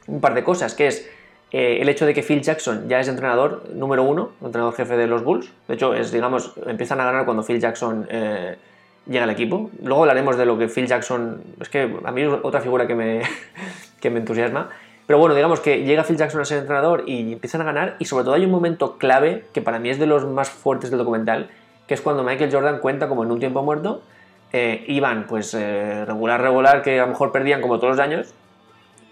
un 0.08 0.20
par 0.20 0.34
de 0.34 0.44
cosas, 0.44 0.74
que 0.74 0.88
es 0.88 1.08
eh, 1.52 1.78
el 1.80 1.88
hecho 1.88 2.04
de 2.04 2.12
que 2.12 2.22
Phil 2.22 2.42
Jackson 2.42 2.86
ya 2.86 3.00
es 3.00 3.08
entrenador 3.08 3.70
número 3.72 4.02
uno, 4.02 4.32
entrenador 4.44 4.74
jefe 4.74 4.98
de 4.98 5.06
los 5.06 5.24
Bulls. 5.24 5.50
De 5.68 5.74
hecho, 5.76 5.94
es, 5.94 6.12
digamos, 6.12 6.52
empiezan 6.66 7.00
a 7.00 7.06
ganar 7.06 7.24
cuando 7.24 7.42
Phil 7.42 7.58
Jackson 7.58 8.06
eh, 8.10 8.58
llega 9.06 9.24
al 9.24 9.30
equipo. 9.30 9.70
Luego 9.82 10.02
hablaremos 10.02 10.36
de 10.36 10.46
lo 10.46 10.58
que 10.58 10.68
Phil 10.68 10.86
Jackson. 10.86 11.42
Es 11.60 11.68
que 11.68 11.90
a 12.04 12.12
mí 12.12 12.22
es 12.22 12.32
otra 12.42 12.60
figura 12.60 12.86
que 12.86 12.94
me, 12.94 13.22
que 14.00 14.10
me 14.10 14.20
entusiasma. 14.20 14.70
Pero 15.06 15.18
bueno, 15.18 15.34
digamos 15.34 15.60
que 15.60 15.84
llega 15.84 16.04
Phil 16.04 16.16
Jackson 16.16 16.40
a 16.40 16.44
ser 16.44 16.58
entrenador 16.58 17.04
y 17.06 17.32
empiezan 17.32 17.60
a 17.60 17.64
ganar. 17.64 17.96
Y 17.98 18.04
sobre 18.04 18.24
todo 18.24 18.34
hay 18.34 18.44
un 18.44 18.50
momento 18.50 18.98
clave 18.98 19.44
que 19.52 19.62
para 19.62 19.78
mí 19.78 19.90
es 19.90 19.98
de 19.98 20.06
los 20.06 20.26
más 20.26 20.50
fuertes 20.50 20.90
del 20.90 20.98
documental, 20.98 21.50
que 21.86 21.94
es 21.94 22.00
cuando 22.00 22.22
Michael 22.22 22.52
Jordan 22.52 22.78
cuenta 22.78 23.08
como 23.08 23.24
en 23.24 23.30
un 23.30 23.38
tiempo 23.38 23.62
muerto. 23.62 24.02
Eh, 24.52 24.84
iban 24.86 25.26
pues 25.26 25.54
regular, 25.54 26.40
regular, 26.40 26.82
que 26.82 27.00
a 27.00 27.02
lo 27.04 27.08
mejor 27.08 27.32
perdían 27.32 27.62
como 27.62 27.78
todos 27.78 27.96
los 27.96 28.00
años, 28.00 28.34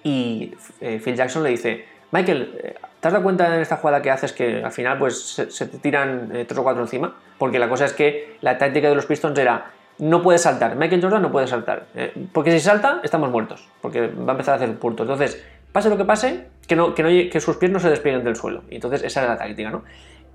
y 0.03 0.55
eh, 0.81 1.01
Phil 1.03 1.17
Jackson 1.17 1.43
le 1.43 1.51
dice, 1.51 1.85
Michael, 2.11 2.59
eh, 2.63 2.75
¿te 3.01 3.09
has 3.09 3.13
dado 3.13 3.23
cuenta 3.23 3.55
en 3.55 3.61
esta 3.61 3.77
jugada 3.77 4.03
que 4.03 4.11
haces 4.11 4.33
que 4.33 4.63
al 4.65 4.73
final 4.73 4.99
pues 4.99 5.21
se, 5.21 5.67
te 5.67 5.79
tiran 5.79 6.31
eh, 6.35 6.45
tres 6.47 6.59
o 6.59 6.63
cuatro 6.63 6.83
encima? 6.83 7.15
Porque 7.39 7.59
la 7.59 7.69
cosa 7.69 7.85
es 7.85 7.93
que 7.93 8.37
la 8.41 8.59
táctica 8.59 8.89
de 8.89 8.95
los 8.95 9.07
Pistons 9.07 9.39
era 9.39 9.71
no 10.01 10.23
puede 10.23 10.39
saltar, 10.39 10.77
Michael 10.77 11.03
Jordan 11.03 11.23
no 11.23 11.31
puede 11.31 11.47
saltar, 11.47 11.87
porque 12.33 12.53
si 12.53 12.61
salta 12.61 13.01
estamos 13.03 13.31
muertos, 13.31 13.69
porque 13.81 14.09
va 14.09 14.29
a 14.29 14.33
empezar 14.33 14.55
a 14.55 14.57
hacer 14.57 14.75
puntos. 14.79 15.05
Entonces, 15.05 15.43
pase 15.73 15.89
lo 15.89 15.97
que 15.97 16.05
pase, 16.05 16.47
que, 16.67 16.75
no, 16.77 16.95
que, 16.95 17.29
que 17.31 17.41
sus 17.41 17.57
pies 17.57 17.71
no 17.71 17.81
se 17.81 17.91
despeguen 17.91 18.25
del 18.25 18.37
suelo. 18.37 18.63
Y 18.71 18.77
entonces 18.77 19.03
esa 19.03 19.21
era 19.21 19.33
la 19.33 19.39
táctica, 19.39 19.71
¿no? 19.71 19.85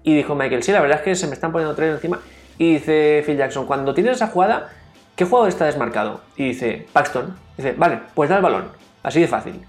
Y 0.04 0.16
dijo 0.16 0.36
Michael, 0.36 0.62
sí, 0.62 0.72
la 0.72 0.82
verdad 0.82 1.00
es 1.00 1.04
que 1.04 1.16
se 1.16 1.28
me 1.28 1.34
están 1.34 1.52
poniendo 1.52 1.76
tres 1.76 1.96
encima. 1.96 2.20
Y 2.58 2.74
dice 2.74 3.24
Phil 3.26 3.38
Jackson, 3.38 3.66
cuando 3.66 3.94
tienes 3.94 4.14
esa 4.14 4.28
jugada, 4.28 4.70
¿qué 5.16 5.26
jugador 5.26 5.50
está 5.50 5.66
desmarcado? 5.66 6.22
Y 6.38 6.50
dice, 6.50 6.86
Paxton. 6.94 7.36
Dice, 7.58 7.74
vale, 7.76 8.00
pues 8.14 8.30
da 8.30 8.38
el 8.38 8.44
balón. 8.44 8.66
Así 9.02 9.20
de 9.20 9.28
fácil. 9.28 9.60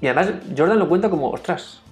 Y 0.00 0.06
además 0.06 0.32
Jordan 0.56 0.78
lo 0.78 0.88
cuenta 0.88 1.10
como, 1.10 1.30
ostras, 1.30 1.82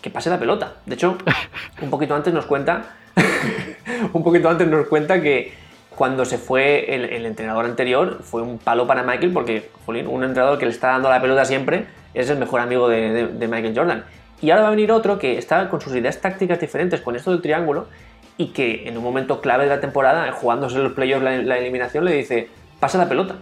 que 0.00 0.10
pase 0.10 0.30
la 0.30 0.38
pelota. 0.38 0.74
De 0.86 0.94
hecho, 0.94 1.18
un 1.82 1.90
poquito 1.90 2.14
antes 2.14 2.32
nos 2.32 2.46
cuenta, 2.46 2.84
un 4.12 4.22
poquito 4.22 4.48
antes 4.48 4.68
nos 4.68 4.86
cuenta 4.86 5.20
que 5.20 5.52
cuando 5.94 6.24
se 6.24 6.38
fue 6.38 6.94
el, 6.94 7.26
entrenador 7.26 7.64
anterior 7.64 8.20
fue 8.22 8.42
un 8.42 8.58
palo 8.58 8.86
para 8.86 9.02
Michael 9.02 9.32
porque, 9.32 9.70
jolín, 9.86 10.06
un 10.06 10.24
entrenador 10.24 10.58
que 10.58 10.66
le 10.66 10.72
está 10.72 10.88
dando 10.88 11.08
la 11.08 11.20
pelota 11.20 11.44
siempre 11.44 11.86
es 12.14 12.30
el 12.30 12.38
mejor 12.38 12.60
amigo 12.60 12.88
de, 12.88 13.48
Michael 13.48 13.74
Jordan. 13.76 14.04
Y 14.40 14.50
ahora 14.50 14.62
va 14.62 14.68
a 14.68 14.70
venir 14.70 14.92
otro 14.92 15.18
que 15.18 15.38
está 15.38 15.68
con 15.68 15.80
sus 15.80 15.94
ideas 15.94 16.20
tácticas 16.20 16.60
diferentes 16.60 17.00
con 17.00 17.16
esto 17.16 17.30
del 17.30 17.40
triángulo 17.40 17.86
y 18.36 18.48
que 18.48 18.88
en 18.88 18.98
un 18.98 19.04
momento 19.04 19.40
clave 19.40 19.64
de 19.64 19.70
la 19.70 19.80
temporada, 19.80 20.30
jugándose 20.32 20.78
los 20.78 20.92
playoffs 20.92 21.22
la, 21.22 21.36
la 21.38 21.58
eliminación, 21.58 22.04
le 22.04 22.12
dice, 22.12 22.48
pasa 22.80 22.98
la 22.98 23.08
pelota. 23.08 23.36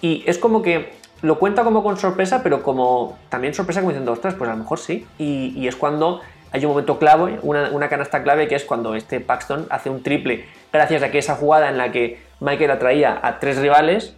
Y 0.00 0.24
es 0.26 0.38
como 0.38 0.62
que 0.62 1.00
lo 1.22 1.38
cuenta 1.38 1.64
como 1.64 1.82
con 1.82 1.96
sorpresa, 1.98 2.42
pero 2.42 2.62
como 2.62 3.18
también 3.28 3.54
sorpresa 3.54 3.80
como 3.80 3.90
diciendo, 3.90 4.12
ostras, 4.12 4.34
pues 4.34 4.48
a 4.48 4.54
lo 4.54 4.58
mejor 4.58 4.78
sí. 4.78 5.06
Y, 5.18 5.66
es 5.66 5.76
cuando 5.76 6.20
hay 6.52 6.64
un 6.64 6.70
momento 6.70 6.98
clave, 6.98 7.38
una, 7.42 7.88
canasta 7.88 8.22
clave, 8.22 8.48
que 8.48 8.54
es 8.54 8.64
cuando 8.64 8.94
este 8.94 9.20
Paxton 9.20 9.66
hace 9.70 9.90
un 9.90 10.02
triple, 10.02 10.46
gracias 10.72 11.02
a 11.02 11.10
que 11.10 11.18
esa 11.18 11.36
jugada 11.36 11.68
en 11.68 11.78
la 11.78 11.92
que 11.92 12.18
Michael 12.40 12.70
atraía 12.70 13.18
a 13.22 13.38
tres 13.38 13.58
rivales, 13.58 14.16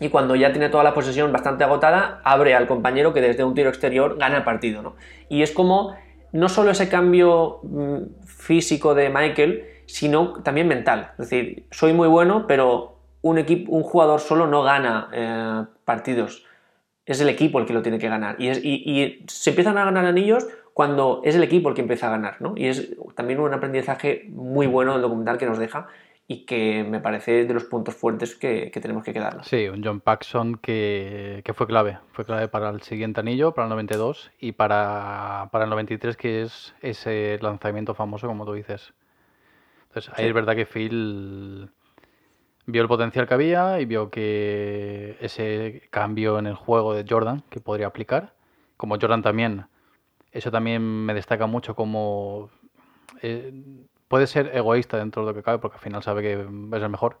y 0.00 0.08
cuando 0.08 0.34
ya 0.34 0.50
tiene 0.50 0.68
toda 0.68 0.82
la 0.82 0.94
posesión 0.94 1.30
bastante 1.32 1.64
agotada, 1.64 2.20
abre 2.24 2.54
al 2.54 2.66
compañero 2.66 3.12
que 3.12 3.20
desde 3.20 3.44
un 3.44 3.54
tiro 3.54 3.68
exterior 3.68 4.16
gana 4.18 4.38
el 4.38 4.44
partido. 4.44 4.82
¿no? 4.82 4.96
Y 5.28 5.42
es 5.42 5.52
como 5.52 5.94
no 6.32 6.48
solo 6.48 6.70
ese 6.70 6.88
cambio 6.88 7.60
mm, 7.62 8.24
físico 8.26 8.94
de 8.94 9.10
Michael, 9.10 9.64
sino 9.86 10.42
también 10.42 10.66
mental. 10.66 11.12
Es 11.12 11.30
decir, 11.30 11.66
soy 11.70 11.92
muy 11.92 12.08
bueno, 12.08 12.46
pero 12.48 12.96
un, 13.20 13.38
equipo, 13.38 13.70
un 13.72 13.82
jugador 13.82 14.20
solo 14.20 14.46
no 14.46 14.62
gana 14.62 15.08
eh, 15.12 15.64
partidos. 15.84 16.44
Es 17.04 17.20
el 17.20 17.28
equipo 17.28 17.58
el 17.58 17.66
que 17.66 17.72
lo 17.72 17.82
tiene 17.82 17.98
que 17.98 18.08
ganar. 18.08 18.36
Y, 18.40 19.24
se 19.28 19.50
empiezan 19.50 19.76
a 19.78 19.84
ganar 19.84 20.06
anillos 20.06 20.46
cuando 20.74 21.20
es 21.24 21.34
el 21.34 21.42
equipo 21.42 21.68
el 21.68 21.74
que 21.74 21.82
empieza 21.82 22.08
a 22.08 22.10
ganar. 22.10 22.40
¿no? 22.40 22.54
Y 22.56 22.66
es 22.66 22.96
también 23.14 23.40
un 23.40 23.52
aprendizaje 23.52 24.26
muy 24.30 24.66
bueno 24.66 24.94
el 24.96 25.02
documental 25.02 25.38
que 25.38 25.46
nos 25.46 25.58
deja 25.58 25.88
y 26.26 26.46
que 26.46 26.84
me 26.84 27.00
parece 27.00 27.44
de 27.44 27.54
los 27.54 27.64
puntos 27.64 27.94
fuertes 27.94 28.34
que, 28.36 28.70
tenemos 28.80 29.04
que 29.04 29.12
quedarnos. 29.12 29.46
Sí, 29.46 29.68
un 29.68 29.84
John 29.84 30.00
Paxson 30.00 30.56
que, 30.56 31.42
fue 31.54 31.66
clave. 31.66 31.98
Fue 32.12 32.24
clave 32.24 32.48
para 32.48 32.70
el 32.70 32.80
siguiente 32.82 33.20
anillo, 33.20 33.52
para 33.52 33.66
el 33.66 33.70
92 33.70 34.30
y 34.38 34.52
para, 34.52 35.48
para 35.52 35.64
el 35.64 35.70
93, 35.70 36.16
que 36.16 36.42
es 36.42 36.74
ese 36.80 37.38
lanzamiento 37.42 37.94
famoso, 37.94 38.28
como 38.28 38.46
tú 38.46 38.54
dices. 38.54 38.94
Entonces, 39.88 40.12
ahí 40.16 40.26
es 40.26 40.32
verdad 40.32 40.56
que 40.56 40.64
Phil 40.64 41.70
vio 42.64 42.82
el 42.82 42.88
potencial 42.88 43.26
que 43.26 43.34
había 43.34 43.80
y 43.80 43.84
vio 43.84 44.10
que 44.10 45.18
ese 45.20 45.82
cambio 45.90 46.38
en 46.38 46.46
el 46.46 46.54
juego 46.54 46.94
de 46.94 47.04
Jordan 47.06 47.42
que 47.50 47.60
podría 47.60 47.88
aplicar. 47.88 48.34
Como 48.76 48.98
Jordan 48.98 49.22
también, 49.22 49.66
eso 50.32 50.50
también 50.50 50.82
me 50.82 51.14
destaca 51.14 51.46
mucho 51.46 51.74
como 51.74 52.50
eh, 53.20 53.52
puede 54.08 54.26
ser 54.26 54.50
egoísta 54.54 54.98
dentro 54.98 55.22
de 55.22 55.30
lo 55.30 55.34
que 55.34 55.42
cabe 55.42 55.58
porque 55.58 55.76
al 55.76 55.82
final 55.82 56.02
sabe 56.02 56.22
que 56.22 56.32
es 56.32 56.82
el 56.82 56.88
mejor. 56.88 57.18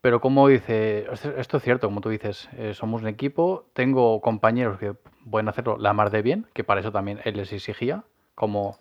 Pero 0.00 0.20
como 0.20 0.46
dice, 0.46 1.06
esto 1.36 1.56
es 1.56 1.62
cierto, 1.62 1.88
como 1.88 2.00
tú 2.00 2.10
dices, 2.10 2.48
eh, 2.52 2.74
somos 2.74 3.02
un 3.02 3.08
equipo, 3.08 3.66
tengo 3.72 4.20
compañeros 4.20 4.78
que 4.78 4.94
pueden 5.28 5.48
hacerlo 5.48 5.78
la 5.78 5.92
mar 5.94 6.10
de 6.10 6.22
bien, 6.22 6.46
que 6.52 6.64
para 6.64 6.80
eso 6.80 6.92
también 6.92 7.20
él 7.24 7.36
les 7.36 7.52
exigía, 7.52 8.04
como, 8.34 8.78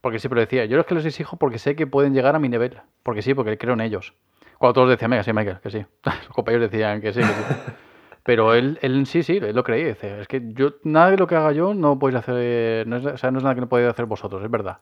porque 0.00 0.20
siempre 0.20 0.40
decía, 0.40 0.66
yo 0.66 0.78
es 0.78 0.86
que 0.86 0.94
les 0.94 1.06
exijo 1.06 1.38
porque 1.38 1.58
sé 1.58 1.74
que 1.74 1.86
pueden 1.86 2.14
llegar 2.14 2.36
a 2.36 2.38
mi 2.38 2.48
nivel, 2.48 2.80
porque 3.02 3.22
sí, 3.22 3.34
porque 3.34 3.58
creo 3.58 3.74
en 3.74 3.80
ellos. 3.80 4.14
Cuando 4.58 4.74
todos 4.74 4.90
decían, 4.90 5.10
venga, 5.10 5.24
sí, 5.24 5.32
Michael, 5.32 5.60
que 5.60 5.70
sí. 5.70 5.86
Los 6.04 6.28
compañeros 6.28 6.70
decían 6.70 7.00
que 7.00 7.12
sí, 7.12 7.20
que 7.20 7.26
sí. 7.26 7.32
Pero 8.22 8.54
él, 8.54 8.78
él 8.82 9.06
sí, 9.06 9.22
sí, 9.22 9.38
él 9.38 9.56
lo 9.56 9.64
creía. 9.64 9.88
Dice, 9.88 10.20
es 10.20 10.28
que 10.28 10.42
yo, 10.52 10.74
nada 10.82 11.10
de 11.10 11.16
lo 11.16 11.26
que 11.26 11.36
haga 11.36 11.52
yo 11.52 11.74
no 11.74 11.98
podéis 11.98 12.18
hacer, 12.18 12.86
no 12.86 12.96
es, 12.96 13.06
o 13.06 13.16
sea, 13.16 13.30
no 13.30 13.38
es 13.38 13.44
nada 13.44 13.54
que 13.54 13.62
no 13.62 13.68
podéis 13.68 13.90
hacer 13.90 14.06
vosotros, 14.06 14.42
es 14.42 14.50
verdad. 14.50 14.78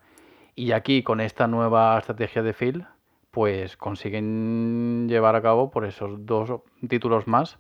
Y 0.55 0.73
aquí, 0.73 1.02
con 1.02 1.20
esta 1.20 1.47
nueva 1.47 1.97
estrategia 1.98 2.43
de 2.43 2.52
Phil, 2.52 2.85
pues 3.31 3.77
consiguen 3.77 5.06
llevar 5.09 5.36
a 5.36 5.43
cabo 5.43 5.70
por 5.70 5.85
esos 5.85 6.27
dos 6.27 6.62
títulos 6.89 7.28
más 7.28 7.59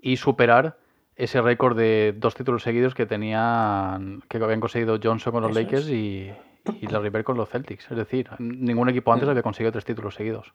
y 0.00 0.16
superar 0.16 0.78
ese 1.16 1.42
récord 1.42 1.76
de 1.76 2.14
dos 2.16 2.34
títulos 2.34 2.62
seguidos 2.62 2.94
que 2.94 3.04
tenían 3.04 4.22
que 4.28 4.38
habían 4.38 4.60
conseguido 4.60 4.98
Johnson 5.02 5.32
con 5.32 5.42
los 5.42 5.54
Lakers 5.54 5.88
y, 5.90 6.32
y 6.80 6.86
la 6.86 7.00
River 7.00 7.24
con 7.24 7.36
los 7.36 7.48
Celtics. 7.48 7.90
Es 7.90 7.96
decir, 7.96 8.30
ningún 8.38 8.88
equipo 8.88 9.12
antes 9.12 9.26
mm. 9.26 9.30
había 9.30 9.42
conseguido 9.42 9.72
tres 9.72 9.84
títulos 9.84 10.14
seguidos. 10.14 10.54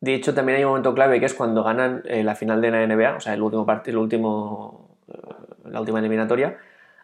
De 0.00 0.14
hecho, 0.14 0.32
también 0.32 0.58
hay 0.58 0.64
un 0.64 0.70
momento 0.70 0.94
clave 0.94 1.18
que 1.18 1.26
es 1.26 1.34
cuando 1.34 1.64
ganan 1.64 2.02
eh, 2.06 2.22
la 2.22 2.36
final 2.36 2.60
de 2.60 2.70
la 2.70 2.86
NBA, 2.86 3.16
o 3.16 3.20
sea, 3.20 3.34
el 3.34 3.42
último 3.42 3.66
partido, 3.66 3.98
el 3.98 4.02
último, 4.02 4.96
eh, 5.08 5.18
la 5.64 5.80
última 5.80 5.98
eliminatoria, 5.98 6.56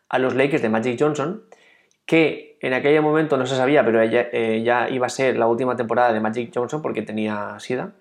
a 0.09 0.19
los 0.19 0.35
Lakers 0.35 0.63
de 0.63 0.69
Magic 0.69 0.97
Johnson, 1.01 1.43
que 2.07 2.57
en 2.61 2.73
aquel 2.73 3.03
momento 3.03 3.37
no 3.37 3.47
se 3.47 3.57
sabía, 3.57 3.85
pero 3.85 4.01
eh, 4.01 4.63
ya 4.65 4.89
iba 4.91 5.07
a 5.07 5.11
ser 5.11 5.37
la 5.37 5.49
última 5.49 5.75
temporada 5.75 6.13
de 6.13 6.21
Magic 6.21 6.53
Johnson 6.55 6.83
porque 6.83 7.03
tenía 7.03 7.57
SIDA. 7.59 7.93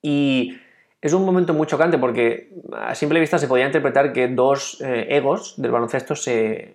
Y 0.00 0.58
es 1.00 1.12
un 1.12 1.24
momento 1.24 1.52
muy 1.52 1.66
chocante 1.66 1.98
porque 1.98 2.52
a 2.72 2.94
simple 2.94 3.18
vista 3.18 3.38
se 3.38 3.48
podía 3.48 3.66
interpretar 3.66 4.12
que 4.12 4.28
dos 4.28 4.80
egos 4.80 5.54
del 5.60 5.70
baloncesto 5.70 6.14
se, 6.14 6.74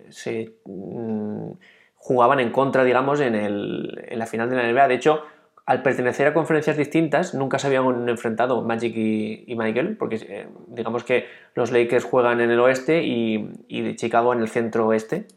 mm, 0.66 1.52
jugaban 1.96 2.40
en 2.40 2.52
contra, 2.52 2.84
digamos, 2.84 3.22
en, 3.22 3.36
en 3.36 4.20
la 4.20 4.26
final 4.26 4.50
de 4.50 4.56
la 4.56 4.72
NBA. 4.72 4.88
De 4.88 4.96
hecho, 4.96 5.24
al 5.68 5.82
pertenecer 5.82 6.28
a 6.28 6.34
conferencias 6.34 6.78
distintas, 6.78 7.34
nunca 7.34 7.60
se 7.60 7.68
habían 7.68 8.08
enfrentado 8.08 8.62
Magic 8.62 8.96
y, 8.96 9.54
Michael, 9.54 9.98
porque 9.98 10.16
eh, 10.16 10.48
digamos 10.68 11.04
que 11.04 11.26
los 11.56 11.72
Lakers 11.72 12.06
juegan 12.06 12.40
en 12.40 12.50
el 12.52 12.60
oeste 12.62 13.04
y, 13.04 13.50
y 13.68 13.96
Chicago 13.98 14.32
en 14.32 14.40
el 14.40 14.48
centro 14.48 14.88
oeste. 14.88 15.28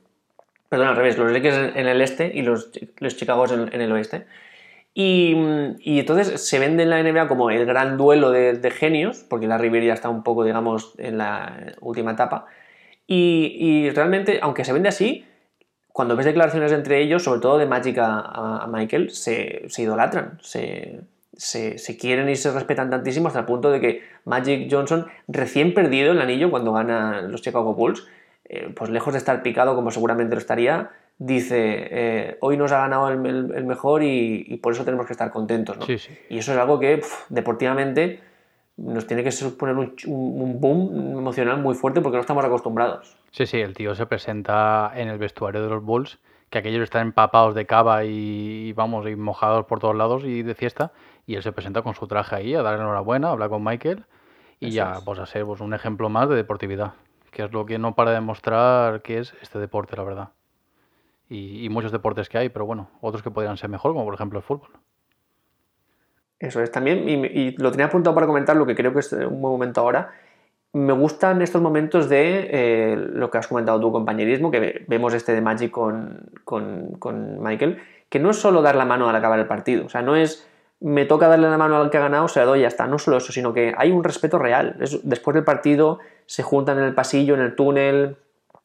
Perdón, 0.68 0.86
al 0.86 0.96
revés, 0.96 1.18
los 1.18 1.32
Lakers 1.32 1.74
en 1.74 1.88
el 1.88 2.00
este 2.00 2.30
y 2.32 2.42
los, 2.42 2.70
los 2.98 3.16
Chicago 3.16 3.44
en, 3.52 3.80
el 3.80 3.90
oeste. 3.90 4.26
Y, 4.94 5.34
entonces 5.84 6.40
se 6.48 6.60
vende 6.60 6.84
en 6.84 6.90
la 6.90 7.02
NBA 7.02 7.26
como 7.26 7.50
el 7.50 7.66
gran 7.66 7.96
duelo 7.96 8.30
de, 8.30 8.70
genios, 8.70 9.26
porque 9.28 9.48
la 9.48 9.58
River 9.58 9.82
está 9.82 10.10
un 10.10 10.22
poco, 10.22 10.44
digamos, 10.44 10.94
en 10.98 11.18
la 11.18 11.74
última 11.80 12.12
etapa. 12.12 12.46
Y, 13.04 13.56
y 13.58 13.90
realmente, 13.90 14.38
aunque 14.40 14.64
se 14.64 14.72
vende 14.72 14.90
así, 14.90 15.26
cuando 15.92 16.16
ves 16.16 16.26
declaraciones 16.26 16.72
entre 16.72 17.00
ellos, 17.00 17.24
sobre 17.24 17.40
todo 17.40 17.58
de 17.58 17.66
Magic 17.66 17.98
a, 18.00 18.66
Michael, 18.70 19.10
se, 19.10 19.66
idolatran. 19.78 20.38
Se, 20.42 21.00
se, 21.36 21.96
quieren 21.96 22.28
y 22.28 22.36
se 22.36 22.52
respetan 22.52 22.90
tantísimo 22.90 23.28
hasta 23.28 23.40
el 23.40 23.46
punto 23.46 23.70
de 23.70 23.80
que 23.80 24.02
Magic 24.24 24.68
Johnson, 24.70 25.06
recién 25.26 25.74
perdido 25.74 26.12
el 26.12 26.20
anillo 26.20 26.50
cuando 26.50 26.72
gana 26.72 27.22
los 27.22 27.42
Chicago 27.42 27.74
Bulls, 27.74 28.06
eh, 28.44 28.72
pues 28.74 28.90
lejos 28.90 29.14
de 29.14 29.18
estar 29.18 29.42
picado 29.42 29.74
como 29.74 29.90
seguramente 29.90 30.34
lo 30.34 30.40
estaría, 30.40 30.90
dice, 31.18 31.88
eh, 31.90 32.36
hoy 32.40 32.56
nos 32.56 32.72
ha 32.72 32.78
ganado 32.78 33.08
el, 33.10 33.64
mejor 33.64 34.02
y, 34.02 34.58
por 34.62 34.72
eso 34.72 34.84
tenemos 34.84 35.06
que 35.06 35.12
estar 35.12 35.30
contentos. 35.30 35.76
Y 36.28 36.38
eso 36.38 36.52
es 36.52 36.58
algo 36.58 36.80
que 36.80 37.02
deportivamente 37.28 38.20
nos 38.80 39.06
tiene 39.06 39.22
que 39.22 39.30
suponer 39.30 39.76
un, 39.76 39.94
un, 40.06 40.60
boom 40.60 41.18
emocional 41.18 41.60
muy 41.60 41.74
fuerte 41.74 42.00
porque 42.00 42.16
no 42.16 42.22
estamos 42.22 42.44
acostumbrados. 42.44 43.16
Sí, 43.30 43.46
sí, 43.46 43.60
el 43.60 43.74
tío 43.74 43.94
se 43.94 44.06
presenta 44.06 44.90
en 44.94 45.08
el 45.08 45.18
vestuario 45.18 45.62
de 45.62 45.68
los 45.68 45.84
Bulls, 45.84 46.18
que 46.48 46.58
aquellos 46.58 46.82
están 46.82 47.08
empapados 47.08 47.54
de 47.54 47.66
cava 47.66 48.04
y, 48.04 48.72
vamos, 48.72 49.06
y 49.06 49.16
mojados 49.16 49.66
por 49.66 49.80
todos 49.80 49.94
lados 49.94 50.24
y 50.24 50.42
de 50.42 50.54
fiesta, 50.54 50.92
y 51.26 51.34
él 51.34 51.42
se 51.42 51.52
presenta 51.52 51.82
con 51.82 51.94
su 51.94 52.06
traje 52.06 52.36
ahí 52.36 52.54
a 52.54 52.62
dar 52.62 52.78
enhorabuena, 52.78 53.28
a 53.28 53.32
hablar 53.32 53.50
con 53.50 53.62
Michael 53.62 54.04
y 54.58 54.70
ya, 54.70 55.00
pues 55.04 55.18
a 55.18 55.26
ser 55.26 55.44
pues, 55.44 55.60
un 55.60 55.74
ejemplo 55.74 56.08
más 56.08 56.28
de 56.28 56.36
deportividad, 56.36 56.94
que 57.30 57.44
es 57.44 57.52
lo 57.52 57.66
que 57.66 57.78
no 57.78 57.94
para 57.94 58.12
demostrar 58.12 59.02
que 59.02 59.18
es 59.18 59.34
este 59.42 59.58
deporte, 59.58 59.96
la 59.96 60.04
verdad. 60.04 60.28
Y, 61.28 61.64
y 61.64 61.68
muchos 61.68 61.92
deportes 61.92 62.28
que 62.28 62.38
hay, 62.38 62.48
pero 62.48 62.66
bueno, 62.66 62.88
otros 63.00 63.22
que 63.22 63.30
podrían 63.30 63.56
ser 63.56 63.70
mejor, 63.70 63.92
como 63.92 64.04
por 64.04 64.14
ejemplo 64.14 64.38
el 64.38 64.42
fútbol. 64.42 64.70
Eso 66.40 66.62
es 66.62 66.72
también, 66.72 67.06
y, 67.06 67.50
lo 67.58 67.70
tenía 67.70 67.86
apuntado 67.86 68.14
para 68.14 68.26
comentar, 68.26 68.56
lo 68.56 68.66
que 68.66 68.74
creo 68.74 68.94
que 68.94 69.00
es 69.00 69.12
un 69.12 69.42
buen 69.42 69.52
momento 69.52 69.82
ahora. 69.82 70.10
Me 70.72 70.94
gustan 70.94 71.42
estos 71.42 71.60
momentos 71.60 72.08
de 72.08 72.48
eh, 72.50 72.96
lo 72.96 73.30
que 73.30 73.38
has 73.38 73.46
comentado 73.46 73.78
tu 73.78 73.92
compañerismo, 73.92 74.50
que 74.50 74.84
vemos 74.88 75.12
este 75.12 75.32
de 75.32 75.42
Magic 75.42 75.70
con, 75.70 76.30
con, 76.44 77.42
Michael, 77.42 77.78
que 78.08 78.18
no 78.18 78.30
es 78.30 78.38
solo 78.38 78.62
dar 78.62 78.74
la 78.74 78.86
mano 78.86 79.08
al 79.08 79.14
acabar 79.14 79.38
el 79.38 79.46
partido, 79.46 79.84
o 79.86 79.88
sea, 79.90 80.00
no 80.00 80.16
es 80.16 80.46
me 80.82 81.04
toca 81.04 81.28
darle 81.28 81.50
la 81.50 81.58
mano 81.58 81.76
al 81.76 81.90
que 81.90 81.98
ha 81.98 82.00
ganado, 82.00 82.26
se 82.26 82.40
la 82.40 82.46
doy 82.46 82.60
y 82.60 82.62
ya 82.62 82.68
está, 82.68 82.86
no 82.86 82.98
solo 82.98 83.18
eso, 83.18 83.32
sino 83.32 83.52
que 83.52 83.74
hay 83.76 83.90
un 83.90 84.02
respeto 84.02 84.38
real. 84.38 84.76
después 85.02 85.34
del 85.34 85.44
partido 85.44 85.98
se 86.24 86.42
juntan 86.42 86.78
en 86.78 86.84
el 86.84 86.94
pasillo, 86.94 87.34
en 87.34 87.42
el 87.42 87.54
túnel, 87.54 88.16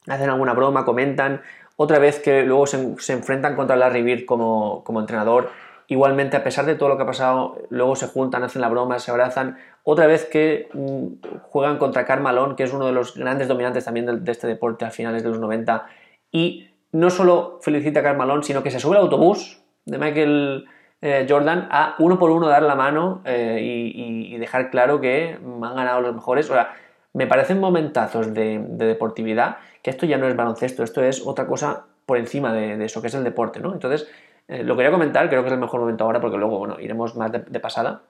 hacen 0.08 0.30
alguna 0.30 0.54
broma, 0.54 0.86
comentan, 0.86 1.42
otra 1.76 2.00
vez 2.00 2.22
que 2.22 2.44
luego 2.44 2.68
se, 2.68 2.96
se 3.00 3.12
enfrentan 3.12 3.58
contra 3.58 3.76
Larry 3.76 4.02
Bird 4.02 4.24
como, 4.26 4.82
como 4.86 5.02
entrenador 5.02 5.50
Igualmente, 5.88 6.36
a 6.36 6.44
pesar 6.44 6.66
de 6.66 6.76
todo 6.76 6.90
lo 6.90 6.98
que 6.98 7.04
ha 7.04 7.06
pasado, 7.06 7.58
luego 7.70 7.96
se 7.96 8.08
juntan, 8.08 8.44
hacen 8.44 8.62
la 8.62 8.70
broma, 8.70 8.98
se 8.98 9.12
abrazan. 9.12 9.58
Otra 9.84 10.08
vez 10.08 10.26
que 10.26 10.68
mm, 10.74 11.28
juegan 11.44 11.78
contra 11.78 12.06
Carmalón, 12.06 12.56
que 12.56 12.64
es 12.64 12.74
uno 12.74 12.88
de 12.88 12.92
los 12.92 13.16
grandes 13.16 13.48
dominantes 13.48 13.86
también 13.86 14.24
de, 14.24 14.32
este 14.32 14.48
deporte 14.48 14.86
a 14.86 14.90
finales 14.90 15.22
de 15.22 15.30
los 15.30 15.40
90. 15.40 15.86
Y 16.32 16.70
no 16.92 17.12
solo 17.12 17.60
felicita 17.62 18.00
a 18.00 18.04
Carmalón, 18.04 18.44
sino 18.44 18.64
que 18.64 18.72
se 18.72 18.80
sube 18.80 18.96
al 18.96 19.04
autobús 19.04 19.62
de 19.86 20.00
Michael 20.00 20.66
eh, 21.02 21.28
Jordan 21.30 21.68
a 21.70 21.96
uno 22.00 22.18
por 22.18 22.32
uno 22.32 22.48
dar 22.48 22.64
la 22.64 22.74
mano 22.74 23.22
eh, 23.26 23.60
y, 23.62 24.38
dejar 24.40 24.70
claro 24.70 25.00
que 25.00 25.38
han 25.40 25.76
ganado 25.76 26.02
los 26.02 26.16
mejores. 26.16 26.50
O 26.50 26.54
sea, 26.54 26.74
me 27.14 27.28
parecen 27.28 27.60
momentazos 27.60 28.34
de, 28.34 28.60
deportividad, 28.60 29.58
que 29.84 29.92
esto 29.92 30.08
ya 30.08 30.18
no 30.18 30.28
es 30.28 30.36
baloncesto, 30.36 30.84
esto 30.84 31.04
es 31.04 31.26
otra 31.26 31.46
cosa 31.46 31.86
por 32.08 32.18
encima 32.18 32.54
de, 32.54 32.76
de 32.78 32.86
eso, 32.86 33.02
que 33.02 33.08
es 33.08 33.14
el 33.14 33.24
deporte, 33.24 33.60
¿no? 33.60 33.74
Entonces, 33.74 34.08
eh, 34.48 34.64
lo 34.64 34.76
quería 34.76 34.92
comentar, 34.92 35.28
creo 35.30 35.42
que 35.42 35.48
es 35.48 35.54
el 35.54 35.60
mejor 35.60 35.80
momento 35.82 36.04
ahora 36.04 36.22
porque 36.22 36.38
luego, 36.38 36.60
bueno, 36.60 36.80
iremos 36.80 37.16
más 37.16 37.32
de, 37.32 37.60
pasada. 37.60 38.04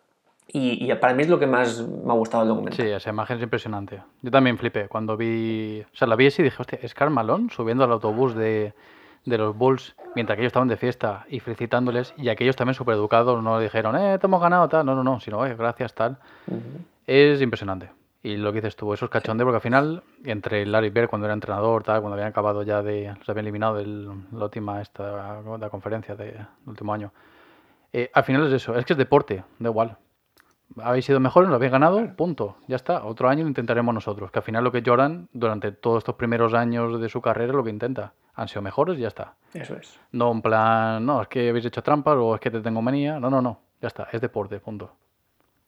Y, 0.47 0.93
para 0.95 1.13
mí 1.13 1.23
es 1.23 1.29
lo 1.29 1.39
que 1.39 1.47
más 1.47 1.81
me 1.81 2.11
ha 2.11 2.15
gustado 2.15 2.43
del 2.43 2.49
documento. 2.49 2.81
Sí, 2.81 2.87
esa 2.87 3.09
imagen 3.09 3.37
es 3.37 3.43
impresionante. 3.43 4.03
Yo 4.21 4.31
también 4.31 4.57
flipé 4.57 4.87
cuando 4.87 5.17
vi. 5.17 5.81
O 5.81 5.97
sea, 5.97 6.07
la 6.07 6.15
vi 6.15 6.27
así 6.27 6.43
y 6.43 6.45
dije, 6.45 6.61
hostia, 6.61 6.79
es 6.81 6.93
Carmalón 6.93 7.49
subiendo 7.49 7.83
al 7.83 7.91
autobús 7.91 8.35
de, 8.35 8.73
de 9.25 9.37
los 9.37 9.57
Bulls 9.57 9.95
mientras 10.13 10.35
que 10.35 10.43
ellos 10.43 10.49
estaban 10.49 10.67
de 10.67 10.77
fiesta 10.77 11.25
y 11.29 11.39
felicitándoles. 11.39 12.13
Y 12.17 12.29
aquellos 12.29 12.55
también 12.55 12.75
súper 12.75 12.93
educados 12.93 13.41
no 13.43 13.59
dijeron, 13.59 13.95
eh, 13.95 14.19
te 14.19 14.27
hemos 14.27 14.39
ganado, 14.39 14.69
tal. 14.69 14.85
No, 14.85 14.95
no, 14.95 15.03
no, 15.03 15.19
sino, 15.19 15.45
eh, 15.45 15.55
gracias, 15.55 15.93
tal. 15.95 16.17
Es 17.07 17.41
impresionante. 17.41 17.89
Y 18.25 18.37
lo 18.37 18.51
que 18.51 18.59
dices 18.59 18.75
tú, 18.75 18.91
eso 18.91 19.05
es 19.05 19.11
cachonde, 19.11 19.43
porque 19.43 19.57
al 19.57 19.61
final, 19.61 20.01
entre 20.23 20.65
Larry 20.65 20.89
Bird 20.89 21.09
cuando 21.09 21.27
era 21.27 21.35
entrenador, 21.35 21.83
tal, 21.83 22.01
cuando 22.01 22.15
habían 22.15 22.29
acabado 22.29 22.63
ya 22.63 22.81
de. 22.81 23.15
se 23.23 23.29
habían 23.29 23.45
eliminado 23.45 23.75
de 23.75 23.85
la 23.85 24.45
última 24.45 24.81
esta, 24.81 25.43
la 25.43 25.69
conferencia 25.69 26.15
del 26.15 26.43
último 26.65 26.91
año. 26.91 27.13
Eh, 27.93 28.09
al 28.11 28.23
final 28.23 28.47
es 28.47 28.53
eso, 28.53 28.75
es 28.75 28.83
que 28.83 28.93
es 28.93 28.97
deporte, 28.97 29.43
da 29.59 29.69
igual. 29.69 29.99
Habéis 30.81 31.05
sido 31.05 31.19
mejores, 31.19 31.51
lo 31.51 31.55
habéis 31.57 31.71
ganado, 31.71 32.15
punto. 32.15 32.57
Ya 32.67 32.77
está. 32.77 33.05
Otro 33.05 33.29
año 33.29 33.43
lo 33.43 33.49
intentaremos 33.49 33.93
nosotros. 33.93 34.31
Que 34.31 34.39
al 34.39 34.43
final 34.43 34.63
lo 34.63 34.71
que 34.71 34.81
Jordan, 34.83 35.29
durante 35.31 35.71
todos 35.71 35.99
estos 35.99 36.15
primeros 36.15 36.55
años 36.55 36.99
de 36.99 37.09
su 37.09 37.21
carrera, 37.21 37.53
lo 37.53 37.63
que 37.63 37.69
intenta. 37.69 38.13
Han 38.33 38.47
sido 38.47 38.63
mejores 38.63 38.97
y 38.97 39.01
ya 39.01 39.09
está. 39.09 39.35
Eso 39.53 39.75
es. 39.75 39.99
No 40.11 40.31
en 40.31 40.41
plan, 40.41 41.05
no, 41.05 41.21
es 41.21 41.27
que 41.27 41.47
habéis 41.49 41.65
hecho 41.65 41.83
trampas 41.83 42.17
o 42.17 42.33
es 42.33 42.41
que 42.41 42.49
te 42.49 42.61
tengo 42.61 42.81
manía. 42.81 43.19
No, 43.19 43.29
no, 43.29 43.39
no. 43.39 43.59
Ya 43.83 43.87
está. 43.87 44.07
Es 44.11 44.19
deporte, 44.19 44.59
punto. 44.59 44.95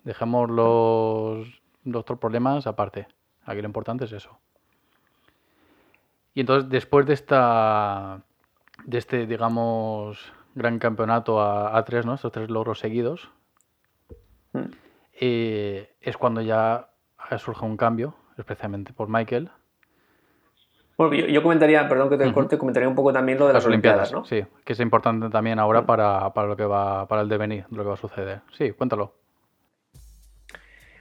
Dejemos 0.03 0.49
los 0.49 1.56
los 1.91 2.01
otros 2.01 2.19
problemas 2.19 2.67
aparte. 2.67 3.07
Aquí 3.45 3.61
lo 3.61 3.67
importante 3.67 4.05
es 4.05 4.11
eso. 4.11 4.37
Y 6.33 6.41
entonces, 6.41 6.69
después 6.69 7.05
de 7.05 7.13
esta, 7.13 8.21
de 8.85 8.97
este, 8.97 9.25
digamos, 9.25 10.33
gran 10.53 10.79
campeonato 10.79 11.41
a, 11.41 11.83
tres, 11.83 12.05
¿no? 12.05 12.13
Estos 12.13 12.31
tres 12.31 12.49
logros 12.49 12.79
seguidos, 12.79 13.31
mm. 14.53 14.59
eh, 15.19 15.95
es 16.01 16.17
cuando 16.17 16.41
ya 16.41 16.89
surge 17.37 17.65
un 17.65 17.77
cambio, 17.77 18.15
especialmente 18.37 18.93
por 18.93 19.07
Michael. 19.09 19.49
Bueno, 20.97 21.15
yo, 21.15 21.43
comentaría, 21.43 21.87
perdón 21.87 22.09
que 22.09 22.17
te 22.17 22.33
corte, 22.33 22.57
comentaría 22.57 22.89
un 22.89 22.95
poco 22.95 23.13
también 23.13 23.37
lo 23.37 23.47
de 23.47 23.53
las, 23.53 23.65
Olimpiadas, 23.65 24.11
¿no? 24.11 24.25
Sí, 24.25 24.43
que 24.63 24.73
es 24.73 24.79
importante 24.79 25.29
también 25.29 25.59
ahora 25.59 25.81
mm. 25.81 25.85
para, 25.85 26.33
para, 26.33 26.47
lo 26.47 26.57
que 26.57 26.65
va, 26.65 27.07
para 27.07 27.21
el 27.21 27.29
devenir, 27.29 27.65
lo 27.71 27.83
que 27.83 27.89
va 27.89 27.93
a 27.93 27.97
suceder. 27.97 28.41
Sí, 28.51 28.71
cuéntalo. 28.71 29.13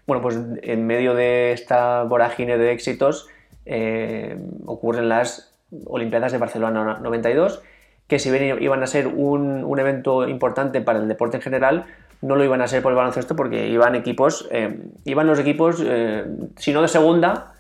Bueno, 0.07 0.23
pues 0.23 0.39
en 0.63 0.87
medio 0.87 1.15
de 1.15 1.53
esta 1.53 2.05
vorágine 2.05 2.59
de 2.59 2.73
éxitos 2.73 3.29
eh, 3.65 4.39
ocurren 4.65 5.09
las 5.09 5.53
Olimpiadas 5.87 6.31
de 6.31 6.39
Barcelona 6.39 7.01
92, 7.03 7.61
que 8.07 8.21
si 8.21 8.31
bien 8.31 8.63
iban 8.63 8.83
a 8.85 8.87
ser 8.87 9.09
un, 9.09 9.79
evento 9.79 10.29
importante 10.29 10.81
para 10.81 11.01
el 11.01 11.09
deporte 11.09 11.39
en 11.39 11.43
general, 11.43 11.87
no 12.23 12.37
lo 12.37 12.45
iban 12.45 12.63
a 12.63 12.69
ser 12.69 12.83
por 12.83 12.93
el 12.93 12.97
baloncesto 12.97 13.35
porque 13.35 13.67
iban 13.67 13.97
equipos, 13.97 14.49
eh, 14.53 14.79
iban 15.05 15.27
los 15.27 15.41
equipos, 15.41 15.83
eh, 15.85 16.25
si 16.57 16.73
no 16.73 16.83
de 16.83 16.89
segunda, 16.89 17.53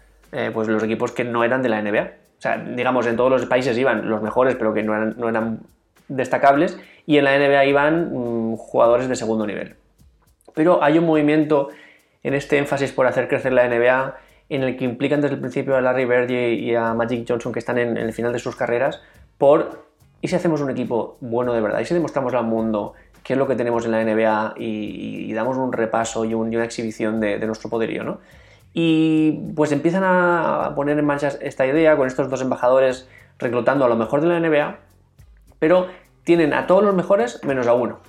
pues 0.52 0.68
los 0.68 0.82
equipos 0.82 1.12
que 1.12 1.24
no 1.24 1.44
eran 1.44 1.62
de 1.62 1.70
la 1.70 1.80
NBA. 1.80 2.10
O 2.38 2.42
sea, 2.42 2.58
digamos, 2.58 3.06
en 3.06 3.16
todos 3.16 3.30
los 3.30 3.46
países 3.46 3.76
iban 3.78 4.08
los 4.08 4.20
mejores, 4.22 4.54
pero 4.56 4.74
que 4.74 4.82
no 4.82 5.28
eran, 5.28 5.60
destacables, 6.08 6.78
y 7.06 7.16
en 7.16 7.24
la 7.24 7.36
NBA 7.36 7.64
iban 7.64 8.12
mm, 8.12 8.56
jugadores 8.56 9.08
de 9.08 9.16
segundo 9.16 9.46
nivel. 9.46 9.74
Pero 10.54 10.84
hay 10.84 10.98
un 10.98 11.06
movimiento 11.06 11.70
en 12.26 12.34
este 12.34 12.58
énfasis 12.58 12.90
por 12.90 13.06
hacer 13.06 13.28
crecer 13.28 13.52
la 13.52 13.68
NBA, 13.68 14.16
en 14.48 14.64
el 14.64 14.76
que 14.76 14.84
implican 14.84 15.20
desde 15.20 15.36
el 15.36 15.40
principio 15.40 15.76
a 15.76 15.80
Larry 15.80 16.06
Bird 16.06 16.28
y 16.28 16.74
a 16.74 16.92
Magic 16.92 17.24
Johnson 17.26 17.52
que 17.52 17.60
están 17.60 17.78
en, 17.78 17.96
el 17.96 18.12
final 18.12 18.32
de 18.32 18.40
sus 18.40 18.56
carreras, 18.56 19.00
por 19.38 19.86
¿y 20.20 20.26
si 20.26 20.34
hacemos 20.34 20.60
un 20.60 20.68
equipo 20.68 21.18
bueno 21.20 21.54
de 21.54 21.60
verdad? 21.60 21.78
¿Y 21.78 21.84
si 21.84 21.94
demostramos 21.94 22.34
al 22.34 22.42
mundo 22.42 22.94
qué 23.22 23.34
es 23.34 23.38
lo 23.38 23.46
que 23.46 23.54
tenemos 23.54 23.84
en 23.84 23.92
la 23.92 24.04
NBA 24.04 24.54
y, 24.56 25.32
damos 25.34 25.56
un 25.56 25.72
repaso 25.72 26.24
y, 26.24 26.34
una 26.34 26.64
exhibición 26.64 27.20
de, 27.20 27.38
nuestro 27.46 27.70
poderío? 27.70 28.02
¿no? 28.02 28.18
Y 28.74 29.52
pues 29.54 29.70
empiezan 29.70 30.02
a 30.04 30.72
poner 30.74 30.98
en 30.98 31.04
marcha 31.04 31.28
esta 31.40 31.64
idea 31.64 31.96
con 31.96 32.08
estos 32.08 32.28
dos 32.28 32.42
embajadores 32.42 33.08
reclutando 33.38 33.84
a 33.84 33.88
lo 33.88 33.94
mejor 33.94 34.20
de 34.20 34.26
la 34.26 34.40
NBA, 34.40 34.78
pero 35.60 35.86
tienen 36.24 36.54
a 36.54 36.66
todos 36.66 36.82
los 36.82 36.92
mejores 36.92 37.40
menos 37.44 37.68
a 37.68 37.74
uno, 37.74 38.00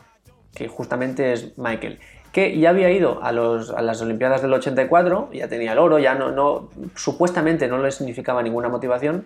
que 0.56 0.68
justamente 0.68 1.34
es 1.34 1.56
Michael 1.56 2.00
que 2.32 2.58
ya 2.60 2.70
había 2.70 2.92
ido 2.92 3.20
a, 3.24 3.32
las 3.32 4.02
Olimpiadas 4.02 4.42
del 4.42 4.54
84, 4.54 5.30
ya 5.34 5.48
tenía 5.48 5.74
el 5.74 5.80
oro, 5.80 6.00
ya 6.00 6.16
no, 6.16 6.70
supuestamente 6.96 7.68
no 7.68 7.78
le 7.78 7.92
significaba 7.92 8.44
ninguna 8.44 8.70
motivación 8.70 9.26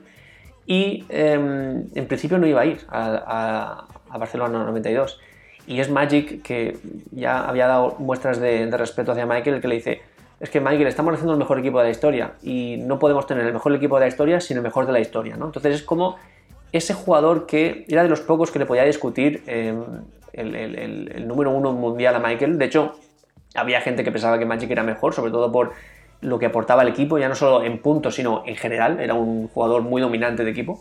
y 0.66 1.06
em, 1.10 1.88
en 1.96 2.08
principio 2.08 2.38
no 2.38 2.48
iba 2.48 2.62
a 2.62 2.66
ir 2.66 2.80
a, 2.90 3.86
Barcelona 4.18 4.64
92. 4.66 5.20
Y 5.68 5.80
es 5.80 5.90
Magic 5.90 6.42
que 6.42 6.78
ya 7.12 7.48
había 7.48 7.68
dado 7.68 7.96
muestras 8.00 8.40
de, 8.40 8.70
respeto 8.72 9.14
hacia 9.14 9.26
Michael, 9.26 9.56
el 9.56 9.62
que 9.62 9.68
le 9.68 9.76
dice, 9.76 10.02
es 10.40 10.50
que 10.50 10.60
Michael, 10.60 10.88
estamos 10.88 11.14
haciendo 11.14 11.34
el 11.34 11.40
mejor 11.40 11.60
equipo 11.60 11.78
de 11.78 11.86
la 11.86 11.92
historia 11.92 12.34
y 12.42 12.78
no 12.78 13.00
podemos 13.00 13.26
tener 13.28 13.46
el 13.46 13.54
mejor 13.54 13.74
equipo 13.74 13.96
de 13.96 14.02
la 14.02 14.08
historia 14.08 14.42
sin 14.42 14.58
el 14.58 14.64
mejor 14.64 14.86
de 14.86 14.92
la 14.92 15.00
historia. 15.00 15.38
¿no? 15.38 15.46
Entonces 15.46 15.76
es 15.76 15.84
como 15.84 16.18
ese 16.72 16.94
jugador 16.94 17.46
que 17.46 17.86
era 17.88 18.04
de 18.04 18.10
los 18.10 18.22
pocos 18.22 18.52
que 18.52 18.60
le 18.60 18.66
podía 18.66 18.84
discutir 18.84 19.44
em, 19.46 19.84
el, 20.34 21.28
número 21.28 21.52
uno 21.52 21.74
mundial 21.74 22.16
a 22.16 22.20
Michael. 22.20 22.58
De 22.58 22.66
hecho, 22.66 22.96
había 23.56 23.82
gente 23.82 24.04
que 24.04 24.12
pensaba 24.12 24.40
que 24.40 24.46
Magic 24.46 24.70
era 24.72 24.84
mejor, 24.84 25.14
sobre 25.14 25.32
todo 25.32 25.52
por 25.52 25.74
lo 26.22 26.40
que 26.40 26.46
aportaba 26.46 26.84
el 26.84 26.90
equipo, 26.90 27.18
ya 27.18 27.28
no 27.28 27.36
solo 27.36 27.64
en 27.66 27.80
puntos, 27.80 28.16
sino 28.16 28.44
en 28.46 28.56
general. 28.56 29.00
Era 29.00 29.14
un 29.14 29.48
jugador 29.48 29.82
muy 29.82 30.02
dominante 30.02 30.44
de 30.44 30.52
equipo. 30.52 30.80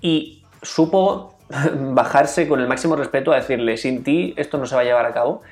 Y 0.00 0.44
supo 0.62 1.34
bajarse 1.92 2.48
con 2.48 2.60
el 2.60 2.68
máximo 2.68 2.96
respeto 2.96 3.32
a 3.32 3.36
decirle, 3.36 3.76
sin 3.76 4.02
ti 4.02 4.34
esto 4.36 4.58
no 4.58 4.66
se 4.66 4.74
va 4.74 4.82
a 4.82 4.84
llevar 4.84 5.06
a 5.06 5.12
cabo. 5.12 5.42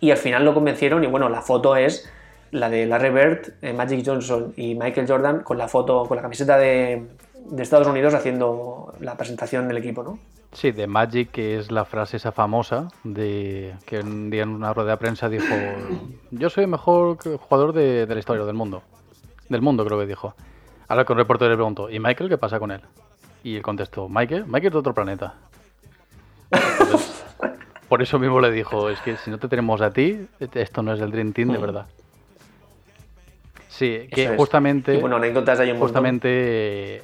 Y 0.00 0.10
al 0.10 0.18
final 0.18 0.44
lo 0.44 0.54
convencieron 0.54 1.02
y 1.04 1.06
bueno, 1.06 1.28
la 1.28 1.40
foto 1.40 1.76
es 1.76 2.10
la 2.50 2.68
de 2.68 2.86
Larry 2.86 3.10
Bird, 3.10 3.54
eh, 3.62 3.72
Magic 3.72 4.04
Johnson 4.04 4.52
y 4.56 4.74
Michael 4.74 5.08
Jordan 5.08 5.40
con 5.40 5.58
la 5.58 5.66
foto, 5.66 6.04
con 6.04 6.16
la 6.16 6.22
camiseta 6.22 6.58
de, 6.58 7.04
de 7.46 7.62
Estados 7.62 7.86
Unidos 7.86 8.14
haciendo 8.14 8.94
la 9.00 9.16
presentación 9.16 9.66
del 9.66 9.78
equipo, 9.78 10.02
¿no? 10.02 10.18
Sí, 10.54 10.70
de 10.70 10.86
Magic, 10.86 11.32
que 11.32 11.58
es 11.58 11.72
la 11.72 11.84
frase 11.84 12.16
esa 12.16 12.30
famosa 12.30 12.88
de 13.02 13.74
que 13.86 13.98
un 13.98 14.30
día 14.30 14.44
en 14.44 14.50
una 14.50 14.72
rueda 14.72 14.92
de 14.92 14.96
prensa 14.98 15.28
dijo: 15.28 15.52
Yo 16.30 16.48
soy 16.48 16.64
el 16.64 16.70
mejor 16.70 17.18
jugador 17.38 17.72
de, 17.72 18.06
la 18.06 18.18
historia 18.18 18.44
del 18.44 18.54
mundo. 18.54 18.82
Del 19.48 19.62
mundo, 19.62 19.84
creo 19.84 19.98
que 19.98 20.06
dijo. 20.06 20.34
Ahora 20.86 21.04
con 21.04 21.18
el 21.18 21.24
reportero 21.24 21.50
le 21.50 21.56
preguntó: 21.56 21.90
¿Y 21.90 21.98
Michael 21.98 22.30
qué 22.30 22.38
pasa 22.38 22.60
con 22.60 22.70
él? 22.70 22.80
Y 23.42 23.56
él 23.56 23.62
contestó: 23.62 24.08
Michael, 24.08 24.44
Michael 24.46 24.66
es 24.66 24.72
de 24.72 24.78
otro 24.78 24.94
planeta. 24.94 25.34
por 27.88 28.00
eso 28.00 28.20
mismo 28.20 28.40
le 28.40 28.52
dijo: 28.52 28.90
Es 28.90 29.00
que 29.00 29.16
si 29.16 29.30
no 29.30 29.38
te 29.38 29.48
tenemos 29.48 29.80
a 29.80 29.90
ti, 29.90 30.28
esto 30.38 30.82
no 30.82 30.92
es 30.92 31.00
el 31.00 31.10
Dream 31.10 31.32
Team 31.32 31.48
de 31.48 31.58
mm. 31.58 31.60
verdad. 31.60 31.86
Sí, 33.68 34.06
que 34.08 34.36
justamente. 34.36 34.98
bueno, 34.98 35.16
anécdotas 35.16 35.58
hay 35.58 35.72
un 35.72 35.80
Justamente 35.80 37.02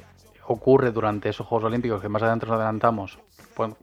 ocurre 0.51 0.91
durante 0.91 1.29
esos 1.29 1.47
Juegos 1.47 1.65
Olímpicos 1.65 2.01
que 2.01 2.09
más 2.09 2.21
adelante 2.21 2.45
nos 2.45 2.55
adelantamos, 2.55 3.19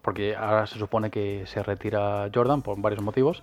porque 0.03 0.37
ahora 0.37 0.67
se 0.67 0.79
supone 0.79 1.11
que 1.11 1.45
se 1.47 1.63
retira 1.63 2.29
Jordan 2.35 2.63
por 2.63 2.81
varios 2.81 3.03
motivos, 3.03 3.43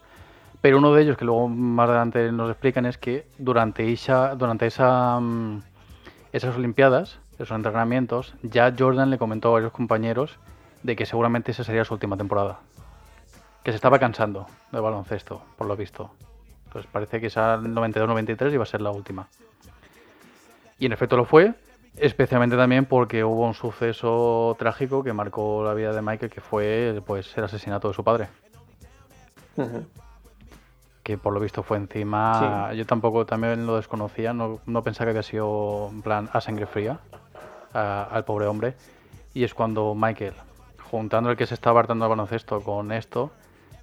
pero 0.61 0.77
uno 0.77 0.93
de 0.93 1.03
ellos 1.03 1.17
que 1.17 1.25
luego 1.25 1.47
más 1.47 1.89
adelante 1.89 2.31
nos 2.31 2.49
explican 2.49 2.85
es 2.85 2.97
que 2.97 3.27
durante 3.37 3.91
esa, 3.91 4.35
durante 4.35 4.65
esa, 4.65 5.19
mm, 5.19 5.61
esas 6.33 6.55
Olimpiadas, 6.55 7.19
esos 7.33 7.51
entrenamientos, 7.51 8.33
ya 8.41 8.73
Jordan 8.77 9.09
le 9.09 9.17
comentó 9.17 9.49
a 9.49 9.53
varios 9.53 9.71
compañeros 9.71 10.39
de 10.83 10.95
que 10.95 11.05
seguramente 11.05 11.51
esa 11.51 11.63
sería 11.63 11.85
su 11.85 11.93
última 11.93 12.17
temporada, 12.17 12.59
que 13.63 13.71
se 13.71 13.75
estaba 13.75 13.99
cansando 13.99 14.47
de 14.71 14.79
baloncesto, 14.79 15.41
por 15.57 15.67
lo 15.67 15.75
visto. 15.75 16.11
Pues 16.71 16.85
parece 16.87 17.21
que 17.21 17.27
esa 17.27 17.57
92-93 17.57 18.53
iba 18.53 18.63
a 18.63 18.65
ser 18.65 18.81
la 18.81 18.91
última. 18.91 19.27
Y 20.77 20.85
en 20.85 20.91
efecto 20.91 21.15
lo 21.15 21.25
fue, 21.25 21.53
Especialmente 21.97 22.57
también 22.57 22.85
porque 22.85 23.23
hubo 23.23 23.47
un 23.47 23.53
suceso 23.53 24.55
trágico 24.59 25.03
que 25.03 25.13
marcó 25.13 25.63
la 25.63 25.73
vida 25.73 25.93
de 25.93 26.01
Michael, 26.01 26.31
que 26.31 26.41
fue 26.41 27.01
pues, 27.05 27.37
el 27.37 27.45
asesinato 27.45 27.87
de 27.87 27.93
su 27.93 28.03
padre. 28.03 28.27
Que 31.03 31.17
por 31.17 31.33
lo 31.33 31.39
visto 31.39 31.63
fue 31.63 31.77
encima. 31.77 32.73
Yo 32.73 32.85
tampoco 32.85 33.25
también 33.25 33.65
lo 33.65 33.77
desconocía, 33.77 34.33
no, 34.33 34.59
pensaba 34.83 35.05
que 35.05 35.09
había 35.11 35.23
sido 35.23 35.89
en 35.91 36.01
plan 36.01 36.29
a 36.33 36.41
sangre 36.41 36.65
fría 36.65 36.99
al 37.73 38.25
pobre 38.25 38.47
hombre. 38.47 38.75
Y 39.33 39.43
es 39.43 39.53
cuando 39.53 39.95
Michael, 39.95 40.33
juntando 40.91 41.29
el 41.29 41.37
que 41.37 41.45
se 41.45 41.53
estaba 41.53 41.79
hartando 41.79 42.05
al 42.05 42.09
baloncesto 42.09 42.61
con 42.61 42.91
esto, 42.91 43.31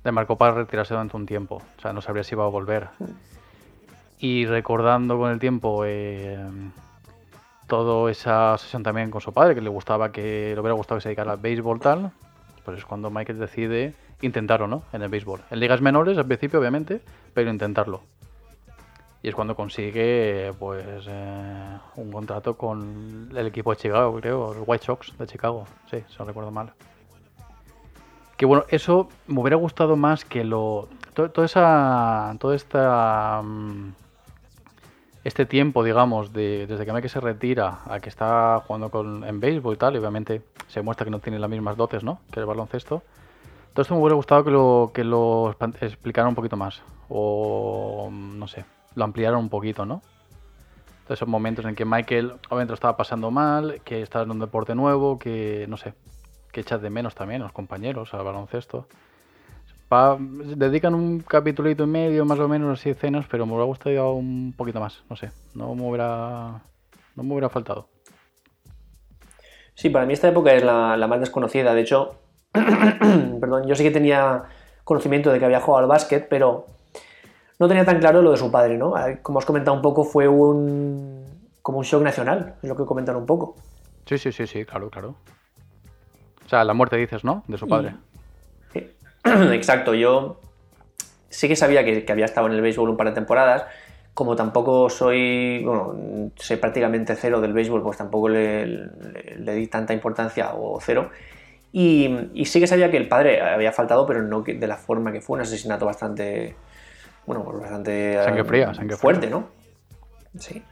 le 0.05 0.13
marcó 0.13 0.37
para 0.37 0.53
retirarse 0.53 0.93
durante 0.93 1.17
un 1.17 1.27
tiempo. 1.27 1.63
O 1.79 1.81
sea, 1.81 1.93
no 1.93 2.03
sabría 2.03 2.25
si 2.25 2.35
iba 2.35 2.45
a 2.45 2.49
volver. 2.49 2.89
Y 4.19 4.45
recordando 4.47 5.19
con 5.19 5.31
el 5.31 5.39
tiempo. 5.39 5.85
Eh, 5.87 6.39
toda 7.67 8.11
esa 8.11 8.57
sesión 8.59 8.83
también 8.83 9.11
con 9.11 9.21
su 9.21 9.33
padre, 9.33 9.55
que 9.55 9.61
le 9.61 9.71
gustaba 9.71 10.13
que 10.13 10.53
le 10.55 10.61
hubiera 10.61 10.75
gustado 10.75 10.99
que 10.99 11.03
se 11.03 11.09
dedicara 11.09 11.33
al 11.33 11.39
béisbol 11.39 11.81
tal, 11.81 12.13
pues 12.65 12.79
es 12.79 12.85
cuando 12.85 13.11
Michael 13.11 13.39
decide 13.39 13.95
intentarlo, 14.21 14.67
¿no? 14.67 14.83
En 14.93 15.03
el 15.03 15.09
béisbol. 15.09 15.41
En 15.51 15.61
ligas 15.61 15.81
menores 15.81 16.17
al 16.19 16.27
principio, 16.27 16.61
obviamente, 16.61 17.01
pero 17.35 17.51
intentarlo. 17.51 18.03
Y 19.23 19.29
es 19.29 19.35
cuando 19.35 19.55
consigue, 19.55 20.53
pues, 20.59 20.85
eh, 21.09 21.79
un 21.97 22.11
contrato 22.11 22.57
con 22.57 23.31
el 23.35 23.47
equipo 23.47 23.71
de 23.71 23.77
Chicago, 23.77 24.19
creo, 24.21 24.55
los 24.55 24.65
White 24.67 24.85
Sox 24.85 25.17
de 25.17 25.27
Chicago, 25.27 25.65
sí, 25.91 26.03
si 26.09 26.17
no 26.19 26.25
recuerdo 26.25 26.51
mal. 26.51 26.73
Que 28.37 28.47
bueno, 28.47 28.65
eso 28.69 29.09
me 29.29 29.41
hubiera 29.41 29.57
gustado 29.57 29.95
más 29.95 30.25
que 30.25 30.43
lo... 30.43 30.89
toda 31.15 31.45
esa... 31.45 32.35
Toda 32.41 32.57
esta... 32.57 33.41
Mm, 33.45 33.93
este 35.25 35.47
tiempo, 35.47 35.85
digamos, 35.85 36.33
de, 36.33 36.67
desde 36.67 36.85
que 36.85 36.93
Mike 36.93 37.09
se 37.09 37.21
retira 37.21 37.81
a 37.87 38.01
que 38.01 38.09
está 38.09 38.63
jugando 38.67 38.91
con, 38.91 39.25
en 39.25 39.41
béisbol 39.41 39.75
y 39.75 39.77
tal, 39.77 39.95
y 39.95 39.99
obviamente 39.99 40.43
se 40.69 40.83
muestra 40.83 41.05
que 41.05 41.11
no 41.11 41.21
tiene 41.21 41.39
las 41.39 41.51
mismas 41.51 41.77
dotes, 41.77 42.03
¿no? 42.03 42.21
Que 42.31 42.41
el 42.41 42.47
baloncesto. 42.47 43.03
Todo 43.73 43.83
esto 43.83 43.95
me 43.95 44.01
hubiera 44.01 44.17
gustado 44.17 44.45
que 44.45 44.51
lo, 44.51 44.91
que 44.93 45.05
lo 45.05 45.55
explicaran 45.81 46.31
un 46.31 46.35
poquito 46.35 46.57
más. 46.57 46.83
O, 47.09 48.11
no 48.11 48.47
sé, 48.49 48.65
lo 48.95 49.05
ampliaran 49.05 49.39
un 49.39 49.49
poquito, 49.49 49.87
¿no? 49.87 50.03
esos 51.09 51.29
momentos 51.29 51.67
en 51.67 51.75
que 51.75 51.85
Michael 51.85 52.33
obviamente 52.49 52.71
lo 52.71 52.75
estaba 52.75 52.97
pasando 52.97 53.31
mal, 53.31 53.83
que 53.85 54.01
está 54.01 54.23
en 54.23 54.31
un 54.31 54.39
deporte 54.39 54.75
nuevo, 54.75 55.19
que, 55.19 55.67
no 55.69 55.77
sé, 55.77 55.93
que 56.53 56.63
echas 56.63 56.81
de 56.81 56.89
menos 56.89 57.15
también 57.15 57.43
a 57.43 57.45
los 57.45 57.53
compañeros, 57.53 58.15
al 58.15 58.25
baloncesto 58.25 58.87
dedican 60.57 60.95
un 60.95 61.21
capítulito 61.21 61.85
y 61.85 61.87
medio 61.87 62.25
más 62.25 62.39
o 62.39 62.49
menos 62.49 62.79
así 62.79 62.91
escenas, 62.91 63.27
pero 63.31 63.47
me 63.47 63.53
hubiera 63.53 63.67
gustado 63.67 64.15
un 64.15 64.55
poquito 64.57 64.81
más, 64.81 65.03
no 65.09 65.17
sé, 65.17 65.31
no 65.55 65.75
me 65.75 65.89
hubiera, 65.89 66.63
no 67.17 67.23
me 67.23 67.33
hubiera 67.33 67.49
faltado. 67.49 67.89
Sí, 69.75 69.91
para 69.91 70.07
mí 70.07 70.13
esta 70.13 70.29
época 70.29 70.53
es 70.53 70.65
la, 70.65 71.07
más 71.09 71.21
desconocida, 71.21 71.75
de 71.75 71.81
hecho, 71.81 72.15
perdón, 72.53 73.67
yo 73.67 73.75
sí 73.75 73.83
que 73.83 73.91
tenía 73.91 74.45
conocimiento 74.85 75.33
de 75.33 75.39
que 75.39 75.45
había 75.45 75.61
jugado 75.61 75.85
al 75.85 75.89
básquet, 75.89 76.29
pero 76.29 76.67
no 77.59 77.69
tenía 77.69 77.85
tan 77.85 77.99
claro 77.99 78.23
lo 78.23 78.33
de 78.33 78.37
su 78.37 78.51
padre, 78.51 78.77
¿no? 78.77 78.95
Como 79.23 79.39
has 79.39 79.45
comentado 79.45 79.77
un 79.77 79.83
poco, 79.83 80.05
fue 80.05 80.29
un 80.29 81.25
como 81.63 81.79
un 81.79 81.85
shock 81.85 82.03
nacional, 82.03 82.57
es 82.63 82.69
lo 82.69 82.77
que 82.77 82.85
comentan 82.85 83.17
un 83.17 83.27
poco. 83.27 83.55
Sí, 84.07 84.19
sí, 84.19 84.33
sí, 84.33 84.47
sí, 84.47 84.65
claro, 84.65 84.91
claro. 84.91 85.15
O 86.45 86.49
sea, 86.49 86.65
la 86.65 86.75
muerte 86.75 86.97
dices, 86.97 87.25
¿no? 87.25 87.45
De 87.47 87.57
su 87.57 87.69
padre. 87.69 87.95
Exacto, 89.53 89.95
yo 89.95 90.41
sí 91.29 91.49
que 91.49 91.57
sabía 91.57 91.85
que, 91.85 92.05
había 92.11 92.27
estado 92.27 92.47
en 92.47 92.53
el 92.53 92.61
béisbol 92.61 92.91
un 92.91 92.97
par 92.97 93.09
de 93.09 93.15
temporadas. 93.15 93.65
Como 94.15 94.37
tampoco 94.37 94.91
soy, 94.91 95.63
bueno, 95.65 96.31
soy 96.37 96.59
prácticamente 96.59 97.17
cero 97.17 97.41
del 97.41 97.55
béisbol, 97.55 97.83
pues 97.83 97.97
tampoco 97.97 98.29
le, 98.29 98.91
di 99.39 99.67
tanta 99.69 99.95
importancia 99.95 100.53
o 100.53 100.79
cero. 100.81 101.11
Y, 101.73 102.45
sí 102.45 102.61
que 102.61 102.67
sabía 102.67 102.91
que 102.91 102.99
el 102.99 103.09
padre 103.09 103.41
había 103.41 103.73
faltado, 103.73 104.07
pero 104.07 104.23
no 104.23 104.43
de 104.43 104.67
la 104.67 104.77
forma 104.77 105.13
que 105.13 105.23
fue, 105.23 105.37
un 105.37 105.41
asesinato 105.41 105.87
bastante, 105.87 106.55
bueno, 107.25 107.43
pues 107.43 107.59
bastante 107.59 108.23
sangre 108.23 108.45
fría, 108.45 108.75
sangre 108.75 108.97
fuerte, 108.97 109.31
¿no? 109.31 109.49
Sí. 110.39 110.63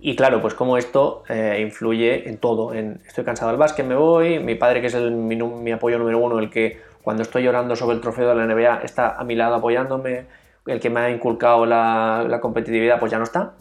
Y 0.00 0.16
claro, 0.16 0.40
pues 0.40 0.54
como 0.54 0.76
esto 0.76 1.22
eh, 1.28 1.60
influye 1.60 2.28
en 2.28 2.38
todo, 2.38 2.74
en 2.74 3.00
estoy 3.06 3.22
cansado 3.22 3.52
del 3.52 3.58
básquet, 3.58 3.86
me 3.86 3.94
voy, 3.94 4.40
mi 4.40 4.56
padre 4.56 4.80
que 4.80 4.88
es 4.88 4.94
el, 4.94 5.12
mi, 5.12 5.36
mi 5.36 5.70
apoyo 5.70 5.98
número 5.98 6.18
uno, 6.18 6.40
el 6.40 6.50
que 6.50 6.80
cuando 7.02 7.22
estoy 7.22 7.42
llorando 7.42 7.76
sobre 7.76 7.96
el 7.96 8.00
trofeo 8.00 8.28
de 8.28 8.34
la 8.34 8.46
NBA, 8.46 8.82
está 8.82 9.16
a 9.16 9.24
mi 9.24 9.34
lado 9.34 9.54
apoyándome. 9.56 10.26
El 10.66 10.80
que 10.80 10.90
me 10.90 11.00
ha 11.00 11.10
inculcado 11.10 11.64
la, 11.66 12.38
competitividad, 12.40 12.98
pues 12.98 13.10
ya 13.10 13.18
no 13.18 13.24
está. 13.24 13.52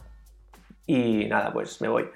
Y 0.86 1.26
nada, 1.26 1.53
pues 1.53 1.82
me 1.82 1.88
voy. 1.88 2.10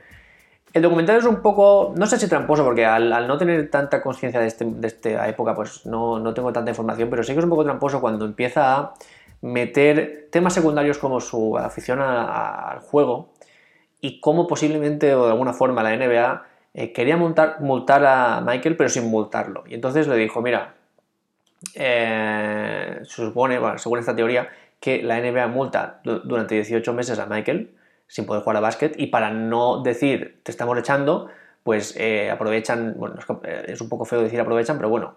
El 0.73 0.81
documental 0.81 1.17
es 1.17 1.25
un 1.25 1.41
poco, 1.41 1.93
no 1.95 2.05
sé 2.07 2.17
si 2.17 2.27
tramposo, 2.27 2.63
porque 2.63 2.85
al, 2.85 3.27
no 3.27 3.37
tener 3.37 3.69
tanta 3.69 4.01
conciencia 4.01 4.39
de, 4.39 4.47
este, 4.47 4.65
de, 4.65 4.87
esta 4.87 5.27
época, 5.29 5.53
pues 5.55 5.85
no, 5.85 6.19
no, 6.19 6.33
tengo 6.33 6.51
tanta 6.51 6.71
información, 6.71 7.09
pero 7.09 7.23
sí 7.23 7.33
que 7.33 7.39
es 7.39 7.43
un 7.43 7.51
poco 7.51 7.63
tramposo 7.63 8.01
cuando 8.01 8.25
empieza 8.25 8.75
a 8.75 8.93
meter 9.41 10.29
temas 10.31 10.53
secundarios 10.53 10.97
como 10.97 11.19
su 11.19 11.57
afición 11.57 11.99
al 12.01 12.79
juego 12.79 13.33
y 14.01 14.19
cómo 14.19 14.47
posiblemente 14.47 15.13
o 15.13 15.25
de 15.25 15.31
alguna 15.31 15.53
forma 15.53 15.83
la 15.83 15.95
NBA 15.95 16.43
eh, 16.73 16.91
quería 16.91 17.17
multar 17.17 18.05
a 18.05 18.41
Michael, 18.41 18.75
pero 18.75 18.89
sin 18.89 19.09
multarlo. 19.09 19.63
Y 19.67 19.75
entonces 19.75 20.07
le 20.07 20.15
dijo, 20.15 20.41
mira, 20.41 20.73
eh, 21.75 22.99
se 23.03 23.15
supone, 23.25 23.59
según 23.77 23.99
esta 23.99 24.15
teoría, 24.15 24.49
que 24.79 25.01
la 25.01 25.19
NBA 25.19 25.47
multa 25.47 26.01
durante 26.03 26.55
18 26.55 26.93
meses 26.93 27.17
a 27.19 27.25
Michael 27.25 27.71
sin 28.07 28.25
poder 28.25 28.43
jugar 28.43 28.57
a 28.57 28.59
básquet 28.59 28.93
y 28.97 29.07
para 29.07 29.31
no 29.31 29.81
decir 29.81 30.41
te 30.43 30.51
estamos 30.51 30.77
echando, 30.77 31.29
pues 31.63 31.95
eh, 31.97 32.29
aprovechan, 32.29 32.95
bueno, 32.97 33.15
eh, 33.43 33.65
es 33.67 33.81
un 33.81 33.89
poco 33.89 34.05
feo 34.05 34.21
decir 34.21 34.39
aprovechan, 34.39 34.77
pero 34.77 34.89
bueno, 34.89 35.15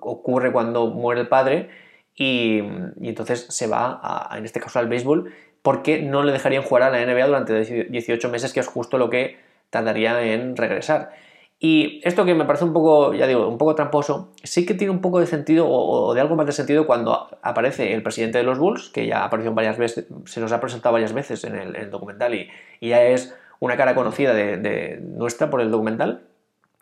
ocurre 0.00 0.52
cuando 0.52 0.88
muere 0.88 1.22
el 1.22 1.28
padre 1.28 1.70
y, 2.14 2.58
entonces 3.00 3.46
se 3.48 3.66
va, 3.66 4.28
en 4.36 4.44
este 4.44 4.60
caso 4.60 4.78
al 4.78 4.88
béisbol, 4.88 5.32
porque 5.62 6.02
no 6.02 6.22
le 6.22 6.32
dejarían 6.32 6.62
jugar 6.62 6.82
a 6.82 6.90
la 6.90 7.04
NBA 7.04 7.26
durante 7.26 7.86
18 7.86 8.28
meses, 8.28 8.52
que 8.52 8.60
es 8.60 8.66
justo 8.66 8.98
lo 8.98 9.10
que 9.10 9.38
tardaría 9.70 10.22
en 10.22 10.56
regresar. 10.56 11.12
Y 11.60 12.00
esto 12.04 12.24
que 12.24 12.34
me 12.34 12.44
parece 12.44 12.64
un 12.64 12.72
poco, 12.72 13.14
ya 13.14 13.26
digo, 13.26 13.48
un 13.48 13.58
poco 13.58 13.74
tramposo, 13.74 14.30
sí 14.44 14.64
que 14.64 14.74
tiene 14.74 14.92
un 14.92 15.00
poco 15.00 15.18
de 15.18 15.26
sentido 15.26 15.68
o, 15.68 16.14
de 16.14 16.20
algo 16.20 16.36
más 16.36 16.46
de 16.46 16.52
sentido 16.52 16.86
cuando 16.86 17.28
aparece 17.42 17.92
el 17.94 18.02
presidente 18.02 18.38
de 18.38 18.44
los 18.44 18.60
Bulls, 18.60 18.90
que 18.90 19.06
ya 19.06 19.24
apareció 19.24 19.52
varias 19.52 19.76
veces, 19.76 20.06
se 20.26 20.40
nos 20.40 20.52
ha 20.52 20.60
presentado 20.60 20.92
varias 20.92 21.12
veces 21.12 21.42
en 21.42 21.56
el, 21.56 21.90
documental 21.90 22.34
y, 22.34 22.48
ya 22.80 23.02
es 23.02 23.34
una 23.58 23.76
cara 23.76 23.96
conocida 23.96 24.34
de, 24.34 25.00
nuestra 25.02 25.50
por 25.50 25.60
el 25.60 25.72
documental. 25.72 26.28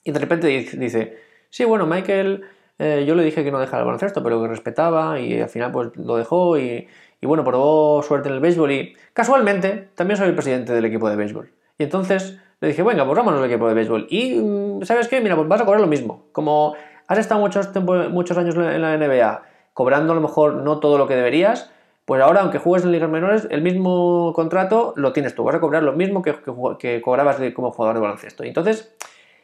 Y 0.04 0.12
de 0.12 0.18
repente 0.18 0.46
dice, 0.46 1.16
sí, 1.48 1.64
bueno, 1.64 1.86
Michael, 1.86 2.44
eh, 2.78 3.04
yo 3.08 3.14
le 3.14 3.24
dije 3.24 3.44
que 3.44 3.50
no 3.50 3.58
dejara 3.58 3.78
el 3.78 3.86
baloncesto, 3.86 4.22
pero 4.22 4.42
que 4.42 4.48
respetaba 4.48 5.18
y 5.18 5.40
al 5.40 5.48
final 5.48 5.72
pues 5.72 5.96
lo 5.96 6.16
dejó 6.16 6.58
y, 6.58 6.86
y 7.22 7.26
bueno, 7.26 7.44
probó 7.44 8.02
suerte 8.02 8.28
en 8.28 8.34
el 8.34 8.40
béisbol 8.40 8.72
y 8.72 8.96
casualmente 9.14 9.88
también 9.94 10.18
soy 10.18 10.28
el 10.28 10.34
presidente 10.34 10.74
del 10.74 10.84
equipo 10.84 11.08
de 11.08 11.16
béisbol. 11.16 11.50
Y 11.78 11.84
entonces 11.84 12.38
le 12.60 12.68
dije, 12.68 12.82
venga, 12.82 13.04
pues 13.04 13.16
vámonos 13.16 13.40
al 13.40 13.50
equipo 13.50 13.68
de 13.68 13.74
béisbol. 13.74 14.06
Y, 14.10 14.34
mm, 14.34 14.82
¿sabes 14.82 15.08
qué? 15.08 15.20
Mira, 15.20 15.36
pues 15.36 15.48
vas 15.48 15.60
a 15.60 15.64
cobrar 15.64 15.80
lo 15.80 15.86
mismo. 15.86 16.26
Como 16.32 16.74
has 17.06 17.18
estado 17.18 17.40
muchos, 17.40 17.70
muchos 18.10 18.36
años 18.38 18.56
en 18.56 18.82
la 18.82 18.96
NBA 18.96 19.42
cobrando 19.76 20.12
a 20.12 20.16
lo 20.16 20.22
mejor 20.22 20.54
no 20.54 20.78
todo 20.80 20.96
lo 20.96 21.06
que 21.06 21.14
deberías, 21.14 21.70
pues 22.06 22.22
ahora, 22.22 22.40
aunque 22.40 22.56
juegues 22.56 22.86
en 22.86 22.92
ligas 22.92 23.10
menores, 23.10 23.46
el 23.50 23.60
mismo 23.60 24.32
contrato 24.34 24.94
lo 24.96 25.12
tienes 25.12 25.34
tú. 25.34 25.44
Vas 25.44 25.56
a 25.56 25.60
cobrar 25.60 25.82
lo 25.82 25.92
mismo 25.92 26.22
que, 26.22 26.34
que, 26.78 27.02
cobrabas 27.02 27.36
como 27.52 27.72
jugador 27.72 27.96
de 27.96 28.00
baloncesto. 28.00 28.42
Entonces, 28.44 28.96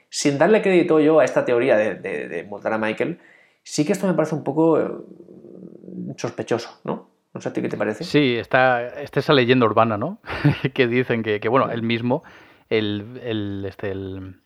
sin 0.08 0.38
darle 0.38 0.62
crédito 0.62 1.00
yo 1.00 1.20
a 1.20 1.24
esta 1.26 1.44
teoría 1.44 1.76
de, 1.76 1.96
de, 1.96 2.44
multar 2.44 2.72
a 2.72 2.78
Michael, 2.78 3.18
sí 3.62 3.84
que 3.84 3.92
esto 3.92 4.06
me 4.06 4.14
parece 4.14 4.36
un 4.36 4.42
poco 4.42 4.80
eh, 4.80 4.88
sospechoso, 6.16 6.80
¿no? 6.84 7.10
No 7.34 7.40
sé 7.40 7.50
a 7.50 7.52
ti 7.52 7.60
qué 7.60 7.68
te 7.68 7.76
parece. 7.76 8.04
Sí, 8.04 8.36
está, 8.36 8.86
está 8.86 9.20
esa 9.20 9.34
leyenda 9.34 9.66
urbana, 9.66 9.98
¿no? 9.98 10.18
que 10.72 10.86
dicen 10.86 11.22
que, 11.22 11.40
que, 11.40 11.48
bueno, 11.50 11.70
él 11.70 11.82
mismo, 11.82 12.22
el, 12.78 13.20
el, 13.22 13.64
este, 13.66 13.90
el, 13.90 14.36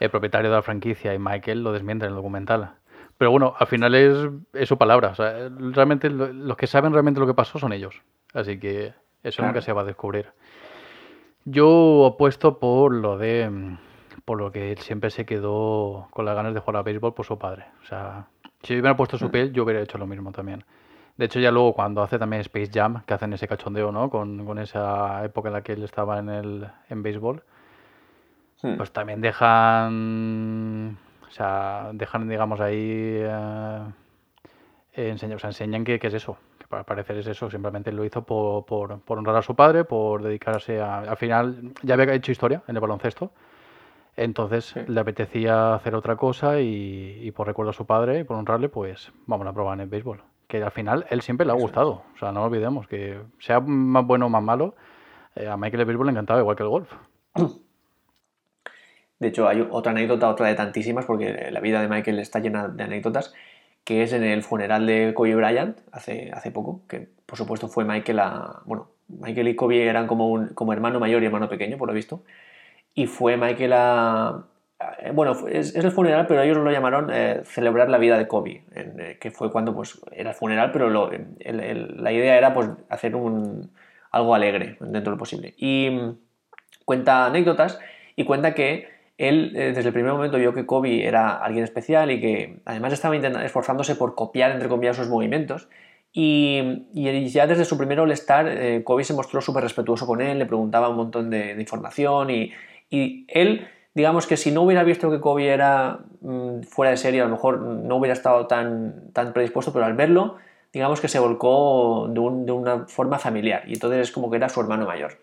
el, 0.00 0.10
propietario 0.10 0.50
de 0.50 0.56
la 0.56 0.62
franquicia 0.62 1.14
y 1.14 1.18
Michael 1.18 1.62
lo 1.62 1.72
desmienten 1.72 2.06
en 2.06 2.12
el 2.12 2.16
documental. 2.16 2.74
Pero 3.16 3.30
bueno, 3.32 3.54
al 3.58 3.66
final 3.66 3.94
es, 3.94 4.16
es 4.52 4.68
su 4.68 4.78
palabra. 4.78 5.08
O 5.08 5.14
sea, 5.14 5.48
realmente 5.50 6.08
los 6.08 6.56
que 6.56 6.66
saben 6.66 6.92
realmente 6.92 7.20
lo 7.20 7.26
que 7.26 7.34
pasó 7.34 7.58
son 7.58 7.72
ellos. 7.72 8.00
Así 8.32 8.60
que 8.60 8.94
eso 9.22 9.42
nunca 9.42 9.60
se 9.60 9.72
va 9.72 9.82
a 9.82 9.84
descubrir. 9.84 10.26
Yo 11.44 12.06
apuesto 12.06 12.58
por 12.58 12.94
lo 12.94 13.18
de 13.18 13.76
por 14.24 14.38
lo 14.38 14.52
que 14.52 14.72
él 14.72 14.78
siempre 14.78 15.10
se 15.10 15.24
quedó 15.24 16.08
con 16.10 16.26
las 16.26 16.36
ganas 16.36 16.52
de 16.52 16.60
jugar 16.60 16.76
a 16.76 16.82
béisbol 16.82 17.14
por 17.14 17.24
su 17.24 17.38
padre. 17.38 17.64
O 17.82 17.86
sea, 17.86 18.26
si 18.62 18.74
yo 18.74 18.80
hubiera 18.80 18.96
puesto 18.96 19.16
su 19.16 19.28
mm. 19.28 19.30
piel, 19.30 19.52
yo 19.52 19.64
hubiera 19.64 19.80
hecho 19.80 19.96
lo 19.98 20.06
mismo 20.06 20.32
también. 20.32 20.64
De 21.18 21.24
hecho, 21.24 21.40
ya 21.40 21.50
luego 21.50 21.74
cuando 21.74 22.00
hace 22.00 22.16
también 22.16 22.40
Space 22.42 22.70
Jam, 22.72 23.02
que 23.04 23.12
hacen 23.12 23.32
ese 23.32 23.48
cachondeo, 23.48 23.90
¿no? 23.90 24.08
Con, 24.08 24.46
con 24.46 24.58
esa 24.60 25.24
época 25.24 25.48
en 25.48 25.54
la 25.54 25.62
que 25.62 25.72
él 25.72 25.82
estaba 25.82 26.20
en 26.20 26.28
el 26.28 26.68
en 26.88 27.02
béisbol, 27.02 27.42
hmm. 28.62 28.76
pues 28.76 28.92
también 28.92 29.20
dejan, 29.20 30.96
o 31.26 31.30
sea, 31.30 31.90
dejan, 31.92 32.28
digamos, 32.28 32.60
ahí, 32.60 33.18
eh, 33.20 33.82
enseñan, 34.92 35.36
o 35.36 35.38
sea, 35.40 35.50
enseñan 35.50 35.82
que, 35.82 35.98
es 36.00 36.14
eso, 36.14 36.38
que 36.56 36.68
para 36.68 36.84
parecer 36.84 37.16
es 37.18 37.26
eso, 37.26 37.50
simplemente 37.50 37.90
lo 37.90 38.04
hizo 38.04 38.22
por, 38.22 38.64
por, 38.64 39.00
por 39.00 39.18
honrar 39.18 39.36
a 39.36 39.42
su 39.42 39.56
padre, 39.56 39.82
por 39.84 40.22
dedicarse 40.22 40.80
a, 40.80 41.00
al 41.00 41.16
final, 41.16 41.72
ya 41.82 41.94
había 41.94 42.14
hecho 42.14 42.30
historia 42.30 42.62
en 42.68 42.76
el 42.76 42.80
baloncesto, 42.80 43.32
entonces 44.16 44.76
le 44.86 45.00
apetecía 45.00 45.74
hacer 45.74 45.96
otra 45.96 46.14
cosa 46.14 46.60
y, 46.60 47.18
y, 47.22 47.32
por 47.32 47.48
recuerdo 47.48 47.70
a 47.70 47.74
su 47.74 47.86
padre 47.86 48.20
y 48.20 48.24
por 48.24 48.36
honrarle, 48.36 48.68
pues 48.68 49.12
vamos 49.26 49.48
a 49.48 49.52
probar 49.52 49.74
en 49.74 49.80
el 49.80 49.88
béisbol 49.88 50.22
que 50.48 50.62
al 50.62 50.72
final 50.72 51.06
él 51.10 51.22
siempre 51.22 51.46
le 51.46 51.52
ha 51.52 51.56
gustado. 51.56 52.02
O 52.14 52.18
sea, 52.18 52.32
no 52.32 52.42
olvidemos 52.42 52.88
que 52.88 53.20
sea 53.38 53.60
más 53.60 54.04
bueno 54.04 54.26
o 54.26 54.28
más 54.28 54.42
malo, 54.42 54.74
eh, 55.36 55.46
a 55.46 55.56
Michael 55.56 55.84
Béisbol 55.84 56.06
le 56.06 56.12
encantaba 56.12 56.40
igual 56.40 56.56
que 56.56 56.62
el 56.64 56.68
golf. 56.68 56.92
De 59.18 59.28
hecho, 59.28 59.48
hay 59.48 59.66
otra 59.70 59.92
anécdota, 59.92 60.28
otra 60.28 60.46
de 60.46 60.54
tantísimas, 60.54 61.04
porque 61.04 61.50
la 61.50 61.60
vida 61.60 61.80
de 61.80 61.88
Michael 61.88 62.18
está 62.18 62.38
llena 62.38 62.68
de 62.68 62.84
anécdotas, 62.84 63.34
que 63.84 64.02
es 64.02 64.12
en 64.12 64.22
el 64.22 64.42
funeral 64.42 64.86
de 64.86 65.12
Kobe 65.14 65.34
Bryant 65.34 65.78
hace, 65.92 66.30
hace 66.32 66.50
poco, 66.50 66.82
que 66.88 67.08
por 67.26 67.36
supuesto 67.36 67.68
fue 67.68 67.84
Michael 67.84 68.20
a... 68.20 68.62
Bueno, 68.64 68.90
Michael 69.08 69.48
y 69.48 69.56
Kobe 69.56 69.86
eran 69.86 70.06
como, 70.06 70.28
un, 70.28 70.48
como 70.48 70.72
hermano 70.72 71.00
mayor 71.00 71.22
y 71.22 71.26
hermano 71.26 71.48
pequeño, 71.48 71.78
por 71.78 71.88
lo 71.88 71.94
visto, 71.94 72.22
y 72.94 73.06
fue 73.06 73.36
Michael 73.36 73.72
a, 73.74 74.44
bueno, 75.12 75.36
es, 75.48 75.74
el 75.74 75.90
funeral, 75.90 76.26
pero 76.26 76.42
ellos 76.42 76.56
lo 76.56 76.70
llamaron 76.70 77.10
eh, 77.12 77.40
celebrar 77.44 77.88
la 77.88 77.98
vida 77.98 78.16
de 78.16 78.28
Kobe, 78.28 78.64
eh, 78.74 79.18
que 79.20 79.30
fue 79.30 79.50
cuando 79.50 79.74
pues, 79.74 80.00
era 80.12 80.30
el 80.30 80.36
funeral, 80.36 80.70
pero 80.70 80.88
la 80.88 82.12
idea 82.12 82.36
era 82.38 82.54
pues, 82.54 82.68
hacer 82.88 83.16
un, 83.16 83.72
algo 84.12 84.34
alegre 84.34 84.76
dentro 84.80 85.10
de 85.10 85.10
lo 85.10 85.18
posible. 85.18 85.54
Y 85.56 85.90
mm, 85.90 86.18
cuenta 86.84 87.26
anécdotas 87.26 87.80
y 88.14 88.24
cuenta 88.24 88.54
que 88.54 88.88
él 89.18 89.52
desde 89.52 89.88
el 89.88 89.92
primer 89.92 90.12
momento 90.12 90.38
vio 90.38 90.54
que 90.54 90.64
Kobe 90.64 91.04
era 91.04 91.36
alguien 91.38 91.64
especial 91.64 92.12
y 92.12 92.20
que 92.20 92.60
además 92.64 92.92
estaba 92.92 93.16
esforzándose 93.16 93.96
por 93.96 94.14
copiar, 94.14 94.52
entre 94.52 94.68
comillas, 94.68 94.96
sus 94.96 95.08
movimientos. 95.08 95.68
Y, 96.12 96.86
ya 96.94 97.48
desde 97.48 97.64
su 97.64 97.76
primer 97.76 97.98
All-Star, 97.98 98.84
Kobe 98.84 99.02
se 99.02 99.12
mostró 99.12 99.40
súper 99.40 99.64
respetuoso 99.64 100.06
con 100.06 100.20
él, 100.20 100.38
le 100.38 100.46
preguntaba 100.46 100.88
un 100.88 100.96
montón 100.96 101.30
de, 101.30 101.56
información 101.58 102.30
y, 102.30 102.52
y 102.90 103.26
él 103.28 103.66
digamos 103.98 104.28
que 104.28 104.36
si 104.36 104.52
no 104.52 104.62
hubiera 104.62 104.84
visto 104.84 105.10
que 105.10 105.18
Kobe 105.18 105.48
era 105.48 105.98
mm, 106.20 106.62
fuera 106.62 106.92
de 106.92 106.96
serie, 106.96 107.20
a 107.20 107.24
lo 107.24 107.32
mejor 107.32 107.60
no 107.60 107.96
hubiera 107.96 108.12
estado 108.12 108.46
tan, 108.46 109.10
tan 109.12 109.32
predispuesto, 109.32 109.72
pero 109.72 109.86
al 109.86 109.94
verlo, 109.94 110.36
digamos 110.72 111.00
que 111.00 111.08
se 111.08 111.18
volcó 111.18 112.06
de, 112.08 112.20
una 112.20 112.86
forma 112.86 113.18
familiar 113.18 113.64
y 113.66 113.72
entonces 113.72 114.02
es 114.02 114.12
como 114.12 114.30
que 114.30 114.36
era 114.36 114.48
su 114.48 114.60
hermano 114.60 114.86
mayor. 114.86 115.18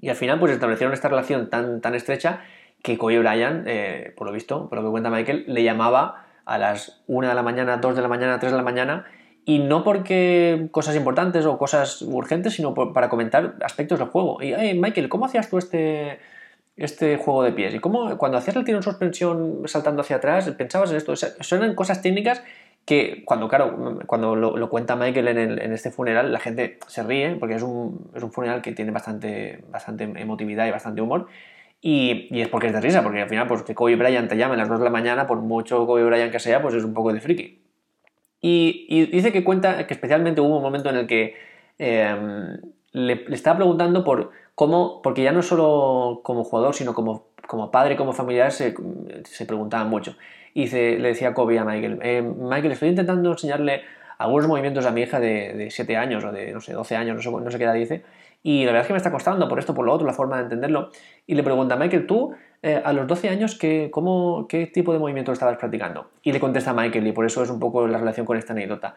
Y 0.00 0.08
al 0.08 0.16
final 0.16 0.38
pues 0.40 0.52
establecieron 0.52 0.94
esta 0.94 1.08
relación 1.08 1.50
tan, 1.50 1.82
tan 1.82 1.94
estrecha 1.94 2.40
que 2.82 2.96
Kobe 2.96 3.18
Bryant, 3.18 3.64
eh, 3.66 4.14
por 4.16 4.26
lo 4.26 4.32
visto, 4.32 4.70
por 4.70 4.78
lo 4.78 4.84
que 4.84 4.90
cuenta 4.90 5.10
Michael, 5.10 5.44
le 5.46 5.62
llamaba 5.62 6.24
a 6.46 6.56
las 6.56 7.02
1 7.08 7.28
de 7.28 7.34
la 7.34 7.42
mañana, 7.42 7.76
2 7.76 7.94
de 7.94 8.00
la 8.00 8.08
mañana, 8.08 8.38
3 8.38 8.52
de 8.52 8.56
la 8.56 8.64
mañana 8.64 9.04
y 9.44 9.58
no 9.58 9.84
porque 9.84 10.68
cosas 10.70 10.96
importantes 10.96 11.44
o 11.44 11.58
cosas 11.58 12.00
urgentes, 12.00 12.54
sino 12.54 12.72
para 12.72 13.10
comentar 13.10 13.56
aspectos 13.62 13.98
del 13.98 14.08
juego. 14.08 14.42
Y, 14.42 14.54
Michael, 14.72 15.10
¿cómo 15.10 15.26
hacías 15.26 15.50
tú 15.50 15.58
este, 15.58 16.20
este 16.78 17.16
juego 17.16 17.42
de 17.42 17.52
pies. 17.52 17.74
Y 17.74 17.80
cómo 17.80 18.16
cuando 18.16 18.38
hacías 18.38 18.56
el 18.56 18.64
tiro 18.64 18.78
en 18.78 18.82
suspensión 18.82 19.62
saltando 19.66 20.02
hacia 20.02 20.16
atrás, 20.16 20.48
pensabas 20.56 20.90
en 20.90 20.96
esto. 20.96 21.14
son 21.16 21.74
cosas 21.74 22.00
técnicas 22.00 22.42
que 22.84 23.22
cuando, 23.26 23.48
claro, 23.48 23.98
cuando 24.06 24.34
lo, 24.34 24.70
cuenta 24.70 24.96
Michael 24.96 25.28
en, 25.28 25.72
este 25.72 25.90
funeral, 25.90 26.32
la 26.32 26.40
gente 26.40 26.78
se 26.86 27.02
ríe 27.02 27.36
porque 27.36 27.56
es 27.56 27.62
un, 27.62 28.10
es 28.14 28.22
un, 28.22 28.32
funeral 28.32 28.62
que 28.62 28.72
tiene 28.72 28.92
bastante, 28.92 29.62
bastante 29.70 30.04
emotividad 30.04 30.66
y 30.66 30.70
bastante 30.70 31.02
humor. 31.02 31.26
Y, 31.82 32.28
y, 32.30 32.40
es 32.40 32.48
porque 32.48 32.68
es 32.68 32.72
de 32.72 32.80
risa, 32.80 33.02
porque 33.02 33.20
al 33.20 33.28
final, 33.28 33.46
pues 33.46 33.62
que 33.62 33.74
Kobe 33.74 33.96
Bryant 33.96 34.28
te 34.28 34.36
llame 34.36 34.54
a 34.54 34.56
las 34.56 34.68
2 34.68 34.78
de 34.78 34.84
la 34.84 34.90
mañana, 34.90 35.26
por 35.26 35.38
mucho 35.40 35.86
Kobe 35.86 36.04
Bryant 36.04 36.32
que 36.32 36.38
sea, 36.38 36.62
pues 36.62 36.74
es 36.74 36.84
un 36.84 36.94
poco 36.94 37.12
de 37.12 37.20
friki. 37.20 37.60
Y, 38.40 38.86
y 38.88 39.06
dice 39.06 39.32
que 39.32 39.44
cuenta 39.44 39.86
que 39.86 39.94
especialmente 39.94 40.40
hubo 40.40 40.56
un 40.56 40.62
momento 40.62 40.88
en 40.88 40.96
el 40.96 41.06
que 41.06 41.36
eh, 41.78 42.16
le, 42.92 43.16
le, 43.16 43.34
estaba 43.34 43.56
preguntando 43.58 44.02
por 44.02 44.30
cómo, 44.58 45.00
porque 45.02 45.22
ya 45.22 45.30
no 45.30 45.40
solo 45.40 46.20
como 46.24 46.42
jugador, 46.42 46.74
sino 46.74 46.92
como, 46.92 47.28
como 47.46 47.70
padre, 47.70 47.94
como 47.94 48.12
familiar, 48.12 48.50
se, 48.50 48.74
se 49.22 49.46
preguntaban 49.46 49.88
mucho. 49.88 50.16
Y 50.52 50.66
le 50.66 51.00
decía 51.00 51.32
Kobe 51.32 51.60
a 51.60 51.64
Michael, 51.64 52.00
eh, 52.02 52.22
Michael, 52.22 52.72
estoy 52.72 52.88
intentando 52.88 53.30
enseñarle 53.30 53.82
algunos 54.18 54.48
movimientos 54.48 54.84
a 54.84 54.90
mi 54.90 55.02
hija 55.02 55.20
de, 55.20 55.52
de 55.52 55.70
7 55.70 55.96
años 55.96 56.24
o 56.24 56.32
de, 56.32 56.50
no 56.50 56.60
sé, 56.60 56.72
12 56.72 56.96
años, 56.96 57.24
no 57.24 57.50
sé, 57.52 57.58
qué 57.58 57.62
edad 57.62 57.74
dice, 57.74 58.02
y 58.42 58.64
la 58.64 58.72
verdad 58.72 58.80
es 58.80 58.86
que 58.88 58.94
me 58.94 58.96
está 58.96 59.12
costando 59.12 59.48
por 59.48 59.60
esto, 59.60 59.74
por 59.74 59.86
lo 59.86 59.92
otro, 59.92 60.04
la 60.04 60.12
forma 60.12 60.38
de 60.38 60.42
entenderlo. 60.42 60.90
Y 61.24 61.36
le 61.36 61.44
pregunta, 61.44 61.76
Michael, 61.76 62.08
tú 62.08 62.34
eh, 62.62 62.82
a 62.84 62.92
los 62.92 63.06
12 63.06 63.28
años, 63.28 63.56
¿qué, 63.56 63.90
cómo, 63.92 64.48
¿qué 64.48 64.66
tipo 64.66 64.92
de 64.92 64.98
movimiento 64.98 65.30
estabas 65.30 65.56
practicando? 65.56 66.10
Y 66.24 66.32
le 66.32 66.40
contesta 66.40 66.72
Michael, 66.72 67.06
y 67.06 67.12
por 67.12 67.26
eso 67.26 67.44
es 67.44 67.50
un 67.50 67.60
poco 67.60 67.86
la 67.86 67.98
relación 67.98 68.26
con 68.26 68.36
esta 68.36 68.54
anécdota. 68.54 68.96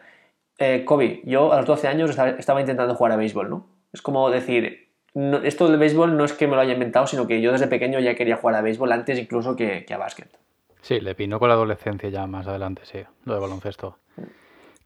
Eh, 0.58 0.84
Kobe, 0.84 1.20
yo 1.24 1.52
a 1.52 1.58
los 1.58 1.66
12 1.66 1.86
años 1.86 2.18
estaba 2.36 2.60
intentando 2.60 2.96
jugar 2.96 3.12
a 3.12 3.16
béisbol, 3.16 3.48
¿no? 3.48 3.68
Es 3.92 4.02
como 4.02 4.28
decir, 4.28 4.91
esto 5.14 5.68
del 5.68 5.78
béisbol 5.78 6.16
no 6.16 6.24
es 6.24 6.32
que 6.32 6.46
me 6.46 6.54
lo 6.54 6.62
haya 6.62 6.72
inventado, 6.72 7.06
sino 7.06 7.26
que 7.26 7.40
yo 7.42 7.52
desde 7.52 7.66
pequeño 7.66 8.00
ya 8.00 8.14
quería 8.14 8.36
jugar 8.36 8.56
a 8.56 8.62
béisbol 8.62 8.92
antes 8.92 9.18
incluso 9.18 9.56
que, 9.56 9.86
a 9.92 9.96
básquet. 9.98 10.38
Sí, 10.80 11.00
le 11.00 11.14
vino 11.14 11.38
con 11.38 11.48
la 11.48 11.54
adolescencia 11.54 12.08
ya 12.08 12.26
más 12.26 12.46
adelante, 12.46 12.82
sí, 12.84 13.00
lo 13.24 13.34
de 13.34 13.40
baloncesto. 13.40 13.98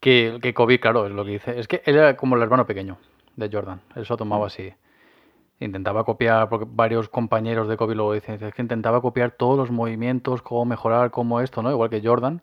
Que, 0.00 0.38
que 0.42 0.52
Kobe, 0.52 0.78
claro, 0.78 1.06
es 1.06 1.12
lo 1.12 1.24
que 1.24 1.32
dice. 1.32 1.58
Es 1.58 1.68
que 1.68 1.82
él 1.84 1.96
era 1.96 2.16
como 2.16 2.36
el 2.36 2.42
hermano 2.42 2.66
pequeño 2.66 2.98
de 3.36 3.48
Jordan. 3.50 3.80
Él 3.94 4.04
se 4.04 4.12
lo 4.12 4.16
tomaba 4.16 4.44
mm. 4.44 4.46
así. 4.46 4.74
Intentaba 5.58 6.04
copiar, 6.04 6.50
porque 6.50 6.66
varios 6.68 7.08
compañeros 7.08 7.66
de 7.66 7.78
Kobe 7.78 7.94
luego 7.94 8.12
dicen, 8.12 8.42
es 8.42 8.52
que 8.52 8.62
intentaba 8.62 9.00
copiar 9.00 9.30
todos 9.30 9.56
los 9.56 9.70
movimientos, 9.70 10.42
cómo 10.42 10.66
mejorar, 10.66 11.10
cómo 11.10 11.40
esto, 11.40 11.62
¿no? 11.62 11.70
Igual 11.70 11.88
que 11.88 12.02
Jordan. 12.04 12.42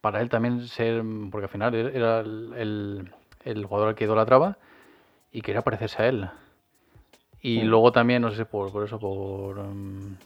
Para 0.00 0.20
él 0.20 0.30
también 0.30 0.66
ser, 0.66 1.02
porque 1.30 1.44
al 1.44 1.50
final 1.50 1.74
era 1.74 2.20
el, 2.20 3.12
el 3.44 3.64
jugador 3.66 3.88
al 3.88 3.94
que 3.94 4.04
idolatraba 4.04 4.58
y 5.30 5.42
quería 5.42 5.62
parecerse 5.62 6.02
a 6.02 6.08
él. 6.08 6.30
Y 7.44 7.60
luego 7.60 7.92
también, 7.92 8.22
no 8.22 8.30
sé, 8.30 8.46
por, 8.46 8.72
por 8.72 8.84
eso, 8.84 8.98
por, 8.98 9.62
mm, 9.62 10.16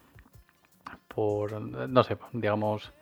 por, 1.08 1.60
no 1.60 2.04
sé, 2.04 2.16
digamos, 2.32 2.92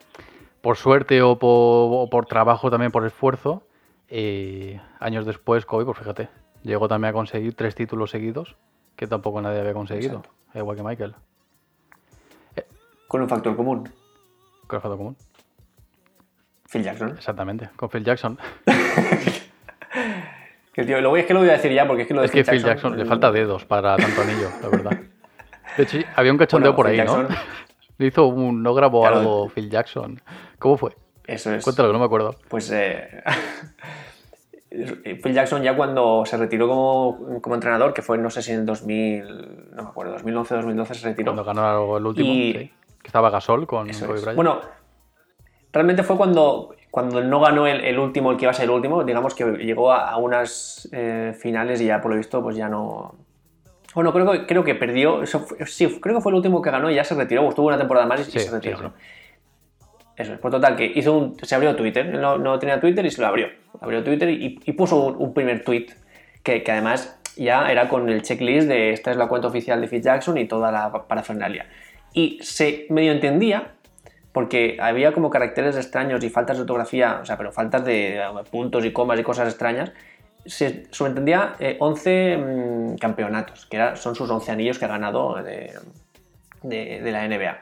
por 0.62 0.78
suerte 0.78 1.20
o 1.20 1.38
por, 1.38 2.09
por 2.09 2.24
trabajo 2.24 2.70
también, 2.70 2.90
por 2.90 3.05
esfuerzo, 3.05 3.64
eh, 4.09 4.80
años 5.01 5.26
después 5.26 5.66
Kobe, 5.66 5.84
pues 5.84 5.98
fíjate, 5.98 6.30
llegó 6.62 6.88
también 6.88 7.10
a 7.10 7.12
conseguir 7.12 7.55
tres 7.55 7.74
títulos 7.74 8.10
seguidos, 8.10 8.56
que 8.97 9.06
tampoco 9.06 9.43
nadie 9.43 9.60
había 9.60 9.74
conseguido, 9.74 10.22
igual 10.55 10.78
que 10.78 10.82
Michael. 10.82 11.14
Eh, 12.56 12.66
con 13.09 13.20
un 13.20 13.28
factor 13.28 13.55
común. 13.55 13.84
Con 14.66 14.76
un 14.78 14.80
factor 14.80 14.97
común. 14.97 15.16
Phil 16.72 16.82
Jackson. 16.82 17.10
Exactamente, 17.10 17.68
con 17.76 17.90
Phil 17.90 18.02
Jackson. 18.02 18.38
Que 20.77 20.85
tío, 20.85 21.01
lo 21.01 21.09
voy, 21.09 21.20
es 21.20 21.27
que 21.27 21.32
lo 21.32 21.40
voy 21.40 21.48
a 21.48 21.53
decir 21.53 21.73
ya 21.73 21.86
porque 21.86 22.03
es 22.03 22.09
que 22.09 22.12
lo 22.12 22.20
de 22.20 22.27
Es 22.27 22.32
que 22.32 22.44
Phil 22.44 22.62
Jackson, 22.62 22.98
le 22.98 23.07
falta 23.07 23.32
dedos 23.32 23.65
para 23.65 23.97
tanto 23.97 24.20
anillo, 24.20 24.51
la 24.62 24.69
verdad. 24.69 25.01
De 25.78 25.82
hecho, 25.85 25.98
había 26.15 26.32
un 26.32 26.39
cachondeo 26.39 26.77
por 26.77 26.86
ahí, 26.86 26.98
¿no? 26.98 27.27
Le 27.97 28.07
hizo 28.07 28.27
un. 28.27 28.62
No 28.62 28.74
grabó 28.74 29.07
algo 29.07 29.48
Phil 29.48 29.70
Jackson. 29.70 30.20
¿Cómo 30.59 30.77
fue? 30.77 30.94
Eso 31.27 31.55
es. 31.55 31.65
Cuéntalo, 31.65 31.94
no 31.94 31.98
me 31.98 32.05
acuerdo. 32.05 32.36
Pues. 32.48 32.70
Eh, 34.78 35.19
Phil 35.23 35.32
Jackson 35.32 35.62
ya 35.62 35.74
cuando 35.74 36.24
se 36.27 36.36
retiró 36.36 36.69
como, 36.69 37.40
como, 37.40 37.55
entrenador, 37.55 37.94
que 37.94 38.03
fue 38.03 38.19
no 38.19 38.28
sé 38.28 38.43
si 38.43 38.53
en 38.53 38.66
2000, 38.66 39.70
no 39.74 39.82
me 39.85 39.89
acuerdo, 39.89 40.12
2011, 40.12 40.55
2012 40.57 40.94
se 40.94 41.09
retiró. 41.09 41.32
Cuando 41.32 41.44
ganó 41.44 41.97
el 41.97 42.05
último, 42.05 42.31
sí, 42.31 42.53
que 42.53 43.07
estaba 43.07 43.31
Gasol 43.31 43.66
con 43.66 43.89
Kobe 43.89 44.20
Bryant. 44.20 44.36
Bueno, 44.36 44.61
realmente 45.73 46.03
fue 46.03 46.19
cuando 46.19 46.76
cuando 46.97 47.23
no 47.23 47.40
ganó 47.40 47.66
el, 47.66 47.98
último, 47.98 48.31
el 48.31 48.39
que 48.39 48.47
iba 48.47 48.52
a 48.52 48.55
ser 48.55 48.64
el 48.64 48.70
último, 48.70 49.05
digamos 49.05 49.35
que 49.35 49.44
llegó 49.44 49.93
a, 49.93 50.16
unas 50.16 50.89
eh, 50.93 51.36
finales 51.39 51.78
y 51.82 51.85
ya 51.85 52.01
por 52.01 52.10
lo 52.10 52.16
visto 52.16 52.43
pues 52.43 52.56
ya 52.56 52.70
no, 52.70 53.14
Bueno, 53.94 54.14
creo 54.14 54.32
que, 54.32 54.47
creo 54.47 54.64
que 54.64 54.74
perdió. 54.74 55.20
sí, 55.27 56.01
creo 56.01 56.14
que 56.16 56.23
fue 56.23 56.32
el 56.32 56.36
último 56.36 56.62
que 56.62 56.70
ganó 56.70 56.90
y 56.90 56.94
ya 56.94 57.05
se 57.05 57.14
retiró. 57.14 57.47
Estuvo 57.51 57.66
una 57.66 57.77
temporada 57.77 58.06
más 58.06 58.27
y, 58.27 58.39
se 58.39 58.51
retiró. 58.51 58.94
Eso 60.16 60.32
es. 60.32 60.39
Por 60.39 60.51
total, 60.51 60.74
que 60.74 60.86
hizo 60.86 61.18
un, 61.18 61.36
se 61.43 61.55
abrió 61.55 61.77
Twitter. 61.77 62.14
no, 62.14 62.39
no, 62.39 62.59
tenía 62.59 62.81
Twitter 62.81 63.05
y 63.05 63.10
se 63.10 63.20
lo 63.20 63.27
abrió. 63.27 63.48
Abrió 63.78 64.02
Twitter 64.02 64.31
y, 64.31 64.73
puso 64.73 65.09
un, 65.09 65.35
primer 65.35 65.64
tweet 65.64 65.89
que, 66.43 66.62
que, 66.62 66.73
además 66.73 67.20
ya 67.36 67.70
era 67.70 67.90
con 67.90 68.09
el 68.09 68.23
checklist 68.23 68.68
de 68.68 68.94
esta 68.94 69.10
es 69.10 69.18
la 69.18 69.28
cuenta 69.28 69.48
oficial 69.48 69.82
de 69.82 69.89
Phil 69.89 70.01
Jackson 70.01 70.39
y 70.39 70.47
toda 70.47 70.73
la 70.73 70.90
parafernalia. 71.06 71.66
Y 72.14 72.39
se 72.40 72.86
medio 72.89 73.12
entendía 73.12 73.73
porque 74.36 74.76
había 74.82 75.12
como 75.12 75.30
caracteres 75.30 75.76
extraños 75.76 76.22
y 76.22 76.28
faltas 76.28 76.58
de 76.58 76.60
ortografía, 76.60 77.20
o 77.22 77.24
sea, 77.24 77.38
pero 77.38 77.52
faltas 77.52 77.86
de 77.86 78.20
puntos 78.50 78.84
y 78.84 78.92
comas 78.92 79.18
y 79.18 79.22
cosas 79.22 79.48
extrañas. 79.48 79.92
Se 80.44 80.88
subentendía 80.90 81.54
11 81.78 82.10
eh, 82.10 82.36
mm, 82.36 82.96
campeonatos, 82.96 83.64
que 83.64 83.76
era, 83.78 83.96
son 83.96 84.14
sus 84.14 84.28
11 84.28 84.52
anillos 84.52 84.78
que 84.78 84.84
ha 84.84 84.88
ganado 84.88 85.42
de, 85.42 85.72
de, 86.62 87.10
la 87.12 87.26
NBA. 87.26 87.56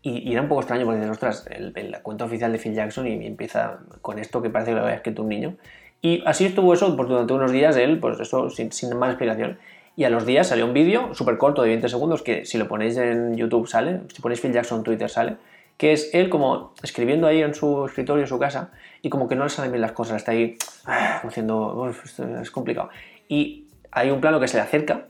Y, 0.00 0.32
era 0.32 0.40
un 0.40 0.48
poco 0.48 0.62
extraño 0.62 0.86
porque 0.86 1.00
dices, 1.00 1.12
ostras, 1.12 1.46
la 1.50 2.00
cuenta 2.00 2.24
oficial 2.24 2.50
de 2.50 2.60
Phil 2.60 2.72
Jackson 2.72 3.06
y, 3.06 3.26
empieza 3.26 3.80
con 4.00 4.18
esto 4.18 4.40
que 4.40 4.48
parece 4.48 4.70
que 4.70 4.76
lo 4.76 4.84
había 4.84 4.94
escrito 4.94 5.20
un 5.20 5.28
niño. 5.28 5.56
Y 6.00 6.22
así 6.24 6.46
estuvo 6.46 6.72
eso 6.72 6.96
por 6.96 7.08
durante 7.08 7.34
unos 7.34 7.52
días 7.52 7.76
él, 7.76 8.00
pues 8.00 8.18
eso 8.20 8.48
sin, 8.48 8.72
sin 8.72 8.96
más 8.96 9.10
explicación. 9.10 9.58
Y 9.96 10.04
a 10.04 10.08
los 10.08 10.24
días 10.24 10.46
salió 10.46 10.64
un 10.64 10.72
vídeo 10.72 11.14
súper 11.14 11.36
corto 11.36 11.60
de 11.60 11.68
20 11.68 11.90
segundos 11.90 12.22
que 12.22 12.46
si 12.46 12.56
lo 12.56 12.68
ponéis 12.68 12.96
en 12.96 13.36
YouTube 13.36 13.66
sale, 13.66 14.00
si 14.14 14.22
ponéis 14.22 14.40
Phil 14.40 14.54
Jackson 14.54 14.82
Twitter 14.82 15.10
sale, 15.10 15.36
que 15.76 15.92
es 15.92 16.10
él 16.14 16.28
como 16.28 16.74
escribiendo 16.82 17.26
ahí 17.26 17.42
en 17.42 17.54
su 17.54 17.86
escritorio, 17.86 18.22
en 18.22 18.28
su 18.28 18.38
casa, 18.38 18.70
y 19.02 19.10
como 19.10 19.28
que 19.28 19.36
no 19.36 19.44
le 19.44 19.50
salen 19.50 19.72
bien 19.72 19.82
las 19.82 19.92
cosas, 19.92 20.16
está 20.16 20.32
ahí 20.32 20.56
ah, 20.86 21.20
diciendo, 21.24 21.92
es 22.40 22.50
complicado. 22.50 22.90
Y 23.28 23.66
hay 23.90 24.10
un 24.10 24.20
plano 24.20 24.40
que 24.40 24.48
se 24.48 24.56
le 24.56 24.62
acerca 24.62 25.06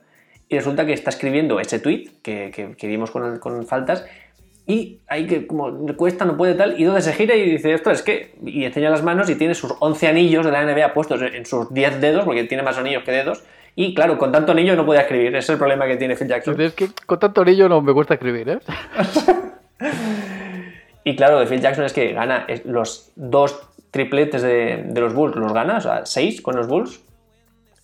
y 0.49 0.57
resulta 0.57 0.87
que 0.87 0.93
está 0.93 1.11
escribiendo 1.11 1.61
ese 1.61 1.79
tweet 1.79 2.11
que, 2.23 2.75
que, 2.77 2.87
vimos 2.87 3.11
con, 3.11 3.39
con, 3.39 3.67
faltas 3.67 4.07
y 4.67 5.01
ahí 5.09 5.27
que 5.27 5.47
como 5.47 5.71
le 5.71 5.95
cuesta, 5.95 6.25
no 6.25 6.37
puede 6.37 6.55
tal, 6.55 6.81
y 6.81 6.85
donde 6.85 7.01
se 7.01 7.13
gira 7.13 7.35
y 7.37 7.51
dice, 7.51 7.73
esto 7.73 7.91
es 7.91 8.03
que, 8.03 8.35
y 8.45 8.65
enseña 8.65 8.91
las 8.91 9.03
manos 9.03 9.31
y 9.31 9.37
tiene 9.37 9.55
sus 9.55 9.75
11 9.79 10.09
anillos 10.09 10.45
de 10.45 10.53
la 10.53 10.65
NBA 10.65 10.93
puestos 10.93 11.23
en 11.23 11.47
sus 11.47 11.73
10 11.73 12.01
dedos, 12.01 12.25
porque 12.25 12.45
tiene 12.45 12.65
más 12.65 12.77
anillos 12.77 13.05
que 13.05 13.13
dedos, 13.13 13.45
y 13.77 13.95
claro, 13.95 14.19
con 14.19 14.33
tanto 14.33 14.53
anillo 14.53 14.75
no 14.75 14.87
puede 14.87 15.01
escribir. 15.01 15.29
Ese 15.29 15.39
es 15.39 15.51
el 15.51 15.59
problema 15.59 15.87
que 15.87 15.97
tiene 15.97 16.17
Phil 16.17 16.27
Jackson. 16.27 16.61
Es 16.61 16.73
que 16.73 16.89
con 17.05 17.19
tanto 17.19 17.43
anillo 17.43 17.69
no 17.69 17.83
me 17.83 17.93
cuesta 17.93 18.15
escribir, 18.15 18.49
¿eh? 18.49 18.59
y 21.07 21.15
claro, 21.15 21.39
de 21.39 21.47
Phil 21.47 21.61
Jackson 21.61 21.85
es 21.85 21.93
que 21.93 22.15
gana 22.15 22.49
los 22.65 23.13
dos 23.15 23.61
tripletes 23.93 24.43
de, 24.43 24.91
los 24.93 25.15
Bulls, 25.15 25.37
los 25.37 25.53
gana, 25.53 25.77
o 25.77 25.81
sea, 25.81 26.05
seis 26.05 26.43
con 26.43 26.57
los 26.57 26.67
Bulls. 26.67 27.01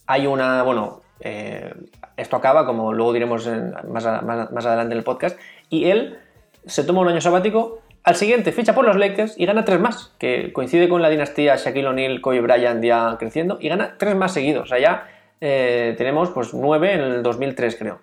Hay 0.09 0.27
una, 0.27 0.65
bueno, 0.65 1.03
eh, 1.21 1.73
esto 2.17 2.35
acaba, 2.35 2.67
como 2.67 2.93
luego 2.93 3.13
diremos 3.13 3.49
más, 3.87 4.05
más, 4.25 4.67
adelante 4.67 4.95
en 4.95 4.99
el 4.99 5.05
podcast, 5.05 5.39
y 5.71 5.85
él 5.85 6.19
se 6.67 6.83
toma 6.83 7.03
un 7.03 7.11
año 7.11 7.21
sabático, 7.21 7.83
al 8.03 8.17
siguiente 8.17 8.51
ficha 8.51 8.75
por 8.75 8.85
los 8.85 8.97
Lakers 8.97 9.39
y 9.39 9.47
gana 9.47 9.65
tres 9.65 9.79
más, 9.79 10.13
que 10.19 10.53
coincide 10.53 10.89
con 10.89 11.01
la 11.01 11.09
dinastía 11.09 11.55
Shaquille 11.55 11.87
O'Neal, 11.87 12.21
Kobe 12.21 12.41
Bryant 12.41 12.83
ya 12.83 13.19
creciendo, 13.21 13.59
y 13.61 13.69
gana 13.69 13.95
tres 13.99 14.17
más 14.17 14.35
seguidos. 14.35 14.65
O 14.65 14.67
sea, 14.67 14.81
ya 14.81 15.07
eh, 15.41 15.95
tenemos 15.97 16.31
pues 16.31 16.53
9 16.55 16.93
en 16.93 17.01
el 17.01 17.23
2003 17.23 17.77
creo. 17.77 18.01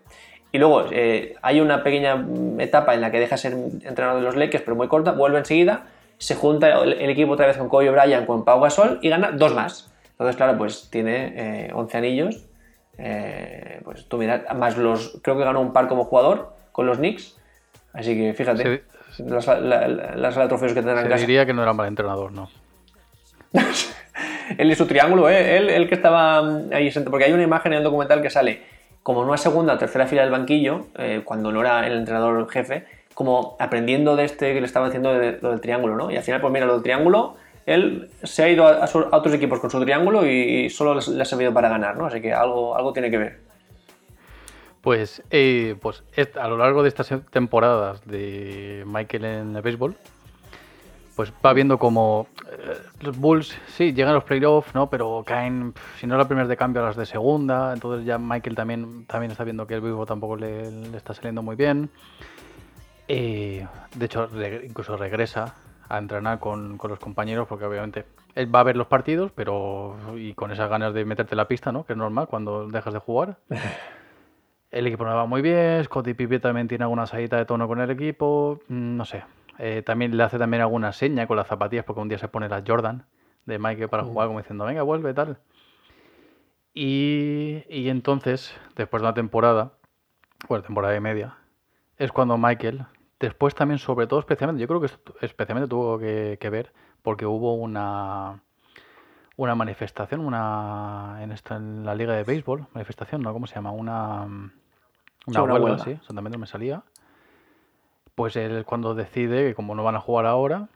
Y 0.51 0.57
luego 0.57 0.85
eh, 0.91 1.35
hay 1.41 1.61
una 1.61 1.84
pequeña 1.84 2.26
etapa 2.57 2.95
en 2.95 3.01
la 3.01 3.11
que 3.11 3.19
deja 3.19 3.38
ser 3.38 3.53
entrenador 3.53 4.21
de 4.21 4.26
los 4.26 4.35
Lakers, 4.35 4.63
pero 4.63 4.76
muy 4.76 4.88
corta, 4.88 5.11
vuelve 5.11 5.38
enseguida, 5.38 5.84
se 6.17 6.35
junta 6.35 6.81
el, 6.81 7.09
equipo 7.09 7.34
otra 7.34 7.45
vez 7.45 7.57
con 7.57 7.69
Kobe 7.69 7.91
Bryant, 7.91 8.26
con 8.26 8.43
Pau 8.43 8.59
Gasol 8.59 8.99
y 9.01 9.09
gana 9.09 9.31
dos 9.31 9.53
más. 9.53 9.91
Entonces, 10.11 10.35
claro, 10.35 10.57
pues 10.57 10.89
tiene 10.89 11.71
11 11.73 11.95
eh, 11.95 11.97
anillos. 11.97 12.45
pues 13.84 14.07
tú 14.07 14.17
mirad, 14.17 14.41
más 14.55 14.77
los, 14.77 15.19
creo 15.21 15.38
que 15.38 15.43
ganó 15.43 15.61
un 15.61 15.71
par 15.71 15.88
como 15.88 16.05
jugador 16.05 16.53
con 16.71 16.88
los 16.88 16.97
Knicks. 16.97 17.38
Así 17.93 18.17
que 18.17 18.34
fíjate, 18.34 18.84
las, 19.19 19.47
la, 19.47 20.47
trofeos 20.47 20.73
que 20.73 20.81
tendrán 20.81 21.05
en 21.05 21.09
casa. 21.09 21.26
diría 21.26 21.45
que 21.45 21.53
no 21.53 21.61
era 21.61 21.71
un 21.71 21.77
mal 21.77 21.88
entrenador, 21.88 22.31
¿no? 22.31 22.49
él 24.57 24.71
y 24.71 24.76
su 24.76 24.85
triángulo, 24.88 25.30
¿eh? 25.30 25.57
él, 25.57 25.69
el 25.69 25.88
que 25.88 25.95
estaba 25.95 26.39
ahí 26.71 26.91
porque 27.09 27.26
hay 27.26 27.34
una 27.34 27.43
imagen 27.43 27.73
en 27.73 27.80
el 27.80 27.84
documental 27.84 28.21
que 28.21 28.30
sale 28.30 28.78
como 29.03 29.21
en 29.23 29.30
una 29.30 29.38
segunda 29.38 29.73
o 29.73 29.77
tercera 29.77 30.07
fila 30.07 30.21
del 30.21 30.31
banquillo, 30.31 30.88
eh, 30.97 31.21
cuando 31.23 31.51
no 31.51 31.61
era 31.61 31.85
el 31.88 31.97
entrenador 31.97 32.49
jefe, 32.49 32.85
como 33.13 33.55
aprendiendo 33.59 34.15
de 34.15 34.26
este 34.26 34.53
que 34.53 34.61
le 34.61 34.67
estaba 34.67 34.88
haciendo 34.88 35.13
lo 35.13 35.49
del 35.51 35.61
triángulo, 35.61 35.95
¿no? 35.95 36.11
Y 36.11 36.17
al 36.17 36.23
final, 36.23 36.41
pues 36.41 36.53
mira, 36.53 36.65
lo 36.65 36.73
del 36.73 36.84
triángulo, 36.84 37.35
él 37.65 38.09
se 38.23 38.43
ha 38.43 38.49
ido 38.49 38.67
a, 38.67 38.85
otros 39.11 39.34
equipos 39.34 39.59
con 39.59 39.69
su 39.69 39.80
triángulo 39.81 40.26
y, 40.26 40.69
solo 40.69 40.99
le 40.99 41.21
ha 41.21 41.26
servido 41.26 41.53
para 41.53 41.69
ganar, 41.69 41.97
¿no? 41.97 42.05
Así 42.05 42.21
que 42.21 42.34
algo, 42.34 42.76
algo 42.76 42.93
tiene 42.93 43.11
que 43.11 43.17
ver. 43.17 43.39
Pues, 44.81 45.21
eh, 45.30 45.76
pues 45.81 46.03
a 46.39 46.47
lo 46.47 46.57
largo 46.57 46.84
de 46.84 46.89
estas 46.89 47.13
temporadas 47.30 48.05
de 48.05 48.84
Michael 48.88 49.26
en 49.26 49.55
el 49.55 49.61
béisbol, 49.61 49.95
pues 51.19 51.33
va 51.45 51.51
viendo 51.51 51.77
como 51.77 52.27
eh, 52.49 52.77
los 53.01 53.17
Bulls, 53.17 53.53
sí, 53.67 53.91
llegan 53.91 54.11
a 54.11 54.13
los 54.13 54.23
playoffs, 54.23 54.73
¿no? 54.73 54.89
Pero 54.89 55.21
caen, 55.27 55.73
si 55.97 56.07
no 56.07 56.17
la 56.17 56.25
primera 56.29 56.47
de 56.47 56.55
cambio, 56.55 56.81
a 56.81 56.85
las 56.85 56.95
de 56.95 57.05
segunda. 57.05 57.73
Entonces 57.73 58.05
ya 58.05 58.17
Michael 58.17 58.55
también, 58.55 59.05
también 59.05 59.29
está 59.29 59.43
viendo 59.43 59.67
que 59.67 59.73
el 59.73 59.81
vivo 59.81 60.05
tampoco 60.05 60.37
le, 60.37 60.69
está 60.95 61.13
saliendo 61.13 61.43
muy 61.43 61.57
bien. 61.57 61.89
de 63.05 63.67
hecho, 63.99 64.29
incluso 64.63 64.95
regresa 64.95 65.55
a 65.89 65.97
entrenar 65.97 66.39
con, 66.39 66.77
con, 66.77 66.89
los 66.89 66.99
compañeros 66.99 67.49
porque 67.49 67.65
obviamente 67.65 68.05
él 68.33 68.55
va 68.55 68.61
a 68.61 68.63
ver 68.63 68.77
los 68.77 68.87
partidos, 68.87 69.33
pero 69.35 69.97
y 70.15 70.35
con 70.35 70.53
esas 70.53 70.69
ganas 70.69 70.93
de 70.93 71.03
meterte 71.03 71.35
la 71.35 71.49
pista, 71.49 71.73
¿no? 71.73 71.85
Que 71.85 71.91
es 71.91 71.97
normal 71.97 72.27
cuando 72.29 72.69
dejas 72.69 72.93
de 72.93 72.99
jugar. 72.99 73.39
El 74.71 74.87
equipo 74.87 75.03
no 75.03 75.13
va 75.13 75.25
muy 75.25 75.41
bien, 75.41 75.83
Scotty 75.83 76.13
Pippen 76.13 76.39
también 76.39 76.69
tiene 76.69 76.85
alguna 76.85 77.07
salida 77.07 77.35
de 77.35 77.43
tono 77.43 77.67
con 77.67 77.81
el 77.81 77.89
equipo, 77.89 78.61
mm, 78.69 78.97
no 78.97 79.03
sé, 79.03 79.23
eh, 79.60 79.84
también 79.86 80.15
le 80.15 80.23
hace 80.23 80.40
también 80.40 80.61
alguna 80.61 80.94
seña 80.94 81.27
con 81.27 81.38
las 81.38 81.48
zapatillas 81.48 81.86
porque 81.86 82.02
un 82.02 82.10
día 82.10 82.18
se 82.18 82.30
pone 82.30 82.49
la 82.49 82.64
Jordan 82.65 83.06
de 83.45 83.60
Mike 83.60 83.88
para 83.90 84.03
mm. 84.03 84.07
jugar 84.07 84.27
como 84.27 84.40
diciendo, 84.40 84.65
venga, 84.65 84.81
vuelve, 84.81 85.14
tal. 85.14 85.38
Y, 86.73 87.64
y 87.69 87.90
entonces, 87.90 88.56
después 88.76 89.02
de 89.02 89.07
una 89.07 89.14
temporada, 89.14 89.73
bueno, 90.48 90.64
temporada 90.64 90.95
y 90.95 91.02
media, 91.02 91.36
es 91.98 92.11
cuando 92.11 92.38
Michael, 92.38 92.86
después 93.19 93.53
también, 93.53 93.80
sobre 93.80 94.07
todo, 94.07 94.19
especialmente, 94.19 94.61
yo 94.61 94.68
creo 94.68 94.80
que 94.80 94.90
especialmente 95.22 95.69
tuvo 95.69 95.99
que, 95.99 96.38
que 96.40 96.49
ver 96.49 96.72
porque 97.03 97.26
hubo 97.26 97.53
una 97.56 98.41
una 99.40 99.56
manifestación, 99.56 100.19
una 100.19 101.18
en, 101.22 101.31
esta, 101.31 101.56
en 101.56 101.86
la 101.86 101.95
liga 101.95 102.14
de 102.14 102.23
béisbol, 102.26 102.68
manifestación, 102.73 103.22
¿no? 103.22 103.31
¿Cómo 103.31 103.48
se 103.48 103.56
llama? 103.56 103.72
Una, 103.72 104.27
una, 105.26 105.44
huelga, 105.44 105.80
sí, 105.80 105.91
exactamente 105.91 106.38
me 106.38 106.45
salía 106.45 106.84
pues 108.19 108.35
él 108.35 108.65
cuando 108.65 108.95
decide 108.95 109.47
que 109.47 109.55
como 109.55 109.75
no 109.75 109.83
van 109.85 109.95
a 109.95 110.01
jugar 110.01 110.25
ahora, 110.25 110.67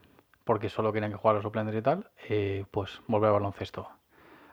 porque 0.44 0.70
solo 0.70 0.92
quieren 0.92 1.10
que 1.10 1.18
jueguen 1.18 1.34
los 1.34 1.42
suplentes 1.42 1.74
y 1.74 1.82
tal, 1.82 2.08
eh, 2.30 2.64
pues 2.70 3.02
vuelve 3.06 3.26
al 3.26 3.34
baloncesto. 3.34 3.86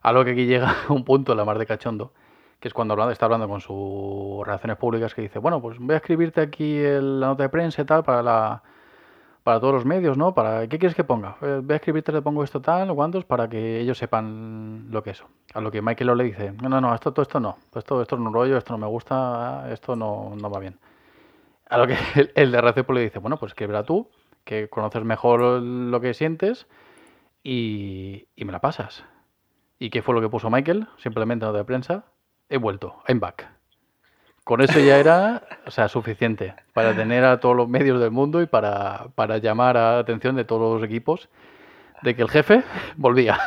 A 0.01 0.11
lo 0.11 0.26
que 0.26 0.31
aquí 0.31 0.45
llega 0.45 0.76
un 0.89 1.05
punto, 1.05 1.34
la 1.34 1.45
mar 1.45 1.57
de 1.57 1.65
cachondo, 1.65 2.11
que 2.59 2.68
es 2.68 2.73
cuando 2.73 3.09
está 3.09 3.27
hablando 3.27 3.47
con 3.47 3.61
sus 3.61 4.45
relaciones 4.45 4.76
públicas, 4.76 5.13
que 5.13 5.22
dice, 5.22 5.39
bueno, 5.39 5.61
pues 5.61 5.80
voy 5.80 5.93
a 5.93 5.99
escribirte 5.99 6.41
aquí 6.41 6.81
la 6.84 7.27
nota 7.27 7.43
de 7.43 7.49
prensa 7.49 7.81
y 7.81 7.85
tal 7.85 8.03
para 8.03 8.22
la 8.22 8.63
para 9.43 9.61
todos 9.61 9.73
los 9.73 9.85
medios, 9.85 10.18
¿no? 10.18 10.34
Para 10.34 10.68
¿Qué 10.68 10.77
quieres 10.77 10.93
que 10.93 11.05
ponga? 11.05 11.38
Eh, 11.41 11.61
voy 11.63 11.73
a 11.73 11.77
escribirte, 11.77 12.11
le 12.11 12.22
pongo 12.22 12.43
esto 12.43 12.61
tal, 12.61 12.93
cuántos, 12.93 13.23
para 13.23 13.47
que 13.47 13.80
ellos 13.80 13.97
sepan 13.97 14.88
lo 14.91 15.01
que 15.01 15.11
es. 15.11 15.23
A 15.53 15.61
lo 15.61 15.72
que 15.72 15.81
Michael 15.81 16.18
le 16.18 16.26
dice, 16.26 16.51
no, 16.61 16.68
no, 16.68 16.81
no, 16.81 16.93
esto, 16.93 17.13
todo 17.13 17.23
esto 17.23 17.39
no, 17.39 17.57
esto, 17.73 18.01
esto 18.01 18.15
es 18.15 18.22
un 18.22 18.34
rollo, 18.34 18.57
esto 18.57 18.73
no 18.73 18.80
me 18.80 18.88
gusta, 18.88 19.72
esto 19.72 19.95
no, 19.95 20.34
no 20.35 20.49
va 20.49 20.59
bien. 20.59 20.77
A 21.72 21.77
lo 21.77 21.88
que 21.88 21.95
el, 22.35 22.52
de 22.52 22.57
RCP 22.57 22.89
le 22.91 23.02
dice, 23.02 23.19
bueno, 23.19 23.38
pues 23.38 23.56
que 23.56 23.65
verá 23.65 23.84
tú, 23.84 24.11
que 24.43 24.69
conoces 24.69 25.03
mejor 25.03 25.41
lo 25.41 26.02
que 26.02 26.14
sientes 26.14 26.68
y, 27.43 28.27
me 28.35 28.52
la 28.52 28.60
pasas. 28.60 29.06
¿Y 29.80 29.89
qué 29.89 30.02
fue 30.02 30.14
lo 30.14 30.22
que 30.22 30.30
puso 30.30 30.49
Michael? 30.49 30.88
Simplemente 30.98 31.45
nota 31.45 31.60
de 31.60 31.64
prensa. 31.64 32.03
He 32.49 32.57
vuelto, 32.57 33.02
I'm 33.07 33.22
back. 33.22 33.49
Con 34.43 34.60
eso 34.60 34.80
ya 34.80 34.99
era, 34.99 35.43
o 35.65 35.72
sea, 35.72 35.88
suficiente 35.88 36.56
para 36.73 36.93
tener 36.93 37.23
a 37.23 37.39
todos 37.39 37.56
los 37.56 37.69
medios 37.69 38.02
del 38.02 38.11
mundo 38.11 38.41
y 38.41 38.48
para, 38.48 39.07
para 39.15 39.38
llamar 39.38 39.76
la 39.76 39.99
atención 39.99 40.35
de 40.35 40.43
todos 40.43 40.76
los 40.76 40.88
equipos 40.88 41.30
de 42.02 42.15
que 42.15 42.22
el 42.22 42.30
jefe 42.30 42.64
volvía. 42.98 43.39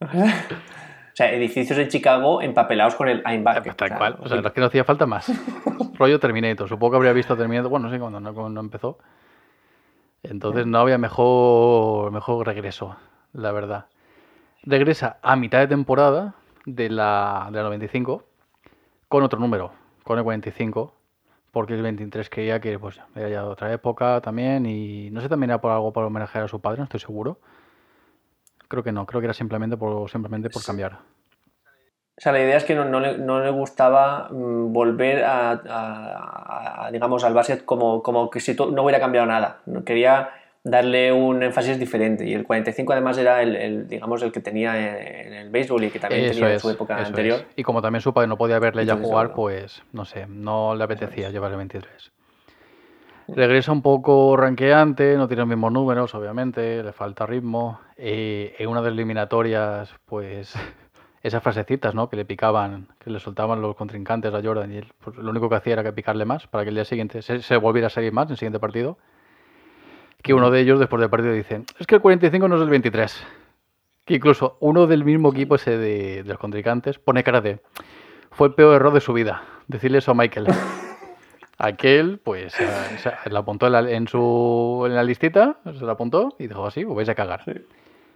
O 1.14 1.16
sea, 1.16 1.32
edificios 1.32 1.78
en 1.78 1.86
Chicago 1.86 2.42
empapelados 2.42 2.96
con 2.96 3.08
el 3.08 3.22
I'm 3.24 3.44
back. 3.44 3.76
Tal 3.76 3.92
o 3.92 3.98
cual. 3.98 4.16
O 4.18 4.28
sea, 4.28 4.40
es 4.40 4.50
que 4.50 4.60
no 4.60 4.66
hacía 4.66 4.82
falta 4.82 5.06
más. 5.06 5.30
Rollo 5.94 6.18
Terminator. 6.18 6.68
Supongo 6.68 6.90
que 6.90 6.96
habría 6.96 7.12
visto 7.12 7.36
Terminator. 7.36 7.70
Bueno, 7.70 7.86
no 7.86 7.92
sé 7.92 8.00
cuando 8.00 8.18
no, 8.18 8.60
empezó. 8.60 8.98
Entonces 10.24 10.66
no 10.66 10.80
había 10.80 10.98
mejor, 10.98 12.10
mejor 12.10 12.44
regreso, 12.44 12.96
la 13.32 13.52
verdad. 13.52 13.86
Regresa 14.64 15.18
a 15.22 15.36
mitad 15.36 15.60
de 15.60 15.68
temporada 15.68 16.34
de 16.66 16.90
la, 16.90 17.46
de 17.52 17.58
la 17.58 17.62
95 17.62 18.24
con 19.06 19.22
otro 19.22 19.38
número, 19.38 19.70
con 20.02 20.18
el 20.18 20.24
45, 20.24 20.94
porque 21.52 21.74
el 21.74 21.82
23 21.82 22.28
creía 22.28 22.60
que 22.60 22.76
pues, 22.80 23.00
era 23.14 23.28
ya 23.28 23.42
de 23.42 23.48
otra 23.48 23.72
época 23.72 24.20
también 24.20 24.66
y 24.66 25.10
no 25.12 25.20
sé 25.20 25.28
también 25.28 25.50
era 25.50 25.60
por 25.60 25.70
algo 25.70 25.92
para 25.92 26.08
homenajear 26.08 26.46
a 26.46 26.48
su 26.48 26.60
padre, 26.60 26.78
no 26.78 26.84
estoy 26.84 26.98
seguro. 26.98 27.38
Creo 28.74 28.82
que 28.82 28.90
no, 28.90 29.06
creo 29.06 29.20
que 29.20 29.26
era 29.26 29.34
simplemente 29.34 29.76
por, 29.76 30.10
simplemente 30.10 30.50
por 30.50 30.64
cambiar. 30.64 30.94
O 30.94 32.20
sea, 32.20 32.32
la 32.32 32.40
idea 32.40 32.56
es 32.56 32.64
que 32.64 32.74
no, 32.74 32.98
le, 32.98 33.50
gustaba 33.50 34.28
mm, 34.32 34.72
volver 34.72 35.22
a, 35.24 36.88
digamos, 36.90 37.22
al 37.22 37.34
básquet 37.34 37.64
como, 37.64 38.02
como 38.02 38.28
que 38.30 38.40
si 38.40 38.54
no 38.56 38.82
hubiera 38.82 38.98
cambiado 38.98 39.28
nada. 39.28 39.60
Quería 39.86 40.30
darle 40.64 41.12
un 41.12 41.40
énfasis 41.44 41.78
diferente. 41.78 42.26
Y 42.26 42.34
el 42.34 42.44
45 42.44 42.92
además 42.92 43.16
era 43.16 43.42
el, 43.42 43.86
digamos, 43.86 44.20
el 44.22 44.32
que 44.32 44.40
tenía 44.40 44.76
en, 44.76 45.34
el 45.34 45.50
béisbol 45.50 45.84
y 45.84 45.90
que 45.90 46.00
también 46.00 46.32
tenía 46.32 46.54
en 46.54 46.58
su 46.58 46.70
época 46.70 46.96
anterior. 46.96 47.44
Y 47.54 47.62
como 47.62 47.80
también 47.80 48.00
su 48.00 48.12
padre 48.12 48.26
no 48.26 48.36
podía 48.36 48.58
verle 48.58 48.84
ya 48.84 48.96
jugar, 48.96 49.34
pues 49.34 49.84
no 49.92 50.04
sé, 50.04 50.26
no 50.26 50.74
le 50.74 50.82
apetecía 50.82 51.30
llevarle 51.30 51.58
23. 51.58 52.10
Regresa 53.28 53.72
un 53.72 53.80
poco 53.80 54.36
ranqueante, 54.36 55.16
no 55.16 55.26
tiene 55.28 55.40
los 55.40 55.48
mismos 55.48 55.72
números, 55.72 56.14
obviamente, 56.14 56.82
le 56.82 56.92
falta 56.92 57.24
ritmo. 57.24 57.80
Eh, 57.96 58.54
en 58.58 58.68
una 58.68 58.82
de 58.82 58.90
las 58.90 58.94
eliminatorias, 58.94 59.94
pues 60.04 60.54
esas 61.22 61.42
frasecitas, 61.42 61.94
¿no? 61.94 62.10
Que 62.10 62.16
le 62.16 62.26
picaban, 62.26 62.88
que 62.98 63.10
le 63.10 63.18
soltaban 63.18 63.62
los 63.62 63.76
contrincantes 63.76 64.34
a 64.34 64.42
Jordan 64.42 64.72
y 64.72 64.76
él, 64.76 64.92
pues, 65.02 65.16
lo 65.16 65.30
único 65.30 65.48
que 65.48 65.56
hacía 65.56 65.72
era 65.74 65.82
que 65.82 65.92
picarle 65.92 66.26
más 66.26 66.46
para 66.46 66.64
que 66.64 66.68
el 66.68 66.74
día 66.74 66.84
siguiente 66.84 67.22
se, 67.22 67.56
volviera 67.56 67.86
a 67.86 67.90
seguir 67.90 68.12
más 68.12 68.26
en 68.26 68.32
el 68.32 68.36
siguiente 68.36 68.60
partido. 68.60 68.98
Que 70.22 70.34
uno 70.34 70.50
de 70.50 70.60
ellos 70.60 70.78
después 70.78 71.00
del 71.00 71.10
partido 71.10 71.32
dice, 71.32 71.62
es 71.78 71.86
que 71.86 71.96
el 71.96 72.00
45 72.00 72.48
no 72.48 72.56
es 72.56 72.62
el 72.62 72.68
23. 72.68 73.26
Que 74.04 74.14
incluso 74.14 74.58
uno 74.60 74.86
del 74.86 75.04
mismo 75.04 75.30
equipo 75.32 75.54
ese 75.54 75.78
de, 75.78 76.22
de 76.22 76.28
los 76.28 76.38
contrincantes 76.38 76.98
pone 76.98 77.24
cara 77.24 77.40
de, 77.40 77.60
fue 78.30 78.48
el 78.48 78.54
peor 78.54 78.74
error 78.74 78.92
de 78.92 79.00
su 79.00 79.14
vida, 79.14 79.42
decirle 79.66 79.98
eso 79.98 80.10
a 80.10 80.14
Michael. 80.14 80.46
Aquel, 81.58 82.18
pues, 82.18 82.52
se, 82.52 82.66
la 83.30 83.40
apuntó 83.40 83.66
en, 83.66 84.08
su, 84.08 84.84
en 84.86 84.94
la 84.94 85.04
listita, 85.04 85.58
se 85.64 85.84
la 85.84 85.92
apuntó 85.92 86.34
y 86.38 86.48
dijo 86.48 86.66
así, 86.66 86.84
os 86.84 86.94
vais 86.94 87.08
a 87.08 87.14
cagar. 87.14 87.44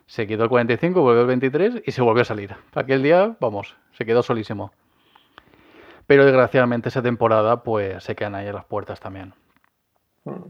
Se 0.07 0.27
quitó 0.27 0.43
el 0.45 0.49
45, 0.49 1.01
volvió 1.01 1.21
el 1.21 1.27
23 1.29 1.83
y 1.87 1.93
se 1.93 2.03
volvió 2.03 2.23
a 2.23 2.25
salir. 2.25 2.57
Aquel 2.75 3.03
día, 3.03 3.37
vamos, 3.41 3.77
se 3.93 4.05
quedó 4.05 4.23
solísimo. 4.23 4.73
Pero 6.07 6.25
desgraciadamente 6.25 6.89
esa 6.89 7.03
temporada, 7.03 7.63
pues, 7.63 8.03
se 8.03 8.17
quedan 8.17 8.35
ahí 8.35 8.49
a 8.49 8.53
las 8.53 8.65
puertas 8.65 8.99
también. 8.99 9.35
Mm. 10.25 10.47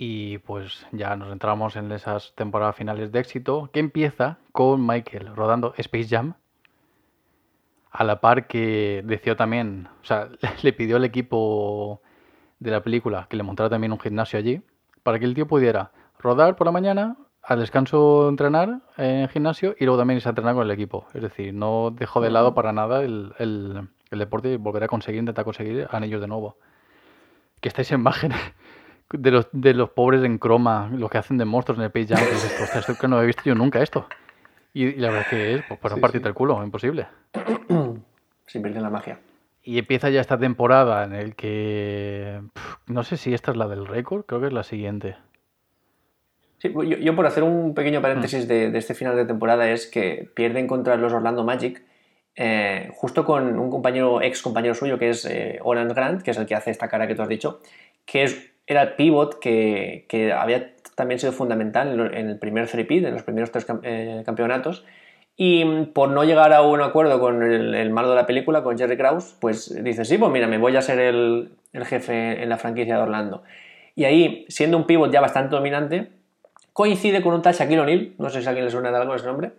Y 0.00 0.38
pues 0.38 0.86
ya 0.92 1.16
nos 1.16 1.32
entramos 1.32 1.74
en 1.74 1.90
esas 1.90 2.32
temporadas 2.36 2.76
finales 2.76 3.10
de 3.10 3.18
éxito, 3.18 3.68
que 3.72 3.80
empieza 3.80 4.38
con 4.52 4.86
Michael 4.86 5.34
rodando 5.34 5.74
Space 5.76 6.08
Jam 6.08 6.34
a 7.90 8.04
la 8.04 8.20
par 8.20 8.46
que 8.46 9.02
decidió 9.04 9.36
también, 9.36 9.88
o 10.02 10.04
sea, 10.04 10.28
le 10.62 10.72
pidió 10.72 10.96
al 10.96 11.04
equipo 11.04 12.00
de 12.60 12.70
la 12.70 12.82
película 12.82 13.26
que 13.28 13.36
le 13.36 13.42
montara 13.42 13.70
también 13.70 13.92
un 13.92 14.00
gimnasio 14.00 14.38
allí, 14.38 14.62
para 15.02 15.18
que 15.18 15.24
el 15.24 15.34
tío 15.34 15.46
pudiera 15.46 15.92
rodar 16.18 16.56
por 16.56 16.66
la 16.66 16.72
mañana, 16.72 17.16
al 17.42 17.60
descanso 17.60 18.28
entrenar 18.28 18.80
en 18.98 19.28
gimnasio 19.28 19.74
y 19.78 19.84
luego 19.84 19.98
también 19.98 20.16
irse 20.16 20.28
a 20.28 20.30
entrenar 20.30 20.54
con 20.54 20.64
el 20.64 20.70
equipo. 20.70 21.06
Es 21.14 21.22
decir, 21.22 21.54
no 21.54 21.90
dejó 21.90 22.20
de 22.20 22.30
lado 22.30 22.54
para 22.54 22.72
nada 22.72 23.02
el, 23.02 23.32
el, 23.38 23.88
deporte 24.10 24.52
y 24.52 24.56
volver 24.56 24.84
a 24.84 24.88
conseguir, 24.88 25.20
intentar 25.20 25.44
conseguir 25.44 25.88
anillos 25.90 26.20
de 26.20 26.28
nuevo. 26.28 26.58
Que 27.60 27.68
estáis 27.68 27.90
en 27.90 28.00
imagen 28.00 28.32
de 29.12 29.30
los, 29.30 29.48
de 29.52 29.72
los 29.72 29.90
pobres 29.90 30.22
en 30.24 30.38
croma, 30.38 30.90
los 30.92 31.10
que 31.10 31.18
hacen 31.18 31.38
de 31.38 31.46
monstruos 31.46 31.78
en 31.78 31.84
el 31.84 31.90
Page 31.90 32.08
Jam, 32.08 32.18
que 32.18 32.78
esto 32.78 32.94
que 33.00 33.08
no 33.08 33.22
he 33.22 33.26
visto 33.26 33.42
yo 33.44 33.54
nunca 33.54 33.82
esto. 33.82 34.06
Y, 34.74 34.92
la 34.96 35.08
verdad 35.08 35.22
es 35.22 35.28
que 35.28 35.54
es, 35.54 35.64
pues, 35.66 35.80
para 35.80 35.94
sí, 35.94 36.00
partirte 36.00 36.28
el 36.28 36.34
culo, 36.34 36.62
imposible. 36.62 37.08
Se 38.46 38.58
invierte 38.58 38.80
la 38.80 38.90
magia. 38.90 39.18
Y 39.68 39.78
empieza 39.78 40.08
ya 40.08 40.22
esta 40.22 40.38
temporada 40.38 41.04
en 41.04 41.12
el 41.12 41.36
que. 41.36 42.40
no 42.86 43.04
sé 43.04 43.18
si 43.18 43.34
esta 43.34 43.50
es 43.50 43.58
la 43.58 43.68
del 43.68 43.86
récord, 43.86 44.24
creo 44.24 44.40
que 44.40 44.46
es 44.46 44.52
la 44.54 44.62
siguiente. 44.62 45.16
Sí, 46.56 46.72
yo, 46.72 47.14
por 47.14 47.26
hacer 47.26 47.42
un 47.42 47.74
pequeño 47.74 48.00
paréntesis 48.00 48.46
mm. 48.46 48.48
de, 48.48 48.78
este 48.78 48.94
final 48.94 49.14
de 49.14 49.26
temporada 49.26 49.70
es 49.70 49.86
que 49.86 50.30
pierden 50.34 50.66
contra 50.66 50.96
los 50.96 51.12
Orlando 51.12 51.44
Magic 51.44 51.82
eh, 52.34 52.88
justo 52.94 53.26
con 53.26 53.58
un 53.58 53.68
compañero, 53.68 54.22
ex 54.22 54.40
compañero 54.40 54.74
suyo 54.74 54.98
que 54.98 55.10
es 55.10 55.26
eh, 55.26 55.60
Grant, 55.62 56.22
que 56.22 56.30
es 56.30 56.38
el 56.38 56.46
que 56.46 56.54
hace 56.54 56.70
esta 56.70 56.88
cara 56.88 57.06
que 57.06 57.14
tú 57.14 57.20
has 57.20 57.28
dicho, 57.28 57.60
que 58.06 58.22
es, 58.22 58.50
era 58.66 58.80
el 58.80 58.94
pivot 58.94 59.38
que, 59.38 60.06
que 60.08 60.32
había 60.32 60.74
también 60.94 61.20
sido 61.20 61.32
fundamental 61.32 62.10
en 62.14 62.30
el 62.30 62.38
primer 62.38 62.68
three 62.68 62.86
en 62.88 63.12
los 63.12 63.22
primeros 63.22 63.52
tres 63.52 63.66
eh, 63.82 64.22
campeonatos. 64.24 64.86
Y 65.40 65.64
por 65.94 66.08
no 66.08 66.24
llegar 66.24 66.52
a 66.52 66.62
un 66.62 66.80
acuerdo 66.80 67.20
con 67.20 67.44
el, 67.44 67.90
malo 67.90 68.10
de 68.10 68.16
la 68.16 68.26
película, 68.26 68.64
con 68.64 68.76
Jerry 68.76 68.96
Krause, 68.96 69.36
pues 69.40 69.72
dice, 69.84 70.04
sí, 70.04 70.18
pues 70.18 70.32
mira, 70.32 70.48
me 70.48 70.58
voy 70.58 70.76
a 70.76 70.82
ser 70.82 70.98
el, 70.98 71.52
jefe 71.72 72.42
en 72.42 72.48
la 72.48 72.56
franquicia 72.56 72.96
de 72.96 73.02
Orlando. 73.02 73.44
Y 73.94 74.04
ahí, 74.04 74.46
siendo 74.48 74.76
un 74.76 74.84
pivot 74.84 75.12
ya 75.12 75.20
bastante 75.20 75.54
dominante, 75.54 76.10
coincide 76.72 77.22
con 77.22 77.34
un 77.34 77.42
tal 77.42 77.54
Shaquille 77.54 77.78
O'Neal, 77.78 78.14
no 78.18 78.30
sé 78.30 78.40
si 78.40 78.46
a 78.46 78.50
alguien 78.50 78.64
le 78.64 78.72
suena 78.72 78.90
de 78.90 78.96
algo 78.96 79.14
ese 79.14 79.26
nombre, 79.26 79.52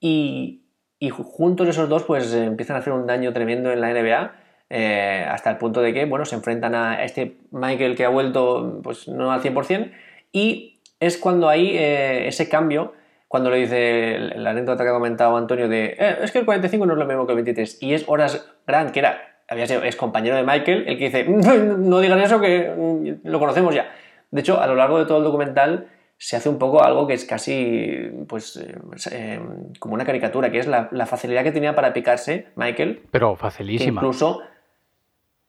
y, 0.00 0.62
y 0.98 1.10
juntos 1.10 1.68
esos 1.68 1.88
dos 1.88 2.02
pues 2.02 2.34
empiezan 2.34 2.74
a 2.74 2.80
hacer 2.80 2.92
un 2.92 3.06
daño 3.06 3.32
tremendo 3.32 3.70
en 3.70 3.80
la 3.80 3.92
NBA, 3.92 4.32
eh, 4.70 5.24
hasta 5.28 5.50
el 5.50 5.58
punto 5.58 5.82
de 5.82 5.94
que, 5.94 6.04
bueno, 6.04 6.24
se 6.24 6.34
enfrentan 6.34 6.74
a 6.74 7.04
este 7.04 7.36
Michael 7.52 7.94
que 7.94 8.04
ha 8.04 8.08
vuelto, 8.08 8.80
pues 8.82 9.06
no 9.06 9.30
al 9.30 9.40
100%, 9.40 9.92
y 10.32 10.80
es 10.98 11.16
cuando 11.16 11.48
hay 11.48 11.76
eh, 11.76 12.26
ese 12.26 12.48
cambio, 12.48 12.94
cuando 13.32 13.48
le 13.48 13.56
dice 13.56 14.18
la 14.36 14.50
anécdota 14.50 14.84
que 14.84 14.90
ha 14.90 14.92
comentado 14.92 15.38
Antonio 15.38 15.66
de 15.66 15.96
eh, 15.98 16.18
es 16.20 16.30
que 16.32 16.40
el 16.40 16.44
45 16.44 16.84
no 16.84 16.92
es 16.92 16.98
lo 16.98 17.06
mismo 17.06 17.24
que 17.24 17.32
el 17.32 17.36
23, 17.36 17.78
y 17.82 17.94
es 17.94 18.04
Horas 18.06 18.46
Grant, 18.66 18.90
que 18.90 18.98
era, 18.98 19.38
había 19.48 19.66
sido, 19.66 19.82
es 19.84 19.96
compañero 19.96 20.36
de 20.36 20.42
Michael, 20.42 20.84
el 20.86 20.98
que 20.98 21.04
dice, 21.06 21.24
no 21.24 22.00
digan 22.00 22.20
eso 22.20 22.38
que 22.42 22.70
mm, 22.76 23.26
lo 23.26 23.38
conocemos 23.40 23.74
ya. 23.74 23.90
De 24.30 24.42
hecho, 24.42 24.60
a 24.60 24.66
lo 24.66 24.74
largo 24.74 24.98
de 24.98 25.06
todo 25.06 25.16
el 25.16 25.24
documental 25.24 25.88
se 26.18 26.36
hace 26.36 26.50
un 26.50 26.58
poco 26.58 26.84
algo 26.84 27.06
que 27.06 27.14
es 27.14 27.24
casi 27.24 28.10
pues 28.28 28.62
eh, 29.10 29.40
como 29.78 29.94
una 29.94 30.04
caricatura, 30.04 30.52
que 30.52 30.58
es 30.58 30.66
la, 30.66 31.06
facilidad 31.06 31.42
que 31.42 31.52
tenía 31.52 31.74
para 31.74 31.94
picarse 31.94 32.48
Michael. 32.54 33.00
Pero 33.10 33.34
facilísima. 33.36 34.02
incluso 34.02 34.42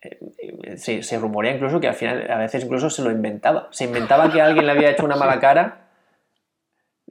eh, 0.02 0.78
se, 0.78 1.20
rumorea 1.20 1.54
incluso 1.54 1.82
que 1.82 1.90
al 1.90 1.96
final 1.96 2.32
a 2.32 2.38
veces 2.38 2.64
incluso 2.64 2.90
se 2.90 3.04
lo 3.04 3.12
inventaba. 3.12 3.68
Se 3.72 3.84
inventaba 3.84 4.32
que 4.32 4.42
alguien 4.42 4.66
le 4.68 4.72
había 4.72 4.90
hecho 4.90 5.04
una 5.04 5.18
mala 5.18 5.42
cara. 5.42 5.83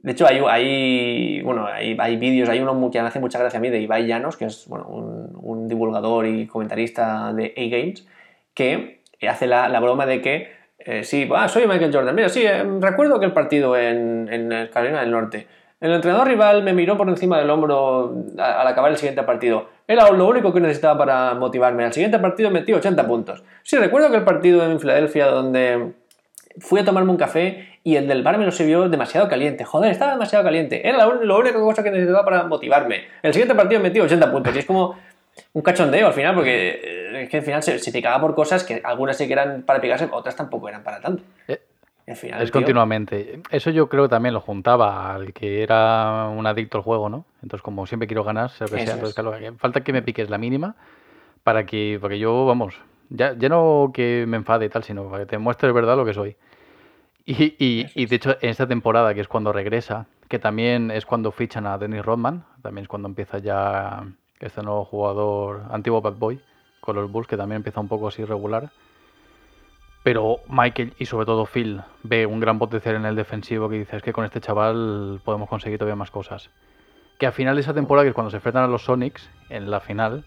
De 0.03 0.11
hecho, 0.11 0.27
hay, 0.27 0.41
hay, 0.49 1.41
bueno, 1.41 1.65
hay, 1.65 1.95
hay 1.97 2.17
vídeos, 2.17 2.49
hay 2.49 2.59
uno 2.59 2.91
que 2.91 3.01
me 3.01 3.07
hace 3.07 3.21
mucha 3.21 3.39
gracia 3.39 3.57
a 3.57 3.61
mí 3.61 3.69
de 3.69 3.79
Ibai 3.79 4.05
Llanos, 4.05 4.37
que 4.37 4.45
es 4.45 4.67
bueno, 4.67 4.85
un, 4.85 5.67
divulgador 5.69 6.27
y 6.27 6.45
comentarista 6.45 7.33
de 7.33 7.53
A-Games, 7.57 8.05
que 8.53 9.01
hace 9.27 9.47
la, 9.47 9.79
broma 9.79 10.05
de 10.05 10.21
que, 10.21 10.51
eh, 10.77 11.05
sí, 11.05 11.29
ah, 11.33 11.47
soy 11.47 11.67
Michael 11.67 11.93
Jordan, 11.93 12.13
mira, 12.13 12.27
sí, 12.27 12.45
eh, 12.45 12.63
recuerdo 12.81 13.17
que 13.17 13.25
el 13.25 13.31
partido 13.31 13.77
en, 13.77 14.27
en 14.29 14.67
Carolina 14.67 14.99
del 14.99 15.11
Norte, 15.11 15.47
el 15.83 15.91
entrenador 15.91 16.29
rival 16.29 16.63
me 16.63 16.71
miró 16.71 16.95
por 16.95 17.09
encima 17.09 17.37
del 17.37 17.49
hombro 17.49 18.15
al 18.37 18.67
acabar 18.67 18.89
el 18.89 18.95
siguiente 18.95 19.21
partido. 19.23 19.67
Era 19.85 20.09
lo 20.11 20.29
único 20.29 20.53
que 20.53 20.61
necesitaba 20.61 20.97
para 20.97 21.33
motivarme. 21.33 21.83
Al 21.83 21.91
siguiente 21.91 22.19
partido 22.19 22.49
metí 22.51 22.71
80 22.71 23.05
puntos. 23.05 23.43
Sí, 23.63 23.75
recuerdo 23.75 24.09
que 24.09 24.15
el 24.15 24.23
partido 24.23 24.63
en 24.63 24.79
Filadelfia 24.79 25.25
donde 25.25 25.91
fui 26.59 26.79
a 26.79 26.85
tomarme 26.85 27.11
un 27.11 27.17
café 27.17 27.79
y 27.83 27.95
el 27.95 28.07
del 28.07 28.23
bar 28.23 28.37
me 28.37 28.45
lo 28.45 28.51
sirvió 28.51 28.87
demasiado 28.89 29.27
caliente. 29.27 29.65
Joder, 29.65 29.91
estaba 29.91 30.11
demasiado 30.13 30.43
caliente. 30.43 30.87
Era 30.87 30.97
la, 30.97 31.07
única 31.07 31.59
cosa 31.59 31.83
que 31.83 31.91
necesitaba 31.91 32.23
para 32.23 32.43
motivarme. 32.43 33.05
El 33.21 33.33
siguiente 33.33 33.55
partido 33.55 33.81
metí 33.81 33.99
80 33.99 34.31
puntos 34.31 34.55
y 34.55 34.59
es 34.59 34.65
como 34.65 34.95
un 35.53 35.61
cachondeo 35.61 36.07
al 36.07 36.13
final 36.13 36.35
porque 36.35 36.79
eh, 36.83 37.23
es 37.23 37.29
que 37.29 37.37
al 37.37 37.43
final 37.43 37.63
se, 37.63 37.91
picaba 37.91 38.21
por 38.21 38.35
cosas 38.35 38.63
que 38.63 38.81
algunas 38.83 39.17
sí 39.17 39.27
que 39.27 39.33
eran 39.33 39.63
para 39.63 39.81
picarse, 39.81 40.07
otras 40.11 40.35
tampoco 40.35 40.69
eran 40.69 40.83
para 40.83 41.01
tanto. 41.01 41.23
Eh, 41.47 41.59
es 42.05 42.51
continuamente. 42.51 43.39
Eso 43.49 43.69
yo 43.69 43.87
creo 43.87 44.03
que 44.03 44.09
también 44.09 44.33
lo 44.33 44.41
juntaba 44.41 45.13
al 45.13 45.33
que 45.33 45.63
era 45.63 46.27
un 46.27 46.45
adicto 46.45 46.77
al 46.77 46.83
juego, 46.83 47.07
¿no? 47.07 47.25
Entonces, 47.41 47.63
como 47.63 47.87
siempre 47.87 48.07
quiero 48.07 48.25
ganar, 48.25 48.49
sea 48.49 48.67
falta 49.57 49.81
que 49.81 49.93
me 49.93 50.01
piques 50.01 50.29
la 50.29 50.37
mínima 50.37 50.75
para 51.43 51.65
que, 51.65 51.97
porque 52.01 52.19
yo, 52.19 52.45
vamos, 52.45 52.75
ya, 53.13 53.33
ya 53.37 53.49
no 53.49 53.91
que 53.93 54.25
me 54.27 54.37
enfade 54.37 54.65
y 54.65 54.69
tal, 54.69 54.83
sino 54.83 55.09
para 55.09 55.23
que 55.23 55.29
te 55.29 55.37
muestre 55.37 55.67
de 55.67 55.73
verdad 55.73 55.95
lo 55.95 56.05
que 56.05 56.13
soy. 56.13 56.35
Y, 57.25 57.55
y, 57.57 58.05
de 58.05 58.15
hecho, 58.15 58.35
en 58.41 58.49
esta 58.49 58.67
temporada, 58.67 59.13
que 59.13 59.21
es 59.21 59.29
cuando 59.29 59.53
regresa, 59.53 60.07
que 60.27 60.39
también 60.39 60.91
es 60.91 61.05
cuando 61.05 61.31
fichan 61.31 61.65
a 61.65 61.77
Dennis 61.77 62.03
Rodman, 62.03 62.43
también 62.61 62.83
es 62.83 62.89
cuando 62.89 63.07
empieza 63.07 63.37
ya 63.37 64.03
este 64.41 64.61
nuevo 64.61 64.83
jugador, 64.83 65.63
antiguo 65.71 66.01
Bad 66.01 66.15
Boy, 66.15 66.41
con 66.81 66.97
los 66.97 67.09
Bulls, 67.09 67.27
que 67.27 67.37
también 67.37 67.57
empieza 67.57 67.79
un 67.79 67.87
poco 67.87 68.09
así 68.09 68.25
regular 68.25 68.71
pero 70.03 70.41
Michael 70.49 70.93
y 70.99 71.05
sobre 71.05 71.25
todo 71.25 71.45
Phil 71.45 71.81
ve 72.03 72.25
un 72.25 72.41
gran 72.41 72.59
potencial 72.59 72.95
en 72.95 73.05
el 73.05 73.15
defensivo 73.15 73.69
que 73.69 73.79
dice 73.79 73.95
es 73.95 74.03
que 74.03 74.11
con 74.11 74.25
este 74.25 74.41
chaval 74.41 75.21
podemos 75.23 75.49
conseguir 75.49 75.79
todavía 75.79 75.95
más 75.95 76.11
cosas. 76.11 76.49
Que 77.17 77.25
al 77.25 77.33
final 77.33 77.55
de 77.55 77.61
esa 77.61 77.73
temporada, 77.73 78.03
que 78.03 78.09
es 78.09 78.13
cuando 78.13 78.29
se 78.29 78.37
enfrentan 78.37 78.63
a 78.63 78.67
los 78.67 78.83
Sonics, 78.83 79.29
en 79.49 79.71
la 79.71 79.79
final, 79.79 80.25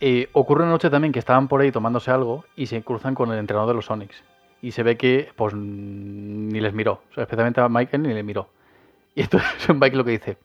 eh, 0.00 0.28
ocurre 0.32 0.62
una 0.62 0.72
noche 0.72 0.90
también 0.90 1.12
que 1.12 1.18
estaban 1.18 1.48
por 1.48 1.60
ahí 1.60 1.72
tomándose 1.72 2.10
algo 2.10 2.44
y 2.56 2.66
se 2.66 2.82
cruzan 2.82 3.14
con 3.14 3.32
el 3.32 3.38
entrenador 3.38 3.68
de 3.68 3.74
los 3.74 3.86
Sonics. 3.86 4.22
Y 4.60 4.72
se 4.72 4.82
ve 4.82 4.96
que 4.96 5.30
pues 5.36 5.54
ni 5.54 6.60
les 6.60 6.72
miró, 6.72 7.02
especialmente 7.16 7.60
a 7.60 7.68
Michael 7.68 8.02
ni 8.02 8.14
le 8.14 8.22
miró. 8.22 8.48
Y 9.14 9.22
entonces 9.22 9.68
Michael 9.74 9.98
lo 9.98 10.04
que 10.04 10.12
dice, 10.12 10.38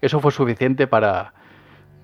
eso 0.00 0.20
fue 0.20 0.32
suficiente 0.32 0.86
para... 0.86 1.32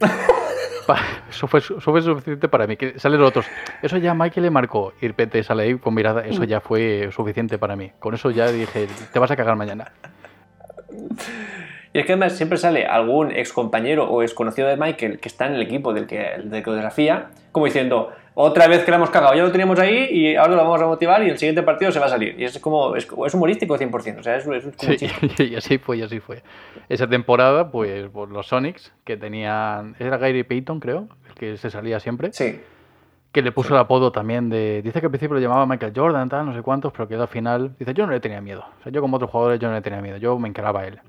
eso, 1.28 1.46
fue, 1.46 1.60
suficiente 1.60 2.48
para 2.48 2.66
mí. 2.66 2.76
Que 2.76 2.98
salen 2.98 3.20
los 3.20 3.28
otros. 3.28 3.46
Eso 3.82 3.96
ya 3.98 4.14
Michael 4.14 4.44
le 4.44 4.50
marcó. 4.50 4.92
Y 5.00 5.08
repente 5.08 5.42
sale 5.42 5.64
ahí 5.64 5.78
con 5.78 5.94
mirada. 5.94 6.24
Eso 6.24 6.44
ya 6.44 6.60
fue 6.60 7.10
suficiente 7.12 7.58
para 7.58 7.76
mí. 7.76 7.92
Con 7.98 8.14
eso 8.14 8.30
ya 8.30 8.50
dije, 8.50 8.88
te 9.12 9.18
vas 9.18 9.30
a 9.30 9.36
cagar 9.36 9.56
mañana. 9.56 9.92
Y 11.98 12.00
es 12.02 12.06
que 12.06 12.12
además 12.12 12.36
siempre 12.36 12.58
sale 12.58 12.86
algún 12.86 13.32
ex 13.32 13.52
compañero 13.52 14.08
o 14.08 14.22
ex 14.22 14.32
conocido 14.32 14.68
de 14.68 14.76
Michael 14.76 15.18
que 15.18 15.26
está 15.26 15.48
en 15.48 15.54
el 15.54 15.62
equipo 15.62 15.92
del 15.92 16.06
que, 16.06 16.36
del 16.44 16.62
que 16.62 16.70
lo 16.70 16.76
desafía, 16.76 17.30
como 17.50 17.66
diciendo, 17.66 18.12
otra 18.34 18.68
vez 18.68 18.84
que 18.84 18.92
la 18.92 18.98
hemos 18.98 19.10
cagado, 19.10 19.34
ya 19.34 19.42
lo 19.42 19.50
teníamos 19.50 19.80
ahí 19.80 20.06
y 20.12 20.36
ahora 20.36 20.54
lo 20.54 20.62
vamos 20.62 20.80
a 20.80 20.86
motivar 20.86 21.24
y 21.24 21.30
el 21.30 21.38
siguiente 21.38 21.64
partido 21.64 21.90
se 21.90 21.98
va 21.98 22.06
a 22.06 22.08
salir. 22.08 22.38
Y 22.38 22.44
es 22.44 22.56
como, 22.60 22.94
es, 22.94 23.08
es 23.26 23.34
humorístico 23.34 23.76
100%, 23.76 24.20
o 24.20 24.22
sea, 24.22 24.36
es, 24.36 24.46
es 24.46 24.76
como 24.76 24.92
sí, 24.92 25.08
y 25.50 25.56
así 25.56 25.78
fue, 25.78 25.96
y 25.96 26.02
así 26.02 26.20
fue. 26.20 26.44
Esa 26.88 27.08
temporada, 27.08 27.72
pues, 27.72 28.08
pues, 28.12 28.30
los 28.30 28.46
Sonics, 28.46 28.92
que 29.02 29.16
tenían, 29.16 29.96
era 29.98 30.18
Gary 30.18 30.44
Payton, 30.44 30.78
creo, 30.78 31.08
el 31.28 31.34
que 31.34 31.56
se 31.56 31.68
salía 31.68 31.98
siempre. 31.98 32.32
Sí. 32.32 32.60
Que 33.32 33.42
le 33.42 33.50
puso 33.50 33.74
el 33.74 33.80
apodo 33.80 34.12
también 34.12 34.48
de. 34.50 34.82
Dice 34.82 35.00
que 35.00 35.06
al 35.06 35.10
principio 35.10 35.34
lo 35.34 35.40
llamaba 35.40 35.66
Michael 35.66 35.92
Jordan, 35.96 36.28
tal, 36.28 36.46
no 36.46 36.54
sé 36.54 36.62
cuántos, 36.62 36.92
pero 36.92 37.08
que 37.08 37.16
al 37.16 37.26
final. 37.26 37.74
Dice, 37.76 37.92
yo 37.92 38.06
no 38.06 38.12
le 38.12 38.20
tenía 38.20 38.40
miedo. 38.40 38.64
O 38.78 38.82
sea, 38.84 38.92
yo 38.92 39.00
como 39.00 39.16
otros 39.16 39.32
jugadores, 39.32 39.58
yo 39.58 39.66
no 39.66 39.74
le 39.74 39.82
tenía 39.82 40.00
miedo. 40.00 40.16
Yo 40.16 40.38
me 40.38 40.48
encaraba 40.48 40.82
a 40.82 40.86
él. 40.86 41.00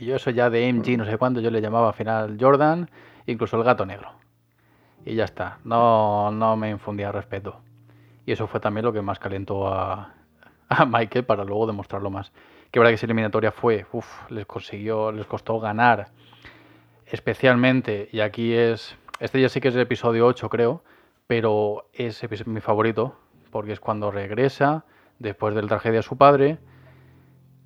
Y 0.00 0.06
yo, 0.06 0.16
eso 0.16 0.30
ya 0.30 0.50
de 0.50 0.72
MG, 0.72 0.96
no 0.96 1.04
sé 1.04 1.18
cuánto, 1.18 1.40
yo 1.40 1.50
le 1.50 1.60
llamaba 1.60 1.88
al 1.88 1.94
final 1.94 2.36
Jordan, 2.40 2.90
incluso 3.26 3.56
el 3.56 3.64
gato 3.64 3.84
negro 3.84 4.18
y 5.08 5.14
ya 5.14 5.24
está. 5.24 5.58
No, 5.64 6.30
no 6.30 6.56
me 6.56 6.70
infundía 6.70 7.10
respeto. 7.10 7.60
Y 8.26 8.32
eso 8.32 8.46
fue 8.46 8.60
también 8.60 8.84
lo 8.84 8.92
que 8.92 9.00
más 9.00 9.18
calentó 9.18 9.68
a, 9.68 10.14
a 10.68 10.84
Michael 10.84 11.24
para 11.24 11.44
luego 11.44 11.66
demostrarlo 11.66 12.10
más. 12.10 12.32
Que 12.70 12.78
verdad 12.78 12.90
que 12.90 12.96
esa 12.96 13.06
eliminatoria 13.06 13.50
fue, 13.50 13.86
uff, 13.92 14.30
les 14.30 14.44
consiguió, 14.44 15.10
les 15.10 15.26
costó 15.26 15.58
ganar. 15.58 16.08
Especialmente, 17.06 18.10
y 18.12 18.20
aquí 18.20 18.52
es, 18.52 18.96
este 19.18 19.40
ya 19.40 19.48
sí 19.48 19.62
que 19.62 19.68
es 19.68 19.74
el 19.74 19.80
episodio 19.80 20.26
8 20.26 20.50
creo, 20.50 20.82
pero 21.26 21.88
es 21.94 22.46
mi 22.46 22.60
favorito, 22.60 23.16
porque 23.50 23.72
es 23.72 23.80
cuando 23.80 24.10
regresa 24.10 24.84
después 25.18 25.54
de 25.54 25.62
la 25.62 25.68
tragedia 25.68 26.00
de 26.00 26.02
su 26.02 26.18
padre 26.18 26.58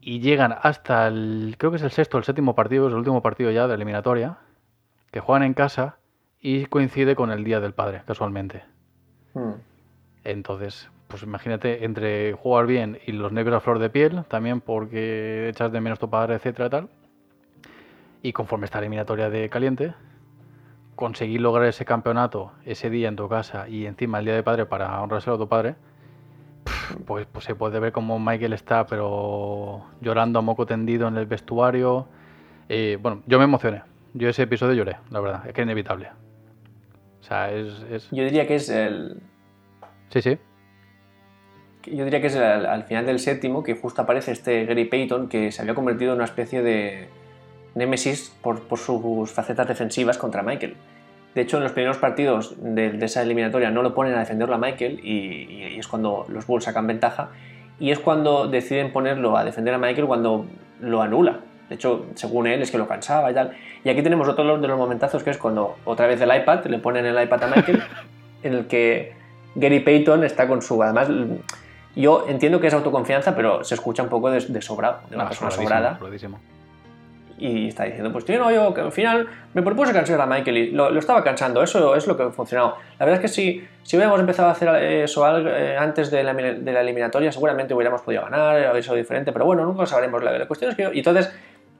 y 0.03 0.19
llegan 0.19 0.55
hasta 0.61 1.07
el, 1.07 1.55
creo 1.59 1.71
que 1.71 1.77
es 1.77 1.83
el 1.85 1.93
sexto 1.93 2.17
o 2.17 2.19
el 2.19 2.25
séptimo 2.25 2.57
partido, 2.57 2.89
es 2.89 2.93
el 2.93 2.99
último 2.99 3.23
partido 3.23 3.53
ya 3.53 3.69
de 3.69 3.75
eliminatoria, 3.75 4.39
que 5.13 5.21
juegan 5.21 5.45
en 5.45 5.55
casa 5.55 5.97
y 6.41 6.67
coincide 6.67 7.15
con 7.15 7.31
el 7.31 7.45
Día 7.45 7.61
del 7.61 7.73
Padre, 7.73 8.03
casualmente. 8.05 8.65
Hmm. 9.33 9.53
Entonces, 10.25 10.91
pues 11.07 11.23
imagínate, 11.23 11.85
entre 11.85 12.33
jugar 12.33 12.67
bien 12.67 12.99
y 13.07 13.13
los 13.13 13.31
nervios 13.31 13.57
a 13.57 13.61
flor 13.61 13.79
de 13.79 13.91
piel, 13.91 14.25
también 14.27 14.61
porque 14.61 15.49
echas 15.49 15.71
de 15.71 15.81
menos 15.81 16.01
tu 16.01 16.11
padre, 16.11 16.35
etcétera, 16.35 16.69
tal. 16.69 16.89
Y 18.23 18.33
conforme 18.33 18.65
está 18.65 18.79
la 18.79 18.87
eliminatoria 18.87 19.31
de 19.31 19.49
caliente, 19.49 19.95
conseguir 20.97 21.41
lograr 21.41 21.69
ese 21.69 21.85
campeonato 21.85 22.53
ese 22.65 22.91
día 22.91 23.09
en 23.09 23.17
tu 23.17 23.29
casa 23.29 23.69
y 23.69 23.87
encima 23.87 24.19
el 24.19 24.25
día 24.25 24.35
de 24.35 24.43
padre 24.43 24.67
para 24.67 25.01
honrárselo 25.01 25.37
a 25.37 25.39
tu 25.39 25.49
padre, 25.49 25.77
pues, 27.07 27.27
pues 27.31 27.45
se 27.45 27.55
puede 27.55 27.81
ver 27.81 27.93
como 27.93 28.19
Michael 28.19 28.53
está, 28.53 28.87
pero 28.87 29.85
llorando 30.01 30.39
a 30.39 30.43
moco 30.43 30.67
tendido 30.67 31.09
en 31.09 31.17
el 31.17 31.27
vestuario. 31.27 32.09
Eh, 32.69 32.99
bueno, 33.01 33.23
yo 33.27 33.39
me 33.39 33.45
emocioné. 33.45 33.83
Yo 34.15 34.29
ese 34.29 34.43
episodio 34.43 34.75
lloré, 34.75 34.97
la 35.11 35.21
verdad, 35.21 35.47
es 35.47 35.55
que 35.55 35.63
es 35.63 35.65
inevitable. 35.65 36.11
O 37.21 37.25
sea, 37.25 37.53
es, 37.53 38.11
Yo 38.11 38.25
diría 38.25 38.47
que 38.47 38.57
es 38.57 38.69
el... 38.69 39.23
Sí, 40.11 40.21
sí. 40.21 40.39
Yo 41.87 42.05
diría 42.05 42.21
que 42.21 42.27
es 42.27 42.37
al 42.37 42.85
final 42.85 43.07
del 43.07 43.19
séptimo 43.19 43.63
que 43.63 43.75
justo 43.75 44.03
aparece 44.03 44.33
este 44.33 44.67
Gary 44.67 44.85
Payton 44.85 45.29
que 45.29 45.51
se 45.51 45.63
había 45.63 45.75
convertido 45.75 46.13
en 46.13 46.17
una 46.17 46.25
especie 46.27 46.63
de 46.63 47.09
némesis 47.75 48.33
por, 48.43 48.63
sus 48.77 49.31
facetas 49.33 49.67
defensivas 49.67 50.19
contra 50.19 50.43
Michael. 50.43 50.77
De 51.35 51.41
hecho, 51.41 51.57
en 51.57 51.63
los 51.63 51.73
primeros 51.73 51.97
partidos 51.97 52.55
de, 52.59 52.99
esa 53.03 53.23
eliminatoria 53.23 53.71
no 53.71 53.83
lo 53.83 53.95
ponen 53.95 54.15
a 54.15 54.19
defenderlo 54.19 54.55
a 54.55 54.59
Michael 54.59 55.01
y, 55.03 55.47
y, 55.51 55.79
es 55.79 55.89
cuando 55.89 56.27
los 56.29 56.47
Bulls 56.47 56.65
sacan 56.65 56.87
ventaja. 56.87 57.31
Y 57.81 57.91
es 57.91 57.99
cuando 57.99 58.49
deciden 58.49 58.93
ponerlo 58.93 59.37
a 59.37 59.45
defender 59.45 59.75
a 59.75 59.79
Michael 59.79 60.07
cuando 60.07 60.47
lo 60.81 61.01
anula. 61.01 61.41
De 61.69 61.77
hecho, 61.77 62.05
según 62.15 62.47
él, 62.47 62.61
es 62.61 62.71
que 62.71 62.77
lo 62.77 62.87
cansaba 62.87 63.31
y 63.31 63.35
tal. 63.35 63.53
Y 63.83 63.89
aquí 63.89 64.03
tenemos 64.03 64.29
otro 64.29 64.59
de 64.59 64.69
los 64.69 64.79
momentazos 64.79 65.23
que 65.23 65.31
es 65.31 65.39
cuando 65.39 65.77
otra 65.87 66.07
vez 66.07 66.21
el 66.21 66.35
iPad, 66.35 66.67
le 66.67 66.79
ponen 66.79 67.07
el 67.07 67.21
iPad 67.21 67.45
a 67.45 67.47
Michael, 67.47 67.83
en 68.43 68.53
el 68.53 68.67
que 68.67 69.15
Gary 69.55 69.81
Payton 69.81 70.23
está 70.25 70.47
con 70.47 70.61
su. 70.61 70.83
Además, 70.83 71.09
yo 71.97 72.27
entiendo 72.29 72.61
que 72.61 72.67
es 72.67 72.75
autoconfianza, 72.75 73.35
pero 73.35 73.65
se 73.65 73.75
escucha 73.75 74.03
un 74.03 74.11
poco 74.11 74.31
de, 74.31 74.61
sobrado, 74.61 75.01
de 75.09 75.17
una 75.17 75.29
persona 75.29 75.51
sobrada. 75.51 75.99
Y 77.45 77.69
está 77.69 77.85
diciendo, 77.85 78.13
pues 78.13 78.29
no, 78.29 78.53
yo 78.53 78.73
que 78.73 78.83
al 78.83 78.93
final 78.93 79.27
me 79.53 79.63
propuse 79.63 79.93
cansar 79.93 80.21
a 80.21 80.27
Michael 80.27 80.57
y 80.57 80.71
lo, 80.71 80.97
estaba 80.97 81.25
cansando, 81.25 81.61
eso 81.63 81.97
es 81.97 82.07
lo 82.07 82.17
que 82.17 82.23
ha 82.23 82.31
funcionado. 82.31 82.77
La 83.01 83.05
verdad 83.05 83.25
es 83.25 83.31
que 83.31 83.35
si, 83.35 83.67
si 83.83 83.97
hubiéramos 83.97 84.21
empezado 84.21 84.49
a 84.49 84.53
hacer 84.53 84.69
eso 84.77 85.27
eh, 85.49 85.77
antes 85.77 86.13
de 86.13 86.23
la, 86.23 86.35
de 86.35 86.73
la 86.73 86.83
eliminatoria, 86.83 87.33
seguramente 87.33 87.75
hubiéramos 87.75 88.03
podido 88.03 88.23
ganar, 88.23 88.65
habría 88.65 88.83
sido 88.83 88.95
diferente, 88.95 89.33
pero 89.33 89.45
bueno, 89.45 89.65
nunca 89.65 89.81
lo 89.81 89.87
sabremos. 89.87 90.23
La, 90.23 90.39
la 90.39 90.47
cuestión 90.47 90.71
es 90.71 90.77
que 90.77 90.89
y 90.93 90.99
entonces 90.99 91.35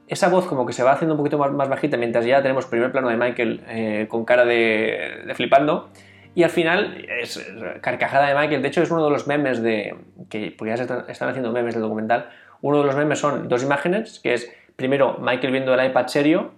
esa 0.07 0.29
voz 0.29 0.45
como 0.45 0.65
que 0.65 0.73
se 0.73 0.83
va 0.83 0.91
haciendo 0.91 1.15
un 1.15 1.17
poquito 1.17 1.37
más, 1.37 1.51
más 1.51 1.69
bajita 1.69 1.97
mientras 1.97 2.25
ya 2.25 2.41
tenemos 2.41 2.65
primer 2.65 2.91
plano 2.91 3.09
de 3.09 3.17
Michael 3.17 3.61
eh, 3.67 4.07
con 4.09 4.25
cara 4.25 4.45
de, 4.45 5.31
flipando. 5.35 5.89
Y 6.35 6.43
al 6.43 6.49
final 6.49 7.05
es 7.21 7.39
carcajada 7.81 8.27
de 8.27 8.35
Michael. 8.35 8.63
De 8.63 8.67
hecho, 8.67 8.81
es 8.81 8.89
uno 8.89 9.05
de 9.05 9.11
los 9.11 9.27
memes 9.27 9.61
de. 9.61 9.95
que 10.29 10.53
porque 10.57 10.71
ya 10.71 10.77
se 10.77 10.83
están, 11.11 11.29
haciendo 11.29 11.51
memes 11.51 11.75
del 11.75 11.83
documental. 11.83 12.29
Uno 12.61 12.79
de 12.79 12.85
los 12.85 12.95
memes 12.95 13.19
son 13.19 13.47
dos 13.47 13.63
imágenes, 13.63 14.19
que 14.19 14.33
es 14.33 14.51
primero 14.75 15.17
Michael 15.19 15.51
viendo 15.51 15.73
el 15.73 15.85
iPad 15.85 16.07
serio, 16.07 16.51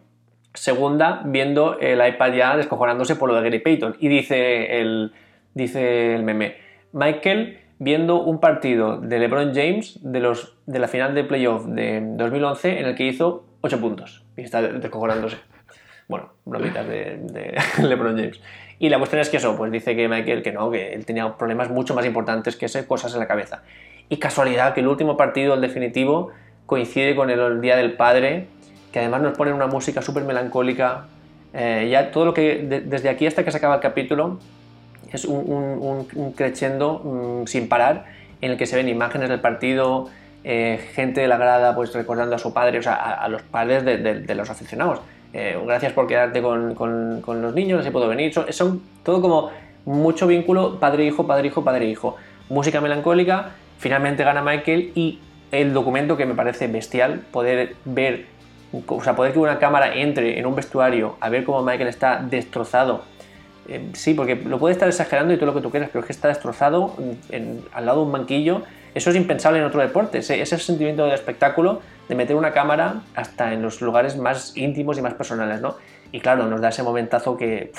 segunda 0.53 1.21
viendo 1.25 1.79
el 1.79 2.05
iPad 2.05 2.33
ya 2.33 2.57
descojonándose 2.57 3.15
por 3.15 3.29
lo 3.29 3.35
de 3.35 3.43
Gary 3.43 3.59
Payton. 3.59 3.97
Y 3.99 4.07
dice 4.07 4.79
el, 4.79 5.13
dice 5.53 6.15
el 6.15 6.23
meme, 6.23 6.57
Michael 6.93 7.59
viendo 7.77 8.21
un 8.21 8.39
partido 8.39 8.97
de 8.97 9.19
LeBron 9.19 9.53
James 9.53 9.99
de, 10.01 10.19
los, 10.19 10.57
de 10.65 10.79
la 10.79 10.87
final 10.87 11.13
de 11.13 11.23
playoff 11.23 11.65
de 11.65 12.01
2011 12.01 12.79
en 12.79 12.85
el 12.85 12.95
que 12.95 13.05
hizo 13.05 13.45
8 13.61 13.79
puntos 13.81 14.23
y 14.37 14.41
está 14.41 14.61
descojonándose. 14.61 15.37
Bueno, 16.07 16.33
bromitas 16.45 16.87
de, 16.87 17.17
de 17.17 17.57
LeBron 17.83 18.15
James. 18.17 18.39
Y 18.77 18.89
la 18.89 18.97
cuestión 18.97 19.21
es 19.21 19.29
que 19.29 19.37
eso, 19.37 19.55
pues 19.55 19.71
dice 19.71 19.95
que 19.95 20.07
Michael 20.07 20.43
que 20.43 20.51
no, 20.51 20.69
que 20.69 20.93
él 20.93 21.05
tenía 21.05 21.37
problemas 21.37 21.69
mucho 21.69 21.95
más 21.95 22.05
importantes 22.05 22.55
que 22.55 22.65
ese, 22.65 22.85
cosas 22.85 23.13
en 23.13 23.19
la 23.19 23.27
cabeza. 23.27 23.63
Y 24.09 24.17
casualidad 24.17 24.73
que 24.73 24.81
el 24.81 24.87
último 24.87 25.17
partido, 25.17 25.53
el 25.53 25.61
definitivo, 25.61 26.31
coincide 26.65 27.15
con 27.15 27.29
el 27.29 27.61
Día 27.61 27.75
del 27.75 27.93
Padre, 27.93 28.47
que 28.91 28.99
además 28.99 29.21
nos 29.21 29.37
pone 29.37 29.53
una 29.53 29.67
música 29.67 30.01
súper 30.01 30.23
melancólica. 30.23 31.05
Eh, 31.53 31.87
ya 31.91 32.11
todo 32.11 32.25
lo 32.25 32.33
que, 32.33 32.83
desde 32.85 33.09
aquí 33.09 33.27
hasta 33.27 33.43
que 33.43 33.51
se 33.51 33.57
acaba 33.57 33.75
el 33.75 33.81
capítulo, 33.81 34.39
es 35.11 35.25
un, 35.25 36.05
un, 36.13 36.33
crescendo 36.33 37.01
mm, 37.03 37.47
sin 37.47 37.69
parar 37.69 38.05
en 38.41 38.51
el 38.51 38.57
que 38.57 38.65
se 38.65 38.75
ven 38.75 38.89
imágenes 38.89 39.29
del 39.29 39.39
partido, 39.39 40.09
eh, 40.43 40.89
gente 40.93 41.21
de 41.21 41.27
la 41.27 41.37
grada 41.37 41.75
pues 41.75 41.93
recordando 41.93 42.35
a 42.35 42.39
su 42.39 42.53
padre, 42.53 42.79
o 42.79 42.81
sea, 42.83 42.95
a, 42.95 43.27
los 43.29 43.41
padres 43.41 43.85
de, 43.85 44.35
los 44.35 44.49
aficionados. 44.49 44.99
Eh, 45.33 45.57
gracias 45.65 45.93
por 45.93 46.07
quedarte 46.07 46.41
con, 46.41 46.75
con, 46.75 47.41
los 47.41 47.53
niños, 47.53 47.81
así 47.81 47.89
puedo 47.89 48.07
venir. 48.07 48.33
Son, 48.33 48.51
son, 48.51 48.81
todo 49.03 49.21
como 49.21 49.51
mucho 49.85 50.27
vínculo 50.27 50.79
padre-hijo, 50.79 51.25
padre-hijo, 51.25 51.63
padre-hijo. 51.63 52.15
Música 52.49 52.79
melancólica, 52.81 53.51
finalmente 53.79 54.23
gana 54.23 54.41
Michael 54.41 54.91
y 54.95 55.19
el 55.51 55.73
documento 55.73 56.17
que 56.17 56.25
me 56.25 56.33
parece 56.33 56.67
bestial, 56.67 57.21
poder 57.31 57.75
ver, 57.85 58.25
o 58.87 59.03
sea, 59.03 59.15
poder 59.15 59.33
que 59.33 59.39
una 59.39 59.59
cámara 59.59 59.95
entre 59.95 60.39
en 60.39 60.45
un 60.45 60.55
vestuario 60.55 61.17
a 61.19 61.29
ver 61.29 61.43
cómo 61.43 61.61
Michael 61.61 61.87
está 61.87 62.17
destrozado 62.17 63.03
eh, 63.67 63.89
sí, 63.93 64.13
porque 64.13 64.35
lo 64.35 64.59
puede 64.59 64.73
estar 64.73 64.87
exagerando 64.87 65.33
y 65.33 65.37
todo 65.37 65.47
lo 65.47 65.53
que 65.53 65.61
tú 65.61 65.71
quieras, 65.71 65.89
pero 65.91 66.01
es 66.01 66.05
que 66.05 66.13
está 66.13 66.27
destrozado 66.27 66.95
al 67.73 67.85
lado 67.85 67.99
de 67.99 68.05
un 68.05 68.11
banquillo. 68.11 68.63
Eso 68.93 69.09
es 69.09 69.15
impensable 69.15 69.59
en 69.59 69.65
otro 69.65 69.81
deporte. 69.81 70.19
Ese, 70.19 70.41
ese, 70.41 70.57
sentimiento 70.57 71.05
de 71.05 71.15
espectáculo, 71.15 71.81
de 72.07 72.15
meter 72.15 72.35
una 72.35 72.51
cámara 72.51 73.01
hasta 73.15 73.53
en 73.53 73.61
los 73.61 73.81
lugares 73.81 74.17
más 74.17 74.55
íntimos 74.55 74.97
y 74.97 75.01
más 75.01 75.15
personales, 75.15 75.61
¿no? 75.61 75.75
Y 76.11 76.19
claro, 76.19 76.45
nos 76.45 76.61
da 76.61 76.69
ese 76.69 76.83
momentazo 76.83 77.35
que 77.35 77.71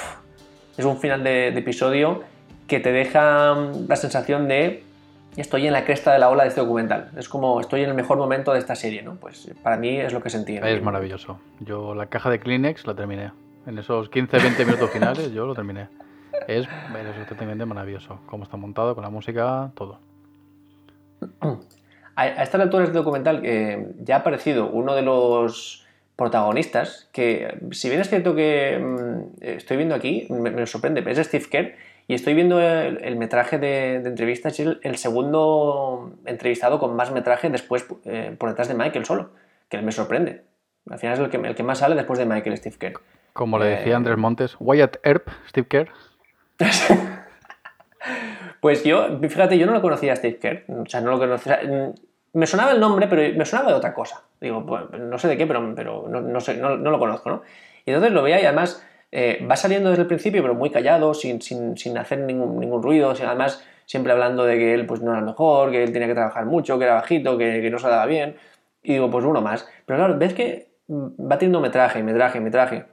es 0.77 0.85
un 0.85 0.99
final 0.99 1.23
de, 1.23 1.49
episodio 1.49 2.23
que 2.67 2.81
te 2.81 2.93
deja 2.93 3.55
mm, 3.55 3.89
la 3.89 3.97
sensación 3.97 4.49
de 4.49 4.83
estoy 5.41 5.67
en 5.67 5.73
la 5.73 5.85
cresta 5.85 6.13
de 6.13 6.19
la 6.19 6.29
ola 6.29 6.45
de 6.45 6.51
este 6.51 6.61
documental. 6.61 7.11
Es 7.17 7.29
como 7.29 7.61
estoy 7.61 7.83
en 7.83 7.91
el 7.91 7.95
mejor 7.95 8.19
momento 8.19 8.53
de 8.53 8.59
esta 8.59 8.75
serie, 8.75 9.03
¿no? 9.03 9.17
Pues 9.17 9.51
para 9.63 9.77
mí 9.77 9.97
es 9.99 10.13
lo 10.13 10.23
que 10.23 10.31
sentí. 10.31 10.57
Es 10.57 10.83
maravilloso. 10.83 11.39
Yo 11.61 11.95
la 11.95 12.07
caja 12.07 12.31
de 12.31 12.41
Kleenex 12.41 12.87
la 12.87 12.95
terminé. 12.95 13.33
En 13.67 13.79
esos 13.79 14.11
15-20 14.11 14.65
minutos 14.65 14.91
finales 14.91 15.33
yo 15.33 15.47
lo 15.47 15.55
terminé. 15.55 15.89
Es, 16.47 16.67
es 16.67 17.67
maravilloso. 17.67 18.21
Cómo 18.27 18.45
está 18.45 18.57
montado, 18.57 18.95
con 18.95 19.03
la 19.03 19.11
música, 19.11 19.71
todo. 19.75 19.99
A, 22.15 22.43
estas 22.43 22.61
alturas 22.61 22.89
del 22.89 22.97
documental 22.97 23.43
eh, 23.45 23.93
ya 23.99 24.17
ha 24.17 24.19
aparecido 24.21 24.69
uno 24.71 24.95
de 24.95 25.03
los 25.03 25.87
protagonistas 26.17 27.09
que, 27.13 27.59
si 27.73 27.89
bien 27.89 28.01
es 28.01 28.09
cierto 28.09 28.35
que 28.35 28.79
mm, 28.79 29.43
estoy 29.43 29.77
viendo 29.77 29.95
aquí, 29.95 30.27
me, 30.31 30.67
sorprende, 30.67 31.03
pero 31.03 31.21
es 31.21 31.27
Steve 31.27 31.45
Kerr 31.51 31.75
y 32.09 32.15
estoy 32.15 32.35
viendo 32.35 32.61
el, 32.61 33.17
metraje 33.17 33.59
de, 33.59 33.97
entrevistas 33.97 34.59
y 34.61 34.63
el, 34.63 34.81
el, 34.83 34.97
segundo 34.97 36.13
entrevistado 36.25 36.79
con 36.79 36.95
más 36.95 37.11
metraje 37.11 37.51
después 37.51 37.85
eh, 38.05 38.35
por 38.39 38.49
detrás 38.49 38.69
de 38.69 38.75
Michael 38.75 39.05
solo, 39.05 39.31
que 39.69 39.83
me 39.83 39.91
sorprende. 39.93 40.43
Al 40.89 40.99
final 40.99 41.15
es 41.15 41.21
el 41.21 41.31
que, 41.31 41.37
el 41.37 41.55
que 41.55 41.63
más 41.65 41.79
sale 41.79 41.97
después 41.97 42.19
de 42.19 42.27
Michael 42.27 42.57
Steve 42.57 42.77
Kerr. 42.79 43.01
Como 43.33 43.59
le 43.59 43.67
decía 43.67 43.93
eh, 43.93 43.97
Andrés 43.97 44.17
Montes, 44.17 44.57
Wyatt 44.61 44.99
Earp, 45.03 45.29
Steve 45.49 45.67
Kerr. 45.67 45.89
pues 48.61 48.85
yo, 48.85 49.19
fíjate, 49.21 49.59
yo 49.59 49.67
no 49.67 49.73
lo 49.73 49.83
conocía 49.83 50.13
a 50.13 50.17
Steve 50.17 50.39
Kerr. 50.39 50.65
O 50.69 50.87
sea, 50.87 51.01
no 51.01 51.11
lo 51.11 51.19
conocía. 51.19 51.61
me 52.33 52.47
sonaba 52.47 52.71
el 52.71 52.79
nombre, 52.79 53.09
pero 53.09 53.37
me 53.37 53.45
sonaba 53.45 53.71
de 53.71 53.75
otra 53.75 53.93
cosa. 53.93 54.23
Digo, 54.41 54.65
pues, 54.65 54.85
no 55.01 55.19
sé 55.19 55.27
de 55.27 55.37
qué, 55.37 55.47
pero, 55.47 55.75
pero 55.75 56.09
no, 56.09 56.41
sé, 56.41 56.57
no, 56.57 56.77
lo 56.77 56.99
conozco, 57.01 57.31
¿no? 57.31 57.43
Y 57.85 57.91
entonces 57.91 58.13
lo 58.13 58.23
veía 58.23 58.41
y 58.41 58.47
además 58.47 58.87
eh, 59.19 59.47
va 59.51 59.57
saliendo 59.57 59.89
desde 59.89 60.03
el 60.03 60.09
principio, 60.09 60.43
pero 60.43 60.55
muy 60.55 60.69
callado, 60.69 61.15
sin, 61.15 61.41
sin, 61.41 61.97
hacer 61.97 62.19
ningún, 62.19 62.61
ningún 62.61 62.83
ruido, 62.83 63.15
sin, 63.15 63.25
además 63.25 63.65
siempre 63.87 64.13
hablando 64.13 64.45
de 64.45 64.59
que 64.59 64.75
él 64.75 64.85
pues, 64.85 65.01
no 65.01 65.13
era 65.13 65.21
el 65.21 65.25
mejor, 65.25 65.71
que 65.71 65.83
él 65.83 65.91
tenía 65.91 66.07
que 66.07 66.13
trabajar 66.13 66.45
mucho, 66.45 66.79
que 66.79 66.85
era 66.85 66.97
bajito, 66.97 67.39
que, 67.39 67.63
que 67.63 67.71
no 67.71 67.79
se 67.79 67.89
daba 67.89 68.05
bien. 68.05 68.37
Y 68.83 68.93
digo, 68.93 69.11
pues 69.11 69.25
uno 69.25 69.41
más. 69.41 69.67
Pero 69.87 69.99
claro, 70.01 70.19
ves 70.19 70.35
que 70.35 70.69
va 70.91 71.39
teniendo 71.39 71.61
metraje, 71.61 72.03
metraje, 72.03 72.41
metraje. 72.41 72.85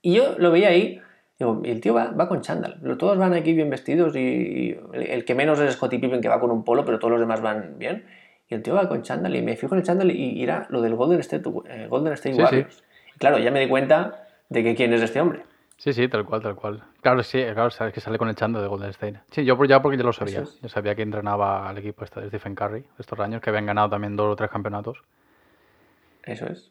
Y 0.00 0.14
yo 0.14 0.34
lo 0.36 0.50
veía 0.50 0.70
ahí, 0.70 1.00
digo, 1.38 1.62
y 1.62 1.70
el 1.70 1.80
tío 1.80 1.94
va, 1.94 2.06
va 2.10 2.28
con 2.28 2.40
chándal. 2.40 2.80
Todos 2.98 3.16
van 3.16 3.32
aquí 3.32 3.52
bien 3.52 3.70
vestidos 3.70 4.16
y, 4.16 4.76
el 4.94 5.24
que 5.24 5.36
menos 5.36 5.60
es 5.60 5.74
Scottie 5.74 6.00
Pippen 6.00 6.20
que 6.20 6.28
va 6.28 6.40
con 6.40 6.50
un 6.50 6.64
polo, 6.64 6.84
pero 6.84 6.98
todos 6.98 7.12
los 7.12 7.20
demás 7.20 7.40
van 7.40 7.78
bien. 7.78 8.04
Y 8.48 8.54
el 8.54 8.62
tío 8.64 8.74
va 8.74 8.88
con 8.88 9.02
chándal 9.02 9.36
y 9.36 9.42
me 9.42 9.54
fijo 9.54 9.76
en 9.76 9.82
el 9.82 9.86
chándal 9.86 10.10
y, 10.10 10.42
era 10.42 10.66
lo 10.70 10.80
del 10.80 10.96
Golden 10.96 11.20
State, 11.20 11.48
eh, 11.68 11.86
Golden 11.88 12.14
State 12.14 12.34
Warriors. 12.34 12.82
claro, 13.18 13.38
ya 13.38 13.52
me 13.52 13.60
di 13.60 13.68
cuenta 13.68 14.26
de 14.48 14.64
que 14.64 14.74
quién 14.74 14.92
es 14.92 15.02
este 15.02 15.20
hombre. 15.20 15.51
Sí, 15.82 15.92
sí, 15.92 16.06
tal 16.06 16.24
cual, 16.24 16.40
tal 16.40 16.54
cual. 16.54 16.80
Claro, 17.00 17.24
sí, 17.24 17.42
claro, 17.42 17.68
sabes 17.72 17.92
que 17.92 18.00
sale 18.00 18.16
con 18.16 18.28
el 18.28 18.36
chándal 18.36 18.62
de 18.62 18.68
Golden 18.68 18.90
State. 18.90 19.22
Sí, 19.32 19.44
yo 19.44 19.56
ya 19.64 19.82
porque 19.82 19.98
ya 19.98 20.04
lo 20.04 20.12
sabía. 20.12 20.44
Yo 20.62 20.68
sabía 20.68 20.94
que 20.94 21.02
entrenaba 21.02 21.68
al 21.68 21.76
equipo 21.76 22.04
este 22.04 22.20
de 22.20 22.28
Stephen 22.28 22.54
Curry 22.54 22.84
estos 23.00 23.18
años, 23.18 23.42
que 23.42 23.50
habían 23.50 23.66
ganado 23.66 23.90
también 23.90 24.14
dos 24.14 24.32
o 24.32 24.36
tres 24.36 24.48
campeonatos. 24.48 25.02
Eso 26.22 26.46
es. 26.46 26.70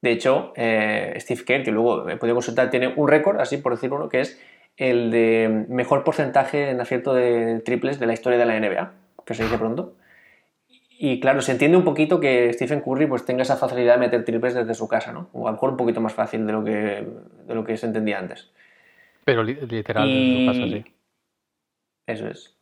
De 0.00 0.12
hecho, 0.12 0.54
eh, 0.56 1.12
Steve 1.18 1.44
Kerr, 1.44 1.64
que 1.64 1.70
luego 1.70 2.08
he 2.08 2.16
podido 2.16 2.34
consultar, 2.34 2.70
tiene 2.70 2.94
un 2.96 3.08
récord, 3.08 3.38
así 3.38 3.58
por 3.58 3.74
decir 3.74 3.92
uno, 3.92 4.08
que 4.08 4.22
es 4.22 4.40
el 4.78 5.10
de 5.10 5.66
mejor 5.68 6.02
porcentaje 6.02 6.70
en 6.70 6.80
acierto 6.80 7.12
de 7.12 7.60
triples 7.60 8.00
de 8.00 8.06
la 8.06 8.14
historia 8.14 8.38
de 8.38 8.46
la 8.46 8.56
NBA, 8.56 8.92
que 9.26 9.34
se 9.34 9.42
dice 9.42 9.58
pronto. 9.58 9.96
Y 11.02 11.18
claro, 11.18 11.40
se 11.40 11.52
entiende 11.52 11.78
un 11.78 11.84
poquito 11.84 12.20
que 12.20 12.52
Stephen 12.52 12.82
Curry 12.82 13.06
pues, 13.06 13.24
tenga 13.24 13.40
esa 13.40 13.56
facilidad 13.56 13.94
de 13.94 14.00
meter 14.00 14.22
triples 14.22 14.52
desde 14.52 14.74
su 14.74 14.86
casa, 14.86 15.12
¿no? 15.12 15.30
O 15.32 15.48
a 15.48 15.50
lo 15.50 15.54
mejor 15.54 15.70
un 15.70 15.78
poquito 15.78 16.02
más 16.02 16.12
fácil 16.12 16.46
de 16.46 16.52
lo 16.52 16.62
que, 16.62 17.06
de 17.46 17.54
lo 17.54 17.64
que 17.64 17.78
se 17.78 17.86
entendía 17.86 18.18
antes. 18.18 18.50
Pero 19.24 19.42
literal, 19.42 20.10
en 20.10 20.40
su 20.40 20.52
casa, 20.52 20.68
sí. 20.68 20.84
Eso 22.06 22.28
es. 22.28 22.54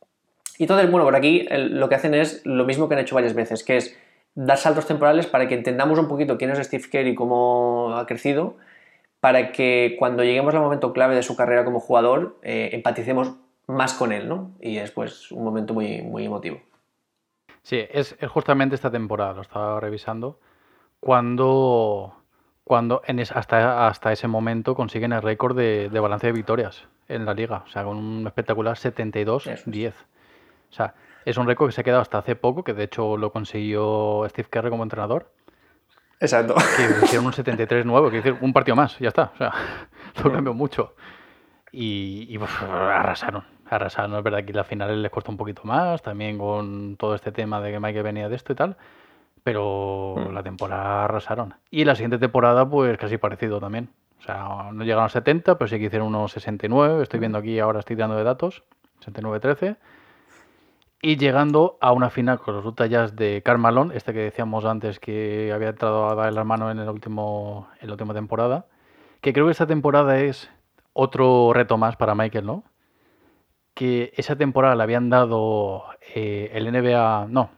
Y 0.57 0.63
entonces, 0.63 0.89
bueno, 0.89 1.03
por 1.03 1.17
aquí 1.17 1.47
lo 1.49 1.89
que 1.89 1.95
hacen 1.95 2.13
es 2.13 2.41
lo 2.45 2.63
mismo 2.63 2.87
que 2.87 2.95
han 2.95 3.01
hecho 3.01 3.15
varias 3.15 3.33
veces, 3.33 3.61
que 3.61 3.75
es 3.75 3.99
dar 4.35 4.57
saltos 4.57 4.87
temporales 4.87 5.27
para 5.27 5.49
que 5.49 5.55
entendamos 5.55 5.99
un 5.99 6.07
poquito 6.07 6.37
quién 6.37 6.51
es 6.51 6.59
Steve 6.59 6.85
Kerr 6.89 7.07
y 7.07 7.15
cómo 7.15 7.93
ha 7.97 8.05
crecido, 8.05 8.55
para 9.19 9.51
que 9.51 9.97
cuando 9.99 10.23
lleguemos 10.23 10.55
al 10.55 10.61
momento 10.61 10.93
clave 10.93 11.13
de 11.13 11.23
su 11.23 11.35
carrera 11.35 11.65
como 11.65 11.81
jugador, 11.81 12.39
eh, 12.43 12.69
empaticemos 12.71 13.33
más 13.67 13.93
con 13.95 14.13
él, 14.13 14.29
¿no? 14.29 14.55
Y 14.61 14.77
es 14.77 14.91
pues 14.91 15.29
un 15.33 15.43
momento 15.43 15.73
muy, 15.73 16.01
muy 16.03 16.23
emotivo. 16.23 16.61
Sí, 17.63 17.85
es, 17.91 18.15
justamente 18.29 18.75
esta 18.75 18.91
temporada, 18.91 19.33
lo 19.33 19.41
estaba 19.41 19.79
revisando, 19.79 20.39
cuando, 20.99 22.15
cuando 22.63 23.01
en 23.05 23.19
hasta, 23.19 23.87
hasta 23.87 24.11
ese 24.11 24.27
momento 24.27 24.75
consiguen 24.75 25.13
el 25.13 25.21
récord 25.21 25.55
de, 25.55 25.89
de 25.89 25.99
balance 25.99 26.27
de 26.27 26.33
victorias 26.33 26.87
en 27.07 27.25
la 27.25 27.33
liga, 27.33 27.63
o 27.65 27.69
sea, 27.69 27.83
con 27.83 27.97
un 27.97 28.27
espectacular 28.27 28.75
72-10. 28.75 29.93
O 30.69 30.73
sea, 30.73 30.93
es 31.25 31.37
un 31.37 31.47
récord 31.47 31.69
que 31.69 31.73
se 31.73 31.81
ha 31.81 31.83
quedado 31.83 32.01
hasta 32.01 32.19
hace 32.19 32.35
poco, 32.35 32.63
que 32.63 32.73
de 32.73 32.83
hecho 32.83 33.17
lo 33.17 33.31
consiguió 33.31 34.25
Steve 34.29 34.47
Kerr 34.49 34.69
como 34.69 34.83
entrenador. 34.83 35.31
Exacto. 36.19 36.55
Que 36.55 37.05
hicieron 37.05 37.25
un 37.27 37.33
73 37.33 37.85
nuevo, 37.85 38.09
que 38.09 38.17
decir, 38.17 38.37
un 38.41 38.53
partido 38.53 38.75
más, 38.75 38.97
ya 38.99 39.09
está. 39.09 39.31
O 39.33 39.37
sea, 39.37 39.53
lo 40.23 40.31
cambió 40.31 40.53
mucho. 40.53 40.95
Y, 41.71 42.37
arrasaron, 42.61 43.45
arrasaron. 43.75 44.15
Es 44.15 44.23
verdad 44.23 44.43
que 44.43 44.53
la 44.53 44.63
final 44.63 45.01
les 45.01 45.11
costó 45.11 45.31
un 45.31 45.37
poquito 45.37 45.63
más, 45.63 46.01
también 46.01 46.37
con 46.37 46.95
todo 46.97 47.15
este 47.15 47.31
tema 47.31 47.61
de 47.61 47.71
que 47.71 47.79
Mike 47.79 48.01
venía 48.01 48.29
de 48.29 48.35
esto 48.35 48.53
y 48.53 48.55
tal. 48.55 48.77
Pero 49.43 50.15
mm. 50.17 50.33
la 50.33 50.43
temporada 50.43 51.05
arrasaron. 51.05 51.53
Y 51.71 51.85
la 51.85 51.95
siguiente 51.95 52.17
temporada, 52.17 52.69
pues 52.69 52.97
casi 52.97 53.17
parecido 53.17 53.59
también. 53.59 53.89
O 54.19 54.21
sea, 54.21 54.69
no 54.71 54.83
llegaron 54.83 55.05
a 55.05 55.09
70, 55.09 55.57
pero 55.57 55.67
sí 55.67 55.79
que 55.79 55.85
hicieron 55.85 56.07
unos 56.07 56.31
69. 56.33 57.03
Estoy 57.03 57.19
viendo 57.19 57.37
aquí, 57.37 57.59
ahora 57.59 57.79
estoy 57.79 57.95
dando 57.95 58.15
de 58.17 58.23
datos. 58.23 58.63
69-13 59.05 59.77
y 61.01 61.17
llegando 61.17 61.77
a 61.81 61.91
una 61.91 62.09
final 62.09 62.39
con 62.39 62.55
los 62.55 62.65
Utah 62.65 62.85
Jazz 62.85 63.15
de 63.15 63.41
Carmalón, 63.41 63.91
este 63.93 64.13
que 64.13 64.19
decíamos 64.19 64.65
antes 64.65 64.99
que 64.99 65.51
había 65.53 65.69
entrado 65.69 66.09
a 66.09 66.15
dar 66.15 66.27
el 66.27 66.45
mano 66.45 66.71
en, 66.71 66.79
el 66.79 66.89
último, 66.89 67.69
en 67.79 67.87
la 67.87 67.93
última 67.93 68.13
temporada, 68.13 68.65
que 69.21 69.31
creo 69.31 69.45
que 69.45 69.53
esta 69.53 69.67
temporada 69.67 70.19
es 70.19 70.49
otro 70.93 71.51
reto 71.53 71.77
más 71.77 71.95
para 71.95 72.15
Michael, 72.15 72.45
¿no? 72.45 72.63
Que 73.79 74.11
esa 74.17 74.35
temporada 74.35 74.75
le 74.75 74.83
habían 74.83 75.09
dado 75.09 75.85
eh, 76.13 76.51
el 76.53 76.69
NBA, 76.69 77.27
no, 77.29 77.49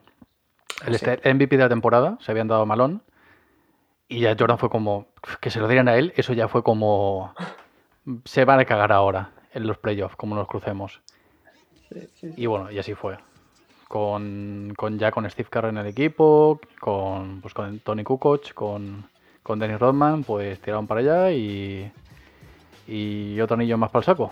el, 0.85 1.35
MVP 1.35 1.57
de 1.57 1.63
la 1.63 1.69
temporada, 1.69 2.19
se 2.21 2.29
habían 2.29 2.47
dado 2.47 2.61
a 2.61 2.65
Malón, 2.65 3.01
y 4.07 4.19
ya 4.19 4.35
Jordan 4.37 4.59
fue 4.59 4.69
como, 4.69 5.07
que 5.39 5.49
se 5.49 5.59
lo 5.59 5.67
dieran 5.67 5.87
a 5.87 5.95
él, 5.95 6.13
eso 6.15 6.33
ya 6.33 6.47
fue 6.47 6.61
como, 6.61 7.33
se 8.25 8.45
van 8.45 8.59
a 8.59 8.65
cagar 8.65 8.91
ahora 8.91 9.31
en 9.51 9.65
los 9.65 9.79
playoffs, 9.79 10.15
como 10.15 10.35
nos 10.35 10.47
crucemos. 10.47 11.01
Y 12.21 12.45
bueno, 12.45 12.69
y 12.69 12.77
así 12.77 12.93
fue 12.93 13.17
con, 13.87 14.73
con 14.77 14.99
ya 14.99 15.11
con 15.11 15.29
Steve 15.29 15.49
Kerr 15.51 15.65
en 15.65 15.77
el 15.77 15.87
equipo, 15.87 16.61
con, 16.79 17.41
pues 17.41 17.53
con 17.53 17.79
Tony 17.79 18.05
Kukoc, 18.05 18.53
con, 18.53 19.03
con 19.43 19.59
Dennis 19.59 19.79
Rodman, 19.79 20.23
pues 20.23 20.61
tiraron 20.61 20.87
para 20.87 21.01
allá 21.01 21.31
y, 21.31 21.91
y 22.87 23.41
otro 23.41 23.55
anillo 23.55 23.77
más 23.77 23.91
para 23.91 24.01
el 24.01 24.05
saco. 24.05 24.31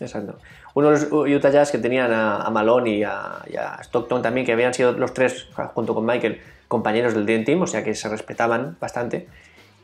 Exacto. 0.00 0.38
Unos 0.74 1.08
Utah 1.10 1.50
Jazz 1.50 1.70
que 1.70 1.78
tenían 1.78 2.12
a, 2.12 2.48
Malone 2.50 2.90
y 2.90 3.04
a, 3.04 3.78
Stockton 3.82 4.22
también, 4.22 4.44
que 4.44 4.52
habían 4.52 4.74
sido 4.74 4.92
los 4.92 5.14
tres, 5.14 5.48
junto 5.74 5.94
con 5.94 6.04
Michael, 6.04 6.40
compañeros 6.68 7.14
del 7.14 7.26
Dream 7.26 7.44
Team, 7.44 7.62
o 7.62 7.66
sea 7.66 7.84
que 7.84 7.94
se 7.94 8.08
respetaban 8.08 8.76
bastante. 8.80 9.28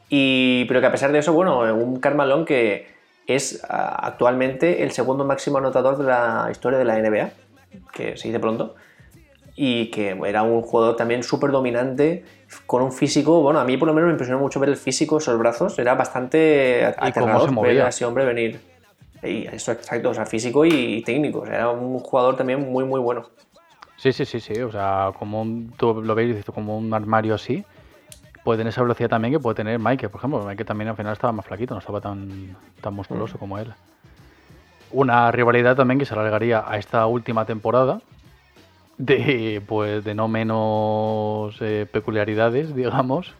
Y, 0.08 0.64
pero 0.66 0.80
que 0.80 0.86
a 0.86 0.92
pesar 0.92 1.12
de 1.12 1.20
eso, 1.20 1.32
bueno, 1.32 1.60
un 1.74 2.00
Carmalón 2.00 2.44
que 2.44 2.88
es 3.26 3.62
actualmente 3.68 4.82
el 4.82 4.90
segundo 4.90 5.24
máximo 5.24 5.58
anotador 5.58 5.98
de 5.98 6.04
la 6.04 6.48
historia 6.50 6.78
de 6.78 6.84
la 6.84 6.98
NBA 6.98 7.30
que 7.92 8.16
se 8.16 8.28
dice 8.28 8.40
pronto, 8.40 8.74
y 9.56 9.90
que 9.90 10.16
era 10.26 10.42
un 10.42 10.62
jugador 10.62 10.96
también 10.96 11.22
súper 11.22 11.50
dominante, 11.50 12.24
con 12.66 12.82
un 12.82 12.92
físico, 12.92 13.42
bueno, 13.42 13.60
a 13.60 13.64
mí 13.64 13.76
por 13.76 13.88
lo 13.88 13.94
menos 13.94 14.08
me 14.08 14.12
impresionó 14.12 14.40
mucho 14.40 14.58
ver 14.60 14.70
el 14.70 14.76
físico, 14.76 15.18
esos 15.18 15.38
brazos, 15.38 15.78
era 15.78 15.94
bastante 15.94 16.84
aterrador 16.84 17.54
ver 17.62 17.82
a 17.82 17.88
ese 17.88 18.04
hombre 18.04 18.24
venir. 18.24 18.60
Y 19.22 19.46
eso, 19.46 19.72
exacto, 19.72 20.10
o 20.10 20.14
sea, 20.14 20.26
físico 20.26 20.64
y 20.64 21.02
técnico, 21.02 21.44
era 21.44 21.68
un 21.70 21.98
jugador 21.98 22.36
también 22.36 22.70
muy, 22.70 22.84
muy 22.84 23.00
bueno. 23.00 23.26
Sí, 23.96 24.12
sí, 24.12 24.24
sí, 24.24 24.40
sí, 24.40 24.58
o 24.60 24.72
sea, 24.72 25.12
como 25.18 25.46
tú 25.76 26.00
lo 26.02 26.14
veis 26.14 26.42
como 26.46 26.78
un 26.78 26.94
armario 26.94 27.34
así, 27.34 27.64
puede 28.42 28.58
tener 28.58 28.70
esa 28.70 28.80
velocidad 28.80 29.10
también 29.10 29.34
que 29.34 29.40
puede 29.40 29.56
tener 29.56 29.78
Mike, 29.78 30.08
por 30.08 30.20
ejemplo, 30.20 30.42
Mike 30.44 30.64
también 30.64 30.88
al 30.88 30.96
final 30.96 31.12
estaba 31.12 31.32
más 31.32 31.44
flaquito, 31.44 31.74
no 31.74 31.80
estaba 31.80 32.00
tan, 32.00 32.56
tan 32.80 32.94
musculoso 32.94 33.36
mm. 33.36 33.38
como 33.38 33.58
él. 33.58 33.72
Una 34.92 35.30
rivalidad 35.30 35.76
también 35.76 35.98
que 35.98 36.06
se 36.06 36.14
alargaría 36.14 36.64
a 36.66 36.78
esta 36.78 37.06
última 37.06 37.44
temporada, 37.44 38.00
de 38.96 39.62
pues 39.66 40.04
de 40.04 40.14
no 40.14 40.28
menos 40.28 41.56
eh, 41.60 41.86
peculiaridades, 41.90 42.74
digamos, 42.74 43.34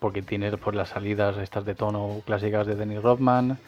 porque 0.00 0.22
tienes 0.22 0.54
pues, 0.56 0.76
las 0.76 0.90
salidas 0.90 1.36
estas 1.38 1.64
de 1.64 1.74
tono 1.74 2.22
clásicas 2.26 2.66
de 2.66 2.74
Dennis 2.74 3.02
Rodman, 3.02 3.58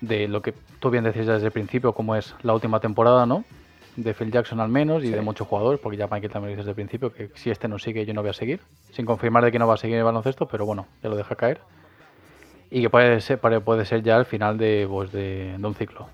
de 0.00 0.28
lo 0.28 0.42
que 0.42 0.54
tú 0.80 0.90
bien 0.90 1.04
decías 1.04 1.26
desde 1.26 1.46
el 1.46 1.52
principio, 1.52 1.92
como 1.92 2.14
es 2.16 2.34
la 2.42 2.54
última 2.54 2.80
temporada, 2.80 3.26
¿no? 3.26 3.44
De 3.96 4.14
Phil 4.14 4.30
Jackson 4.30 4.60
al 4.60 4.68
menos 4.68 5.02
y 5.02 5.10
de 5.10 5.20
muchos 5.20 5.48
jugadores, 5.48 5.80
porque 5.80 5.96
ya 5.96 6.06
Michael 6.06 6.32
también 6.32 6.52
dice 6.52 6.58
desde 6.58 6.70
el 6.70 6.74
principio 6.76 7.12
que 7.12 7.30
si 7.34 7.50
este 7.50 7.66
no 7.66 7.78
sigue 7.78 8.06
yo 8.06 8.14
no 8.14 8.20
voy 8.20 8.30
a 8.30 8.34
seguir, 8.34 8.60
sin 8.92 9.06
confirmar 9.06 9.44
de 9.44 9.50
que 9.50 9.58
no 9.58 9.66
va 9.66 9.74
a 9.74 9.76
seguir 9.76 9.96
el 9.96 10.04
baloncesto, 10.04 10.46
pero 10.46 10.64
bueno, 10.64 10.86
ya 11.02 11.08
lo 11.08 11.16
deja 11.16 11.34
caer. 11.34 11.60
Y 12.70 12.82
que 12.82 12.90
puede 12.90 13.20
ser, 13.20 13.40
puede 13.40 13.84
ser 13.86 14.02
ya 14.02 14.16
el 14.18 14.26
final 14.26 14.58
de, 14.58 14.86
pues, 14.88 15.10
de 15.10 15.58
un 15.60 15.74
ciclo. 15.74 16.06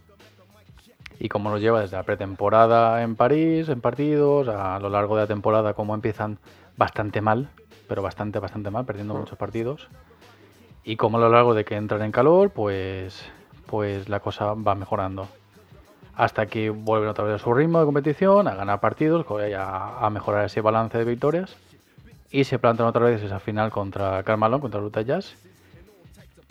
Y 1.19 1.29
cómo 1.29 1.51
nos 1.51 1.61
lleva 1.61 1.81
desde 1.81 1.97
la 1.97 2.05
pretemporada 2.05 3.03
en 3.03 3.17
París, 3.17 3.69
en 3.69 3.81
partidos, 3.81 4.49
a 4.49 4.79
lo 4.79 4.89
largo 4.89 5.17
de 5.17 5.23
la 5.23 5.27
temporada, 5.27 5.75
cómo 5.75 5.95
empiezan 5.95 6.39
bastante 6.77 7.21
mal, 7.21 7.51
pero 7.89 8.03
bastante, 8.03 8.39
bastante 8.39 8.71
mal, 8.71 8.85
perdiendo 8.85 9.15
muchos 9.15 9.37
partidos, 9.37 9.89
y 10.85 10.97
cómo 10.97 11.19
a 11.19 11.21
lo 11.21 11.29
largo 11.29 11.55
de 11.55 11.65
que 11.65 11.77
entran 11.77 12.03
en 12.03 12.13
calor, 12.13 12.51
pues, 12.51 13.25
pues 13.75 14.09
la 14.09 14.21
cosa 14.21 14.55
va 14.55 14.77
mejorando. 14.77 15.27
Hasta 16.15 16.47
que 16.47 16.71
vuelven 16.71 17.09
otra 17.09 17.25
vez 17.25 17.35
a 17.35 17.39
su 17.43 17.53
ritmo 17.53 17.81
de 17.81 17.87
competición, 17.87 18.47
a 18.47 18.55
ganar 18.55 18.79
partidos, 18.79 19.27
a, 19.59 20.07
a 20.07 20.11
mejorar 20.11 20.45
ese 20.45 20.61
balance 20.61 20.97
de 20.97 21.05
victorias, 21.05 21.57
y 22.31 22.45
se 22.45 22.61
plantan 22.61 22.87
otra 22.87 23.05
vez 23.07 23.21
esa 23.21 23.41
final 23.41 23.73
contra 23.73 24.23
Carmalón, 24.23 24.61
contra 24.61 24.81
Utah 24.81 25.03
Jazz. 25.03 25.35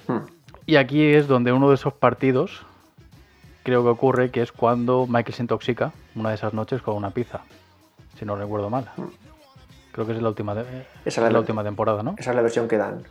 Hmm. 0.05 0.25
Y 0.65 0.75
aquí 0.75 1.13
es 1.13 1.29
donde 1.29 1.53
uno 1.53 1.69
de 1.69 1.75
esos 1.75 1.93
partidos 1.93 2.65
creo 3.63 3.83
que 3.83 3.89
ocurre, 3.89 4.29
que 4.29 4.41
es 4.41 4.51
cuando 4.51 5.07
Michael 5.07 5.33
se 5.33 5.43
intoxica 5.43 5.93
una 6.15 6.27
de 6.27 6.35
esas 6.35 6.53
noches 6.53 6.81
con 6.81 6.97
una 6.97 7.11
pizza, 7.11 7.39
si 8.19 8.25
no 8.25 8.35
recuerdo 8.35 8.69
mal. 8.69 8.89
Creo 9.93 10.05
que 10.05 10.11
es 10.11 10.21
la 10.21 10.27
última, 10.27 10.61
esa 11.05 11.25
es 11.25 11.31
la, 11.31 11.39
última 11.39 11.63
temporada, 11.63 12.03
¿no? 12.03 12.15
Esa 12.17 12.31
es 12.31 12.35
la 12.35 12.41
versión 12.41 12.67
que 12.67 12.77
dan. 12.77 13.05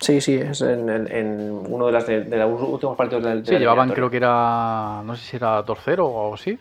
Sí, 0.00 0.18
sí, 0.22 0.34
es 0.34 0.62
en, 0.62 0.88
en, 0.88 1.50
uno 1.68 1.86
de, 1.86 1.92
las 1.92 2.06
de, 2.06 2.24
los 2.24 2.62
últimos 2.62 2.96
partidos 2.96 3.22
del 3.22 3.44
Sí, 3.44 3.58
llevaban, 3.58 3.90
creo 3.90 4.08
que 4.08 4.16
era, 4.16 5.02
no 5.04 5.14
sé 5.14 5.22
si 5.22 5.36
era 5.36 5.62
2-0 5.62 5.98
o 5.98 6.22
algo 6.22 6.34
así. 6.34 6.58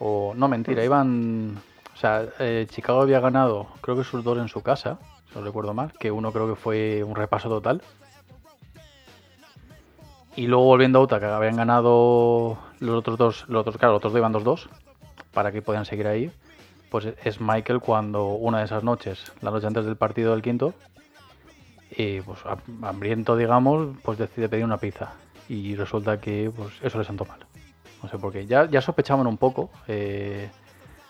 O, 0.00 0.32
no, 0.34 0.48
mentira, 0.48 0.84
iban, 0.84 1.58
O 1.94 1.96
sea, 1.96 2.26
eh, 2.40 2.66
Chicago 2.68 3.00
había 3.00 3.20
ganado, 3.20 3.68
creo 3.80 3.96
que 3.96 4.02
sus 4.02 4.24
dos 4.24 4.36
en 4.38 4.48
su 4.48 4.62
casa, 4.62 4.98
si 5.30 5.38
no 5.38 5.44
recuerdo 5.44 5.74
mal, 5.74 5.92
que 5.92 6.10
uno 6.10 6.32
creo 6.32 6.48
que 6.48 6.56
fue 6.56 7.04
un 7.04 7.14
repaso 7.14 7.48
total. 7.48 7.82
Y 10.34 10.48
luego 10.48 10.64
volviendo 10.64 10.98
a 10.98 11.02
Utah, 11.02 11.20
que 11.20 11.26
habían 11.26 11.56
ganado 11.56 12.58
los 12.80 12.96
otros 12.98 13.16
dos, 13.16 13.44
los 13.48 13.60
otros, 13.60 13.76
claro, 13.78 13.92
los 13.92 13.98
otros 13.98 14.12
dos 14.12 14.18
iban 14.18 14.34
2-2, 14.34 14.68
para 15.32 15.52
que 15.52 15.62
puedan 15.62 15.84
seguir 15.84 16.08
ahí. 16.08 16.32
Pues 16.90 17.06
es 17.24 17.40
Michael 17.40 17.78
cuando 17.78 18.26
una 18.26 18.58
de 18.58 18.64
esas 18.64 18.82
noches, 18.82 19.32
la 19.40 19.52
noche 19.52 19.68
antes 19.68 19.84
del 19.84 19.96
partido 19.96 20.32
del 20.32 20.42
quinto, 20.42 20.74
y 21.90 22.20
pues 22.20 22.40
hambriento, 22.82 23.36
digamos, 23.36 23.96
pues 24.02 24.18
decide 24.18 24.48
pedir 24.48 24.64
una 24.64 24.78
pizza. 24.78 25.12
Y 25.48 25.76
resulta 25.76 26.20
que 26.20 26.50
pues 26.54 26.74
eso 26.82 26.98
le 26.98 27.04
sentó 27.04 27.24
mal. 27.24 27.40
No 28.02 28.08
sé 28.08 28.18
por 28.18 28.32
qué. 28.32 28.46
Ya, 28.46 28.66
ya 28.66 28.80
sospechaban 28.80 29.26
un 29.26 29.36
poco, 29.36 29.70
eh, 29.86 30.50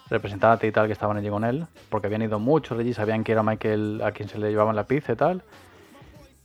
representante 0.09 0.67
y 0.67 0.73
tal, 0.73 0.87
que 0.87 0.93
estaban 0.93 1.17
allí 1.17 1.29
con 1.29 1.45
él, 1.45 1.67
porque 1.89 2.07
habían 2.07 2.23
ido 2.23 2.39
muchos 2.39 2.79
allí, 2.79 2.93
sabían 2.95 3.25
que 3.25 3.33
era 3.33 3.43
Michael 3.43 4.03
a 4.05 4.13
quien 4.13 4.29
se 4.29 4.39
le 4.39 4.51
llevaban 4.51 4.77
la 4.77 4.85
pizza 4.85 5.13
y 5.13 5.17
tal. 5.17 5.43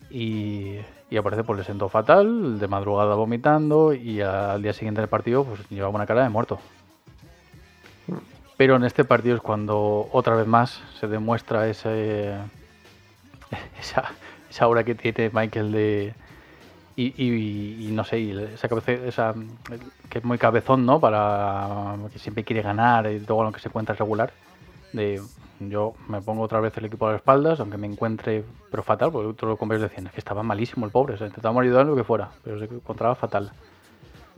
Y, 0.10 0.78
y 1.10 1.18
aparece, 1.18 1.44
pues 1.44 1.60
le 1.60 1.66
sentó 1.66 1.90
fatal, 1.90 2.60
de 2.60 2.68
madrugada 2.68 3.16
vomitando, 3.16 3.94
y 3.94 4.22
al 4.22 4.62
día 4.62 4.74
siguiente 4.74 5.02
del 5.02 5.10
partido, 5.10 5.44
pues 5.44 5.62
llevaba 5.70 5.94
una 5.94 6.06
cara 6.06 6.24
de 6.24 6.30
muerto. 6.30 6.60
Pero 8.58 8.76
en 8.76 8.84
este 8.84 9.04
partido 9.04 9.36
es 9.36 9.42
cuando 9.42 10.08
otra 10.12 10.36
vez 10.36 10.48
más 10.48 10.82
se 11.00 11.08
demuestra 11.08 11.68
ese, 11.68 12.36
esa, 13.80 14.12
esa 14.50 14.66
aura 14.66 14.84
que 14.84 14.96
tiene 14.96 15.30
Michael 15.34 15.72
de, 15.72 16.14
y, 16.96 17.90
no 17.92 18.04
sé, 18.04 18.54
esa 18.54 18.68
cabeza, 18.68 18.92
esa, 18.92 19.34
que 20.10 20.20
es 20.20 20.24
muy 20.24 20.38
cabezón, 20.38 20.86
¿no? 20.86 21.00
Para 21.00 21.96
que 22.12 22.20
siempre 22.20 22.44
quiere 22.44 22.62
ganar 22.62 23.12
y 23.12 23.20
todo 23.20 23.44
lo 23.44 23.52
que 23.52 23.60
se 23.60 23.70
encuentra 23.70 23.96
regular. 23.96 24.32
De 24.94 25.22
yo 25.60 25.94
me 26.08 26.22
pongo 26.22 26.44
otra 26.44 26.60
vez 26.60 26.76
el 26.78 26.86
equipo 26.86 27.08
a 27.08 27.12
las 27.12 27.20
espaldas, 27.20 27.60
aunque 27.60 27.78
me 27.78 27.88
encuentre, 27.88 28.44
pero 28.70 28.84
fatal, 28.84 29.12
porque 29.12 29.28
otros 29.28 29.58
compañeros 29.58 29.90
decían 29.90 30.10
que 30.12 30.20
estaba 30.20 30.44
malísimo 30.44 30.86
el 30.86 30.92
pobre, 30.92 31.14
o 31.14 31.18
sea, 31.18 31.28
intentamos 31.28 31.62
ayudar 31.62 31.86
lo 31.86 31.96
que 31.96 32.04
fuera, 32.04 32.32
pero 32.44 32.60
se 32.60 32.66
encontraba 32.66 33.16
fatal. 33.16 33.52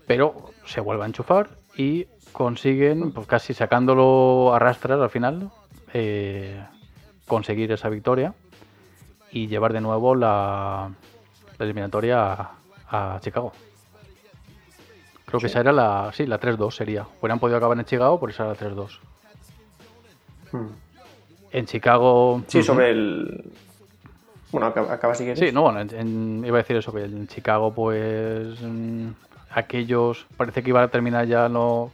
Pero 0.06 0.52
se 0.66 0.82
vuelve 0.82 1.04
a 1.04 1.08
enchufar 1.08 1.50
y 1.78 2.08
consiguen, 2.34 3.14
pues 3.14 3.26
casi 3.26 3.54
sacándolo 3.54 4.54
a 4.54 4.60
rastras 4.60 5.00
al 5.00 5.10
final, 5.10 5.50
eh, 5.94 6.62
conseguir 7.26 7.72
esa 7.72 7.90
victoria 7.90 8.34
y 9.34 9.48
llevar 9.48 9.74
de 9.74 9.82
nuevo 9.82 10.16
la, 10.16 10.90
la 11.58 11.66
eliminatoria 11.66 12.50
a, 12.90 13.20
Chicago. 13.22 13.52
Creo 15.26 15.40
que 15.40 15.48
esa 15.48 15.62
era 15.62 15.72
la, 15.72 16.12
sí, 16.14 16.28
la 16.28 16.40
3-2 16.40 16.72
sería. 16.72 17.08
Hubieran 17.20 17.40
podido 17.40 17.58
acabar 17.58 17.78
en 17.78 17.86
Chicago, 17.86 18.20
por 18.20 18.30
esa 18.30 18.44
era 18.44 18.54
la 18.54 18.60
3-2. 18.60 19.00
Hmm. 20.52 20.68
En 21.52 21.66
Chicago... 21.66 22.44
Sí, 22.48 22.62
sobre 22.62 22.92
el... 22.92 23.52
Bueno, 24.52 24.68
acaba, 24.68 25.16
si 25.16 25.36
Sí, 25.36 25.52
no, 25.52 25.64
bueno, 25.64 25.82
iba 25.82 26.58
a 26.60 26.62
decir 26.62 26.76
eso, 26.76 26.94
que 26.94 27.04
en 27.04 27.28
Chicago 27.28 27.74
pues 27.74 28.62
mm, 28.62 29.08
aquellos... 29.50 30.28
Parece 30.38 30.62
que 30.62 30.70
iba 30.70 30.84
a 30.84 30.88
terminar 30.90 31.26
ya 31.26 31.50
no... 31.50 31.92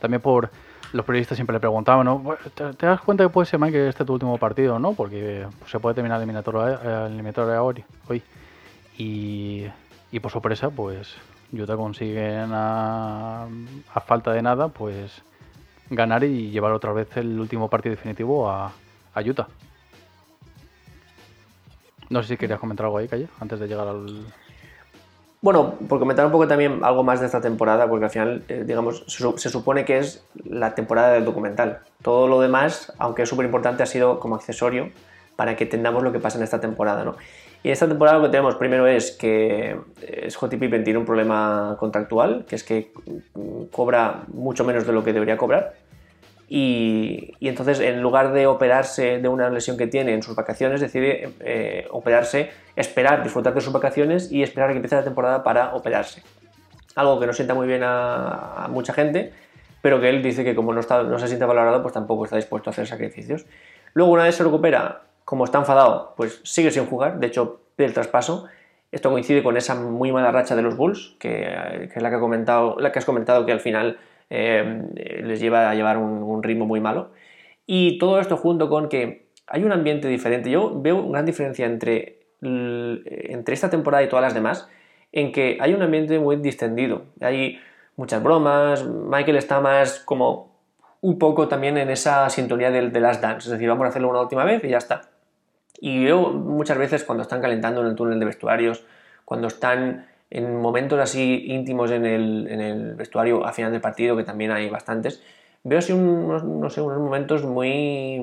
También 0.00 0.20
por 0.20 0.50
los 0.92 1.06
periodistas 1.06 1.36
siempre 1.36 1.54
le 1.54 1.60
preguntaban, 1.60 2.04
¿no? 2.04 2.36
¿Te, 2.54 2.86
das 2.86 3.00
cuenta 3.00 3.24
que 3.24 3.30
puede 3.30 3.46
ser 3.46 3.60
Mike 3.60 3.88
este 3.88 4.04
tu 4.04 4.12
último 4.14 4.38
partido, 4.38 4.78
no? 4.78 4.94
Porque 4.94 5.46
se 5.66 5.78
puede 5.78 5.94
terminar 5.94 6.16
el 6.16 6.22
eliminatorio, 6.22 6.66
el 6.66 7.12
eliminatorio 7.12 7.64
hoy. 7.64 7.84
hoy. 8.08 8.22
Y, 8.98 9.68
por 10.20 10.30
sorpresa, 10.30 10.70
pues 10.70 11.14
Utah 11.52 11.76
consiguen 11.76 12.50
a, 12.52 13.46
falta 14.06 14.32
de 14.32 14.42
nada, 14.42 14.68
pues 14.68 15.22
ganar 15.88 16.24
y 16.24 16.50
llevar 16.50 16.72
otra 16.72 16.92
vez 16.92 17.16
el 17.16 17.38
último 17.38 17.68
partido 17.68 17.94
definitivo 17.94 18.50
a, 18.50 18.72
a 19.14 19.20
Utah. 19.20 19.48
No 22.08 22.22
sé 22.22 22.30
si 22.30 22.36
querías 22.36 22.58
comentar 22.58 22.86
algo 22.86 22.98
ahí, 22.98 23.06
Calle, 23.06 23.28
antes 23.38 23.60
de 23.60 23.68
llegar 23.68 23.86
al... 23.86 24.26
Bueno, 25.42 25.76
por 25.88 25.98
comentar 25.98 26.26
un 26.26 26.32
poco 26.32 26.46
también 26.46 26.80
algo 26.84 27.02
más 27.02 27.20
de 27.20 27.26
esta 27.26 27.40
temporada, 27.40 27.88
porque 27.88 28.04
al 28.04 28.10
final, 28.10 28.42
eh, 28.48 28.64
digamos, 28.66 29.04
se, 29.06 29.48
supone 29.48 29.86
que 29.86 29.98
es 29.98 30.22
la 30.44 30.74
temporada 30.74 31.12
del 31.12 31.24
documental. 31.24 31.78
Todo 32.02 32.28
lo 32.28 32.42
demás, 32.42 32.92
aunque 32.98 33.22
es 33.22 33.28
súper 33.28 33.46
importante, 33.46 33.82
ha 33.82 33.86
sido 33.86 34.20
como 34.20 34.34
accesorio 34.34 34.90
para 35.36 35.56
que 35.56 35.64
entendamos 35.64 36.02
lo 36.02 36.12
que 36.12 36.18
pasa 36.18 36.36
en 36.36 36.44
esta 36.44 36.60
temporada, 36.60 37.04
¿no? 37.04 37.16
Y 37.62 37.70
esta 37.70 37.88
temporada 37.88 38.18
lo 38.18 38.24
que 38.24 38.30
tenemos 38.30 38.56
primero 38.56 38.86
es 38.86 39.12
que 39.12 39.78
Scottie 40.28 40.58
Pippen 40.58 40.84
tiene 40.84 40.98
un 40.98 41.06
problema 41.06 41.76
contractual, 41.78 42.44
que 42.46 42.56
es 42.56 42.64
que 42.64 42.92
cobra 43.70 44.24
mucho 44.28 44.64
menos 44.64 44.86
de 44.86 44.92
lo 44.92 45.02
que 45.02 45.14
debería 45.14 45.38
cobrar. 45.38 45.74
Y, 46.52 47.36
entonces, 47.40 47.78
en 47.78 48.02
lugar 48.02 48.32
de 48.32 48.48
operarse 48.48 49.18
de 49.18 49.28
una 49.28 49.48
lesión 49.50 49.76
que 49.76 49.86
tiene 49.86 50.14
en 50.14 50.20
sus 50.20 50.34
vacaciones, 50.34 50.80
decide 50.80 51.32
eh, 51.38 51.86
operarse, 51.92 52.50
esperar, 52.74 53.22
disfrutar 53.22 53.54
de 53.54 53.60
sus 53.60 53.72
vacaciones 53.72 54.32
y 54.32 54.42
esperar 54.42 54.70
que 54.70 54.76
empiece 54.76 54.96
la 54.96 55.04
temporada 55.04 55.44
para 55.44 55.76
operarse. 55.76 56.24
Algo 56.96 57.20
que 57.20 57.28
no 57.28 57.32
sienta 57.32 57.54
muy 57.54 57.68
bien 57.68 57.82
a, 57.84 58.66
mucha 58.68 58.92
gente, 58.92 59.32
pero 59.80 60.00
que 60.00 60.08
él 60.08 60.24
dice 60.24 60.42
que 60.42 60.56
como 60.56 60.72
no, 60.72 60.80
está, 60.80 61.04
no 61.04 61.20
se 61.20 61.28
siente 61.28 61.46
valorado, 61.46 61.82
pues 61.82 61.94
tampoco 61.94 62.24
está 62.24 62.34
dispuesto 62.34 62.68
a 62.68 62.72
hacer 62.72 62.88
sacrificios. 62.88 63.46
Luego, 63.94 64.10
una 64.10 64.24
vez 64.24 64.34
se 64.34 64.42
recupera, 64.42 65.02
como 65.24 65.44
está 65.44 65.58
enfadado, 65.58 66.14
pues 66.16 66.40
sigue 66.42 66.72
sin 66.72 66.86
jugar, 66.86 67.20
de 67.20 67.28
hecho 67.28 67.60
pide 67.76 67.86
el 67.86 67.94
traspaso. 67.94 68.48
Esto 68.90 69.08
coincide 69.12 69.44
con 69.44 69.56
esa 69.56 69.76
muy 69.76 70.10
mala 70.10 70.32
racha 70.32 70.56
de 70.56 70.62
los 70.62 70.76
Bulls, 70.76 71.14
que, 71.20 71.44
es 71.94 72.02
la 72.02 72.10
que, 72.10 72.16
ha 72.16 72.20
comentado, 72.20 72.74
la 72.80 72.90
que 72.90 72.98
has 72.98 73.04
comentado 73.04 73.46
que 73.46 73.52
al 73.52 73.60
final 73.60 73.98
eh, 74.30 75.22
les 75.24 75.40
lleva 75.40 75.68
a 75.68 75.74
llevar 75.74 75.98
un, 75.98 76.42
ritmo 76.42 76.64
muy 76.64 76.80
malo. 76.80 77.10
Y 77.66 77.98
todo 77.98 78.20
esto 78.20 78.36
junto 78.36 78.68
con 78.68 78.88
que 78.88 79.28
hay 79.46 79.64
un 79.64 79.72
ambiente 79.72 80.08
diferente. 80.08 80.50
Yo 80.50 80.80
veo 80.80 80.96
una 80.96 81.18
gran 81.18 81.26
diferencia 81.26 81.66
entre, 81.66 82.20
entre 82.40 83.54
esta 83.54 83.68
temporada 83.68 84.02
y 84.02 84.08
todas 84.08 84.22
las 84.22 84.34
demás, 84.34 84.68
en 85.12 85.32
que 85.32 85.58
hay 85.60 85.74
un 85.74 85.82
ambiente 85.82 86.18
muy 86.18 86.36
distendido. 86.36 87.02
Hay 87.20 87.58
muchas 87.96 88.22
bromas, 88.22 88.84
Michael 88.84 89.36
está 89.36 89.60
más 89.60 90.00
como 90.00 90.50
un 91.00 91.18
poco 91.18 91.48
también 91.48 91.76
en 91.78 91.90
esa 91.90 92.28
sintonía 92.30 92.70
de, 92.70 92.90
de 92.90 93.00
las 93.00 93.20
dance, 93.20 93.46
es 93.46 93.52
decir, 93.52 93.68
vamos 93.68 93.86
a 93.86 93.88
hacerlo 93.88 94.08
una 94.08 94.20
última 94.20 94.44
vez 94.44 94.62
y 94.64 94.68
ya 94.68 94.78
está. 94.78 95.02
Y 95.80 96.04
veo 96.04 96.30
muchas 96.30 96.78
veces 96.78 97.04
cuando 97.04 97.22
están 97.22 97.40
calentando 97.40 97.80
en 97.80 97.88
el 97.88 97.96
túnel 97.96 98.20
de 98.20 98.26
vestuarios, 98.26 98.84
cuando 99.24 99.48
están 99.48 100.06
en 100.30 100.56
momentos 100.56 100.98
así 100.98 101.44
íntimos 101.48 101.90
en 101.90 102.06
el, 102.06 102.94
vestuario 102.94 103.44
a 103.44 103.52
final 103.52 103.72
del 103.72 103.80
partido, 103.80 104.16
que 104.16 104.24
también 104.24 104.52
hay 104.52 104.68
bastantes, 104.70 105.22
veo 105.64 105.78
así 105.78 105.92
unos, 105.92 106.44
no 106.44 106.70
sé, 106.70 106.80
unos 106.80 106.98
momentos 106.98 107.44
muy, 107.44 108.22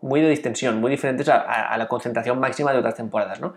muy 0.00 0.20
de 0.20 0.30
distensión, 0.30 0.80
muy 0.80 0.90
diferentes 0.90 1.28
a, 1.28 1.76
la 1.76 1.86
concentración 1.86 2.40
máxima 2.40 2.72
de 2.72 2.78
otras 2.78 2.94
temporadas, 2.94 3.40
¿no? 3.40 3.54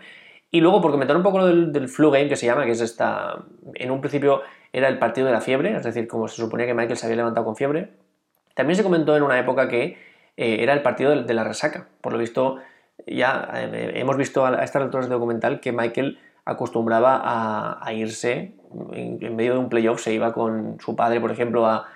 Y 0.50 0.60
luego, 0.60 0.80
por 0.80 0.92
comentar 0.92 1.14
un 1.16 1.22
poco 1.22 1.38
lo 1.38 1.46
del, 1.46 1.72
del, 1.72 1.88
flu 1.88 2.10
game, 2.10 2.28
que 2.28 2.36
se 2.36 2.46
llama, 2.46 2.64
que 2.64 2.70
es 2.70 2.80
esta... 2.80 3.44
En 3.74 3.90
un 3.90 4.00
principio 4.00 4.40
era 4.72 4.88
el 4.88 4.98
partido 4.98 5.26
de 5.26 5.32
la 5.32 5.42
fiebre, 5.42 5.76
es 5.76 5.82
decir, 5.82 6.08
como 6.08 6.26
se 6.26 6.36
suponía 6.36 6.66
que 6.66 6.72
Michael 6.72 6.96
se 6.96 7.06
había 7.06 7.16
levantado 7.16 7.44
con 7.44 7.54
fiebre. 7.54 7.90
También 8.54 8.76
se 8.76 8.82
comentó 8.82 9.16
en 9.16 9.22
una 9.22 9.38
época 9.38 9.68
que 9.68 9.98
eh, 10.36 10.58
era 10.60 10.72
el 10.72 10.82
partido 10.82 11.22
de, 11.22 11.34
la 11.34 11.44
resaca. 11.44 11.88
Por 12.00 12.12
lo 12.12 12.18
visto, 12.18 12.58
ya 13.06 13.48
eh, 13.54 13.92
hemos 13.96 14.16
visto 14.16 14.46
a, 14.46 14.62
estas 14.64 14.82
alturas 14.82 15.06
del 15.06 15.18
documental 15.18 15.60
que 15.60 15.72
Michael 15.72 16.18
acostumbraba 16.50 17.20
a, 17.80 17.92
irse 17.92 18.54
en, 18.92 19.36
medio 19.36 19.54
de 19.54 19.58
un 19.58 19.68
playoff, 19.68 20.00
se 20.00 20.12
iba 20.12 20.32
con 20.32 20.78
su 20.80 20.96
padre, 20.96 21.20
por 21.20 21.30
ejemplo, 21.30 21.66
a, 21.66 21.86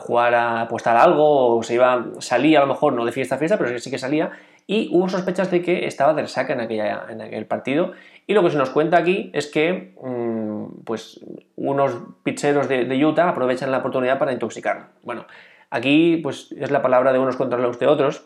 jugar 0.00 0.34
a 0.34 0.62
apostar 0.62 0.96
algo, 0.96 1.56
o 1.56 1.62
se 1.62 1.74
iba, 1.74 2.06
salía 2.18 2.58
a 2.58 2.62
lo 2.62 2.68
mejor, 2.68 2.92
no 2.92 3.04
de 3.04 3.12
fiesta 3.12 3.36
a 3.36 3.38
fiesta, 3.38 3.56
pero 3.56 3.78
sí 3.78 3.90
que 3.90 3.98
salía, 3.98 4.30
y 4.66 4.90
hubo 4.92 5.08
sospechas 5.08 5.50
de 5.50 5.62
que 5.62 5.86
estaba 5.86 6.12
de 6.12 6.22
resaca 6.22 6.52
en, 6.52 6.60
en 6.60 7.20
aquel 7.22 7.46
partido, 7.46 7.92
y 8.26 8.34
lo 8.34 8.42
que 8.42 8.50
se 8.50 8.58
nos 8.58 8.70
cuenta 8.70 8.98
aquí 8.98 9.30
es 9.32 9.46
que 9.46 9.94
mm, 10.02 10.82
pues 10.84 11.24
unos 11.56 11.96
pizzeros 12.22 12.68
de, 12.68 12.84
de, 12.84 13.04
Utah 13.04 13.30
aprovechan 13.30 13.70
la 13.70 13.78
oportunidad 13.78 14.18
para 14.18 14.32
intoxicarlo. 14.32 14.86
Bueno, 15.02 15.24
Aquí, 15.70 16.16
pues, 16.16 16.52
es 16.58 16.70
la 16.72 16.82
palabra 16.82 17.12
de 17.12 17.20
unos 17.20 17.36
contra 17.36 17.58
los 17.58 17.78
de 17.78 17.86
otros, 17.86 18.24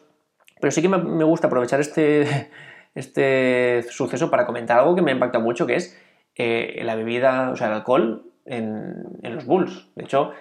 pero 0.60 0.70
sí 0.70 0.80
que 0.80 0.88
me, 0.88 1.24
gusta 1.24 1.48
aprovechar 1.48 1.78
este, 1.78 2.50
este 2.94 3.84
suceso 3.88 4.30
para 4.30 4.46
comentar 4.46 4.78
algo 4.78 4.94
que 4.94 5.02
me 5.02 5.10
ha 5.10 5.14
impactado 5.14 5.42
mucho, 5.42 5.66
que 5.66 5.76
es 5.76 5.98
eh, 6.36 6.80
la 6.84 6.94
bebida, 6.94 7.50
o 7.50 7.56
sea, 7.56 7.68
el 7.68 7.74
alcohol 7.74 8.24
en, 8.44 9.04
los 9.22 9.46
Bulls. 9.46 9.88
De 9.94 10.04
hecho, 10.04 10.32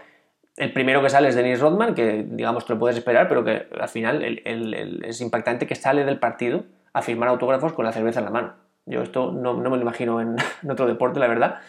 el 0.58 0.72
primero 0.74 1.02
que 1.02 1.10
sale 1.10 1.30
es 1.30 1.36
Dennis 1.36 1.60
Rodman, 1.60 1.96
que 1.96 2.26
digamos 2.28 2.66
te 2.66 2.74
lo 2.74 2.80
puedes 2.80 2.98
esperar, 2.98 3.28
pero 3.28 3.44
que 3.44 3.68
al 3.80 3.90
final 3.90 4.24
es 5.04 5.22
impactante 5.22 5.68
que 5.68 5.76
sale 5.76 6.06
del 6.06 6.20
partido 6.20 6.64
a 6.94 7.02
firmar 7.02 7.30
autógrafos 7.30 7.74
con 7.74 7.86
la 7.86 7.92
cerveza 7.92 8.20
en 8.20 8.26
la 8.26 8.32
mano. 8.32 8.54
Yo 8.86 9.02
esto 9.02 9.32
no, 9.32 9.54
me 9.56 9.70
lo 9.70 9.82
imagino 9.82 10.22
en, 10.22 10.36
otro 10.70 10.88
deporte, 10.88 11.20
la 11.20 11.28
verdad. 11.28 11.60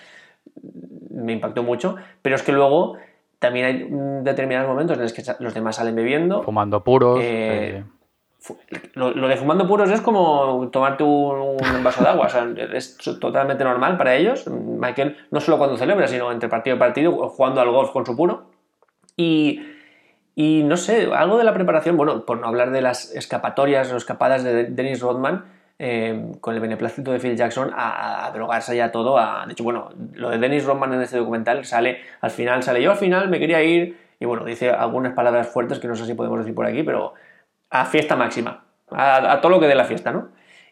Me 1.10 1.32
impactó 1.32 1.62
mucho, 1.62 1.96
pero 2.22 2.36
es 2.36 2.42
que 2.42 2.52
luego 2.52 2.96
también 3.38 3.66
hay 3.66 3.88
determinados 4.22 4.68
momentos 4.68 4.96
en 4.96 5.02
los 5.02 5.12
que 5.12 5.22
los 5.40 5.54
demás 5.54 5.76
salen 5.76 5.94
bebiendo. 5.94 6.42
Fumando 6.42 6.82
puros. 6.82 7.20
Eh, 7.22 7.84
lo, 8.94 9.28
de 9.28 9.36
fumando 9.36 9.66
puros 9.66 9.90
es 9.90 10.00
como 10.00 10.68
tomarte 10.70 11.02
un, 11.02 11.56
vaso 11.82 12.02
de 12.02 12.10
agua, 12.10 12.26
o 12.26 12.28
sea, 12.28 12.46
es 12.74 12.96
totalmente 13.20 13.64
normal 13.64 13.96
para 13.96 14.14
ellos. 14.14 14.46
Michael 14.48 15.16
no 15.30 15.40
solo 15.40 15.58
cuando 15.58 15.76
celebra, 15.76 16.06
sino 16.08 16.30
entre 16.30 16.48
partido 16.48 16.76
y 16.76 16.78
partido, 16.78 17.12
jugando 17.28 17.60
al 17.60 17.70
golf 17.70 17.90
con 17.90 18.04
su 18.04 18.16
puro. 18.16 18.46
Y, 19.16 19.60
no 20.36 20.76
sé, 20.76 21.08
algo 21.14 21.38
de 21.38 21.44
la 21.44 21.54
preparación, 21.54 21.96
bueno, 21.96 22.26
por 22.26 22.38
no 22.38 22.48
hablar 22.48 22.70
de 22.70 22.82
las 22.82 23.14
escapatorias 23.14 23.92
o 23.92 23.96
escapadas 23.96 24.42
de 24.44 24.64
Dennis 24.64 25.00
Rodman, 25.00 25.44
eh, 25.78 26.32
con 26.40 26.54
el 26.54 26.60
beneplácito 26.60 27.12
de 27.12 27.18
Phil 27.18 27.36
Jackson 27.36 27.70
a, 27.74 28.30
drogarse 28.34 28.76
ya 28.76 28.92
todo. 28.92 29.18
A, 29.18 29.44
de 29.46 29.52
hecho, 29.52 29.64
bueno, 29.64 29.90
lo 30.12 30.30
de 30.30 30.38
Dennis 30.38 30.64
Rodman 30.64 30.92
en 30.92 31.02
este 31.02 31.16
documental 31.16 31.64
sale, 31.64 32.00
al 32.20 32.30
final 32.30 32.62
sale, 32.62 32.82
yo 32.82 32.90
al 32.90 32.96
final 32.96 33.28
me 33.28 33.38
quería 33.38 33.62
ir, 33.62 33.96
y 34.20 34.26
bueno, 34.26 34.44
dice 34.44 34.70
algunas 34.70 35.12
palabras 35.14 35.48
fuertes 35.48 35.78
que 35.78 35.88
no 35.88 35.96
sé 35.96 36.06
si 36.06 36.14
podemos 36.14 36.38
decir 36.38 36.54
por 36.54 36.66
aquí, 36.66 36.82
pero 36.82 37.14
a 37.74 37.84
fiesta 37.86 38.14
máxima, 38.14 38.64
a, 38.92 39.40
todo 39.40 39.50
lo 39.50 39.58
que 39.58 39.66
dé 39.66 39.74
la 39.74 39.84
fiesta, 39.84 40.12
¿no? 40.12 40.28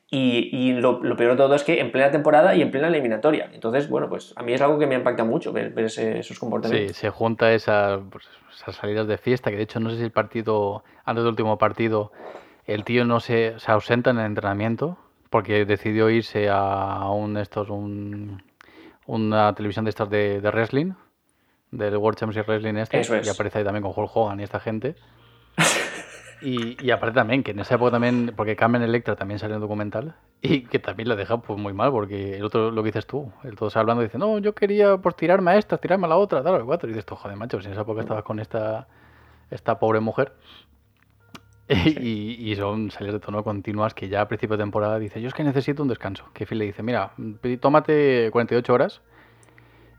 Y, 0.09 0.75
lo, 0.75 1.01
peor 1.17 1.33
de 1.33 1.37
todo 1.37 1.55
es 1.55 1.65
que 1.65 1.81
en 1.81 1.91
plena 1.91 2.11
temporada 2.11 2.55
y 2.55 2.61
en 2.61 2.71
plena 2.71 2.89
eliminatoria. 2.89 3.51
Entonces, 3.55 3.89
bueno, 3.89 4.11
pues 4.11 4.35
a 4.37 4.43
mí 4.43 4.53
es 4.53 4.61
algo 4.61 4.79
que 4.79 4.87
me 4.87 4.95
impacta 4.95 5.25
mucho 5.25 5.53
ver, 5.53 5.73
esos 5.77 6.39
comportamientos. 6.39 6.95
Sí, 6.95 7.01
se 7.01 7.11
junta 7.11 7.53
esa, 7.55 7.99
pues, 8.11 8.29
esas 8.55 8.77
salidas 8.77 9.09
de 9.09 9.17
fiesta, 9.17 9.51
que 9.51 9.57
de 9.57 9.63
hecho 9.63 9.81
no 9.81 9.91
sé 9.91 9.97
si 9.97 10.03
el 10.05 10.11
partido, 10.13 10.85
antes 11.05 11.25
del 11.25 11.31
último 11.31 11.57
partido, 11.59 12.13
el 12.67 12.85
tío 12.85 13.05
no 13.07 13.21
se, 13.21 13.59
se 13.59 13.73
ausenta 13.73 14.11
en 14.11 14.19
el 14.19 14.27
entrenamiento 14.27 14.99
porque 15.31 15.65
decidió 15.65 16.11
irse 16.11 16.51
a 16.51 17.09
un 17.11 17.39
estos 17.39 17.71
un, 17.71 18.43
una 19.07 19.55
televisión 19.55 19.87
de 19.87 19.91
estas 19.91 20.11
de, 20.11 20.41
de 20.41 20.51
wrestling, 20.51 20.93
del 21.71 21.97
World 21.97 22.19
Championship 22.19 22.47
Wrestling 22.49 22.77
este, 22.77 23.01
y 23.25 23.29
aparece 23.29 23.59
ahí 23.59 23.65
también 23.65 23.83
con 23.83 23.93
Hulk 23.97 24.15
Hogan 24.15 24.39
y 24.41 24.43
esta 24.43 24.61
gente. 24.61 24.95
Y, 26.43 26.77
y, 26.85 26.91
aparte 26.91 27.15
también, 27.15 27.43
que 27.43 27.53
en 27.53 27.61
esa 27.61 27.77
época 27.77 27.93
también, 27.93 28.33
porque 28.37 28.57
Carmen 28.57 28.83
Electra 28.83 29.15
también 29.15 29.39
salió 29.39 29.55
en 29.55 29.61
documental, 29.61 30.17
y 30.41 30.63
que 30.63 30.79
también 30.81 31.09
la 31.09 31.15
deja 31.15 31.41
pues 31.41 31.59
muy 31.59 31.73
mal, 31.73 31.93
porque 31.93 32.37
el 32.37 32.45
otro, 32.45 32.71
lo 32.71 32.83
que 32.83 32.89
dices 32.89 33.07
tú, 33.07 33.33
el 33.45 33.55
todo 33.55 33.71
hablando 33.75 34.03
dice, 34.03 34.19
no, 34.19 34.39
yo 34.39 34.55
quería 34.55 34.97
pues 34.97 35.15
tirarme 35.15 35.53
a 35.53 35.57
esta, 35.57 35.79
tirarme 35.79 36.07
a 36.07 36.09
la 36.09 36.17
otra, 36.17 36.43
tal, 36.43 36.65
cuatro, 36.65 36.89
y 36.89 36.93
dices 36.93 37.07
tú, 37.07 37.15
joder, 37.15 37.37
macho, 37.37 37.61
si 37.61 37.67
en 37.67 37.73
esa 37.73 37.83
época 37.83 38.01
estabas 38.01 38.25
con 38.25 38.41
esta, 38.41 38.89
esta 39.51 39.79
pobre 39.79 40.01
mujer. 40.01 40.35
Y, 41.69 42.55
son 42.57 42.91
salidas 42.91 43.15
de 43.15 43.21
tono 43.21 43.43
continuas 43.43 43.95
que 43.95 44.09
ya 44.09 44.21
a 44.21 44.29
principio 44.29 44.57
de 44.57 44.63
temporada 44.63 44.99
dice, 44.99 45.23
yo 45.23 45.29
es 45.29 45.35
que 45.35 45.45
necesito 45.45 45.83
un 45.83 45.89
descanso. 45.89 46.25
Que 46.35 46.45
Phil 46.45 46.59
le 46.59 46.67
dice, 46.67 46.83
mira, 46.83 47.13
tómate 47.61 48.29
48 48.31 48.75
horas 48.75 49.01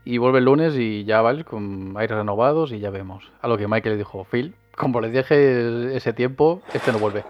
y 0.04 0.18
vuelve 0.18 0.38
el 0.38 0.44
lunes 0.44 0.74
y 0.76 1.04
ya 1.04 1.22
vale, 1.22 1.44
con 1.44 1.94
aires 1.96 2.16
renovados 2.16 2.72
y 2.72 2.78
ya 2.78 2.90
vemos. 2.90 3.32
A 3.40 3.48
lo 3.48 3.56
que 3.56 3.66
Michael 3.66 3.94
le 3.94 3.98
dijo, 3.98 4.24
Phil, 4.24 4.54
como 4.76 5.00
le 5.00 5.10
dije 5.10 5.96
ese 5.96 6.12
tiempo, 6.12 6.62
este 6.72 6.92
no 6.92 6.98
vuelve. 6.98 7.24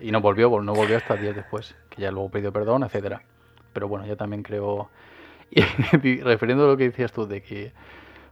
Y 0.00 0.10
no 0.10 0.20
volvió, 0.20 0.60
no 0.60 0.74
volvió 0.74 0.96
hasta 0.96 1.16
días 1.16 1.34
después, 1.34 1.74
que 1.88 2.02
ya 2.02 2.10
luego 2.10 2.30
pidió 2.30 2.52
perdón, 2.52 2.82
etcétera. 2.82 3.22
Pero 3.72 3.88
bueno, 3.88 4.06
yo 4.06 4.16
también 4.16 4.42
creo, 4.42 4.90
y 5.50 6.20
refiriendo 6.20 6.64
a 6.64 6.68
lo 6.68 6.76
que 6.76 6.84
decías 6.84 7.12
tú, 7.12 7.26
de 7.26 7.42
que 7.42 7.72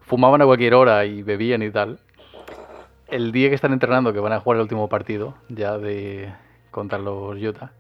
fumaban 0.02 0.42
a 0.42 0.46
cualquier 0.46 0.74
hora 0.74 1.04
y 1.06 1.22
bebían 1.22 1.62
y 1.62 1.70
tal, 1.70 1.98
el 3.08 3.32
día 3.32 3.48
que 3.48 3.54
están 3.54 3.72
entrenando, 3.72 4.12
que 4.12 4.20
van 4.20 4.32
a 4.32 4.40
jugar 4.40 4.56
el 4.56 4.62
último 4.62 4.88
partido 4.88 5.34
ya 5.48 5.78
de 5.78 6.32
contra 6.70 6.98
los 6.98 7.40
Utah, 7.40 7.72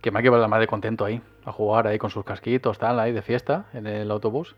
que 0.00 0.10
ha 0.10 0.22
quedado 0.22 0.38
la 0.38 0.48
madre 0.48 0.66
contento 0.66 1.04
ahí, 1.04 1.20
a 1.44 1.52
jugar 1.52 1.86
ahí 1.86 1.98
con 1.98 2.10
sus 2.10 2.24
casquitos, 2.24 2.78
tal, 2.78 3.00
ahí 3.00 3.12
de 3.12 3.22
fiesta 3.22 3.66
en 3.72 3.86
el 3.86 4.10
autobús. 4.10 4.54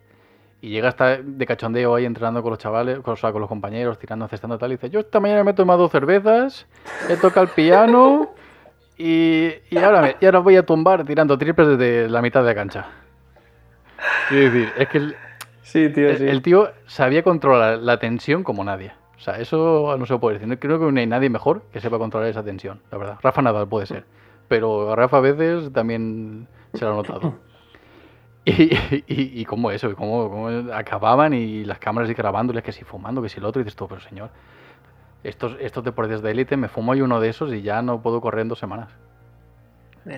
Y 0.60 0.70
llega 0.70 0.88
hasta 0.88 1.18
de 1.18 1.46
cachondeo 1.46 1.94
ahí 1.94 2.04
entrenando 2.04 2.42
con 2.42 2.50
los 2.50 2.58
chavales, 2.58 2.98
con, 3.00 3.16
con 3.16 3.40
los 3.40 3.48
compañeros, 3.48 3.98
tirando, 3.98 4.26
cestando 4.26 4.58
tal. 4.58 4.72
Y 4.72 4.74
dice, 4.74 4.90
yo 4.90 5.00
esta 5.00 5.20
mañana 5.20 5.44
me 5.44 5.52
he 5.52 5.54
tomado 5.54 5.88
cervezas, 5.88 6.66
he 7.08 7.16
tocado 7.16 7.46
el 7.46 7.52
piano 7.52 8.30
y, 8.96 9.52
y, 9.70 9.78
ahora 9.78 10.02
me, 10.02 10.16
y 10.20 10.24
ahora 10.24 10.40
voy 10.40 10.56
a 10.56 10.66
tumbar 10.66 11.04
tirando 11.04 11.38
triples 11.38 11.78
desde 11.78 12.08
la 12.08 12.20
mitad 12.20 12.40
de 12.40 12.46
la 12.46 12.54
cancha. 12.56 12.86
Quiero 14.28 14.52
decir, 14.52 14.72
es 14.76 14.88
que 14.88 14.98
el, 14.98 15.16
sí, 15.62 15.88
tío, 15.90 16.08
el, 16.08 16.42
tío 16.42 16.70
sabía 16.86 17.22
controlar 17.22 17.78
la 17.78 17.98
tensión 17.98 18.42
como 18.42 18.64
nadie. 18.64 18.92
O 19.16 19.20
sea, 19.20 19.38
eso 19.38 19.96
no 19.98 20.06
se 20.06 20.18
puede 20.18 20.38
decir. 20.38 20.58
Creo 20.58 20.78
que 20.78 20.92
no 20.92 21.00
hay 21.00 21.06
nadie 21.06 21.30
mejor 21.30 21.62
que 21.72 21.80
sepa 21.80 21.98
controlar 21.98 22.28
esa 22.28 22.42
tensión, 22.42 22.80
la 22.90 22.98
verdad. 22.98 23.18
Rafa 23.22 23.42
Nadal 23.42 23.68
puede 23.68 23.86
ser. 23.86 24.04
Pero 24.48 24.92
a 24.92 24.96
Rafa 24.96 25.18
a 25.18 25.20
veces 25.20 25.72
también 25.72 26.48
se 26.74 26.84
lo 26.84 26.92
ha 26.92 26.94
notado. 26.94 27.34
Y, 28.44 28.72
y, 29.06 29.44
cómo 29.44 29.70
eso, 29.70 29.90
y 29.90 29.94
cómo, 29.94 30.48
acababan 30.72 31.34
y 31.34 31.64
las 31.64 31.78
cámaras 31.78 32.08
y 32.08 32.14
grabándoles 32.14 32.64
que 32.64 32.72
si 32.72 32.82
fumando, 32.82 33.20
que 33.20 33.28
si 33.28 33.38
el 33.38 33.44
otro, 33.44 33.60
y 33.60 33.64
dices 33.64 33.76
tú, 33.76 33.86
pero 33.86 34.00
señor, 34.00 34.30
estos, 35.22 35.56
estos 35.60 35.84
deportes 35.84 36.22
de 36.22 36.30
élite, 36.30 36.56
me 36.56 36.68
fumo 36.68 36.94
y 36.94 37.02
uno 37.02 37.20
de 37.20 37.28
esos 37.28 37.52
y 37.52 37.60
ya 37.60 37.82
no 37.82 38.00
puedo 38.00 38.20
correr 38.20 38.42
en 38.42 38.48
dos 38.48 38.58
semanas. 38.58 38.88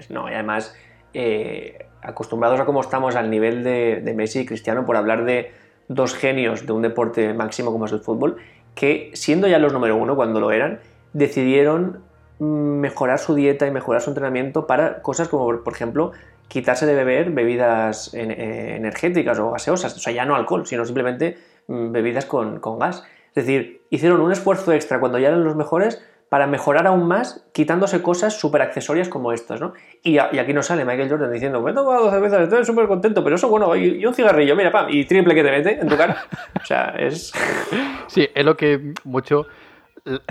No, 0.08 0.30
y 0.30 0.34
además, 0.34 0.74
eh, 1.14 1.86
acostumbrados 2.02 2.60
a 2.60 2.64
cómo 2.64 2.80
estamos 2.80 3.16
al 3.16 3.30
nivel 3.30 3.64
de, 3.64 4.12
Messi 4.14 4.40
y 4.40 4.46
Cristiano 4.46 4.86
por 4.86 4.96
hablar 4.96 5.24
de 5.24 5.52
dos 5.88 6.14
genios 6.14 6.66
de 6.66 6.72
un 6.72 6.82
deporte 6.82 7.34
máximo 7.34 7.72
como 7.72 7.86
es 7.86 7.92
el 7.92 8.00
fútbol, 8.00 8.36
que 8.74 9.10
siendo 9.14 9.48
ya 9.48 9.58
los 9.58 9.72
número 9.72 9.96
uno 9.96 10.14
cuando 10.14 10.40
lo 10.40 10.52
eran, 10.52 10.80
decidieron 11.12 12.02
mejorar 12.38 13.18
su 13.18 13.34
dieta 13.34 13.66
y 13.66 13.70
mejorar 13.70 14.00
su 14.00 14.10
entrenamiento 14.10 14.66
para 14.66 15.02
cosas 15.02 15.28
como, 15.28 15.62
por 15.62 15.72
ejemplo, 15.72 16.12
quitarse 16.50 16.84
de 16.84 16.94
beber 16.94 17.30
bebidas 17.30 18.12
eh, 18.12 18.74
energéticas 18.76 19.38
o 19.38 19.52
gaseosas, 19.52 19.96
o 19.96 20.00
sea, 20.00 20.12
ya 20.12 20.24
no 20.24 20.34
alcohol, 20.34 20.66
sino 20.66 20.84
simplemente 20.84 21.38
mm, 21.68 21.92
bebidas 21.92 22.26
con, 22.26 22.58
con 22.58 22.78
gas. 22.78 23.04
Es 23.28 23.46
decir, 23.46 23.82
hicieron 23.88 24.20
un 24.20 24.32
esfuerzo 24.32 24.72
extra 24.72 24.98
cuando 24.98 25.18
ya 25.18 25.28
eran 25.28 25.44
los 25.44 25.54
mejores 25.54 26.04
para 26.28 26.48
mejorar 26.48 26.86
aún 26.86 27.06
más, 27.06 27.44
quitándose 27.52 28.02
cosas 28.02 28.38
súper 28.38 28.62
accesorias 28.62 29.08
como 29.08 29.32
estas, 29.32 29.60
¿no? 29.60 29.74
Y, 30.02 30.18
aquí 30.18 30.52
nos 30.52 30.66
sale 30.66 30.84
Michael 30.84 31.08
Jordan 31.08 31.32
diciendo, 31.32 31.60
me 31.60 31.70
he 31.70 31.74
tomado 31.74 32.04
12 32.04 32.20
veces, 32.20 32.40
estoy 32.40 32.64
súper 32.64 32.88
contento, 32.88 33.22
pero 33.22 33.36
eso, 33.36 33.48
bueno, 33.48 33.74
y, 33.76 34.04
un 34.04 34.14
cigarrillo, 34.14 34.54
mira, 34.56 34.72
pam, 34.72 34.86
y 34.90 35.04
triple 35.04 35.34
que 35.34 35.42
te 35.44 35.50
mete 35.50 35.80
en 35.80 35.88
tu 35.88 35.96
cara. 35.96 36.24
o 36.60 36.64
sea, 36.64 36.94
es... 36.98 37.32
Sí, 38.08 38.28
es 38.34 38.44
lo 38.44 38.56
que 38.56 38.92
mucho... 39.04 39.46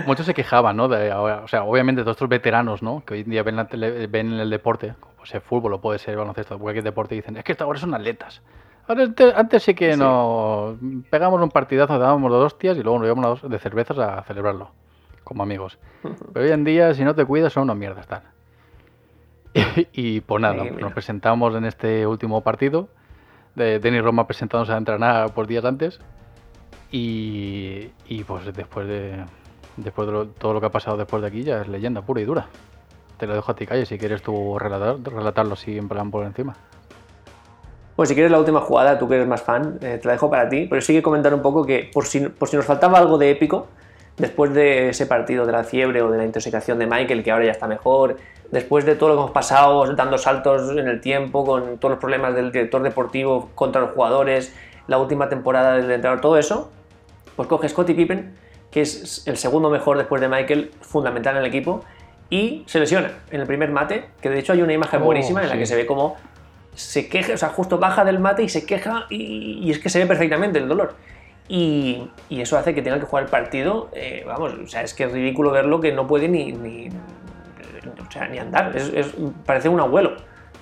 Muchos 0.04 0.26
se 0.26 0.34
quejaban, 0.34 0.76
¿no? 0.76 0.86
o 0.86 1.48
sea, 1.48 1.62
obviamente 1.62 2.02
todos 2.02 2.16
estos 2.16 2.28
veteranos, 2.28 2.82
¿no? 2.82 3.04
Que 3.06 3.14
hoy 3.14 3.20
en 3.20 3.30
día 3.30 3.42
ven, 3.42 3.56
ven 4.10 4.32
en 4.32 4.40
el 4.40 4.50
deporte, 4.50 4.94
como 5.20 5.26
sea 5.26 5.40
fútbol 5.42 5.74
o 5.74 5.80
puede 5.82 5.98
ser 5.98 6.16
baloncesto, 6.16 6.58
cualquier 6.58 6.82
deporte, 6.82 7.14
dicen, 7.14 7.36
es 7.36 7.44
que 7.44 7.54
ahora 7.60 7.78
son 7.78 7.92
atletas. 7.92 8.40
Antes 8.88 9.62
sí 9.62 9.74
que 9.74 9.94
no 9.94 10.78
pegamos 11.10 11.42
un 11.42 11.50
partidazo, 11.50 11.98
dábamos 11.98 12.30
dos 12.32 12.46
hostias 12.46 12.78
y 12.78 12.82
luego 12.82 12.98
nos 12.98 13.06
llevamos 13.06 13.50
de 13.50 13.58
cervezas 13.58 13.98
a 13.98 14.22
celebrarlo 14.22 14.70
como 15.22 15.42
amigos. 15.42 15.78
Pero 16.32 16.46
hoy 16.46 16.52
en 16.52 16.64
día, 16.64 16.94
si 16.94 17.04
no 17.04 17.14
te 17.14 17.26
cuidas, 17.26 17.52
son 17.52 17.64
unos 17.64 17.76
mierdas. 17.76 18.06
Tal. 18.06 18.22
y, 19.92 20.22
pues 20.22 20.40
nada, 20.40 20.64
nos 20.64 20.92
presentamos 20.92 21.54
en 21.54 21.66
este 21.66 22.06
último 22.06 22.40
partido. 22.40 22.88
De 23.54 23.78
Denis 23.78 24.02
Roma 24.02 24.26
presentándose 24.26 24.72
a 24.72 24.78
entrenar 24.78 25.34
por 25.34 25.46
días 25.46 25.66
antes. 25.66 26.00
Y, 26.90 27.90
y 28.06 28.24
pues 28.24 28.46
después 28.54 28.88
de, 28.88 29.22
después 29.76 30.08
de 30.08 30.26
todo 30.38 30.54
lo 30.54 30.60
que 30.60 30.66
ha 30.66 30.70
pasado 30.70 30.96
después 30.96 31.20
de 31.20 31.28
aquí, 31.28 31.42
ya 31.42 31.60
es 31.60 31.68
leyenda 31.68 32.00
pura 32.00 32.22
y 32.22 32.24
dura. 32.24 32.48
Te 33.20 33.26
lo 33.26 33.34
dejo 33.34 33.52
a 33.52 33.54
ti, 33.54 33.66
Calle, 33.66 33.84
si 33.84 33.98
quieres 33.98 34.22
tú 34.22 34.58
relatar, 34.58 34.96
relatarlo 35.04 35.52
así 35.52 35.76
en 35.76 35.90
plan 35.90 36.10
por 36.10 36.24
encima. 36.24 36.56
Pues 37.94 38.08
si 38.08 38.14
quieres 38.14 38.32
la 38.32 38.38
última 38.38 38.62
jugada, 38.62 38.98
tú 38.98 39.10
que 39.10 39.16
eres 39.16 39.28
más 39.28 39.42
fan, 39.42 39.78
eh, 39.82 39.98
te 40.00 40.08
la 40.08 40.14
dejo 40.14 40.30
para 40.30 40.48
ti. 40.48 40.66
Pero 40.70 40.80
sí 40.80 40.94
que 40.94 41.02
comentar 41.02 41.34
un 41.34 41.42
poco 41.42 41.66
que 41.66 41.90
por 41.92 42.06
si, 42.06 42.20
por 42.20 42.48
si 42.48 42.56
nos 42.56 42.64
faltaba 42.64 42.96
algo 42.96 43.18
de 43.18 43.30
épico, 43.30 43.66
después 44.16 44.54
de 44.54 44.88
ese 44.88 45.04
partido 45.04 45.44
de 45.44 45.52
la 45.52 45.64
fiebre 45.64 46.00
o 46.00 46.10
de 46.10 46.16
la 46.16 46.24
intoxicación 46.24 46.78
de 46.78 46.86
Michael, 46.86 47.22
que 47.22 47.30
ahora 47.30 47.44
ya 47.44 47.50
está 47.50 47.66
mejor, 47.66 48.16
después 48.50 48.86
de 48.86 48.96
todo 48.96 49.10
lo 49.10 49.16
que 49.16 49.20
hemos 49.20 49.32
pasado, 49.32 49.84
dando 49.94 50.16
saltos 50.16 50.70
en 50.70 50.88
el 50.88 51.02
tiempo, 51.02 51.44
con 51.44 51.76
todos 51.76 51.90
los 51.90 52.00
problemas 52.00 52.34
del 52.34 52.50
director 52.50 52.82
deportivo 52.82 53.50
contra 53.54 53.82
los 53.82 53.90
jugadores, 53.90 54.54
la 54.86 54.96
última 54.96 55.28
temporada 55.28 55.74
del 55.74 55.90
entrenador, 55.90 56.22
todo 56.22 56.38
eso, 56.38 56.70
pues 57.36 57.46
coge 57.48 57.68
Scottie 57.68 57.94
Pippen, 57.94 58.34
que 58.70 58.80
es 58.80 59.26
el 59.26 59.36
segundo 59.36 59.68
mejor 59.68 59.98
después 59.98 60.22
de 60.22 60.28
Michael, 60.28 60.70
fundamental 60.80 61.36
en 61.36 61.42
el 61.42 61.48
equipo, 61.48 61.84
y 62.30 62.62
se 62.66 62.78
lesiona 62.78 63.10
en 63.30 63.40
el 63.40 63.46
primer 63.46 63.70
mate, 63.70 64.06
que 64.20 64.30
de 64.30 64.38
hecho 64.38 64.52
hay 64.52 64.62
una 64.62 64.72
imagen 64.72 65.02
oh, 65.02 65.04
buenísima 65.04 65.42
en 65.42 65.48
la 65.48 65.58
que 65.58 65.66
se 65.66 65.76
ve 65.76 65.84
como 65.84 66.16
se 66.74 67.08
queja, 67.08 67.34
o 67.34 67.36
sea, 67.36 67.48
justo 67.50 67.78
baja 67.78 68.04
del 68.04 68.20
mate 68.20 68.44
y 68.44 68.48
se 68.48 68.64
queja 68.64 69.06
y, 69.10 69.58
y 69.62 69.70
es 69.70 69.80
que 69.80 69.90
se 69.90 69.98
ve 69.98 70.06
perfectamente 70.06 70.58
el 70.58 70.68
dolor. 70.68 70.94
Y, 71.50 72.08
eso 72.30 72.56
hace 72.56 72.76
que 72.76 72.80
tenga 72.80 73.00
que 73.00 73.06
jugar 73.06 73.24
el 73.24 73.30
partido, 73.30 73.90
eh, 73.92 74.22
vamos, 74.24 74.54
o 74.54 74.66
sea, 74.68 74.82
es 74.82 74.94
que 74.94 75.02
es 75.02 75.12
ridículo 75.12 75.50
verlo 75.50 75.80
que 75.80 75.90
no 75.90 76.06
puede 76.06 76.28
ni, 76.28 76.52
ni, 76.52 76.88
o 76.88 78.10
sea, 78.10 78.28
ni 78.28 78.38
andar, 78.38 78.76
es, 78.76 79.12
parece 79.44 79.68
un 79.68 79.80
abuelo. 79.80 80.12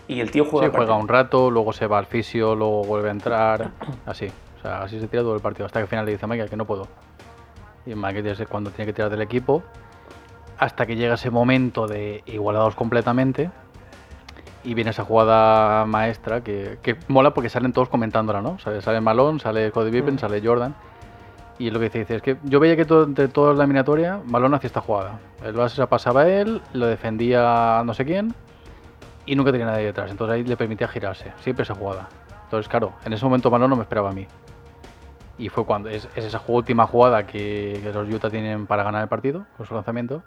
Y 0.08 0.20
el 0.20 0.30
tío 0.30 0.46
juega. 0.46 0.68
Sí, 0.68 0.72
juega 0.74 0.94
un 0.94 1.06
rato, 1.06 1.50
luego 1.50 1.74
se 1.74 1.86
va 1.86 1.98
al 1.98 2.06
fisio, 2.06 2.54
luego 2.54 2.84
vuelve 2.84 3.08
a 3.08 3.12
entrar, 3.12 3.70
así. 4.06 4.28
O 4.56 4.62
sea, 4.62 4.82
así 4.82 4.98
se 4.98 5.06
tira 5.08 5.22
todo 5.22 5.34
el 5.34 5.42
partido, 5.42 5.66
hasta 5.66 5.78
que 5.78 5.82
al 5.82 5.88
final 5.88 6.06
le 6.06 6.12
dice 6.12 6.24
a 6.24 6.28
Michael 6.28 6.48
que 6.48 6.56
no 6.56 6.64
puedo. 6.64 6.88
Y 7.84 7.94
Michael 7.94 8.26
es 8.26 8.40
cuando 8.48 8.70
tiene 8.70 8.86
que 8.86 8.94
tirar 8.94 9.10
del 9.10 9.20
equipo, 9.20 9.62
hasta 10.58 10.86
que 10.86 10.96
llega 10.96 11.14
ese 11.14 11.30
momento 11.30 11.86
de 11.86 12.22
igualados 12.26 12.74
completamente, 12.74 13.50
y 14.64 14.74
viene 14.74 14.90
esa 14.90 15.04
jugada 15.04 15.86
maestra 15.86 16.42
que, 16.42 16.96
mola 17.08 17.32
porque 17.32 17.48
salen 17.48 17.72
todos 17.72 17.88
comentándola, 17.88 18.42
¿no? 18.42 18.58
Sale, 18.58 18.82
sale 18.82 19.00
Malone, 19.00 19.38
sale 19.38 19.70
Cody 19.70 19.90
Pippen, 19.90 20.16
mm. 20.16 20.18
sale 20.18 20.42
Jordan. 20.44 20.74
Y 21.58 21.70
lo 21.70 21.80
que 21.80 21.88
dice, 21.88 22.16
es 22.16 22.22
que 22.22 22.36
yo 22.44 22.60
veía 22.60 22.76
que 22.76 22.84
todo, 22.84 23.04
entre 23.04 23.28
toda 23.28 23.52
la 23.54 23.64
eliminatoria, 23.64 24.20
Malone 24.26 24.56
hacía 24.56 24.68
esta 24.68 24.80
jugada. 24.80 25.18
El 25.44 25.54
base 25.54 25.76
se 25.76 25.86
pasaba 25.86 26.22
a 26.22 26.28
él, 26.28 26.62
lo 26.72 26.86
defendía 26.86 27.82
no 27.84 27.94
sé 27.94 28.04
quién 28.04 28.34
y 29.26 29.34
nunca 29.36 29.52
tenía 29.52 29.66
nadie 29.66 29.86
detrás. 29.86 30.10
Entonces 30.10 30.34
ahí 30.34 30.44
le 30.44 30.56
permitía 30.56 30.86
girarse, 30.86 31.32
siempre 31.40 31.64
esa 31.64 31.74
jugada. 31.74 32.08
Entonces, 32.44 32.68
claro, 32.68 32.92
en 33.04 33.12
ese 33.12 33.24
momento 33.24 33.50
Malone 33.50 33.70
no 33.70 33.76
me 33.76 33.82
esperaba 33.82 34.10
a 34.10 34.12
mí. 34.12 34.26
Y 35.36 35.48
fue 35.50 35.64
cuando 35.64 35.88
es, 35.88 36.08
esa 36.16 36.40
última 36.46 36.86
jugada 36.86 37.26
que, 37.26 37.80
los 37.92 38.08
Utah 38.08 38.30
tienen 38.30 38.66
para 38.66 38.82
ganar 38.82 39.02
el 39.02 39.08
partido, 39.08 39.44
con 39.56 39.66
su 39.66 39.74
lanzamiento, 39.74 40.22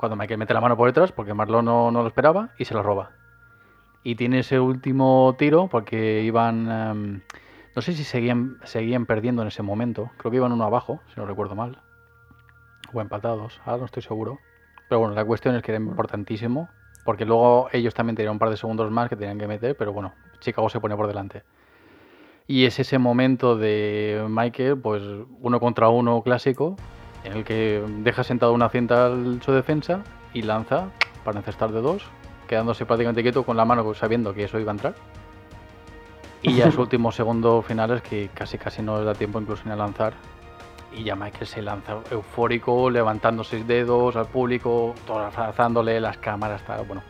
cuando 0.00 0.16
Michael 0.16 0.38
mete 0.38 0.54
la 0.54 0.62
mano 0.62 0.76
por 0.76 0.88
detrás, 0.88 1.12
porque 1.12 1.34
Marlon 1.34 1.64
no, 1.64 1.90
lo 1.90 2.06
esperaba, 2.06 2.50
y 2.58 2.64
se 2.64 2.74
la 2.74 2.82
roba. 2.82 3.10
Y 4.02 4.14
tiene 4.14 4.38
ese 4.38 4.58
último 4.58 5.36
tiro, 5.38 5.68
porque 5.68 6.22
iban... 6.22 6.70
Em, 6.70 7.20
no 7.76 7.82
sé 7.82 7.92
si 7.92 8.02
seguían, 8.02 8.56
seguían 8.64 9.04
perdiendo 9.04 9.42
en 9.42 9.48
ese 9.48 9.62
momento. 9.62 10.10
Creo 10.16 10.30
que 10.30 10.38
iban 10.38 10.52
uno 10.52 10.64
abajo, 10.64 11.00
si 11.12 11.20
no 11.20 11.26
recuerdo 11.26 11.54
mal. 11.54 11.82
O 12.92 13.00
empatados, 13.00 13.60
ahora 13.64 13.80
no 13.80 13.84
estoy 13.84 14.02
seguro. 14.02 14.38
Pero 14.88 15.00
bueno, 15.00 15.14
la 15.14 15.24
cuestión 15.24 15.54
es 15.54 15.62
que 15.62 15.70
era 15.72 15.80
importantísimo. 15.80 16.70
Porque 17.04 17.26
luego 17.26 17.68
ellos 17.72 17.94
también 17.94 18.16
tenían 18.16 18.32
un 18.32 18.38
par 18.38 18.50
de 18.50 18.56
segundos 18.56 18.90
más 18.90 19.08
que 19.08 19.16
tenían 19.16 19.38
que 19.38 19.46
meter. 19.46 19.76
Pero 19.76 19.92
bueno, 19.92 20.14
Chicago 20.40 20.68
se 20.70 20.80
pone 20.80 20.96
por 20.96 21.06
delante. 21.06 21.44
Y 22.46 22.64
es 22.64 22.80
ese 22.80 22.98
momento 22.98 23.56
de 23.56 24.26
Michael, 24.28 24.78
pues 24.78 25.02
uno 25.40 25.60
contra 25.60 25.88
uno 25.90 26.22
clásico, 26.22 26.76
en 27.24 27.32
el 27.32 27.44
que 27.44 27.82
deja 27.98 28.24
sentado 28.24 28.52
una 28.52 28.68
cinta 28.68 29.08
en 29.08 29.42
su 29.42 29.52
defensa 29.52 30.02
y 30.32 30.42
lanza 30.42 30.88
para 31.24 31.38
encestar 31.38 31.72
de 31.72 31.80
dos, 31.80 32.04
quedándose 32.48 32.86
prácticamente 32.86 33.22
quieto 33.22 33.44
con 33.44 33.56
la 33.56 33.64
mano 33.64 33.94
sabiendo 33.94 34.34
que 34.34 34.44
eso 34.44 34.58
iba 34.58 34.72
a 34.72 34.74
entrar. 34.74 34.94
Y 36.42 36.54
ya 36.54 36.70
su 36.72 36.80
últimos 36.80 37.14
segundos 37.14 37.64
finales 37.66 38.02
que 38.02 38.30
casi 38.32 38.58
casi 38.58 38.82
no 38.82 38.98
le 38.98 39.04
da 39.04 39.14
tiempo 39.14 39.40
incluso 39.40 39.62
ni 39.66 39.72
a 39.72 39.76
lanzar. 39.76 40.14
Y 40.92 41.04
ya 41.04 41.14
Michael 41.14 41.46
se 41.46 41.62
lanza 41.62 41.98
eufórico, 42.10 42.90
levantando 42.90 43.44
seis 43.44 43.64
dedos 43.66 44.16
al 44.16 44.26
público, 44.26 44.94
todo 45.06 45.20
abrazándole, 45.20 46.00
las 46.00 46.18
cámaras, 46.18 46.60
está 46.60 46.82
bueno. 46.82 47.02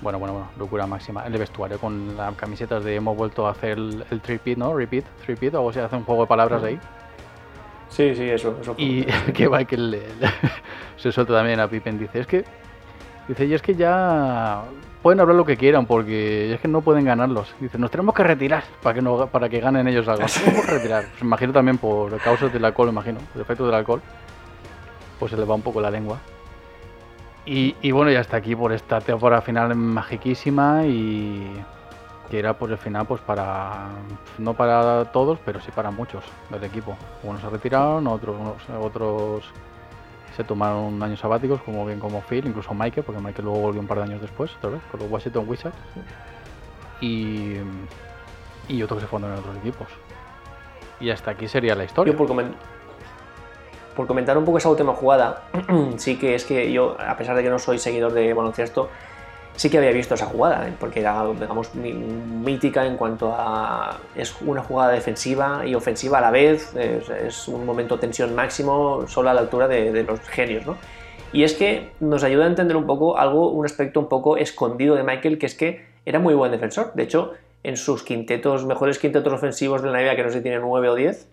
Bueno, 0.00 0.18
bueno, 0.18 0.34
bueno, 0.34 0.48
locura 0.58 0.86
máxima. 0.86 1.26
El 1.26 1.32
vestuario 1.32 1.78
con 1.78 2.16
las 2.16 2.34
camisetas 2.36 2.84
de 2.84 2.94
hemos 2.94 3.16
vuelto 3.16 3.46
a 3.46 3.50
hacer 3.50 3.78
el, 3.78 4.04
el 4.10 4.20
tripit, 4.20 4.58
¿no? 4.58 4.76
Repeat, 4.76 5.04
repeat, 5.26 5.54
o 5.54 5.72
sea, 5.72 5.86
hace 5.86 5.96
un 5.96 6.04
juego 6.04 6.22
de 6.22 6.28
palabras 6.28 6.62
ahí. 6.62 6.78
Sí, 7.94 8.12
sí, 8.16 8.28
eso. 8.28 8.58
eso 8.60 8.74
y 8.76 9.04
que 9.34 9.48
Michael 9.48 10.02
se 10.96 11.12
suelta 11.12 11.34
también 11.34 11.60
a 11.60 11.68
Pippen, 11.68 11.96
dice, 11.96 12.18
es 12.18 12.26
que, 12.26 12.44
dice, 13.28 13.46
y 13.46 13.54
es 13.54 13.62
que 13.62 13.76
ya 13.76 14.64
pueden 15.00 15.20
hablar 15.20 15.36
lo 15.36 15.44
que 15.44 15.56
quieran 15.56 15.86
porque 15.86 16.54
es 16.54 16.60
que 16.60 16.66
no 16.66 16.80
pueden 16.80 17.04
ganarlos. 17.04 17.54
Dicen, 17.60 17.80
nos 17.80 17.92
tenemos 17.92 18.12
que 18.14 18.24
retirar 18.24 18.64
para 18.82 19.00
que 19.00 19.26
para 19.30 19.48
que 19.48 19.60
ganen 19.60 19.86
ellos 19.86 20.08
algo. 20.08 20.26
tenemos 20.26 20.66
que 20.66 20.72
retirar. 20.72 21.04
Pues 21.10 21.22
imagino 21.22 21.52
también 21.52 21.78
por 21.78 22.18
causas 22.18 22.52
del 22.52 22.64
alcohol, 22.64 22.88
imagino, 22.88 23.20
el 23.36 23.42
efecto 23.42 23.64
del 23.64 23.74
alcohol. 23.76 24.02
Pues 25.20 25.30
se 25.30 25.36
le 25.36 25.44
va 25.44 25.54
un 25.54 25.62
poco 25.62 25.80
la 25.80 25.90
lengua. 25.90 26.18
Y, 27.46 27.76
y 27.80 27.92
bueno, 27.92 28.10
ya 28.10 28.20
está 28.20 28.38
aquí 28.38 28.56
por 28.56 28.72
esta 28.72 29.00
temporada 29.00 29.42
final 29.42 29.74
magiquísima 29.76 30.84
y 30.84 31.62
que 32.30 32.38
era 32.38 32.56
pues 32.56 32.72
el 32.72 32.78
final 32.78 33.06
pues 33.06 33.20
para 33.20 33.88
no 34.38 34.54
para 34.54 35.06
todos, 35.12 35.38
pero 35.44 35.60
sí 35.60 35.70
para 35.70 35.90
muchos 35.90 36.24
del 36.50 36.64
equipo. 36.64 36.96
Unos 37.22 37.40
se 37.40 37.50
retiraron, 37.50 38.06
otros 38.06 38.36
otros 38.80 39.44
se 40.36 40.44
tomaron 40.44 41.00
años 41.02 41.20
sabáticos, 41.20 41.62
como 41.62 41.86
bien 41.86 42.00
como 42.00 42.20
Phil, 42.22 42.46
incluso 42.46 42.74
Michael, 42.74 43.04
porque 43.04 43.20
Michael 43.20 43.44
luego 43.44 43.60
volvió 43.60 43.80
un 43.80 43.86
par 43.86 43.98
de 43.98 44.04
años 44.04 44.20
después, 44.20 44.50
otra 44.56 44.70
vez, 44.70 44.82
con 44.90 45.00
los 45.00 45.10
Washington 45.10 45.44
Wizards. 45.48 45.76
Y, 47.00 47.54
y 48.68 48.82
otros 48.82 48.98
que 48.98 49.04
se 49.04 49.08
fueron 49.08 49.32
en 49.32 49.38
otros 49.38 49.56
equipos. 49.58 49.86
Y 51.00 51.10
hasta 51.10 51.32
aquí 51.32 51.46
sería 51.46 51.74
la 51.74 51.84
historia. 51.84 52.12
Yo 52.12 52.18
por, 52.18 52.28
por 53.94 54.06
comentar 54.06 54.36
un 54.36 54.44
poco 54.44 54.58
esa 54.58 54.68
última 54.68 54.92
jugada, 54.92 55.44
sí 55.96 56.18
que 56.18 56.34
es 56.34 56.44
que 56.44 56.72
yo, 56.72 56.96
a 56.98 57.16
pesar 57.16 57.36
de 57.36 57.42
que 57.42 57.50
no 57.50 57.58
soy 57.58 57.78
seguidor 57.78 58.12
de 58.12 58.34
baloncesto, 58.34 58.88
sí 59.56 59.70
que 59.70 59.78
había 59.78 59.92
visto 59.92 60.14
esa 60.14 60.26
jugada, 60.26 60.68
¿eh? 60.68 60.72
porque 60.78 61.00
era, 61.00 61.24
digamos, 61.38 61.74
mítica 61.74 62.86
en 62.86 62.96
cuanto 62.96 63.32
a... 63.36 63.98
es 64.16 64.34
una 64.40 64.62
jugada 64.62 64.92
defensiva 64.92 65.64
y 65.66 65.74
ofensiva 65.74 66.18
a 66.18 66.20
la 66.20 66.30
vez, 66.30 66.74
es, 66.74 67.48
un 67.48 67.64
momento 67.64 67.96
de 67.96 68.02
tensión 68.02 68.34
máximo, 68.34 69.04
solo 69.06 69.30
a 69.30 69.34
la 69.34 69.40
altura 69.40 69.68
de, 69.68 70.02
los 70.02 70.20
genios, 70.20 70.66
¿no? 70.66 70.76
Y 71.32 71.42
es 71.42 71.54
que 71.54 71.90
nos 72.00 72.22
ayuda 72.22 72.44
a 72.44 72.48
entender 72.48 72.76
un 72.76 72.86
poco 72.86 73.18
algo, 73.18 73.50
un 73.50 73.64
aspecto 73.64 73.98
un 73.98 74.08
poco 74.08 74.36
escondido 74.36 74.94
de 74.94 75.02
Michael, 75.02 75.38
que 75.38 75.46
es 75.46 75.54
que 75.54 75.84
era 76.06 76.20
muy 76.20 76.34
buen 76.34 76.52
defensor. 76.52 76.92
De 76.94 77.02
hecho, 77.02 77.32
en 77.64 77.76
sus 77.76 78.04
quintetos, 78.04 78.64
mejores 78.64 79.00
quintetos 79.00 79.32
ofensivos 79.32 79.82
de 79.82 79.90
la 79.90 80.00
NBA, 80.00 80.14
que 80.14 80.22
no 80.22 80.28
sé 80.28 80.38
si 80.38 80.42
tiene 80.42 80.60
9 80.60 80.88
o 80.88 80.94
10, 80.94 81.28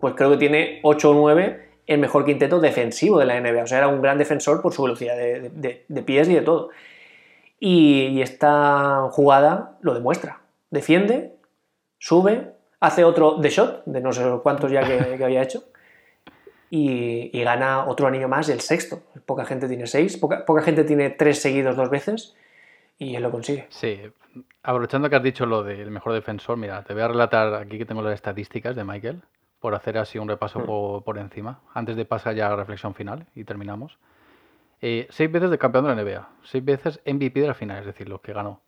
pues 0.00 0.14
creo 0.14 0.30
que 0.30 0.36
tiene 0.36 0.80
8 0.82 1.10
o 1.10 1.14
9 1.14 1.68
el 1.86 1.98
mejor 1.98 2.26
quinteto 2.26 2.60
defensivo 2.60 3.18
de 3.18 3.26
la 3.26 3.40
NBA. 3.40 3.62
O 3.62 3.66
sea, 3.66 3.78
era 3.78 3.88
un 3.88 4.02
gran 4.02 4.18
defensor 4.18 4.60
por 4.60 4.74
su 4.74 4.82
velocidad 4.82 5.16
de 5.16 6.02
pies 6.02 6.28
y 6.28 6.34
de 6.34 6.42
todo. 6.42 6.70
Y, 7.64 8.20
esta 8.20 9.08
jugada 9.12 9.78
lo 9.82 9.94
demuestra. 9.94 10.40
Defiende, 10.72 11.36
sube, 11.96 12.56
hace 12.80 13.04
otro 13.04 13.36
de 13.36 13.50
shot, 13.50 13.84
de 13.84 14.00
no 14.00 14.12
sé 14.12 14.24
cuántos 14.42 14.72
ya 14.72 14.82
que, 14.82 15.22
había 15.22 15.42
hecho, 15.42 15.62
y, 16.70 17.30
gana 17.44 17.84
otro 17.86 18.08
anillo 18.08 18.26
más, 18.26 18.48
el 18.48 18.58
sexto. 18.58 19.02
Poca 19.26 19.44
gente 19.44 19.68
tiene 19.68 19.86
seis, 19.86 20.16
poca, 20.16 20.62
gente 20.62 20.82
tiene 20.82 21.10
tres 21.10 21.40
seguidos 21.40 21.76
dos 21.76 21.88
veces, 21.88 22.34
y 22.98 23.14
él 23.14 23.22
lo 23.22 23.30
consigue. 23.30 23.68
Sí, 23.68 24.00
aprovechando 24.64 25.08
que 25.08 25.14
has 25.14 25.22
dicho 25.22 25.46
lo 25.46 25.62
del 25.62 25.92
mejor 25.92 26.14
defensor, 26.14 26.56
mira, 26.56 26.82
te 26.82 26.94
voy 26.94 27.04
a 27.04 27.08
relatar 27.08 27.54
aquí 27.54 27.78
que 27.78 27.86
tengo 27.86 28.02
las 28.02 28.14
estadísticas 28.14 28.74
de 28.74 28.82
Michael, 28.82 29.22
por 29.60 29.76
hacer 29.76 29.98
así 29.98 30.18
un 30.18 30.26
repaso 30.26 30.58
mm. 30.58 30.66
por, 30.66 31.04
por, 31.04 31.18
encima, 31.18 31.60
antes 31.74 31.94
de 31.94 32.06
pasar 32.06 32.34
ya 32.34 32.48
a 32.48 32.50
la 32.50 32.56
reflexión 32.56 32.92
final 32.92 33.28
y 33.36 33.44
terminamos. 33.44 34.00
Eh, 34.84 35.06
seis 35.10 35.30
veces 35.30 35.48
de 35.48 35.58
campeón 35.58 35.84
de 35.84 35.94
la 35.94 36.02
NBA, 36.02 36.28
seis 36.42 36.64
veces 36.64 37.00
MVP 37.06 37.40
de 37.40 37.46
la 37.46 37.54
final, 37.54 37.78
es 37.78 37.86
decir, 37.86 38.08
lo 38.08 38.20
que 38.20 38.32
ganó. 38.32 38.60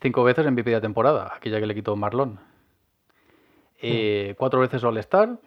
Cinco 0.00 0.24
veces 0.24 0.44
MVP 0.44 0.70
de 0.70 0.76
la 0.76 0.80
temporada, 0.80 1.32
aquella 1.34 1.60
que 1.60 1.66
le 1.66 1.76
quitó 1.76 1.94
Marlon. 1.94 2.40
Eh, 3.80 4.32
hmm. 4.32 4.36
Cuatro 4.36 4.58
veces 4.58 4.82
All-Star, 4.82 5.38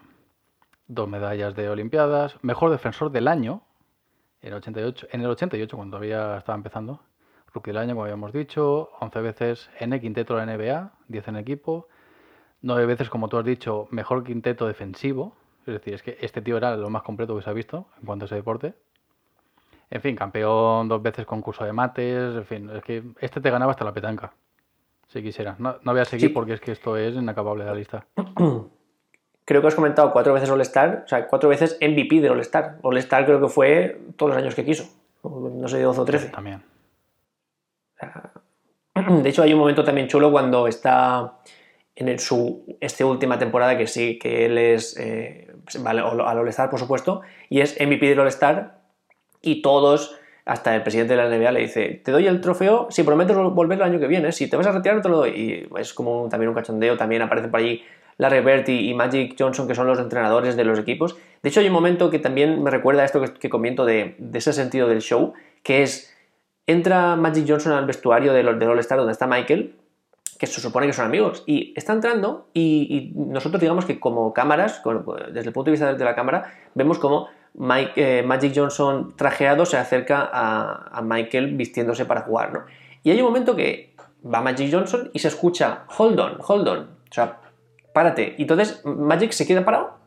dos 0.87 1.09
medallas 1.09 1.55
de 1.55 1.69
Olimpiadas, 1.69 2.37
mejor 2.41 2.71
defensor 2.71 3.11
del 3.11 3.27
año 3.27 3.63
en 4.41 4.49
el 4.49 4.53
88, 4.55 5.07
en 5.11 5.21
el 5.21 5.27
88 5.27 5.75
cuando 5.75 5.97
todavía 5.97 6.37
estaba 6.37 6.55
empezando. 6.55 7.01
Rookie 7.53 7.71
del 7.71 7.77
año, 7.77 7.93
como 7.93 8.03
habíamos 8.03 8.31
dicho, 8.31 8.91
11 9.01 9.21
veces 9.21 9.69
en 9.77 9.91
el 9.91 9.99
quinteto 9.99 10.37
de 10.37 10.45
la 10.45 10.55
NBA, 10.55 10.93
10 11.09 11.27
en 11.27 11.35
equipo, 11.35 11.89
9 12.61 12.85
veces, 12.85 13.09
como 13.09 13.27
tú 13.27 13.37
has 13.37 13.45
dicho, 13.45 13.89
mejor 13.91 14.23
quinteto 14.23 14.67
defensivo. 14.67 15.35
Es 15.65 15.73
decir, 15.73 15.93
es 15.93 16.01
que 16.01 16.17
este 16.21 16.41
tío 16.41 16.55
era 16.55 16.77
lo 16.77 16.89
más 16.89 17.03
completo 17.03 17.35
que 17.35 17.41
se 17.41 17.49
ha 17.49 17.53
visto 17.53 17.87
en 17.99 18.05
cuanto 18.05 18.23
a 18.23 18.27
ese 18.27 18.35
deporte. 18.35 18.73
En 19.91 20.01
fin, 20.01 20.15
campeón 20.15 20.87
dos 20.87 21.03
veces 21.03 21.25
concurso 21.25 21.65
de 21.65 21.73
mates, 21.73 22.35
en 22.35 22.45
fin, 22.45 22.69
es 22.73 22.81
que 22.81 23.03
este 23.19 23.41
te 23.41 23.51
ganaba 23.51 23.71
hasta 23.71 23.83
la 23.83 23.93
petanca, 23.93 24.31
si 25.09 25.21
quisiera. 25.21 25.57
No, 25.59 25.75
voy 25.83 25.99
a 25.99 26.05
seguir 26.05 26.33
porque 26.33 26.53
es 26.53 26.61
que 26.61 26.71
esto 26.71 26.95
es 26.95 27.13
inacabable 27.13 27.65
la 27.65 27.75
lista. 27.75 28.05
Creo 29.43 29.61
que 29.61 29.67
has 29.67 29.75
comentado 29.75 30.13
cuatro 30.13 30.33
veces 30.33 30.49
All-Star, 30.49 31.01
o 31.03 31.07
sea, 31.09 31.27
cuatro 31.27 31.49
veces 31.49 31.77
MVP 31.81 32.21
de 32.21 32.29
All-Star. 32.29 32.77
All-Star 32.83 33.25
creo 33.25 33.41
que 33.41 33.49
fue 33.49 33.99
todos 34.15 34.29
los 34.29 34.41
años 34.41 34.55
que 34.55 34.63
quiso, 34.63 34.85
no 35.23 35.67
sé, 35.67 35.81
12 35.81 35.99
o 35.99 36.05
13. 36.05 36.29
También. 36.29 36.63
De 39.23 39.27
hecho, 39.27 39.41
hay 39.41 39.51
un 39.51 39.59
momento 39.59 39.83
también 39.83 40.07
chulo 40.07 40.31
cuando 40.31 40.67
está 40.67 41.39
en 41.95 42.17
su 42.19 42.77
esta 42.79 43.05
última 43.05 43.37
temporada 43.39 43.77
que 43.77 43.87
sí, 43.87 44.17
que 44.19 44.45
él 44.45 44.57
es 44.57 44.95
eh, 44.97 45.51
al 45.83 45.99
All-Star, 45.99 46.69
por 46.69 46.79
supuesto, 46.79 47.21
y 47.49 47.59
es 47.59 47.75
MVP 47.81 48.07
del 48.07 48.19
All-Star 48.21 48.80
y 49.41 49.61
todos, 49.61 50.15
hasta 50.45 50.75
el 50.75 50.83
presidente 50.83 51.15
de 51.15 51.23
la 51.23 51.29
NBA 51.29 51.51
le 51.51 51.59
dice, 51.61 52.01
te 52.03 52.11
doy 52.11 52.27
el 52.27 52.41
trofeo 52.41 52.87
si 52.89 53.03
prometes 53.03 53.35
volver 53.35 53.77
el 53.77 53.83
año 53.83 53.99
que 53.99 54.07
viene, 54.07 54.31
si 54.31 54.49
te 54.49 54.57
vas 54.57 54.67
a 54.67 54.71
retirar 54.71 55.01
te 55.01 55.09
lo 55.09 55.17
doy. 55.17 55.29
Y 55.29 55.79
es 55.79 55.93
como 55.93 56.27
también 56.29 56.49
un 56.49 56.55
cachondeo, 56.55 56.97
también 56.97 57.21
aparece 57.21 57.47
por 57.47 57.59
allí 57.59 57.83
Larry 58.17 58.41
Bird 58.41 58.69
y, 58.69 58.93
Magic 58.93 59.35
Johnson, 59.37 59.67
que 59.67 59.75
son 59.75 59.87
los 59.87 59.99
entrenadores 59.99 60.55
de 60.55 60.63
los 60.63 60.77
equipos. 60.79 61.17
De 61.41 61.49
hecho, 61.49 61.59
hay 61.59 61.67
un 61.67 61.73
momento 61.73 62.09
que 62.09 62.19
también 62.19 62.61
me 62.61 62.69
recuerda 62.69 63.01
a 63.01 63.05
esto 63.05 63.21
que, 63.21 63.33
que 63.33 63.49
comento 63.49 63.85
de, 63.85 64.15
ese 64.33 64.53
sentido 64.53 64.87
del 64.87 65.01
show, 65.01 65.33
que 65.63 65.83
es, 65.83 66.15
entra 66.67 67.15
Magic 67.15 67.45
Johnson 67.47 67.73
al 67.73 67.85
vestuario 67.85 68.33
del, 68.33 68.59
del 68.59 68.69
All-Star 68.69 68.99
donde 68.99 69.13
está 69.13 69.25
Michael, 69.25 69.75
que 70.37 70.47
se 70.47 70.59
supone 70.59 70.87
que 70.87 70.93
son 70.93 71.05
amigos, 71.05 71.43
y 71.45 71.73
está 71.75 71.93
entrando 71.93 72.47
y, 72.53 73.13
y 73.15 73.19
nosotros 73.19 73.61
digamos 73.61 73.85
que 73.85 73.99
como 73.99 74.33
cámaras, 74.33 74.81
desde 75.31 75.47
el 75.47 75.53
punto 75.53 75.65
de 75.65 75.71
vista 75.71 75.93
de 75.93 76.03
la 76.03 76.15
cámara, 76.15 76.51
vemos 76.73 76.97
como 76.97 77.27
eh, 77.95 78.23
Magic 78.25 78.53
Johnson 78.55 79.13
trajeado 79.15 79.65
se 79.65 79.77
acerca 79.77 80.29
a, 80.31 81.01
Michael 81.01 81.55
vistiéndose 81.55 82.05
para 82.05 82.21
jugar, 82.21 82.53
¿no? 82.53 82.65
Y 83.03 83.11
hay 83.11 83.19
un 83.19 83.27
momento 83.27 83.55
que 83.55 83.95
va 84.23 84.41
Magic 84.41 84.71
Johnson 84.71 85.09
y 85.13 85.19
se 85.19 85.27
escucha, 85.27 85.85
hold 85.97 86.19
on, 86.19 86.37
hold 86.45 86.67
on, 86.67 86.79
o 86.79 87.13
sea, 87.13 87.39
párate. 87.93 88.35
Y 88.37 88.43
entonces 88.43 88.81
Magic 88.85 89.31
se 89.31 89.45
queda 89.45 89.65
parado 89.65 89.97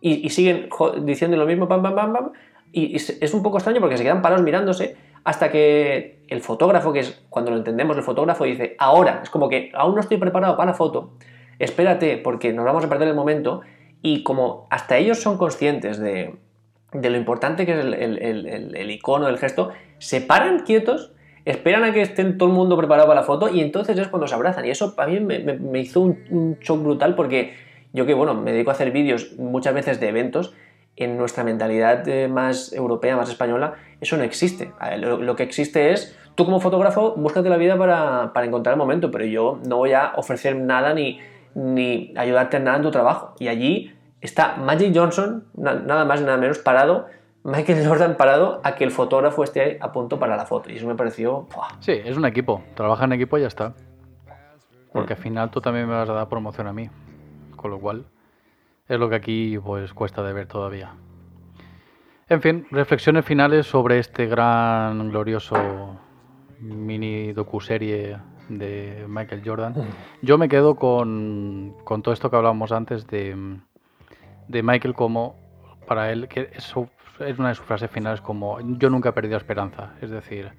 y, 0.00 0.28
siguen 0.30 0.68
diciendo 1.02 1.36
lo 1.36 1.46
mismo, 1.46 1.66
pam, 1.68 1.82
pam, 1.82 1.94
pam, 1.94 2.12
pam. 2.12 2.32
Y, 2.70 2.96
es 2.96 3.34
un 3.34 3.42
poco 3.42 3.58
extraño 3.58 3.80
porque 3.80 3.96
se 3.96 4.04
quedan 4.04 4.22
parados 4.22 4.44
mirándose 4.44 4.96
hasta 5.24 5.50
que 5.50 6.24
el 6.28 6.40
fotógrafo, 6.40 6.92
que 6.92 7.00
es 7.00 7.24
cuando 7.28 7.50
lo 7.50 7.56
entendemos, 7.56 7.96
el 7.96 8.02
fotógrafo 8.02 8.44
dice, 8.44 8.76
ahora, 8.78 9.20
es 9.22 9.30
como 9.30 9.48
que 9.48 9.72
aún 9.74 9.94
no 9.94 10.00
estoy 10.00 10.18
preparado 10.18 10.56
para 10.56 10.70
la 10.70 10.76
foto, 10.76 11.14
espérate 11.58 12.18
porque 12.18 12.52
nos 12.52 12.64
vamos 12.64 12.84
a 12.84 12.88
perder 12.88 13.08
el 13.08 13.14
momento. 13.14 13.62
Y 14.00 14.22
como 14.22 14.68
hasta 14.70 14.96
ellos 14.96 15.20
son 15.20 15.38
conscientes 15.38 15.98
de, 15.98 16.36
de 16.92 17.10
lo 17.10 17.16
importante 17.16 17.66
que 17.66 17.72
es 17.72 17.78
el, 17.84 18.90
icono, 18.90 19.28
el 19.28 19.38
gesto, 19.38 19.70
se 19.98 20.20
paran 20.20 20.60
quietos, 20.60 21.12
esperan 21.44 21.84
a 21.84 21.92
que 21.92 22.02
estén 22.02 22.38
todo 22.38 22.48
el 22.48 22.54
mundo 22.54 22.76
preparado 22.76 23.08
para 23.08 23.20
la 23.20 23.26
foto 23.26 23.48
y 23.48 23.60
entonces 23.60 23.98
es 23.98 24.08
cuando 24.08 24.26
se 24.26 24.34
abrazan. 24.34 24.64
Y 24.64 24.70
eso 24.70 24.94
a 24.96 25.06
mí 25.06 25.20
me, 25.20 25.80
hizo 25.80 26.00
un, 26.00 26.58
shock 26.60 26.82
brutal 26.82 27.14
porque 27.14 27.54
yo 27.92 28.06
que, 28.06 28.14
bueno, 28.14 28.34
me 28.34 28.52
dedico 28.52 28.70
a 28.70 28.74
hacer 28.74 28.90
vídeos 28.90 29.32
muchas 29.38 29.74
veces 29.74 30.00
de 30.00 30.08
eventos, 30.08 30.54
en 30.96 31.16
nuestra 31.16 31.44
mentalidad 31.44 32.08
eh, 32.08 32.26
más 32.26 32.72
europea, 32.72 33.16
más 33.16 33.28
española, 33.28 33.74
eso 34.00 34.16
no 34.16 34.24
existe. 34.24 34.72
Lo, 34.98 35.36
que 35.36 35.44
existe 35.44 35.92
es, 35.92 36.18
tú 36.34 36.44
como 36.44 36.58
fotógrafo, 36.58 37.14
búscate 37.16 37.48
la 37.48 37.56
vida 37.56 37.78
para, 37.78 38.32
para, 38.32 38.46
encontrar 38.46 38.72
el 38.72 38.78
momento, 38.78 39.12
pero 39.12 39.24
yo 39.24 39.60
no 39.64 39.76
voy 39.76 39.92
a 39.92 40.14
ofrecer 40.16 40.56
nada 40.56 40.94
ni, 40.94 41.20
ni 41.54 42.12
ayudarte 42.16 42.56
en 42.56 42.64
nada 42.64 42.78
en 42.78 42.82
tu 42.82 42.90
trabajo. 42.90 43.34
Y 43.38 43.46
allí 43.46 43.92
está 44.20 44.56
Magic 44.56 44.92
Johnson, 44.94 45.44
nada 45.54 46.04
más 46.04 46.20
y 46.20 46.24
nada 46.24 46.36
menos, 46.36 46.58
parado, 46.58 47.06
Michael 47.44 47.86
Jordan 47.86 48.16
parado 48.16 48.60
a 48.64 48.74
que 48.74 48.84
el 48.84 48.90
fotógrafo 48.90 49.44
esté 49.44 49.78
a 49.80 49.92
punto 49.92 50.18
para 50.18 50.36
la 50.36 50.44
foto. 50.44 50.70
Y 50.70 50.76
eso 50.76 50.86
me 50.86 50.94
pareció... 50.94 51.46
Sí, 51.80 51.92
es 51.92 52.16
un 52.16 52.26
equipo. 52.26 52.62
Trabaja 52.74 53.04
en 53.04 53.12
equipo 53.12 53.38
y 53.38 53.42
ya 53.42 53.46
está. 53.46 53.74
Porque 54.92 55.14
al 55.14 55.18
final 55.18 55.50
tú 55.50 55.60
también 55.60 55.88
me 55.88 55.94
vas 55.94 56.08
a 56.10 56.12
dar 56.12 56.28
promoción 56.28 56.66
a 56.66 56.72
mí. 56.72 56.90
Con 57.56 57.70
lo 57.70 57.78
cual, 57.78 58.04
es 58.86 58.98
lo 58.98 59.08
que 59.08 59.14
aquí 59.14 59.58
pues 59.58 59.94
cuesta 59.94 60.22
de 60.22 60.32
ver 60.32 60.46
todavía. 60.46 60.94
En 62.28 62.42
fin, 62.42 62.66
reflexiones 62.70 63.24
finales 63.24 63.66
sobre 63.66 63.98
este 63.98 64.26
gran, 64.26 65.08
glorioso 65.08 65.98
mini 66.60 67.32
docuserie 67.32 68.18
de 68.48 69.06
Michael 69.08 69.42
Jordan. 69.44 69.74
Yo 70.20 70.36
me 70.36 70.48
quedo 70.48 70.76
con, 70.76 71.74
con 71.84 72.02
todo 72.02 72.12
esto 72.12 72.30
que 72.30 72.36
hablábamos 72.36 72.72
antes 72.72 73.06
de, 73.06 73.58
de 74.48 74.62
Michael 74.62 74.94
como 74.94 75.36
para 75.86 76.10
él, 76.10 76.28
que 76.28 76.50
eso 76.52 76.88
es 77.20 77.38
una 77.38 77.48
de 77.48 77.54
sus 77.54 77.64
frases 77.64 77.90
finales 77.90 78.20
como 78.20 78.58
yo 78.60 78.90
nunca 78.90 79.10
he 79.10 79.12
perdido 79.12 79.36
esperanza. 79.36 79.94
Es 80.00 80.10
decir, 80.10 80.52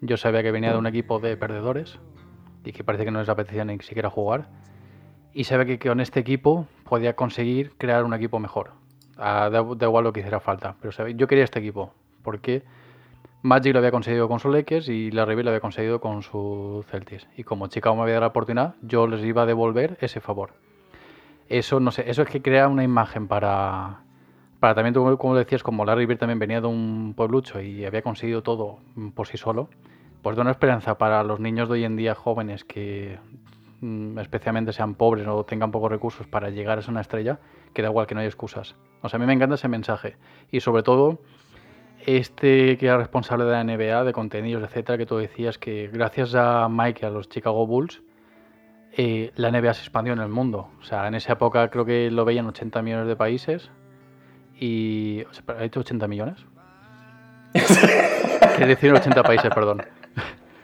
yo 0.00 0.16
sabía 0.16 0.42
que 0.42 0.50
venía 0.50 0.72
de 0.72 0.78
un 0.78 0.86
equipo 0.86 1.18
de 1.18 1.36
perdedores 1.36 1.98
y 2.64 2.72
que 2.72 2.84
parece 2.84 3.04
que 3.04 3.10
no 3.10 3.20
les 3.20 3.28
apetecía 3.28 3.64
ni 3.64 3.78
siquiera 3.80 4.10
jugar. 4.10 4.48
Y 5.32 5.44
sabía 5.44 5.64
que 5.64 5.78
con 5.78 6.00
este 6.00 6.20
equipo 6.20 6.66
podía 6.84 7.14
conseguir 7.16 7.72
crear 7.78 8.04
un 8.04 8.12
equipo 8.14 8.38
mejor. 8.38 8.72
Ah, 9.16 9.48
da, 9.50 9.60
igual 9.60 10.04
lo 10.04 10.12
que 10.12 10.20
hiciera 10.20 10.40
falta. 10.40 10.76
Pero 10.80 11.08
yo 11.08 11.26
quería 11.26 11.44
este 11.44 11.58
equipo. 11.58 11.94
Porque 12.22 12.62
Magic 13.42 13.72
lo 13.72 13.78
había 13.78 13.90
conseguido 13.90 14.28
con 14.28 14.40
su 14.40 14.50
Lakers 14.50 14.88
y 14.88 15.10
la 15.10 15.24
River 15.24 15.44
lo 15.46 15.50
había 15.50 15.60
conseguido 15.60 16.00
con 16.00 16.22
su 16.22 16.84
Celtics. 16.90 17.28
Y 17.36 17.44
como 17.44 17.68
Chicago 17.68 17.96
me 17.96 18.02
había 18.02 18.14
dado 18.14 18.22
la 18.22 18.28
oportunidad, 18.28 18.74
yo 18.82 19.06
les 19.06 19.24
iba 19.24 19.42
a 19.42 19.46
devolver 19.46 19.96
ese 20.00 20.20
favor. 20.20 20.52
Eso, 21.48 21.80
no 21.80 21.90
sé, 21.90 22.08
eso 22.10 22.22
es 22.22 22.28
que 22.28 22.40
crea 22.40 22.68
una 22.68 22.84
imagen 22.84 23.28
para, 23.28 24.00
para 24.60 24.74
también, 24.74 24.94
como 24.94 25.34
decías, 25.34 25.62
como 25.62 25.84
Larry 25.84 26.06
Bird 26.06 26.18
también 26.18 26.38
venía 26.38 26.60
de 26.60 26.68
un 26.68 27.14
pueblucho 27.16 27.60
y 27.60 27.84
había 27.84 28.02
conseguido 28.02 28.42
todo 28.42 28.78
por 29.14 29.26
sí 29.26 29.36
solo, 29.36 29.68
pues 30.22 30.36
da 30.36 30.42
una 30.42 30.52
esperanza 30.52 30.98
para 30.98 31.22
los 31.24 31.40
niños 31.40 31.68
de 31.68 31.74
hoy 31.74 31.84
en 31.84 31.96
día 31.96 32.14
jóvenes 32.14 32.64
que 32.64 33.18
mm, 33.80 34.18
especialmente 34.18 34.72
sean 34.72 34.94
pobres 34.94 35.26
o 35.26 35.44
tengan 35.44 35.72
pocos 35.72 35.90
recursos 35.90 36.26
para 36.26 36.50
llegar 36.50 36.78
a 36.78 36.82
ser 36.82 36.92
una 36.92 37.00
estrella, 37.00 37.40
que 37.74 37.82
da 37.82 37.88
igual 37.88 38.06
que 38.06 38.14
no 38.14 38.20
hay 38.20 38.26
excusas. 38.26 38.76
O 39.02 39.08
sea, 39.08 39.16
a 39.16 39.20
mí 39.20 39.26
me 39.26 39.32
encanta 39.32 39.56
ese 39.56 39.68
mensaje. 39.68 40.16
Y 40.50 40.60
sobre 40.60 40.84
todo, 40.84 41.18
este 42.06 42.78
que 42.78 42.86
era 42.86 42.98
responsable 42.98 43.44
de 43.44 43.50
la 43.50 43.64
NBA, 43.64 44.04
de 44.04 44.12
contenidos, 44.12 44.62
etcétera, 44.62 44.96
que 44.96 45.06
tú 45.06 45.16
decías 45.16 45.58
que 45.58 45.88
gracias 45.92 46.34
a 46.34 46.68
Mike 46.68 47.00
y 47.02 47.06
a 47.06 47.10
los 47.10 47.28
Chicago 47.28 47.66
Bulls, 47.66 48.02
eh, 48.94 49.32
la 49.36 49.50
NBA 49.50 49.74
se 49.74 49.82
expandió 49.82 50.12
en 50.12 50.20
el 50.20 50.28
mundo. 50.28 50.68
O 50.80 50.84
sea, 50.84 51.06
en 51.08 51.14
esa 51.14 51.32
época 51.32 51.68
creo 51.70 51.84
que 51.84 52.10
lo 52.10 52.24
veían 52.24 52.46
80 52.46 52.82
millones 52.82 53.06
de 53.06 53.16
países 53.16 53.70
y... 54.58 55.24
¿Ha 55.46 55.62
dicho 55.62 55.80
80 55.80 56.08
millones? 56.08 56.38
Quiere 58.56 58.66
decir 58.66 58.92
80 58.92 59.22
países, 59.22 59.50
perdón. 59.54 59.82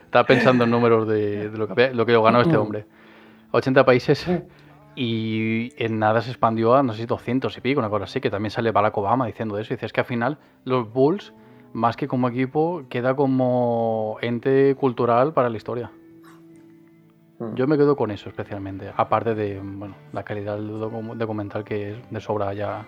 Estaba 0.05 0.25
pensando 0.25 0.65
en 0.65 0.71
números 0.71 1.09
de, 1.09 1.51
lo, 1.55 1.69
que, 1.75 1.93
lo 1.93 2.07
que 2.07 2.19
ganó 2.19 2.41
este 2.41 2.57
hombre. 2.57 2.87
80 3.53 3.85
países 3.85 4.27
y 4.95 5.71
en 5.77 5.99
nada 5.99 6.21
se 6.21 6.31
expandió 6.31 6.75
a, 6.75 6.83
no 6.83 6.93
sé 6.93 7.03
si 7.03 7.07
200 7.07 7.57
y 7.57 7.61
pico, 7.61 7.79
una 7.79 7.89
cosa 7.89 8.05
así, 8.05 8.21
que 8.21 8.31
también 8.31 8.51
sale 8.51 8.73
Barack 8.73 8.97
Obama 8.99 9.27
diciendo 9.27 9.59
eso. 9.59 9.73
Y 9.73 9.77
dices 9.77 9.93
que 9.93 10.01
al 10.01 10.07
final 10.07 10.39
los 10.65 10.93
Bulls, 10.93 11.33
más 11.73 11.97
que 11.97 12.09
como 12.09 12.29
equipo, 12.29 12.83
queda 12.89 13.15
como 13.15 14.17
ente 14.21 14.75
cultural 14.75 15.33
para 15.33 15.51
la 15.51 15.57
historia. 15.57 15.91
Mm. 17.39 17.55
Yo 17.55 17.67
me 17.67 17.77
quedo 17.77 17.97
con 17.97 18.11
eso 18.11 18.29
especialmente, 18.29 18.91
aparte 18.97 19.35
de 19.35 19.61
bueno, 19.63 19.95
la 20.13 20.23
calidad 20.23 20.57
del 20.57 20.79
documental 21.19 21.65
que 21.65 21.93
es 21.93 22.11
de 22.11 22.21
sobra 22.21 22.53
ya 22.55 22.87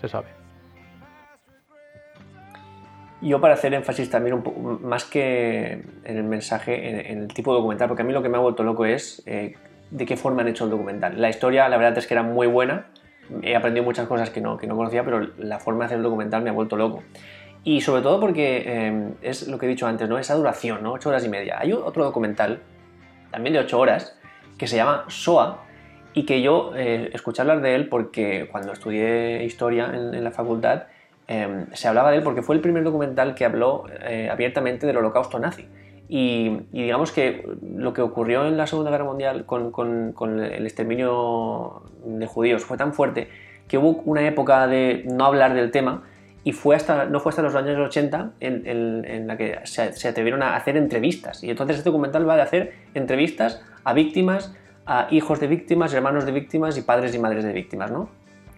se 0.00 0.08
sabe. 0.08 0.28
Yo 3.22 3.38
para 3.38 3.52
hacer 3.52 3.74
énfasis 3.74 4.08
también 4.08 4.34
un 4.34 4.42
poco, 4.42 4.80
más 4.82 5.04
que 5.04 5.84
en 6.04 6.16
el 6.16 6.24
mensaje, 6.24 7.10
en, 7.10 7.18
el 7.18 7.28
tipo 7.28 7.52
de 7.52 7.58
documental, 7.58 7.86
porque 7.86 8.02
a 8.02 8.04
mí 8.06 8.14
lo 8.14 8.22
que 8.22 8.30
me 8.30 8.38
ha 8.38 8.40
vuelto 8.40 8.62
loco 8.62 8.86
es 8.86 9.22
eh, 9.26 9.56
de 9.90 10.06
qué 10.06 10.16
forma 10.16 10.40
han 10.40 10.48
hecho 10.48 10.64
el 10.64 10.70
documental. 10.70 11.20
La 11.20 11.28
historia, 11.28 11.68
la 11.68 11.76
verdad 11.76 11.98
es 11.98 12.06
que 12.06 12.14
era 12.14 12.22
muy 12.22 12.46
buena, 12.46 12.86
he 13.42 13.54
aprendido 13.54 13.84
muchas 13.84 14.06
cosas 14.08 14.30
que 14.30 14.40
no, 14.40 14.56
que 14.56 14.66
no 14.66 14.74
conocía, 14.74 15.04
pero 15.04 15.28
la 15.36 15.58
forma 15.58 15.80
de 15.80 15.86
hacer 15.86 15.98
el 15.98 16.02
documental 16.02 16.42
me 16.42 16.48
ha 16.48 16.54
vuelto 16.54 16.76
loco. 16.76 17.02
Y 17.62 17.82
sobre 17.82 18.00
todo 18.00 18.20
porque 18.20 18.62
eh, 18.66 19.12
es 19.20 19.48
lo 19.48 19.58
que 19.58 19.66
he 19.66 19.68
dicho 19.68 19.86
antes, 19.86 20.08
¿no? 20.08 20.18
Esa 20.18 20.34
duración, 20.34 20.82
¿no? 20.82 20.92
8 20.92 21.10
horas 21.10 21.24
y 21.26 21.28
media. 21.28 21.58
Hay 21.58 21.74
otro 21.74 22.04
documental, 22.04 22.62
también 23.30 23.54
de 23.54 23.60
8 23.60 23.78
horas, 23.78 24.16
que 24.58 24.66
se 24.66 24.76
llama 24.76 25.04
SOA, 25.08 25.64
y 26.12 26.24
que 26.26 26.42
yo 26.42 26.72
eh, 26.76 27.10
escuché 27.12 27.42
hablar 27.42 27.60
de 27.60 27.74
él 27.74 27.88
porque 27.88 28.48
cuando 28.50 28.72
estudié 28.72 29.44
historia 29.44 29.90
en 29.92 30.24
la 30.24 30.30
facultad, 30.32 30.84
Em, 31.30 31.66
se 31.74 31.86
hablaba 31.86 32.10
de 32.10 32.16
él 32.16 32.24
porque 32.24 32.42
fue 32.42 32.56
el 32.56 32.60
primer 32.60 32.82
documental 32.82 33.36
que 33.36 33.44
habló 33.44 33.84
eh, 34.02 34.28
abiertamente 34.32 34.84
del 34.84 34.96
holocausto 34.96 35.38
nazi. 35.38 35.64
Y, 36.08 36.62
digamos 36.72 37.12
que 37.12 37.48
lo 37.62 37.92
que 37.92 38.02
ocurrió 38.02 38.48
en 38.48 38.56
la 38.56 38.66
Segunda 38.66 38.90
Guerra 38.90 39.04
Mundial 39.04 39.46
con, 39.46 40.40
el 40.40 40.66
exterminio 40.66 41.82
de 42.04 42.26
judíos 42.26 42.64
fue 42.64 42.76
tan 42.76 42.92
fuerte 42.92 43.28
que 43.68 43.78
hubo 43.78 44.02
una 44.06 44.26
época 44.26 44.66
de 44.66 45.04
no 45.06 45.24
hablar 45.24 45.54
del 45.54 45.70
tema 45.70 46.02
y 46.42 46.52
fue 46.52 46.74
hasta, 46.76 47.04
no 47.06 47.20
fue 47.20 47.30
hasta 47.30 47.42
los 47.42 47.54
años 47.54 47.78
80 47.78 48.32
en, 48.40 49.26
la 49.26 49.36
que 49.36 49.60
se, 49.64 50.08
atrevieron 50.08 50.42
a 50.42 50.56
hacer 50.56 50.76
entrevistas. 50.76 51.44
Y 51.44 51.50
entonces 51.50 51.78
este 51.78 51.90
documental 51.90 52.28
va 52.28 52.36
de 52.36 52.42
hacer 52.42 52.74
entrevistas 52.94 53.62
a 53.84 53.92
víctimas, 53.92 54.54
a 54.86 55.08
hijos 55.10 55.40
de 55.40 55.46
víctimas, 55.46 55.92
hermanos 55.92 56.24
de 56.24 56.32
víctimas 56.32 56.78
y 56.78 56.82
padres 56.82 57.14
y 57.14 57.18
madres 57.18 57.44
de 57.44 57.52
víctimas. 57.52 57.90
¿no? 57.90 58.08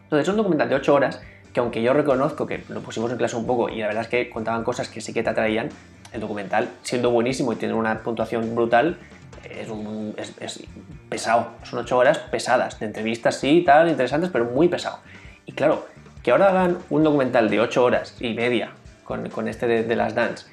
Entonces 0.05 0.29
es 0.29 0.29
un 0.29 0.37
documental 0.37 0.69
de 0.69 0.77
8 0.77 0.95
horas 0.95 1.21
que 1.53 1.61
aunque 1.61 1.83
yo 1.83 1.93
reconozco 1.93 2.47
que 2.47 2.63
lo 2.69 2.81
pusimos 2.81 3.11
en 3.11 3.19
clase 3.19 3.37
un 3.37 3.47
poco 3.47 3.69
y 3.69 3.79
la 3.79 3.89
verdad 3.89 4.03
es 4.03 4.09
que 4.09 4.31
contaban 4.31 4.65
cosas 4.65 4.89
que 4.89 5.01
sí 5.01 5.13
que 5.13 5.23
te 5.23 5.31
atraían, 5.31 5.69
el 6.13 6.21
documental, 6.21 6.69
siendo 6.83 7.11
buenísimo 7.11 7.53
y 7.53 7.57
tiene 7.57 7.75
una 7.75 7.99
puntuación 8.03 8.55
brutal, 8.55 8.99
es, 9.45 10.63
pesado. 11.09 11.53
Son 11.65 11.79
ocho 11.81 11.99
horas 11.99 12.19
pesadas, 12.19 12.79
de 12.79 12.87
entrevistas 12.87 13.37
sí, 13.37 13.63
tal, 13.67 13.89
interesantes, 13.89 14.31
pero 14.31 14.47
muy 14.47 14.69
pesado. 14.69 14.99
Y 15.47 15.53
claro, 15.53 15.87
que 16.23 16.31
ahora 16.31 16.51
hagan 16.51 16.79
un 16.91 17.03
documental 17.03 17.51
de 17.51 17.61
ocho 17.61 17.85
horas 17.85 18.17
y 18.21 18.35
media 18.35 18.71
con, 19.05 19.29
con 19.31 19.49
este 19.49 19.67
de, 19.67 19.97
las 19.97 20.15
dance, 20.15 20.47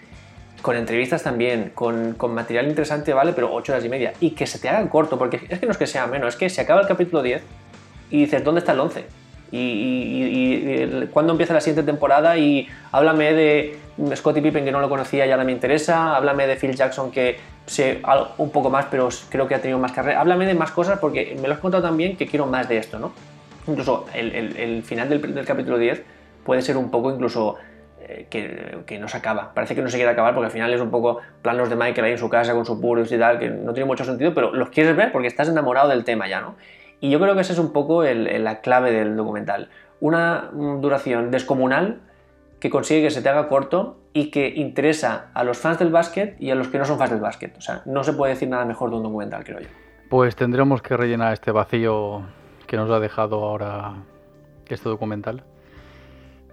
con 0.62 0.76
entrevistas 0.76 1.24
también, 1.24 1.72
con, 1.76 2.14
con, 2.14 2.34
material 2.34 2.68
interesante, 2.68 3.14
vale, 3.14 3.34
pero 3.34 3.54
ocho 3.54 3.72
horas 3.72 3.86
y 3.86 3.90
media, 3.90 4.14
y 4.20 4.32
que 4.32 4.48
se 4.48 4.60
te 4.60 4.70
hagan 4.70 4.88
corto, 4.88 5.18
porque 5.18 5.42
es 5.48 5.60
que 5.60 5.66
no 5.66 5.72
es 5.72 5.78
que 5.78 5.88
sea 5.88 6.08
menos, 6.08 6.30
es 6.30 6.36
que 6.36 6.50
se 6.50 6.62
acaba 6.62 6.82
el 6.82 6.88
capítulo 6.88 7.22
10 7.22 7.42
y 8.12 8.22
dices, 8.22 8.44
¿dónde 8.44 8.60
está 8.60 8.72
el 8.72 8.80
11? 8.80 9.20
y, 9.52 11.08
cuándo 11.12 11.32
empieza 11.34 11.54
la 11.54 11.62
siguiente 11.62 11.84
temporada 11.84 12.38
y 12.38 12.68
háblame 12.92 13.34
de 13.34 13.78
Scottie 14.16 14.42
Pippen 14.42 14.64
que 14.64 14.72
no 14.72 14.80
lo 14.80 14.90
conocía 14.90 15.26
y 15.26 15.32
ahora 15.32 15.44
me 15.44 15.52
interesa, 15.52 16.16
háblame 16.16 16.48
de 16.48 16.56
Phil 16.56 16.76
Jackson 16.76 17.12
que 17.12 17.38
sé 17.66 18.02
un 18.38 18.52
poco 18.52 18.70
más 18.70 18.86
pero 18.90 19.10
creo 19.30 19.48
que 19.48 19.56
ha 19.56 19.62
tenido 19.62 19.80
más 19.80 19.92
carrera, 19.92 20.22
háblame 20.22 20.46
de 20.46 20.54
más 20.54 20.72
cosas 20.72 21.00
porque 21.00 21.38
me 21.42 21.48
lo 21.48 21.54
has 21.54 21.60
contado 21.60 21.84
también 21.84 22.16
que 22.16 22.28
quiero 22.28 22.46
más 22.46 22.68
de 22.70 22.78
esto, 22.78 23.00
¿no? 23.00 23.12
Incluso 23.70 24.06
el, 24.14 24.84
final 24.84 25.10
del, 25.10 25.46
capítulo 25.46 25.78
10 25.78 26.04
puede 26.44 26.62
ser 26.62 26.78
un 26.78 26.90
poco 26.90 27.12
incluso 27.12 27.58
eh, 28.02 28.28
que, 28.30 29.00
no 29.00 29.08
se 29.08 29.18
acaba. 29.18 29.54
Parece 29.54 29.76
que 29.76 29.82
no 29.82 29.90
se 29.90 29.98
quiere 29.98 30.12
acabar 30.12 30.34
porque 30.34 30.48
al 30.48 30.52
final 30.52 30.74
es 30.74 30.82
un 30.82 30.90
poco 30.90 31.20
planos 31.42 31.70
de 31.70 31.76
Michael 31.76 32.06
ahí 32.06 32.12
en 32.14 32.18
su 32.18 32.30
casa 32.30 32.54
con 32.54 32.66
su 32.66 32.82
puros 32.82 33.12
y 33.12 33.18
tal, 33.18 33.40
que 33.40 33.50
no 33.50 33.74
tiene 33.74 33.86
mucho 33.86 34.04
sentido, 34.04 34.34
pero 34.34 34.54
los 34.54 34.70
quieres 34.70 34.96
ver 34.96 35.12
porque 35.12 35.28
estás 35.28 35.50
enamorado 35.50 35.90
del 35.90 36.04
tema 36.04 36.28
ya, 36.28 36.42
¿no? 36.42 36.56
Y 37.02 37.10
yo 37.10 37.20
creo 37.20 37.36
que 37.36 37.42
esa 37.42 37.54
es 37.54 37.60
un 37.60 37.72
poco 37.72 38.04
la 38.04 38.62
clave 38.62 38.92
del 38.92 39.16
documental. 39.16 39.70
Una 40.02 40.50
duración 40.52 41.32
descomunal 41.32 42.02
que 42.60 42.70
consigue 42.70 43.04
que 43.04 43.12
se 43.12 43.22
te 43.22 43.30
haga 43.30 43.48
corto 43.48 43.98
y 44.14 44.32
que 44.32 44.50
interesa 44.50 45.28
a 45.34 45.44
los 45.44 45.58
fans 45.58 45.80
del 45.80 45.92
básquet 45.92 46.36
y 46.42 46.52
a 46.52 46.56
los 46.56 46.68
que 46.68 46.78
no 46.78 46.86
son 46.86 46.98
fans 46.98 47.12
del 47.12 47.22
básquet. 47.22 47.56
O 47.58 47.62
sea, 47.62 47.82
no 47.86 48.04
se 48.04 48.14
puede 48.14 48.34
decir 48.34 48.50
nada 48.50 48.66
mejor 48.66 48.90
de 48.90 48.98
un 48.98 49.04
documental, 49.04 49.44
creo 49.44 49.60
yo. 49.60 49.68
Pues 50.10 50.36
tendremos 50.36 50.82
que 50.82 50.98
rellenar 50.98 51.34
este 51.34 51.52
vacío 51.52 52.24
que 52.70 52.78
nos 52.78 52.92
ha 52.92 53.00
dejado 53.00 53.44
ahora 53.44 53.96
este 54.68 54.88
documental. 54.90 55.44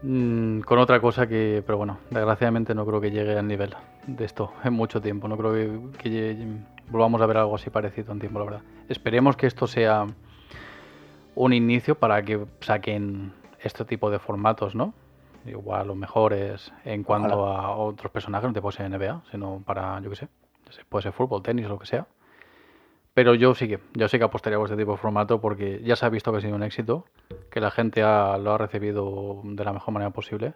Mm, 0.02 0.60
con 0.60 0.78
otra 0.78 0.98
cosa 0.98 1.26
que, 1.26 1.62
pero 1.66 1.76
bueno, 1.76 1.98
desgraciadamente 2.08 2.74
no 2.74 2.86
creo 2.86 3.02
que 3.02 3.10
llegue 3.10 3.38
al 3.38 3.46
nivel 3.46 3.74
de 4.06 4.24
esto 4.24 4.50
en 4.64 4.72
mucho 4.72 5.02
tiempo. 5.02 5.28
No 5.28 5.36
creo 5.36 5.52
que, 5.52 5.98
que 5.98 6.46
volvamos 6.88 7.20
a 7.20 7.26
ver 7.26 7.36
algo 7.36 7.54
así 7.54 7.68
parecido 7.68 8.12
en 8.14 8.18
tiempo, 8.18 8.38
la 8.38 8.44
verdad. 8.46 8.62
Esperemos 8.88 9.36
que 9.36 9.46
esto 9.46 9.66
sea 9.66 10.06
un 11.34 11.52
inicio 11.52 11.96
para 11.96 12.22
que 12.22 12.46
saquen 12.60 13.34
este 13.60 13.84
tipo 13.84 14.10
de 14.10 14.18
formatos, 14.18 14.74
¿no? 14.74 14.94
Igual 15.44 15.88
los 15.88 15.96
mejores 15.96 16.72
en 16.86 17.04
cuanto 17.04 17.46
a 17.46 17.76
otros 17.76 18.10
personajes, 18.10 18.48
no 18.48 18.54
te 18.54 18.62
puede 18.62 18.78
ser 18.78 18.90
NBA, 18.90 19.20
sino 19.30 19.62
para, 19.66 20.00
yo 20.00 20.08
qué 20.08 20.16
sé, 20.16 20.28
puede 20.88 21.02
ser 21.02 21.12
fútbol, 21.12 21.42
tenis, 21.42 21.68
lo 21.68 21.78
que 21.78 21.86
sea. 21.86 22.06
Pero 23.16 23.34
yo 23.34 23.54
sí 23.54 23.66
que, 23.66 23.80
yo 23.94 24.08
sí 24.08 24.18
que 24.18 24.24
apostaría 24.24 24.58
por 24.58 24.66
este 24.66 24.76
tipo 24.76 24.92
de 24.92 24.98
formato 24.98 25.40
porque 25.40 25.80
ya 25.82 25.96
se 25.96 26.04
ha 26.04 26.10
visto 26.10 26.30
que 26.32 26.36
ha 26.36 26.40
sido 26.42 26.54
un 26.54 26.62
éxito, 26.62 27.06
que 27.50 27.60
la 27.60 27.70
gente 27.70 28.02
lo 28.02 28.52
ha 28.52 28.58
recibido 28.58 29.40
de 29.42 29.64
la 29.64 29.72
mejor 29.72 29.94
manera 29.94 30.10
posible 30.10 30.52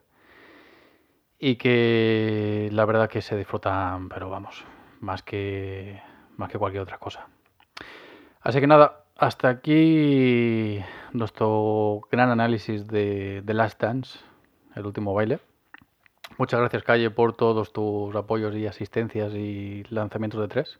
y 1.38 1.56
que 1.56 2.68
la 2.70 2.84
verdad 2.84 3.08
que 3.08 3.22
se 3.22 3.34
disfrutan, 3.34 4.10
pero 4.10 4.28
vamos, 4.28 4.62
más 5.00 5.22
que, 5.22 6.02
más 6.36 6.50
que 6.50 6.58
cualquier 6.58 6.82
otra 6.82 6.98
cosa. 6.98 7.28
Así 8.42 8.60
que 8.60 8.66
nada, 8.66 9.04
hasta 9.16 9.48
aquí 9.48 10.80
nuestro 11.12 12.02
gran 12.12 12.28
análisis 12.28 12.86
de 12.86 13.42
The 13.46 13.54
Last 13.54 13.80
Dance, 13.80 14.18
el 14.76 14.84
último 14.84 15.14
baile. 15.14 15.38
Muchas 16.36 16.60
gracias, 16.60 16.82
Calle, 16.82 17.08
por 17.08 17.34
todos 17.34 17.72
tus 17.72 18.14
apoyos 18.14 18.54
y 18.54 18.66
asistencias 18.66 19.32
y 19.32 19.82
lanzamientos 19.88 20.42
de 20.42 20.48
tres 20.48 20.78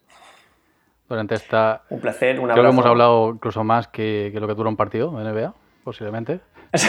durante 1.11 1.35
esta... 1.35 1.83
Un 1.89 1.99
placer, 1.99 2.39
un 2.39 2.45
abrazo. 2.45 2.61
Creo 2.61 2.71
que 2.71 2.73
hemos 2.73 2.85
hablado 2.85 3.29
incluso 3.29 3.63
más 3.63 3.87
que, 3.87 4.31
lo 4.33 4.47
que 4.47 4.53
dura 4.53 4.69
un 4.69 4.75
partido 4.75 5.11
de 5.11 5.31
NBA, 5.31 5.53
posiblemente. 5.83 6.39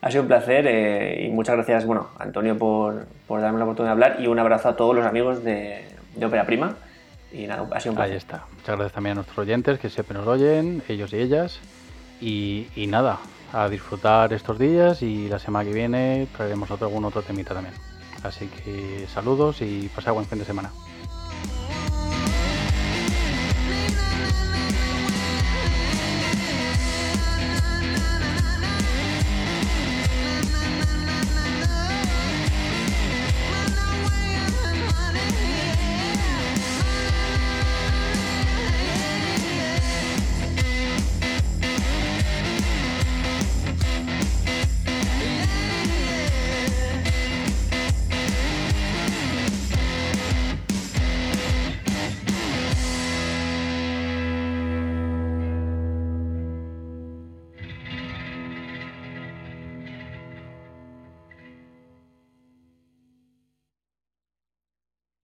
ha 0.00 0.10
sido 0.10 0.22
un 0.22 0.28
placer 0.28 0.66
eh, 0.66 1.26
y 1.26 1.30
muchas 1.30 1.56
gracias, 1.56 1.86
bueno, 1.86 2.08
Antonio, 2.18 2.58
por, 2.58 3.06
por, 3.26 3.40
darme 3.40 3.58
la 3.58 3.64
oportunidad 3.64 3.96
de 3.96 4.04
hablar 4.04 4.20
y 4.20 4.26
un 4.26 4.38
abrazo 4.38 4.68
a 4.68 4.76
todos 4.76 4.94
los 4.94 5.06
amigos 5.06 5.42
de, 5.42 5.86
de 6.14 6.26
Ópera 6.26 6.44
Prima. 6.44 6.76
Y 7.32 7.46
nada, 7.46 7.66
ha 7.72 7.80
sido 7.80 7.92
un 7.92 7.96
placer. 7.96 8.12
Ahí 8.12 8.18
está. 8.18 8.44
Muchas 8.52 8.76
gracias 8.76 8.92
también 8.92 9.12
a 9.12 9.14
nuestros 9.16 9.38
oyentes 9.38 9.78
que 9.80 9.88
siempre 9.88 10.16
nos 10.16 10.26
oyen, 10.26 10.82
ellos 10.88 11.12
y 11.12 11.16
ellas. 11.16 11.60
Y, 12.20 12.68
y 12.76 12.86
nada, 12.86 13.18
a 13.52 13.68
disfrutar 13.68 14.32
estos 14.32 14.58
días 14.58 15.02
y 15.02 15.28
la 15.28 15.38
semana 15.38 15.64
que 15.64 15.74
viene 15.74 16.28
traeremos 16.36 16.70
otro, 16.70 16.86
algún 16.86 17.04
otro 17.04 17.22
temita 17.22 17.54
también. 17.54 17.74
Así 18.22 18.46
que 18.46 19.06
saludos 19.06 19.62
y 19.62 19.90
pasad 19.94 20.12
buen 20.12 20.26
fin 20.26 20.38
de 20.38 20.44
semana. 20.44 20.70